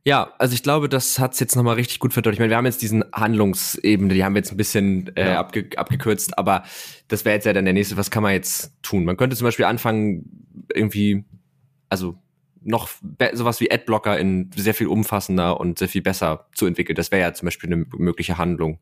Ja, 0.04 0.34
also 0.38 0.54
ich 0.54 0.62
glaube, 0.62 0.88
das 0.88 1.18
hat 1.18 1.32
es 1.32 1.40
jetzt 1.40 1.56
nochmal 1.56 1.74
richtig 1.74 1.98
gut 1.98 2.12
verdeutlicht. 2.12 2.38
Ich 2.38 2.40
meine, 2.40 2.50
wir 2.50 2.56
haben 2.56 2.64
jetzt 2.64 2.80
diesen 2.80 3.04
Handlungsebene, 3.12 4.14
die 4.14 4.22
haben 4.22 4.34
wir 4.34 4.38
jetzt 4.38 4.52
ein 4.52 4.56
bisschen 4.56 5.14
äh, 5.16 5.32
ja. 5.32 5.40
abge 5.40 5.68
abgekürzt, 5.74 6.38
aber 6.38 6.62
das 7.08 7.24
wäre 7.24 7.34
jetzt 7.34 7.44
ja 7.44 7.52
dann 7.52 7.64
der 7.64 7.74
nächste, 7.74 7.96
was 7.96 8.12
kann 8.12 8.22
man 8.22 8.32
jetzt 8.32 8.72
tun? 8.82 9.04
Man 9.04 9.16
könnte 9.16 9.34
zum 9.34 9.46
Beispiel 9.46 9.64
anfangen, 9.64 10.46
irgendwie, 10.72 11.24
also 11.88 12.16
noch 12.62 12.88
sowas 13.32 13.61
wie 13.61 13.70
Adblocker 13.70 14.18
in 14.18 14.50
sehr 14.54 14.74
viel 14.74 14.86
umfassender 14.86 15.58
und 15.61 15.78
sehr 15.78 15.88
viel 15.88 16.02
besser 16.02 16.46
zu 16.54 16.66
entwickeln. 16.66 16.96
Das 16.96 17.11
wäre 17.11 17.22
ja 17.22 17.34
zum 17.34 17.46
Beispiel 17.46 17.72
eine 17.72 17.86
mögliche 17.96 18.38
Handlung. 18.38 18.78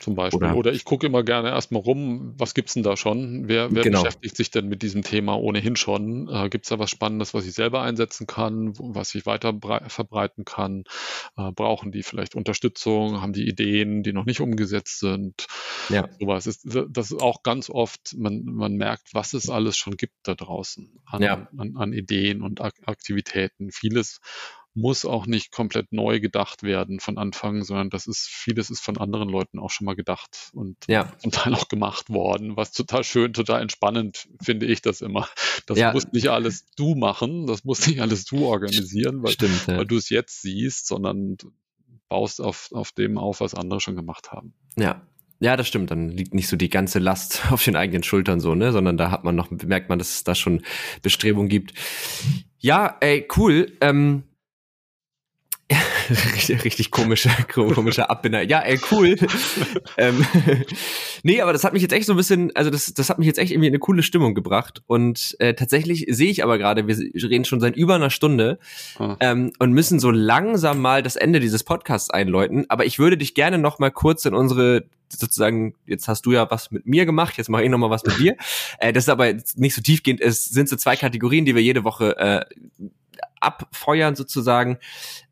Zum 0.00 0.14
Beispiel. 0.14 0.38
Oder, 0.38 0.56
Oder 0.56 0.72
ich 0.72 0.84
gucke 0.84 1.06
immer 1.06 1.24
gerne 1.24 1.48
erstmal 1.48 1.82
rum, 1.82 2.34
was 2.38 2.54
gibt's 2.54 2.74
denn 2.74 2.84
da 2.84 2.96
schon? 2.96 3.48
Wer, 3.48 3.74
wer 3.74 3.82
genau. 3.82 4.02
beschäftigt 4.02 4.36
sich 4.36 4.52
denn 4.52 4.68
mit 4.68 4.82
diesem 4.82 5.02
Thema 5.02 5.34
ohnehin 5.34 5.74
schon? 5.74 6.28
Äh, 6.28 6.48
gibt's 6.48 6.68
da 6.68 6.78
was 6.78 6.90
Spannendes, 6.90 7.34
was 7.34 7.44
ich 7.44 7.54
selber 7.54 7.82
einsetzen 7.82 8.28
kann, 8.28 8.72
was 8.78 9.16
ich 9.16 9.26
weiter 9.26 9.52
verbreiten 9.88 10.44
kann? 10.44 10.84
Äh, 11.36 11.50
brauchen 11.50 11.90
die 11.90 12.04
vielleicht 12.04 12.36
Unterstützung? 12.36 13.20
Haben 13.20 13.32
die 13.32 13.48
Ideen, 13.48 14.04
die 14.04 14.12
noch 14.12 14.26
nicht 14.26 14.40
umgesetzt 14.40 15.00
sind? 15.00 15.46
Ja. 15.88 16.08
Sowas 16.20 16.46
ist, 16.46 16.64
das 16.88 17.10
ist 17.10 17.20
auch 17.20 17.42
ganz 17.42 17.68
oft, 17.68 18.14
man, 18.16 18.44
man 18.44 18.76
merkt, 18.76 19.08
was 19.12 19.34
es 19.34 19.50
alles 19.50 19.76
schon 19.76 19.96
gibt 19.96 20.14
da 20.22 20.36
draußen 20.36 21.00
an, 21.06 21.22
ja. 21.22 21.48
an, 21.56 21.76
an 21.76 21.92
Ideen 21.92 22.42
und 22.42 22.60
Aktivitäten. 22.96 23.70
Vieles 23.70 24.20
muss 24.76 25.06
auch 25.06 25.26
nicht 25.26 25.52
komplett 25.52 25.92
neu 25.92 26.20
gedacht 26.20 26.62
werden 26.62 27.00
von 27.00 27.16
Anfang, 27.16 27.64
sondern 27.64 27.88
das 27.88 28.06
ist, 28.06 28.28
vieles 28.28 28.68
ist 28.68 28.80
von 28.80 28.98
anderen 28.98 29.28
Leuten 29.28 29.58
auch 29.58 29.70
schon 29.70 29.86
mal 29.86 29.96
gedacht 29.96 30.50
und 30.52 30.76
ja. 30.86 31.10
zum 31.18 31.32
Teil 31.32 31.54
auch 31.54 31.68
gemacht 31.68 32.10
worden, 32.10 32.56
was 32.56 32.72
total 32.72 33.02
schön, 33.02 33.32
total 33.32 33.62
entspannend 33.62 34.28
finde 34.42 34.66
ich 34.66 34.82
das 34.82 35.00
immer. 35.00 35.28
Das 35.66 35.78
ja. 35.78 35.92
muss 35.92 36.12
nicht 36.12 36.28
alles 36.28 36.66
du 36.76 36.94
machen, 36.94 37.46
das 37.46 37.64
muss 37.64 37.86
nicht 37.86 38.00
alles 38.02 38.26
du 38.26 38.44
organisieren, 38.46 39.22
weil, 39.22 39.32
Stimmt, 39.32 39.66
ja. 39.66 39.78
weil 39.78 39.86
du 39.86 39.96
es 39.96 40.10
jetzt 40.10 40.42
siehst, 40.42 40.86
sondern 40.86 41.38
baust 42.08 42.40
auf, 42.40 42.68
auf 42.72 42.92
dem 42.92 43.18
auf, 43.18 43.40
was 43.40 43.54
andere 43.54 43.80
schon 43.80 43.96
gemacht 43.96 44.30
haben. 44.30 44.54
Ja, 44.76 45.06
ja, 45.38 45.56
das 45.56 45.68
stimmt. 45.68 45.90
Dann 45.90 46.10
liegt 46.10 46.34
nicht 46.34 46.48
so 46.48 46.56
die 46.56 46.70
ganze 46.70 46.98
Last 46.98 47.42
auf 47.50 47.64
den 47.64 47.76
eigenen 47.76 48.02
Schultern 48.02 48.40
so, 48.40 48.54
ne, 48.54 48.72
sondern 48.72 48.96
da 48.96 49.10
hat 49.10 49.24
man 49.24 49.34
noch, 49.34 49.50
merkt 49.50 49.88
man, 49.88 49.98
dass 49.98 50.10
es 50.10 50.24
da 50.24 50.34
schon 50.34 50.62
Bestrebungen 51.02 51.48
gibt. 51.48 51.74
Ja, 52.58 52.96
ey, 53.00 53.26
cool. 53.36 53.72
Ähm, 53.80 54.24
richtig, 56.34 56.64
richtig 56.64 56.90
komische, 56.92 57.28
komische 57.52 58.08
Abbinder. 58.08 58.42
Ja, 58.42 58.60
ey, 58.60 58.78
cool. 58.92 59.16
ähm, 59.98 60.24
nee, 61.24 61.40
aber 61.40 61.52
das 61.52 61.64
hat 61.64 61.72
mich 61.72 61.82
jetzt 61.82 61.92
echt 61.92 62.06
so 62.06 62.12
ein 62.12 62.16
bisschen, 62.16 62.54
also 62.54 62.70
das, 62.70 62.94
das 62.94 63.10
hat 63.10 63.18
mich 63.18 63.26
jetzt 63.26 63.38
echt 63.38 63.50
irgendwie 63.50 63.66
in 63.66 63.72
eine 63.72 63.80
coole 63.80 64.04
Stimmung 64.04 64.34
gebracht. 64.34 64.82
Und 64.86 65.36
äh, 65.40 65.54
tatsächlich 65.54 66.06
sehe 66.08 66.30
ich 66.30 66.44
aber 66.44 66.58
gerade, 66.58 66.86
wir 66.86 66.96
reden 66.96 67.44
schon 67.44 67.60
seit 67.60 67.76
über 67.76 67.96
einer 67.96 68.10
Stunde 68.10 68.58
ah. 68.98 69.16
ähm, 69.18 69.52
und 69.58 69.72
müssen 69.72 69.98
so 69.98 70.12
langsam 70.12 70.80
mal 70.80 71.02
das 71.02 71.16
Ende 71.16 71.40
dieses 71.40 71.64
Podcasts 71.64 72.10
einläuten. 72.10 72.66
Aber 72.68 72.86
ich 72.86 73.00
würde 73.00 73.18
dich 73.18 73.34
gerne 73.34 73.58
noch 73.58 73.80
mal 73.80 73.90
kurz 73.90 74.24
in 74.24 74.34
unsere 74.34 74.84
sozusagen, 75.08 75.74
jetzt 75.86 76.08
hast 76.08 76.26
du 76.26 76.32
ja 76.32 76.50
was 76.50 76.70
mit 76.70 76.86
mir 76.86 77.06
gemacht, 77.06 77.36
jetzt 77.36 77.48
mache 77.48 77.64
ich 77.64 77.70
noch 77.70 77.78
mal 77.78 77.90
was 77.90 78.04
mit 78.04 78.18
dir. 78.18 78.36
Äh, 78.78 78.92
das 78.92 79.04
ist 79.04 79.08
aber 79.08 79.32
nicht 79.54 79.74
so 79.74 79.80
tiefgehend. 79.80 80.20
Es 80.20 80.44
sind 80.44 80.68
so 80.68 80.76
zwei 80.76 80.96
Kategorien, 80.96 81.44
die 81.44 81.54
wir 81.54 81.62
jede 81.62 81.84
Woche 81.84 82.16
äh, 82.18 82.44
abfeuern 83.40 84.14
sozusagen. 84.16 84.78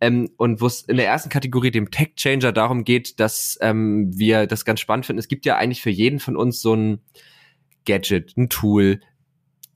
Ähm, 0.01 0.31
und 0.37 0.61
wo 0.61 0.67
es 0.67 0.83
in 0.83 0.97
der 0.97 1.07
ersten 1.07 1.29
Kategorie, 1.29 1.71
dem 1.71 1.91
Tech 1.91 2.15
Changer, 2.17 2.53
darum 2.53 2.85
geht, 2.85 3.21
dass 3.21 3.59
ähm, 3.61 4.17
wir 4.17 4.47
das 4.47 4.65
ganz 4.65 4.81
spannend 4.81 5.07
finden. 5.07 5.19
Es 5.19 5.29
gibt 5.29 5.47
ja 5.47 5.57
eigentlich 5.57 5.83
für 5.83 5.91
jeden 5.91 6.21
von 6.21 6.37
uns 6.37 6.61
so 6.61 6.75
ein 6.75 7.01
Gadget, 7.85 8.37
ein 8.37 8.49
Tool, 8.49 9.01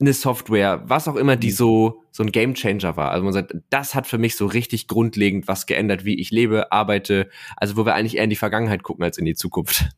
eine 0.00 0.12
Software, 0.12 0.82
was 0.84 1.08
auch 1.08 1.16
immer, 1.16 1.36
die 1.36 1.48
mhm. 1.48 1.54
so 1.54 2.02
so 2.10 2.24
ein 2.24 2.32
Game 2.32 2.54
Changer 2.54 2.96
war. 2.96 3.12
Also 3.12 3.24
man 3.24 3.32
sagt, 3.32 3.54
das 3.70 3.94
hat 3.94 4.06
für 4.06 4.18
mich 4.18 4.34
so 4.34 4.46
richtig 4.46 4.88
grundlegend 4.88 5.46
was 5.46 5.66
geändert, 5.66 6.04
wie 6.04 6.20
ich 6.20 6.32
lebe, 6.32 6.72
arbeite. 6.72 7.28
Also 7.56 7.76
wo 7.76 7.86
wir 7.86 7.94
eigentlich 7.94 8.16
eher 8.16 8.24
in 8.24 8.30
die 8.30 8.36
Vergangenheit 8.36 8.82
gucken 8.82 9.04
als 9.04 9.18
in 9.18 9.24
die 9.24 9.36
Zukunft. 9.36 9.88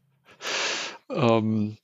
Ähm, 1.10 1.76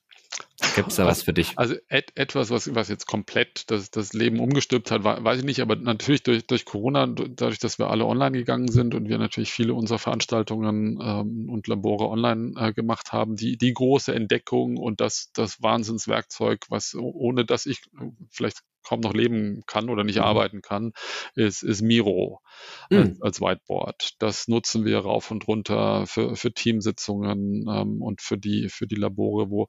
Gibt 0.74 0.88
es 0.88 0.96
da 0.96 1.06
was 1.06 1.22
für 1.22 1.32
dich? 1.32 1.52
Also 1.56 1.74
et, 1.88 2.10
etwas, 2.14 2.50
was, 2.50 2.74
was 2.74 2.88
jetzt 2.88 3.06
komplett 3.06 3.70
das, 3.70 3.90
das 3.90 4.12
Leben 4.12 4.40
umgestülpt 4.40 4.90
hat, 4.90 5.04
weiß 5.04 5.38
ich 5.38 5.44
nicht, 5.44 5.60
aber 5.60 5.76
natürlich 5.76 6.22
durch, 6.22 6.46
durch 6.46 6.64
Corona, 6.64 7.06
dadurch, 7.06 7.58
dass 7.58 7.78
wir 7.78 7.90
alle 7.90 8.04
online 8.06 8.36
gegangen 8.36 8.68
sind 8.68 8.94
und 8.94 9.08
wir 9.08 9.18
natürlich 9.18 9.52
viele 9.52 9.74
unserer 9.74 9.98
Veranstaltungen 9.98 10.98
ähm, 11.02 11.48
und 11.48 11.66
Labore 11.66 12.08
online 12.08 12.54
äh, 12.58 12.72
gemacht 12.72 13.12
haben, 13.12 13.36
die, 13.36 13.56
die 13.56 13.72
große 13.72 14.14
Entdeckung 14.14 14.76
und 14.76 15.00
das, 15.00 15.30
das 15.34 15.62
Wahnsinnswerkzeug, 15.62 16.66
was 16.68 16.94
ohne 16.94 17.44
dass 17.44 17.66
ich 17.66 17.82
äh, 18.00 18.10
vielleicht 18.30 18.62
kaum 18.86 19.00
noch 19.00 19.14
leben 19.14 19.62
kann 19.66 19.90
oder 19.90 20.04
nicht 20.04 20.18
mhm. 20.18 20.22
arbeiten 20.22 20.62
kann, 20.62 20.92
ist, 21.34 21.62
ist 21.62 21.82
Miro 21.82 22.40
mhm. 22.90 22.98
als, 22.98 23.22
als, 23.22 23.40
Whiteboard. 23.40 24.14
Das 24.20 24.48
nutzen 24.48 24.84
wir 24.84 25.00
rauf 25.00 25.30
und 25.30 25.46
runter 25.48 26.06
für, 26.06 26.36
für 26.36 26.52
Teamsitzungen 26.52 27.66
ähm, 27.68 28.00
und 28.00 28.22
für 28.22 28.38
die, 28.38 28.68
für 28.68 28.86
die 28.86 28.94
Labore, 28.94 29.50
wo 29.50 29.66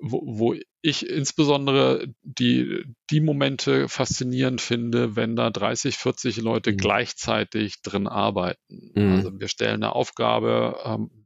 wo, 0.00 0.22
wo 0.24 0.54
ich 0.82 1.08
insbesondere 1.08 2.06
die, 2.22 2.84
die 3.10 3.20
Momente 3.20 3.88
faszinierend 3.88 4.60
finde, 4.60 5.14
wenn 5.16 5.36
da 5.36 5.50
30, 5.50 5.96
40 5.96 6.38
Leute 6.38 6.72
mhm. 6.72 6.76
gleichzeitig 6.78 7.82
drin 7.82 8.06
arbeiten. 8.06 8.92
Mhm. 8.94 9.12
Also 9.12 9.38
wir 9.38 9.48
stellen 9.48 9.82
eine 9.82 9.94
Aufgabe, 9.94 10.78
ähm, 10.84 11.19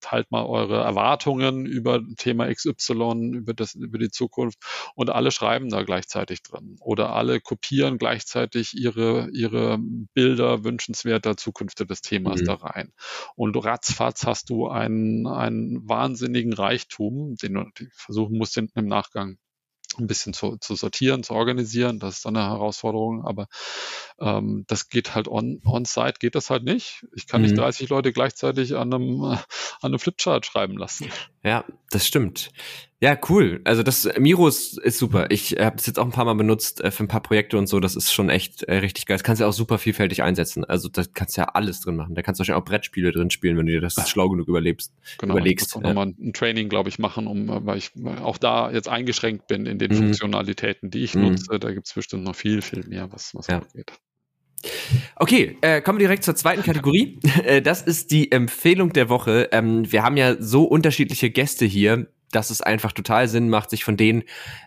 teilt 0.00 0.30
mal 0.30 0.44
eure 0.44 0.82
Erwartungen 0.82 1.66
über 1.66 2.00
Thema 2.16 2.52
XY, 2.52 3.32
über, 3.34 3.54
das, 3.54 3.74
über 3.74 3.98
die 3.98 4.10
Zukunft 4.10 4.58
und 4.94 5.10
alle 5.10 5.30
schreiben 5.30 5.68
da 5.68 5.82
gleichzeitig 5.82 6.42
drin 6.42 6.76
oder 6.80 7.14
alle 7.14 7.40
kopieren 7.40 7.98
gleichzeitig 7.98 8.74
ihre, 8.74 9.28
ihre 9.32 9.78
Bilder 10.14 10.64
wünschenswerter 10.64 11.36
Zukünfte 11.36 11.86
des 11.86 12.02
Themas 12.02 12.40
mhm. 12.40 12.44
da 12.46 12.54
rein. 12.54 12.92
Und 13.34 13.56
ratzfatz 13.56 14.26
hast 14.26 14.50
du 14.50 14.68
einen, 14.68 15.26
einen 15.26 15.88
wahnsinnigen 15.88 16.52
Reichtum, 16.52 17.36
den 17.36 17.54
du 17.54 17.64
versuchen 17.92 18.38
musst 18.38 18.56
im 18.56 18.70
Nachgang 18.74 19.38
ein 19.98 20.06
bisschen 20.06 20.32
zu, 20.32 20.56
zu 20.58 20.74
sortieren, 20.74 21.22
zu 21.22 21.34
organisieren. 21.34 21.98
Das 21.98 22.16
ist 22.16 22.26
dann 22.26 22.36
eine 22.36 22.48
Herausforderung, 22.48 23.24
aber 23.24 23.46
ähm, 24.20 24.64
das 24.68 24.88
geht 24.88 25.14
halt 25.14 25.28
on, 25.28 25.60
on-site, 25.64 26.14
geht 26.18 26.34
das 26.34 26.50
halt 26.50 26.64
nicht. 26.64 27.06
Ich 27.14 27.26
kann 27.26 27.40
mhm. 27.40 27.48
nicht 27.48 27.58
30 27.58 27.88
Leute 27.88 28.12
gleichzeitig 28.12 28.76
an 28.76 28.92
einem, 28.92 29.22
an 29.24 29.38
einem 29.82 29.98
Flipchart 29.98 30.46
schreiben 30.46 30.76
lassen. 30.76 31.10
Ja, 31.42 31.64
das 31.90 32.06
stimmt. 32.06 32.50
Ja, 32.98 33.18
cool. 33.28 33.60
Also 33.64 33.82
das 33.82 34.08
Miro 34.18 34.48
ist, 34.48 34.78
ist 34.78 34.98
super. 34.98 35.26
Ich 35.30 35.52
habe 35.60 35.76
es 35.76 35.86
jetzt 35.86 35.98
auch 35.98 36.04
ein 36.06 36.12
paar 36.12 36.24
Mal 36.24 36.34
benutzt 36.34 36.80
äh, 36.80 36.90
für 36.90 37.04
ein 37.04 37.08
paar 37.08 37.22
Projekte 37.22 37.58
und 37.58 37.66
so. 37.66 37.78
Das 37.78 37.94
ist 37.94 38.10
schon 38.10 38.30
echt 38.30 38.62
äh, 38.62 38.76
richtig 38.76 39.04
geil. 39.04 39.16
Das 39.16 39.22
kannst 39.22 39.40
du 39.40 39.44
ja 39.44 39.50
auch 39.50 39.54
super 39.54 39.76
vielfältig 39.76 40.22
einsetzen. 40.22 40.64
Also 40.64 40.88
da 40.88 41.02
kannst 41.12 41.36
du 41.36 41.42
ja 41.42 41.48
alles 41.48 41.80
drin 41.80 41.96
machen. 41.96 42.14
Da 42.14 42.22
kannst 42.22 42.38
du 42.38 42.40
wahrscheinlich 42.40 42.62
auch 42.62 42.64
Brettspiele 42.64 43.12
drin 43.12 43.28
spielen, 43.30 43.58
wenn 43.58 43.66
du 43.66 43.72
dir 43.72 43.82
das 43.82 43.98
Ach. 43.98 44.06
schlau 44.06 44.30
genug 44.30 44.48
überlebst. 44.48 44.94
Genau, 45.18 45.34
überlegst. 45.34 45.76
Auch 45.76 45.82
nochmal 45.82 46.06
ein 46.06 46.32
Training, 46.32 46.70
glaube 46.70 46.88
ich, 46.88 46.98
machen, 46.98 47.26
um, 47.26 47.50
äh, 47.50 47.66
weil 47.66 47.76
ich 47.76 47.90
auch 48.22 48.38
da 48.38 48.70
jetzt 48.70 48.88
eingeschränkt 48.88 49.46
bin 49.46 49.66
in 49.66 49.78
den 49.78 49.92
mhm. 49.92 49.96
Funktionalitäten, 49.96 50.90
die 50.90 51.04
ich 51.04 51.14
mhm. 51.14 51.32
nutze. 51.32 51.58
Da 51.58 51.72
gibt 51.72 51.88
es 51.88 51.92
bestimmt 51.92 52.24
noch 52.24 52.34
viel, 52.34 52.62
viel 52.62 52.86
mehr, 52.86 53.12
was, 53.12 53.34
was 53.34 53.46
ja. 53.48 53.60
geht. 53.74 53.92
Okay, 55.16 55.58
äh, 55.60 55.80
kommen 55.80 55.98
wir 55.98 56.06
direkt 56.06 56.24
zur 56.24 56.34
zweiten 56.34 56.62
Kategorie. 56.62 57.20
Äh, 57.44 57.60
das 57.60 57.82
ist 57.82 58.10
die 58.10 58.32
Empfehlung 58.32 58.92
der 58.92 59.08
Woche. 59.08 59.50
Ähm, 59.52 59.90
wir 59.92 60.02
haben 60.02 60.16
ja 60.16 60.40
so 60.40 60.64
unterschiedliche 60.64 61.30
Gäste 61.30 61.64
hier, 61.66 62.08
dass 62.32 62.50
es 62.50 62.60
einfach 62.60 62.92
total 62.92 63.28
Sinn 63.28 63.48
macht, 63.48 63.70
sich 63.70 63.84
von 63.84 63.96
denen 63.96 64.24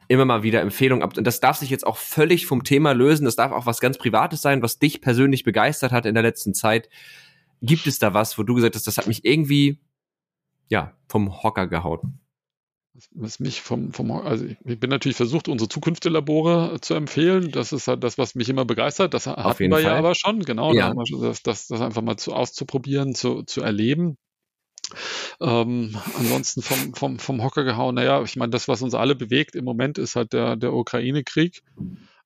immer 0.08 0.26
mal 0.26 0.44
wieder 0.44 0.62
Empfehlungen 0.62 1.04
ab. 1.04 1.18
Und 1.18 1.26
das 1.26 1.40
darf 1.40 1.58
sich 1.58 1.70
jetzt 1.70 1.86
auch 1.86 1.98
völlig 1.98 2.46
vom 2.46 2.64
Thema 2.64 2.94
lösen. 2.94 3.26
Das 3.26 3.36
darf 3.36 3.52
auch 3.52 3.66
was 3.66 3.80
ganz 3.80 3.98
Privates 3.98 4.42
sein, 4.42 4.62
was 4.62 4.80
dich 4.80 5.02
persönlich 5.02 5.44
begeistert 5.44 5.92
hat 5.92 6.06
in 6.06 6.14
der 6.14 6.24
letzten 6.24 6.54
Zeit. 6.54 6.90
Gibt 7.62 7.88
es 7.88 8.00
da 8.00 8.14
was, 8.14 8.38
wo 8.38 8.44
du 8.44 8.56
gesagt 8.56 8.76
hast, 8.76 8.88
das 8.88 8.98
hat 8.98 9.08
mich 9.08 9.26
irgendwie, 9.26 9.80
ja, 10.70 10.94
vom 11.08 11.44
Hocker 11.44 11.68
gehauen? 11.68 12.20
was 13.12 13.40
mich 13.40 13.62
vom, 13.62 13.94
vom 13.94 14.12
also 14.12 14.46
ich 14.46 14.80
bin 14.80 14.90
natürlich 14.90 15.16
versucht, 15.16 15.48
unsere 15.48 15.70
Zukunftslabore 15.70 16.80
zu 16.82 16.96
empfehlen. 16.96 17.52
Das 17.52 17.72
ist 17.72 17.88
halt 17.88 18.04
das, 18.04 18.18
was 18.18 18.36
mich 18.36 18.50
immer 18.50 18.66
begeistert. 18.66 19.14
Das 19.14 19.28
hatten 19.28 19.60
wir 19.60 19.70
Fall. 19.72 19.84
ja 19.84 19.96
aber 19.96 20.16
schon, 20.16 20.42
genau. 20.42 20.74
Ja. 20.74 20.94
Das, 21.22 21.42
das, 21.44 21.68
das 21.68 21.82
einfach 21.82 22.02
mal 22.02 22.18
zu, 22.18 22.34
auszuprobieren, 22.34 23.16
zu, 23.16 23.44
zu 23.44 23.62
erleben. 23.62 24.18
Ähm, 25.42 25.96
ansonsten 26.18 26.62
vom, 26.62 26.94
vom, 26.94 27.20
vom 27.20 27.44
Hocker 27.44 27.64
gehauen, 27.64 27.96
naja, 27.96 28.22
ich 28.24 28.36
meine, 28.36 28.52
das, 28.52 28.68
was 28.68 28.82
uns 28.82 28.94
alle 28.94 29.16
bewegt 29.16 29.56
im 29.56 29.66
Moment, 29.66 29.98
ist 29.98 30.16
halt 30.16 30.34
der, 30.34 30.56
der 30.56 30.74
Ukraine-Krieg. 30.74 31.64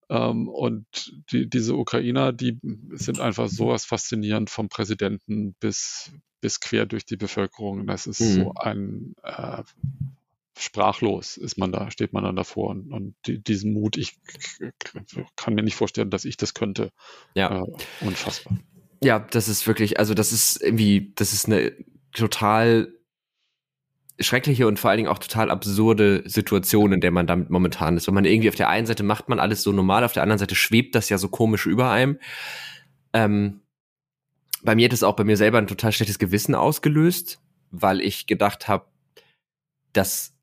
Ähm, 0.09 0.47
und 0.47 0.85
die, 1.31 1.49
diese 1.49 1.75
Ukrainer, 1.75 2.33
die 2.33 2.59
sind 2.91 3.19
einfach 3.19 3.47
sowas 3.47 3.85
faszinierend 3.85 4.49
vom 4.49 4.69
Präsidenten 4.69 5.55
bis, 5.59 6.11
bis 6.41 6.59
quer 6.59 6.85
durch 6.85 7.05
die 7.05 7.17
Bevölkerung. 7.17 7.87
Das 7.87 8.07
ist 8.07 8.19
mhm. 8.19 8.33
so 8.33 8.53
ein 8.55 9.15
äh, 9.23 9.63
sprachlos 10.57 11.37
ist 11.37 11.57
man 11.57 11.71
da, 11.71 11.89
steht 11.91 12.13
man 12.13 12.23
dann 12.23 12.35
davor 12.35 12.69
und, 12.69 12.91
und 12.91 13.15
die, 13.25 13.39
diesen 13.41 13.73
Mut, 13.73 13.97
ich 13.97 14.15
kann 15.35 15.55
mir 15.55 15.63
nicht 15.63 15.75
vorstellen, 15.75 16.09
dass 16.09 16.25
ich 16.25 16.37
das 16.37 16.53
könnte. 16.53 16.91
Ja. 17.33 17.63
Äh, 17.63 17.71
unfassbar. 18.01 18.57
Ja, 19.03 19.19
das 19.19 19.47
ist 19.47 19.67
wirklich, 19.67 19.99
also 19.99 20.13
das 20.13 20.31
ist 20.31 20.61
irgendwie, 20.61 21.11
das 21.15 21.33
ist 21.33 21.47
eine 21.47 21.73
total 22.13 22.93
schreckliche 24.19 24.67
und 24.67 24.79
vor 24.79 24.89
allen 24.89 24.97
Dingen 24.97 25.09
auch 25.09 25.19
total 25.19 25.49
absurde 25.49 26.23
Situation, 26.25 26.93
in 26.93 27.01
der 27.01 27.11
man 27.11 27.27
damit 27.27 27.49
momentan 27.49 27.97
ist. 27.97 28.07
Wenn 28.07 28.13
man 28.13 28.25
irgendwie 28.25 28.49
auf 28.49 28.55
der 28.55 28.69
einen 28.69 28.85
Seite 28.85 29.03
macht 29.03 29.27
man 29.27 29.39
alles 29.39 29.63
so 29.63 29.71
normal, 29.71 30.03
auf 30.03 30.13
der 30.13 30.23
anderen 30.23 30.39
Seite 30.39 30.55
schwebt 30.55 30.95
das 30.95 31.09
ja 31.09 31.17
so 31.17 31.29
komisch 31.29 31.65
über 31.65 31.89
einem. 31.89 32.19
Ähm, 33.13 33.61
bei 34.63 34.75
mir 34.75 34.85
hat 34.85 34.93
es 34.93 35.03
auch 35.03 35.15
bei 35.15 35.23
mir 35.23 35.37
selber 35.37 35.57
ein 35.57 35.67
total 35.67 35.91
schlechtes 35.91 36.19
Gewissen 36.19 36.55
ausgelöst, 36.55 37.41
weil 37.71 38.01
ich 38.01 38.27
gedacht 38.27 38.67
habe, 38.67 38.85
dass 39.93 40.33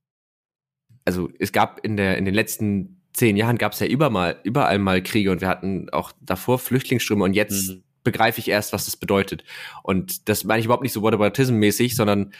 also 1.05 1.31
es 1.39 1.53
gab 1.53 1.81
in 1.85 1.97
der 1.97 2.19
in 2.19 2.25
den 2.25 2.35
letzten 2.35 3.03
zehn 3.13 3.37
Jahren 3.37 3.59
gab 3.59 3.73
es 3.73 3.81
ja 3.81 3.87
überall, 3.87 4.39
überall 4.45 4.79
mal 4.79 5.03
Kriege 5.03 5.31
und 5.31 5.41
wir 5.41 5.49
hatten 5.49 5.91
auch 5.91 6.13
davor 6.21 6.59
Flüchtlingsströme 6.59 7.25
und 7.25 7.35
jetzt 7.35 7.71
mhm. 7.71 7.83
Begreife 8.03 8.41
ich 8.41 8.49
erst, 8.49 8.73
was 8.73 8.85
das 8.85 8.97
bedeutet. 8.97 9.45
Und 9.83 10.29
das 10.29 10.45
meine 10.45 10.61
ich 10.61 10.67
überhaupt 10.67 10.83
nicht 10.83 10.93
so 10.93 11.03
Whataboutism-mäßig, 11.03 11.95
sondern 11.95 12.33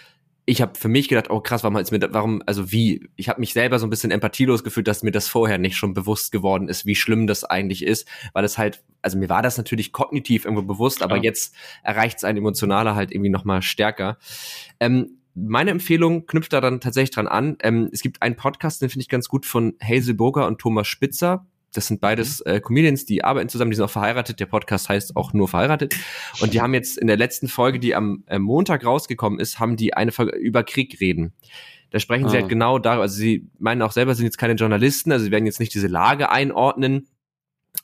ich 0.47 0.61
habe 0.63 0.73
für 0.77 0.89
mich 0.89 1.09
gedacht, 1.09 1.31
oh 1.31 1.41
krass, 1.41 1.63
warum 1.63 1.77
ist 1.77 1.93
mir 1.93 2.01
warum 2.13 2.43
also 2.47 2.73
wie 2.73 3.09
ich 3.17 3.29
habe 3.29 3.41
mich 3.41 3.53
selber 3.53 3.79
so 3.79 3.87
ein 3.87 3.91
bisschen 3.91 4.11
empathielos 4.11 4.65
gefühlt, 4.65 4.89
dass 4.89 5.03
mir 5.03 5.13
das 5.13 5.29
vorher 5.29 5.59
nicht 5.59 5.77
schon 5.77 5.95
bewusst 5.95 6.33
geworden 6.33 6.69
ist, 6.69 6.87
wie 6.87 6.97
schlimm 6.97 7.27
das 7.27 7.45
eigentlich 7.45 7.85
ist, 7.85 8.09
weil 8.33 8.45
es 8.45 8.59
halt 8.59 8.83
also 9.03 9.19
mir 9.19 9.29
war 9.29 9.43
das 9.43 9.59
natürlich 9.59 9.93
kognitiv 9.93 10.45
irgendwo 10.45 10.63
bewusst, 10.63 11.03
aber 11.03 11.17
jetzt 11.17 11.55
erreicht 11.83 12.19
es 12.19 12.25
einen 12.25 12.39
emotionaler 12.39 12.95
halt 12.95 13.13
irgendwie 13.13 13.31
noch 13.31 13.45
mal 13.45 13.63
stärker. 13.63 14.19
Ähm, 14.81 15.19
meine 15.35 15.71
Empfehlung 15.71 16.27
knüpft 16.27 16.53
da 16.53 16.61
dann 16.61 16.81
tatsächlich 16.81 17.13
dran 17.13 17.29
an. 17.29 17.57
Ähm, 17.63 17.89
es 17.93 18.03
gibt 18.03 18.21
einen 18.21 18.37
Podcast, 18.37 18.83
den 18.83 18.91
finde 18.91 19.03
ich 19.03 19.09
ganz 19.09 19.29
gut 19.29 19.47
von 19.47 19.75
Hazel 19.83 20.15
Burger 20.15 20.47
und 20.47 20.59
Thomas 20.59 20.89
Spitzer. 20.89 21.47
Das 21.73 21.87
sind 21.87 22.01
beides 22.01 22.43
mhm. 22.45 22.53
äh, 22.53 22.61
Comedians, 22.61 23.05
die 23.05 23.25
arbeiten 23.25 23.49
zusammen, 23.49 23.71
die 23.71 23.77
sind 23.77 23.85
auch 23.85 23.91
verheiratet. 23.91 24.41
Der 24.41 24.47
Podcast 24.47 24.89
heißt 24.89 25.17
auch 25.17 25.33
nur 25.33 25.49
verheiratet. 25.49 25.95
Und 26.41 26.53
die 26.55 26.61
haben 26.61 26.75
jetzt 26.75 26.99
in 26.99 27.07
der 27.07 27.17
letzten 27.17 27.49
Folge, 27.49 27.79
die 27.79 27.95
am 27.95 28.25
äh, 28.27 28.39
Montag 28.39 28.85
rausgekommen 28.85 29.39
ist, 29.39 29.59
haben 29.61 29.77
die 29.77 29.95
eine 29.95 30.13
Folge 30.13 30.37
über 30.37 30.65
Krieg 30.65 31.01
reden. 31.01 31.33
Da 31.91 31.99
sprechen 31.99 32.27
ah. 32.27 32.29
sie 32.29 32.37
halt 32.37 32.49
genau 32.49 32.79
darüber. 32.79 33.03
Also 33.03 33.17
sie 33.17 33.49
meinen 33.59 33.83
auch 33.83 33.93
selber, 33.93 34.15
sind 34.15 34.25
jetzt 34.25 34.39
keine 34.39 34.55
Journalisten, 34.55 35.13
also 35.13 35.25
sie 35.25 35.31
werden 35.31 35.47
jetzt 35.47 35.61
nicht 35.61 35.75
diese 35.75 35.89
Lage 35.89 36.31
einordnen, 36.31 37.09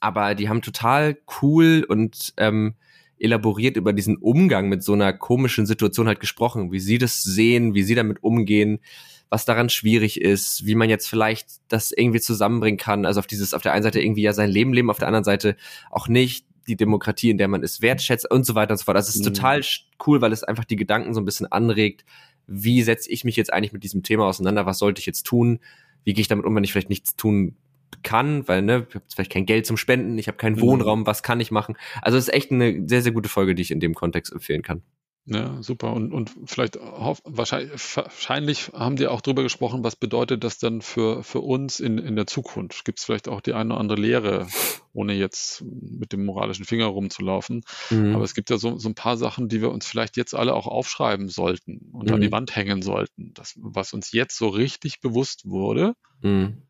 aber 0.01 0.35
die 0.35 0.49
haben 0.49 0.63
total 0.63 1.17
cool 1.43 1.85
und 1.89 2.35
ähm, 2.37 2.75
elaboriert 3.19 3.77
über 3.77 3.93
diesen 3.93 4.17
Umgang 4.17 4.69
mit 4.69 4.83
so 4.83 4.93
einer 4.93 5.13
komischen 5.13 5.67
Situation 5.67 6.07
halt 6.07 6.21
gesprochen, 6.21 6.73
wie 6.73 6.81
sie 6.81 6.99
das 6.99 7.23
sehen, 7.23 7.75
wie 7.75 7.83
sie 7.83 7.95
damit 7.95 8.23
umgehen, 8.23 8.81
was 9.29 9.45
daran 9.45 9.69
schwierig 9.69 10.21
ist, 10.21 10.67
wie 10.67 10.75
man 10.75 10.89
jetzt 10.89 11.09
vielleicht 11.09 11.49
das 11.69 11.93
irgendwie 11.93 12.21
zusammenbringen 12.21 12.79
kann. 12.79 13.05
Also 13.05 13.21
auf 13.21 13.27
dieses, 13.27 13.55
auf 13.55 13.63
der 13.63 13.73
einen 13.73 13.83
Seite 13.83 14.01
irgendwie 14.01 14.23
ja 14.23 14.33
sein 14.33 14.51
Leben 14.51 14.73
leben, 14.73 14.91
auf 14.91 14.99
der 14.99 15.09
anderen 15.09 15.25
Seite 15.25 15.57
auch 15.91 16.09
nicht 16.09 16.47
die 16.69 16.77
Demokratie, 16.77 17.31
in 17.31 17.39
der 17.39 17.49
man 17.49 17.63
es 17.63 17.81
wertschätzt 17.81 18.31
und 18.31 18.45
so 18.45 18.55
weiter 18.55 18.73
und 18.73 18.79
so 18.79 18.85
fort. 18.85 18.97
Das 18.97 19.09
ist 19.09 19.21
mhm. 19.21 19.35
total 19.35 19.61
cool, 20.07 20.21
weil 20.21 20.33
es 20.33 20.45
einfach 20.45 20.65
die 20.65 20.77
Gedanken 20.77 21.15
so 21.15 21.21
ein 21.21 21.25
bisschen 21.25 21.51
anregt. 21.51 22.05
Wie 22.47 22.83
setze 22.83 23.11
ich 23.11 23.25
mich 23.25 23.37
jetzt 23.37 23.53
eigentlich 23.53 23.73
mit 23.73 23.85
diesem 23.85 24.03
Thema 24.03 24.27
auseinander? 24.27 24.67
Was 24.67 24.79
sollte 24.79 25.01
ich 25.01 25.07
jetzt 25.07 25.25
tun? 25.25 25.61
Wie 26.05 26.13
gehe 26.13 26.23
ich 26.23 26.29
damit 26.29 26.45
um, 26.45 26.55
wenn 26.55 26.65
ich 26.65 26.73
vielleicht 26.73 26.91
nichts 26.91 27.17
tun 27.17 27.57
kann, 28.03 28.47
weil 28.47 28.63
ne, 28.63 28.87
ich 28.89 28.95
habe 28.95 29.05
vielleicht 29.13 29.33
kein 29.33 29.47
Geld 29.47 29.67
zum 29.67 29.77
Spenden, 29.77 30.19
ich 30.19 30.29
habe 30.29 30.39
keinen 30.39 30.57
mhm. 30.57 30.61
Wohnraum, 30.61 31.07
was 31.07 31.23
kann 31.23 31.41
ich 31.41 31.51
machen? 31.51 31.77
Also 32.03 32.19
es 32.19 32.29
ist 32.29 32.35
echt 32.35 32.53
eine 32.53 32.87
sehr, 32.87 33.03
sehr 33.03 33.13
gute 33.13 33.29
Folge, 33.29 33.55
die 33.55 33.63
ich 33.63 33.71
in 33.71 33.81
dem 33.81 33.95
Kontext 33.95 34.33
empfehlen 34.33 34.63
kann. 34.63 34.83
Ja, 35.27 35.61
super. 35.61 35.93
Und, 35.93 36.13
und 36.13 36.31
vielleicht 36.45 36.77
wahrscheinlich, 36.77 37.97
wahrscheinlich 37.97 38.71
haben 38.73 38.97
die 38.97 39.09
auch 39.09 39.21
darüber 39.21 39.43
gesprochen, 39.43 39.83
was 39.83 39.97
bedeutet 39.97 40.45
das 40.45 40.59
dann 40.59 40.83
für, 40.83 41.25
für 41.25 41.41
uns 41.41 41.81
in, 41.81 41.99
in 41.99 42.15
der 42.15 42.27
Zukunft? 42.27 42.85
Gibt 42.85 43.01
es 43.01 43.05
vielleicht 43.05 43.29
auch 43.29 43.41
die 43.41 43.53
eine 43.53 43.73
oder 43.73 43.81
andere 43.81 44.01
Lehre, 44.01 44.47
ohne 44.93 45.15
jetzt 45.15 45.65
mit 45.65 46.13
dem 46.13 46.25
moralischen 46.25 46.65
Finger 46.65 46.87
rumzulaufen? 46.87 47.63
Mhm. 47.91 48.15
Aber 48.15 48.25
es 48.25 48.35
gibt 48.35 48.51
ja 48.51 48.59
so, 48.59 48.79
so 48.79 48.89
ein 48.89 48.95
paar 48.95 49.17
Sachen, 49.17 49.49
die 49.49 49.61
wir 49.61 49.71
uns 49.71 49.87
vielleicht 49.87 50.17
jetzt 50.17 50.35
alle 50.35 50.55
auch 50.55 50.69
aufschreiben 50.69 51.29
sollten 51.29 51.91
und 51.93 52.09
mhm. 52.09 52.15
an 52.15 52.21
die 52.21 52.29
mhm. 52.29 52.33
Wand 52.33 52.55
hängen 52.55 52.83
sollten. 52.83 53.35
Das, 53.35 53.55
was 53.57 53.93
uns 53.93 54.13
jetzt 54.13 54.39
so 54.39 54.49
richtig 54.49 55.01
bewusst 55.01 55.49
wurde, 55.49 55.95
mhm 56.23 56.63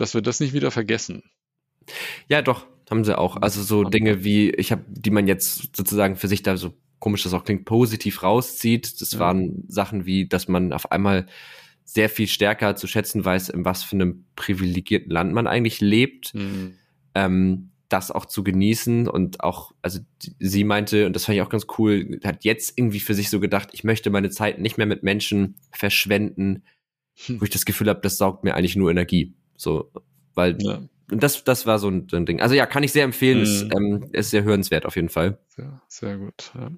dass 0.00 0.14
wir 0.14 0.22
das 0.22 0.40
nicht 0.40 0.52
wieder 0.52 0.70
vergessen. 0.70 1.22
Ja, 2.28 2.42
doch, 2.42 2.66
haben 2.90 3.04
sie 3.04 3.16
auch. 3.16 3.36
Also 3.36 3.62
so 3.62 3.84
Dinge 3.84 4.24
wie, 4.24 4.50
ich 4.50 4.72
habe, 4.72 4.84
die 4.88 5.10
man 5.10 5.26
jetzt 5.26 5.76
sozusagen 5.76 6.16
für 6.16 6.28
sich 6.28 6.42
da 6.42 6.56
so 6.56 6.72
komisch 7.00 7.24
das 7.24 7.34
auch 7.34 7.44
klingt, 7.44 7.64
positiv 7.64 8.22
rauszieht. 8.22 9.00
Das 9.00 9.12
ja. 9.12 9.18
waren 9.18 9.64
Sachen 9.66 10.06
wie, 10.06 10.28
dass 10.28 10.46
man 10.46 10.72
auf 10.72 10.92
einmal 10.92 11.26
sehr 11.84 12.08
viel 12.08 12.28
stärker 12.28 12.76
zu 12.76 12.86
schätzen 12.86 13.24
weiß, 13.24 13.48
in 13.48 13.64
was 13.64 13.82
für 13.82 13.96
einem 13.96 14.24
privilegierten 14.36 15.10
Land 15.10 15.32
man 15.32 15.48
eigentlich 15.48 15.80
lebt. 15.80 16.34
Mhm. 16.34 16.74
Ähm, 17.14 17.70
das 17.88 18.12
auch 18.12 18.24
zu 18.24 18.44
genießen 18.44 19.08
und 19.08 19.42
auch, 19.42 19.72
also 19.82 19.98
sie 20.38 20.62
meinte, 20.62 21.06
und 21.06 21.16
das 21.16 21.24
fand 21.24 21.34
ich 21.34 21.42
auch 21.42 21.48
ganz 21.48 21.66
cool, 21.76 22.20
hat 22.22 22.44
jetzt 22.44 22.78
irgendwie 22.78 23.00
für 23.00 23.14
sich 23.14 23.30
so 23.30 23.40
gedacht, 23.40 23.70
ich 23.72 23.82
möchte 23.82 24.10
meine 24.10 24.30
Zeit 24.30 24.60
nicht 24.60 24.78
mehr 24.78 24.86
mit 24.86 25.02
Menschen 25.02 25.56
verschwenden, 25.72 26.62
hm. 27.26 27.40
wo 27.40 27.44
ich 27.44 27.50
das 27.50 27.64
Gefühl 27.64 27.88
habe, 27.88 28.00
das 28.00 28.16
saugt 28.16 28.44
mir 28.44 28.54
eigentlich 28.54 28.76
nur 28.76 28.92
Energie. 28.92 29.34
So, 29.56 29.90
weil 30.34 30.56
ja. 30.62 30.80
Das, 31.10 31.44
das 31.44 31.66
war 31.66 31.78
so 31.78 31.88
ein, 31.88 32.06
so 32.10 32.16
ein, 32.16 32.26
Ding. 32.26 32.40
Also 32.40 32.54
ja, 32.54 32.66
kann 32.66 32.82
ich 32.82 32.92
sehr 32.92 33.04
empfehlen. 33.04 33.38
Mhm. 33.38 33.44
Ist, 33.44 33.62
ähm, 33.74 34.04
ist 34.12 34.30
sehr 34.30 34.44
hörenswert 34.44 34.86
auf 34.86 34.96
jeden 34.96 35.08
Fall. 35.08 35.38
Sehr, 35.48 35.80
sehr 35.88 36.16
gut. 36.18 36.52
Ja. 36.54 36.70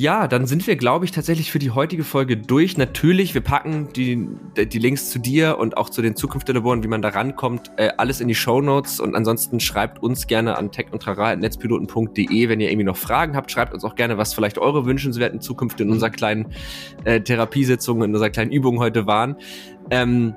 Ja, 0.00 0.28
dann 0.28 0.46
sind 0.46 0.68
wir, 0.68 0.76
glaube 0.76 1.06
ich, 1.06 1.10
tatsächlich 1.10 1.50
für 1.50 1.58
die 1.58 1.72
heutige 1.72 2.04
Folge 2.04 2.36
durch. 2.36 2.76
Natürlich, 2.76 3.34
wir 3.34 3.40
packen 3.40 3.88
die, 3.92 4.28
die 4.56 4.78
Links 4.78 5.10
zu 5.10 5.18
dir 5.18 5.58
und 5.58 5.76
auch 5.76 5.90
zu 5.90 6.02
den 6.02 6.14
Zukunftslaboren, 6.14 6.84
wie 6.84 6.86
man 6.86 7.02
da 7.02 7.08
rankommt, 7.08 7.72
äh, 7.78 7.88
alles 7.96 8.20
in 8.20 8.28
die 8.28 8.36
Show 8.36 8.60
Notes. 8.60 9.00
Und 9.00 9.16
ansonsten 9.16 9.58
schreibt 9.58 10.00
uns 10.00 10.28
gerne 10.28 10.56
an 10.56 10.70
tech 10.70 10.86
und 10.92 11.04
netzpiloten.de, 11.40 12.48
wenn 12.48 12.60
ihr 12.60 12.70
irgendwie 12.70 12.84
noch 12.84 12.96
Fragen 12.96 13.34
habt. 13.34 13.50
Schreibt 13.50 13.74
uns 13.74 13.82
auch 13.82 13.96
gerne, 13.96 14.16
was 14.18 14.34
vielleicht 14.34 14.58
eure 14.58 14.86
wünschenswerten 14.86 15.40
Zukunft 15.40 15.80
in 15.80 15.90
unserer 15.90 16.10
kleinen 16.10 16.54
äh, 17.02 17.20
Therapiesitzung, 17.20 18.00
in 18.04 18.12
unserer 18.14 18.30
kleinen 18.30 18.52
Übung 18.52 18.78
heute 18.78 19.08
waren. 19.08 19.34
Ähm, 19.90 20.36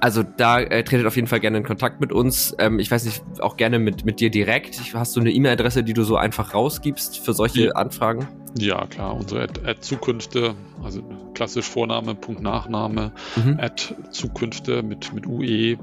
also 0.00 0.22
da 0.22 0.58
äh, 0.58 0.82
tretet 0.82 1.06
auf 1.06 1.16
jeden 1.16 1.28
Fall 1.28 1.40
gerne 1.40 1.58
in 1.58 1.64
Kontakt 1.64 2.00
mit 2.00 2.12
uns. 2.12 2.54
Ähm, 2.58 2.78
ich 2.78 2.90
weiß 2.90 3.04
nicht, 3.04 3.22
auch 3.40 3.56
gerne 3.56 3.78
mit, 3.78 4.04
mit 4.04 4.20
dir 4.20 4.30
direkt. 4.30 4.80
Hast 4.94 5.14
du 5.16 5.20
eine 5.20 5.30
E-Mail-Adresse, 5.30 5.84
die 5.84 5.92
du 5.92 6.04
so 6.04 6.16
einfach 6.16 6.54
rausgibst 6.54 7.18
für 7.18 7.34
solche 7.34 7.66
ja. 7.66 7.72
Anfragen? 7.72 8.26
Ja, 8.58 8.86
klar. 8.86 9.14
Unsere 9.14 9.42
Ad, 9.42 9.60
Ad 9.64 9.80
Zukünfte, 9.80 10.54
also 10.82 11.02
klassisch 11.34 11.66
Vorname, 11.66 12.14
Punkt 12.14 12.42
Nachname, 12.42 13.12
mhm. 13.36 13.58
Ad 13.60 13.94
Zukünfte 14.10 14.82
mit, 14.82 15.12
mit 15.12 15.26
ue.net. 15.26 15.78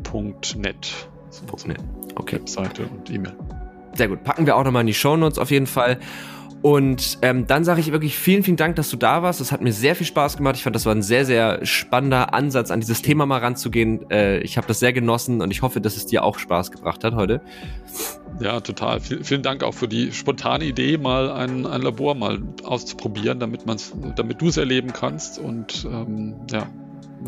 .net. 0.54 1.78
Okay. 2.16 2.38
Webseite 2.38 2.88
und 2.88 3.10
E-Mail. 3.12 3.36
Sehr 3.94 4.08
gut. 4.08 4.24
Packen 4.24 4.46
wir 4.46 4.56
auch 4.56 4.64
nochmal 4.64 4.82
in 4.82 4.88
die 4.88 4.94
Show 4.94 5.16
Notes 5.16 5.38
auf 5.40 5.52
jeden 5.52 5.68
Fall. 5.68 6.00
Und 6.68 7.20
ähm, 7.22 7.48
dann 7.48 7.64
sage 7.64 7.80
ich 7.80 7.94
wirklich 7.94 8.18
vielen, 8.18 8.44
vielen 8.44 8.58
Dank, 8.58 8.76
dass 8.76 8.90
du 8.90 8.98
da 8.98 9.24
warst. 9.24 9.40
Das 9.40 9.54
hat 9.54 9.62
mir 9.62 9.72
sehr 9.72 9.96
viel 9.96 10.06
Spaß 10.06 10.36
gemacht. 10.36 10.58
Ich 10.58 10.64
fand, 10.64 10.76
das 10.76 10.86
war 10.86 10.94
ein 10.94 11.02
sehr, 11.02 11.24
sehr 11.24 11.66
spannender 11.66 12.34
Ansatz, 12.34 12.72
an 12.72 12.82
dieses 12.82 13.02
Thema 13.02 13.26
mal 13.26 13.40
ranzugehen. 13.40 14.12
Äh, 14.12 14.40
ich 14.40 14.58
habe 14.58 14.68
das 14.68 14.82
sehr 14.82 14.92
genossen 14.92 15.42
und 15.42 15.52
ich 15.52 15.62
hoffe, 15.62 15.80
dass 15.80 15.96
es 15.96 16.08
dir 16.08 16.26
auch 16.26 16.38
Spaß 16.38 16.72
gebracht 16.72 17.06
hat 17.06 17.16
heute. 17.16 17.40
Ja, 18.42 18.60
total. 18.60 19.00
V 19.00 19.16
vielen 19.24 19.44
Dank 19.44 19.64
auch 19.64 19.76
für 19.76 19.88
die 19.88 20.12
spontane 20.12 20.66
Idee, 20.66 20.98
mal 20.98 21.32
ein, 21.32 21.66
ein 21.66 21.82
Labor 21.84 22.16
mal 22.16 22.40
auszuprobieren, 22.66 23.40
damit, 23.40 23.62
damit 24.18 24.42
du 24.42 24.50
es 24.50 24.58
erleben 24.58 24.92
kannst. 24.92 25.40
Und 25.40 25.88
ähm, 25.90 26.36
ja, 26.52 26.68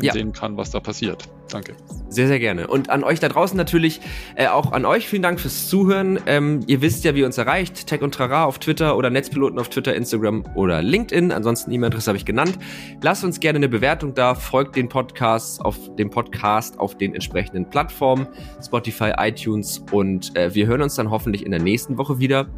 ja. 0.06 0.12
sehen 0.12 0.32
kann, 0.32 0.56
was 0.56 0.70
da 0.70 0.80
passiert. 0.80 1.28
Danke. 1.50 1.74
Sehr, 2.08 2.26
sehr 2.26 2.38
gerne. 2.38 2.66
Und 2.66 2.90
an 2.90 3.04
euch 3.04 3.20
da 3.20 3.28
draußen 3.28 3.56
natürlich, 3.56 4.00
äh, 4.34 4.46
auch 4.48 4.72
an 4.72 4.84
euch 4.84 5.08
vielen 5.08 5.22
Dank 5.22 5.40
fürs 5.40 5.68
Zuhören. 5.68 6.18
Ähm, 6.26 6.60
ihr 6.66 6.80
wisst 6.80 7.04
ja, 7.04 7.14
wie 7.14 7.20
ihr 7.20 7.26
uns 7.26 7.38
erreicht. 7.38 7.86
Tech 7.86 8.02
und 8.02 8.14
Trara 8.14 8.44
auf 8.44 8.58
Twitter 8.58 8.96
oder 8.96 9.10
Netzpiloten 9.10 9.58
auf 9.58 9.68
Twitter, 9.68 9.94
Instagram 9.94 10.44
oder 10.54 10.82
LinkedIn. 10.82 11.32
Ansonsten 11.32 11.72
E-Mail-Adresse 11.72 12.08
habe 12.08 12.18
ich 12.18 12.24
genannt. 12.24 12.58
Lasst 13.02 13.24
uns 13.24 13.40
gerne 13.40 13.56
eine 13.56 13.68
Bewertung 13.68 14.14
da. 14.14 14.34
Folgt 14.34 14.76
den 14.76 14.88
Podcasts 14.88 15.60
auf 15.60 15.76
dem 15.96 16.10
Podcast 16.10 16.78
auf 16.78 16.96
den 16.96 17.14
entsprechenden 17.14 17.68
Plattformen, 17.68 18.26
Spotify, 18.64 19.12
iTunes 19.18 19.84
und 19.90 20.36
äh, 20.36 20.54
wir 20.54 20.66
hören 20.66 20.82
uns 20.82 20.94
dann 20.94 21.10
hoffentlich 21.10 21.44
in 21.44 21.50
der 21.50 21.60
nächsten 21.60 21.98
Woche 21.98 22.18
wieder. 22.18 22.48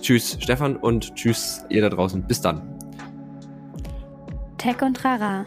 Tschüss, 0.00 0.38
Stefan, 0.40 0.76
und 0.76 1.14
tschüss, 1.14 1.64
ihr 1.68 1.82
da 1.82 1.88
draußen. 1.88 2.22
Bis 2.22 2.40
dann. 2.40 2.78
Tech 4.58 4.82
und 4.82 4.96
Trara, 4.96 5.46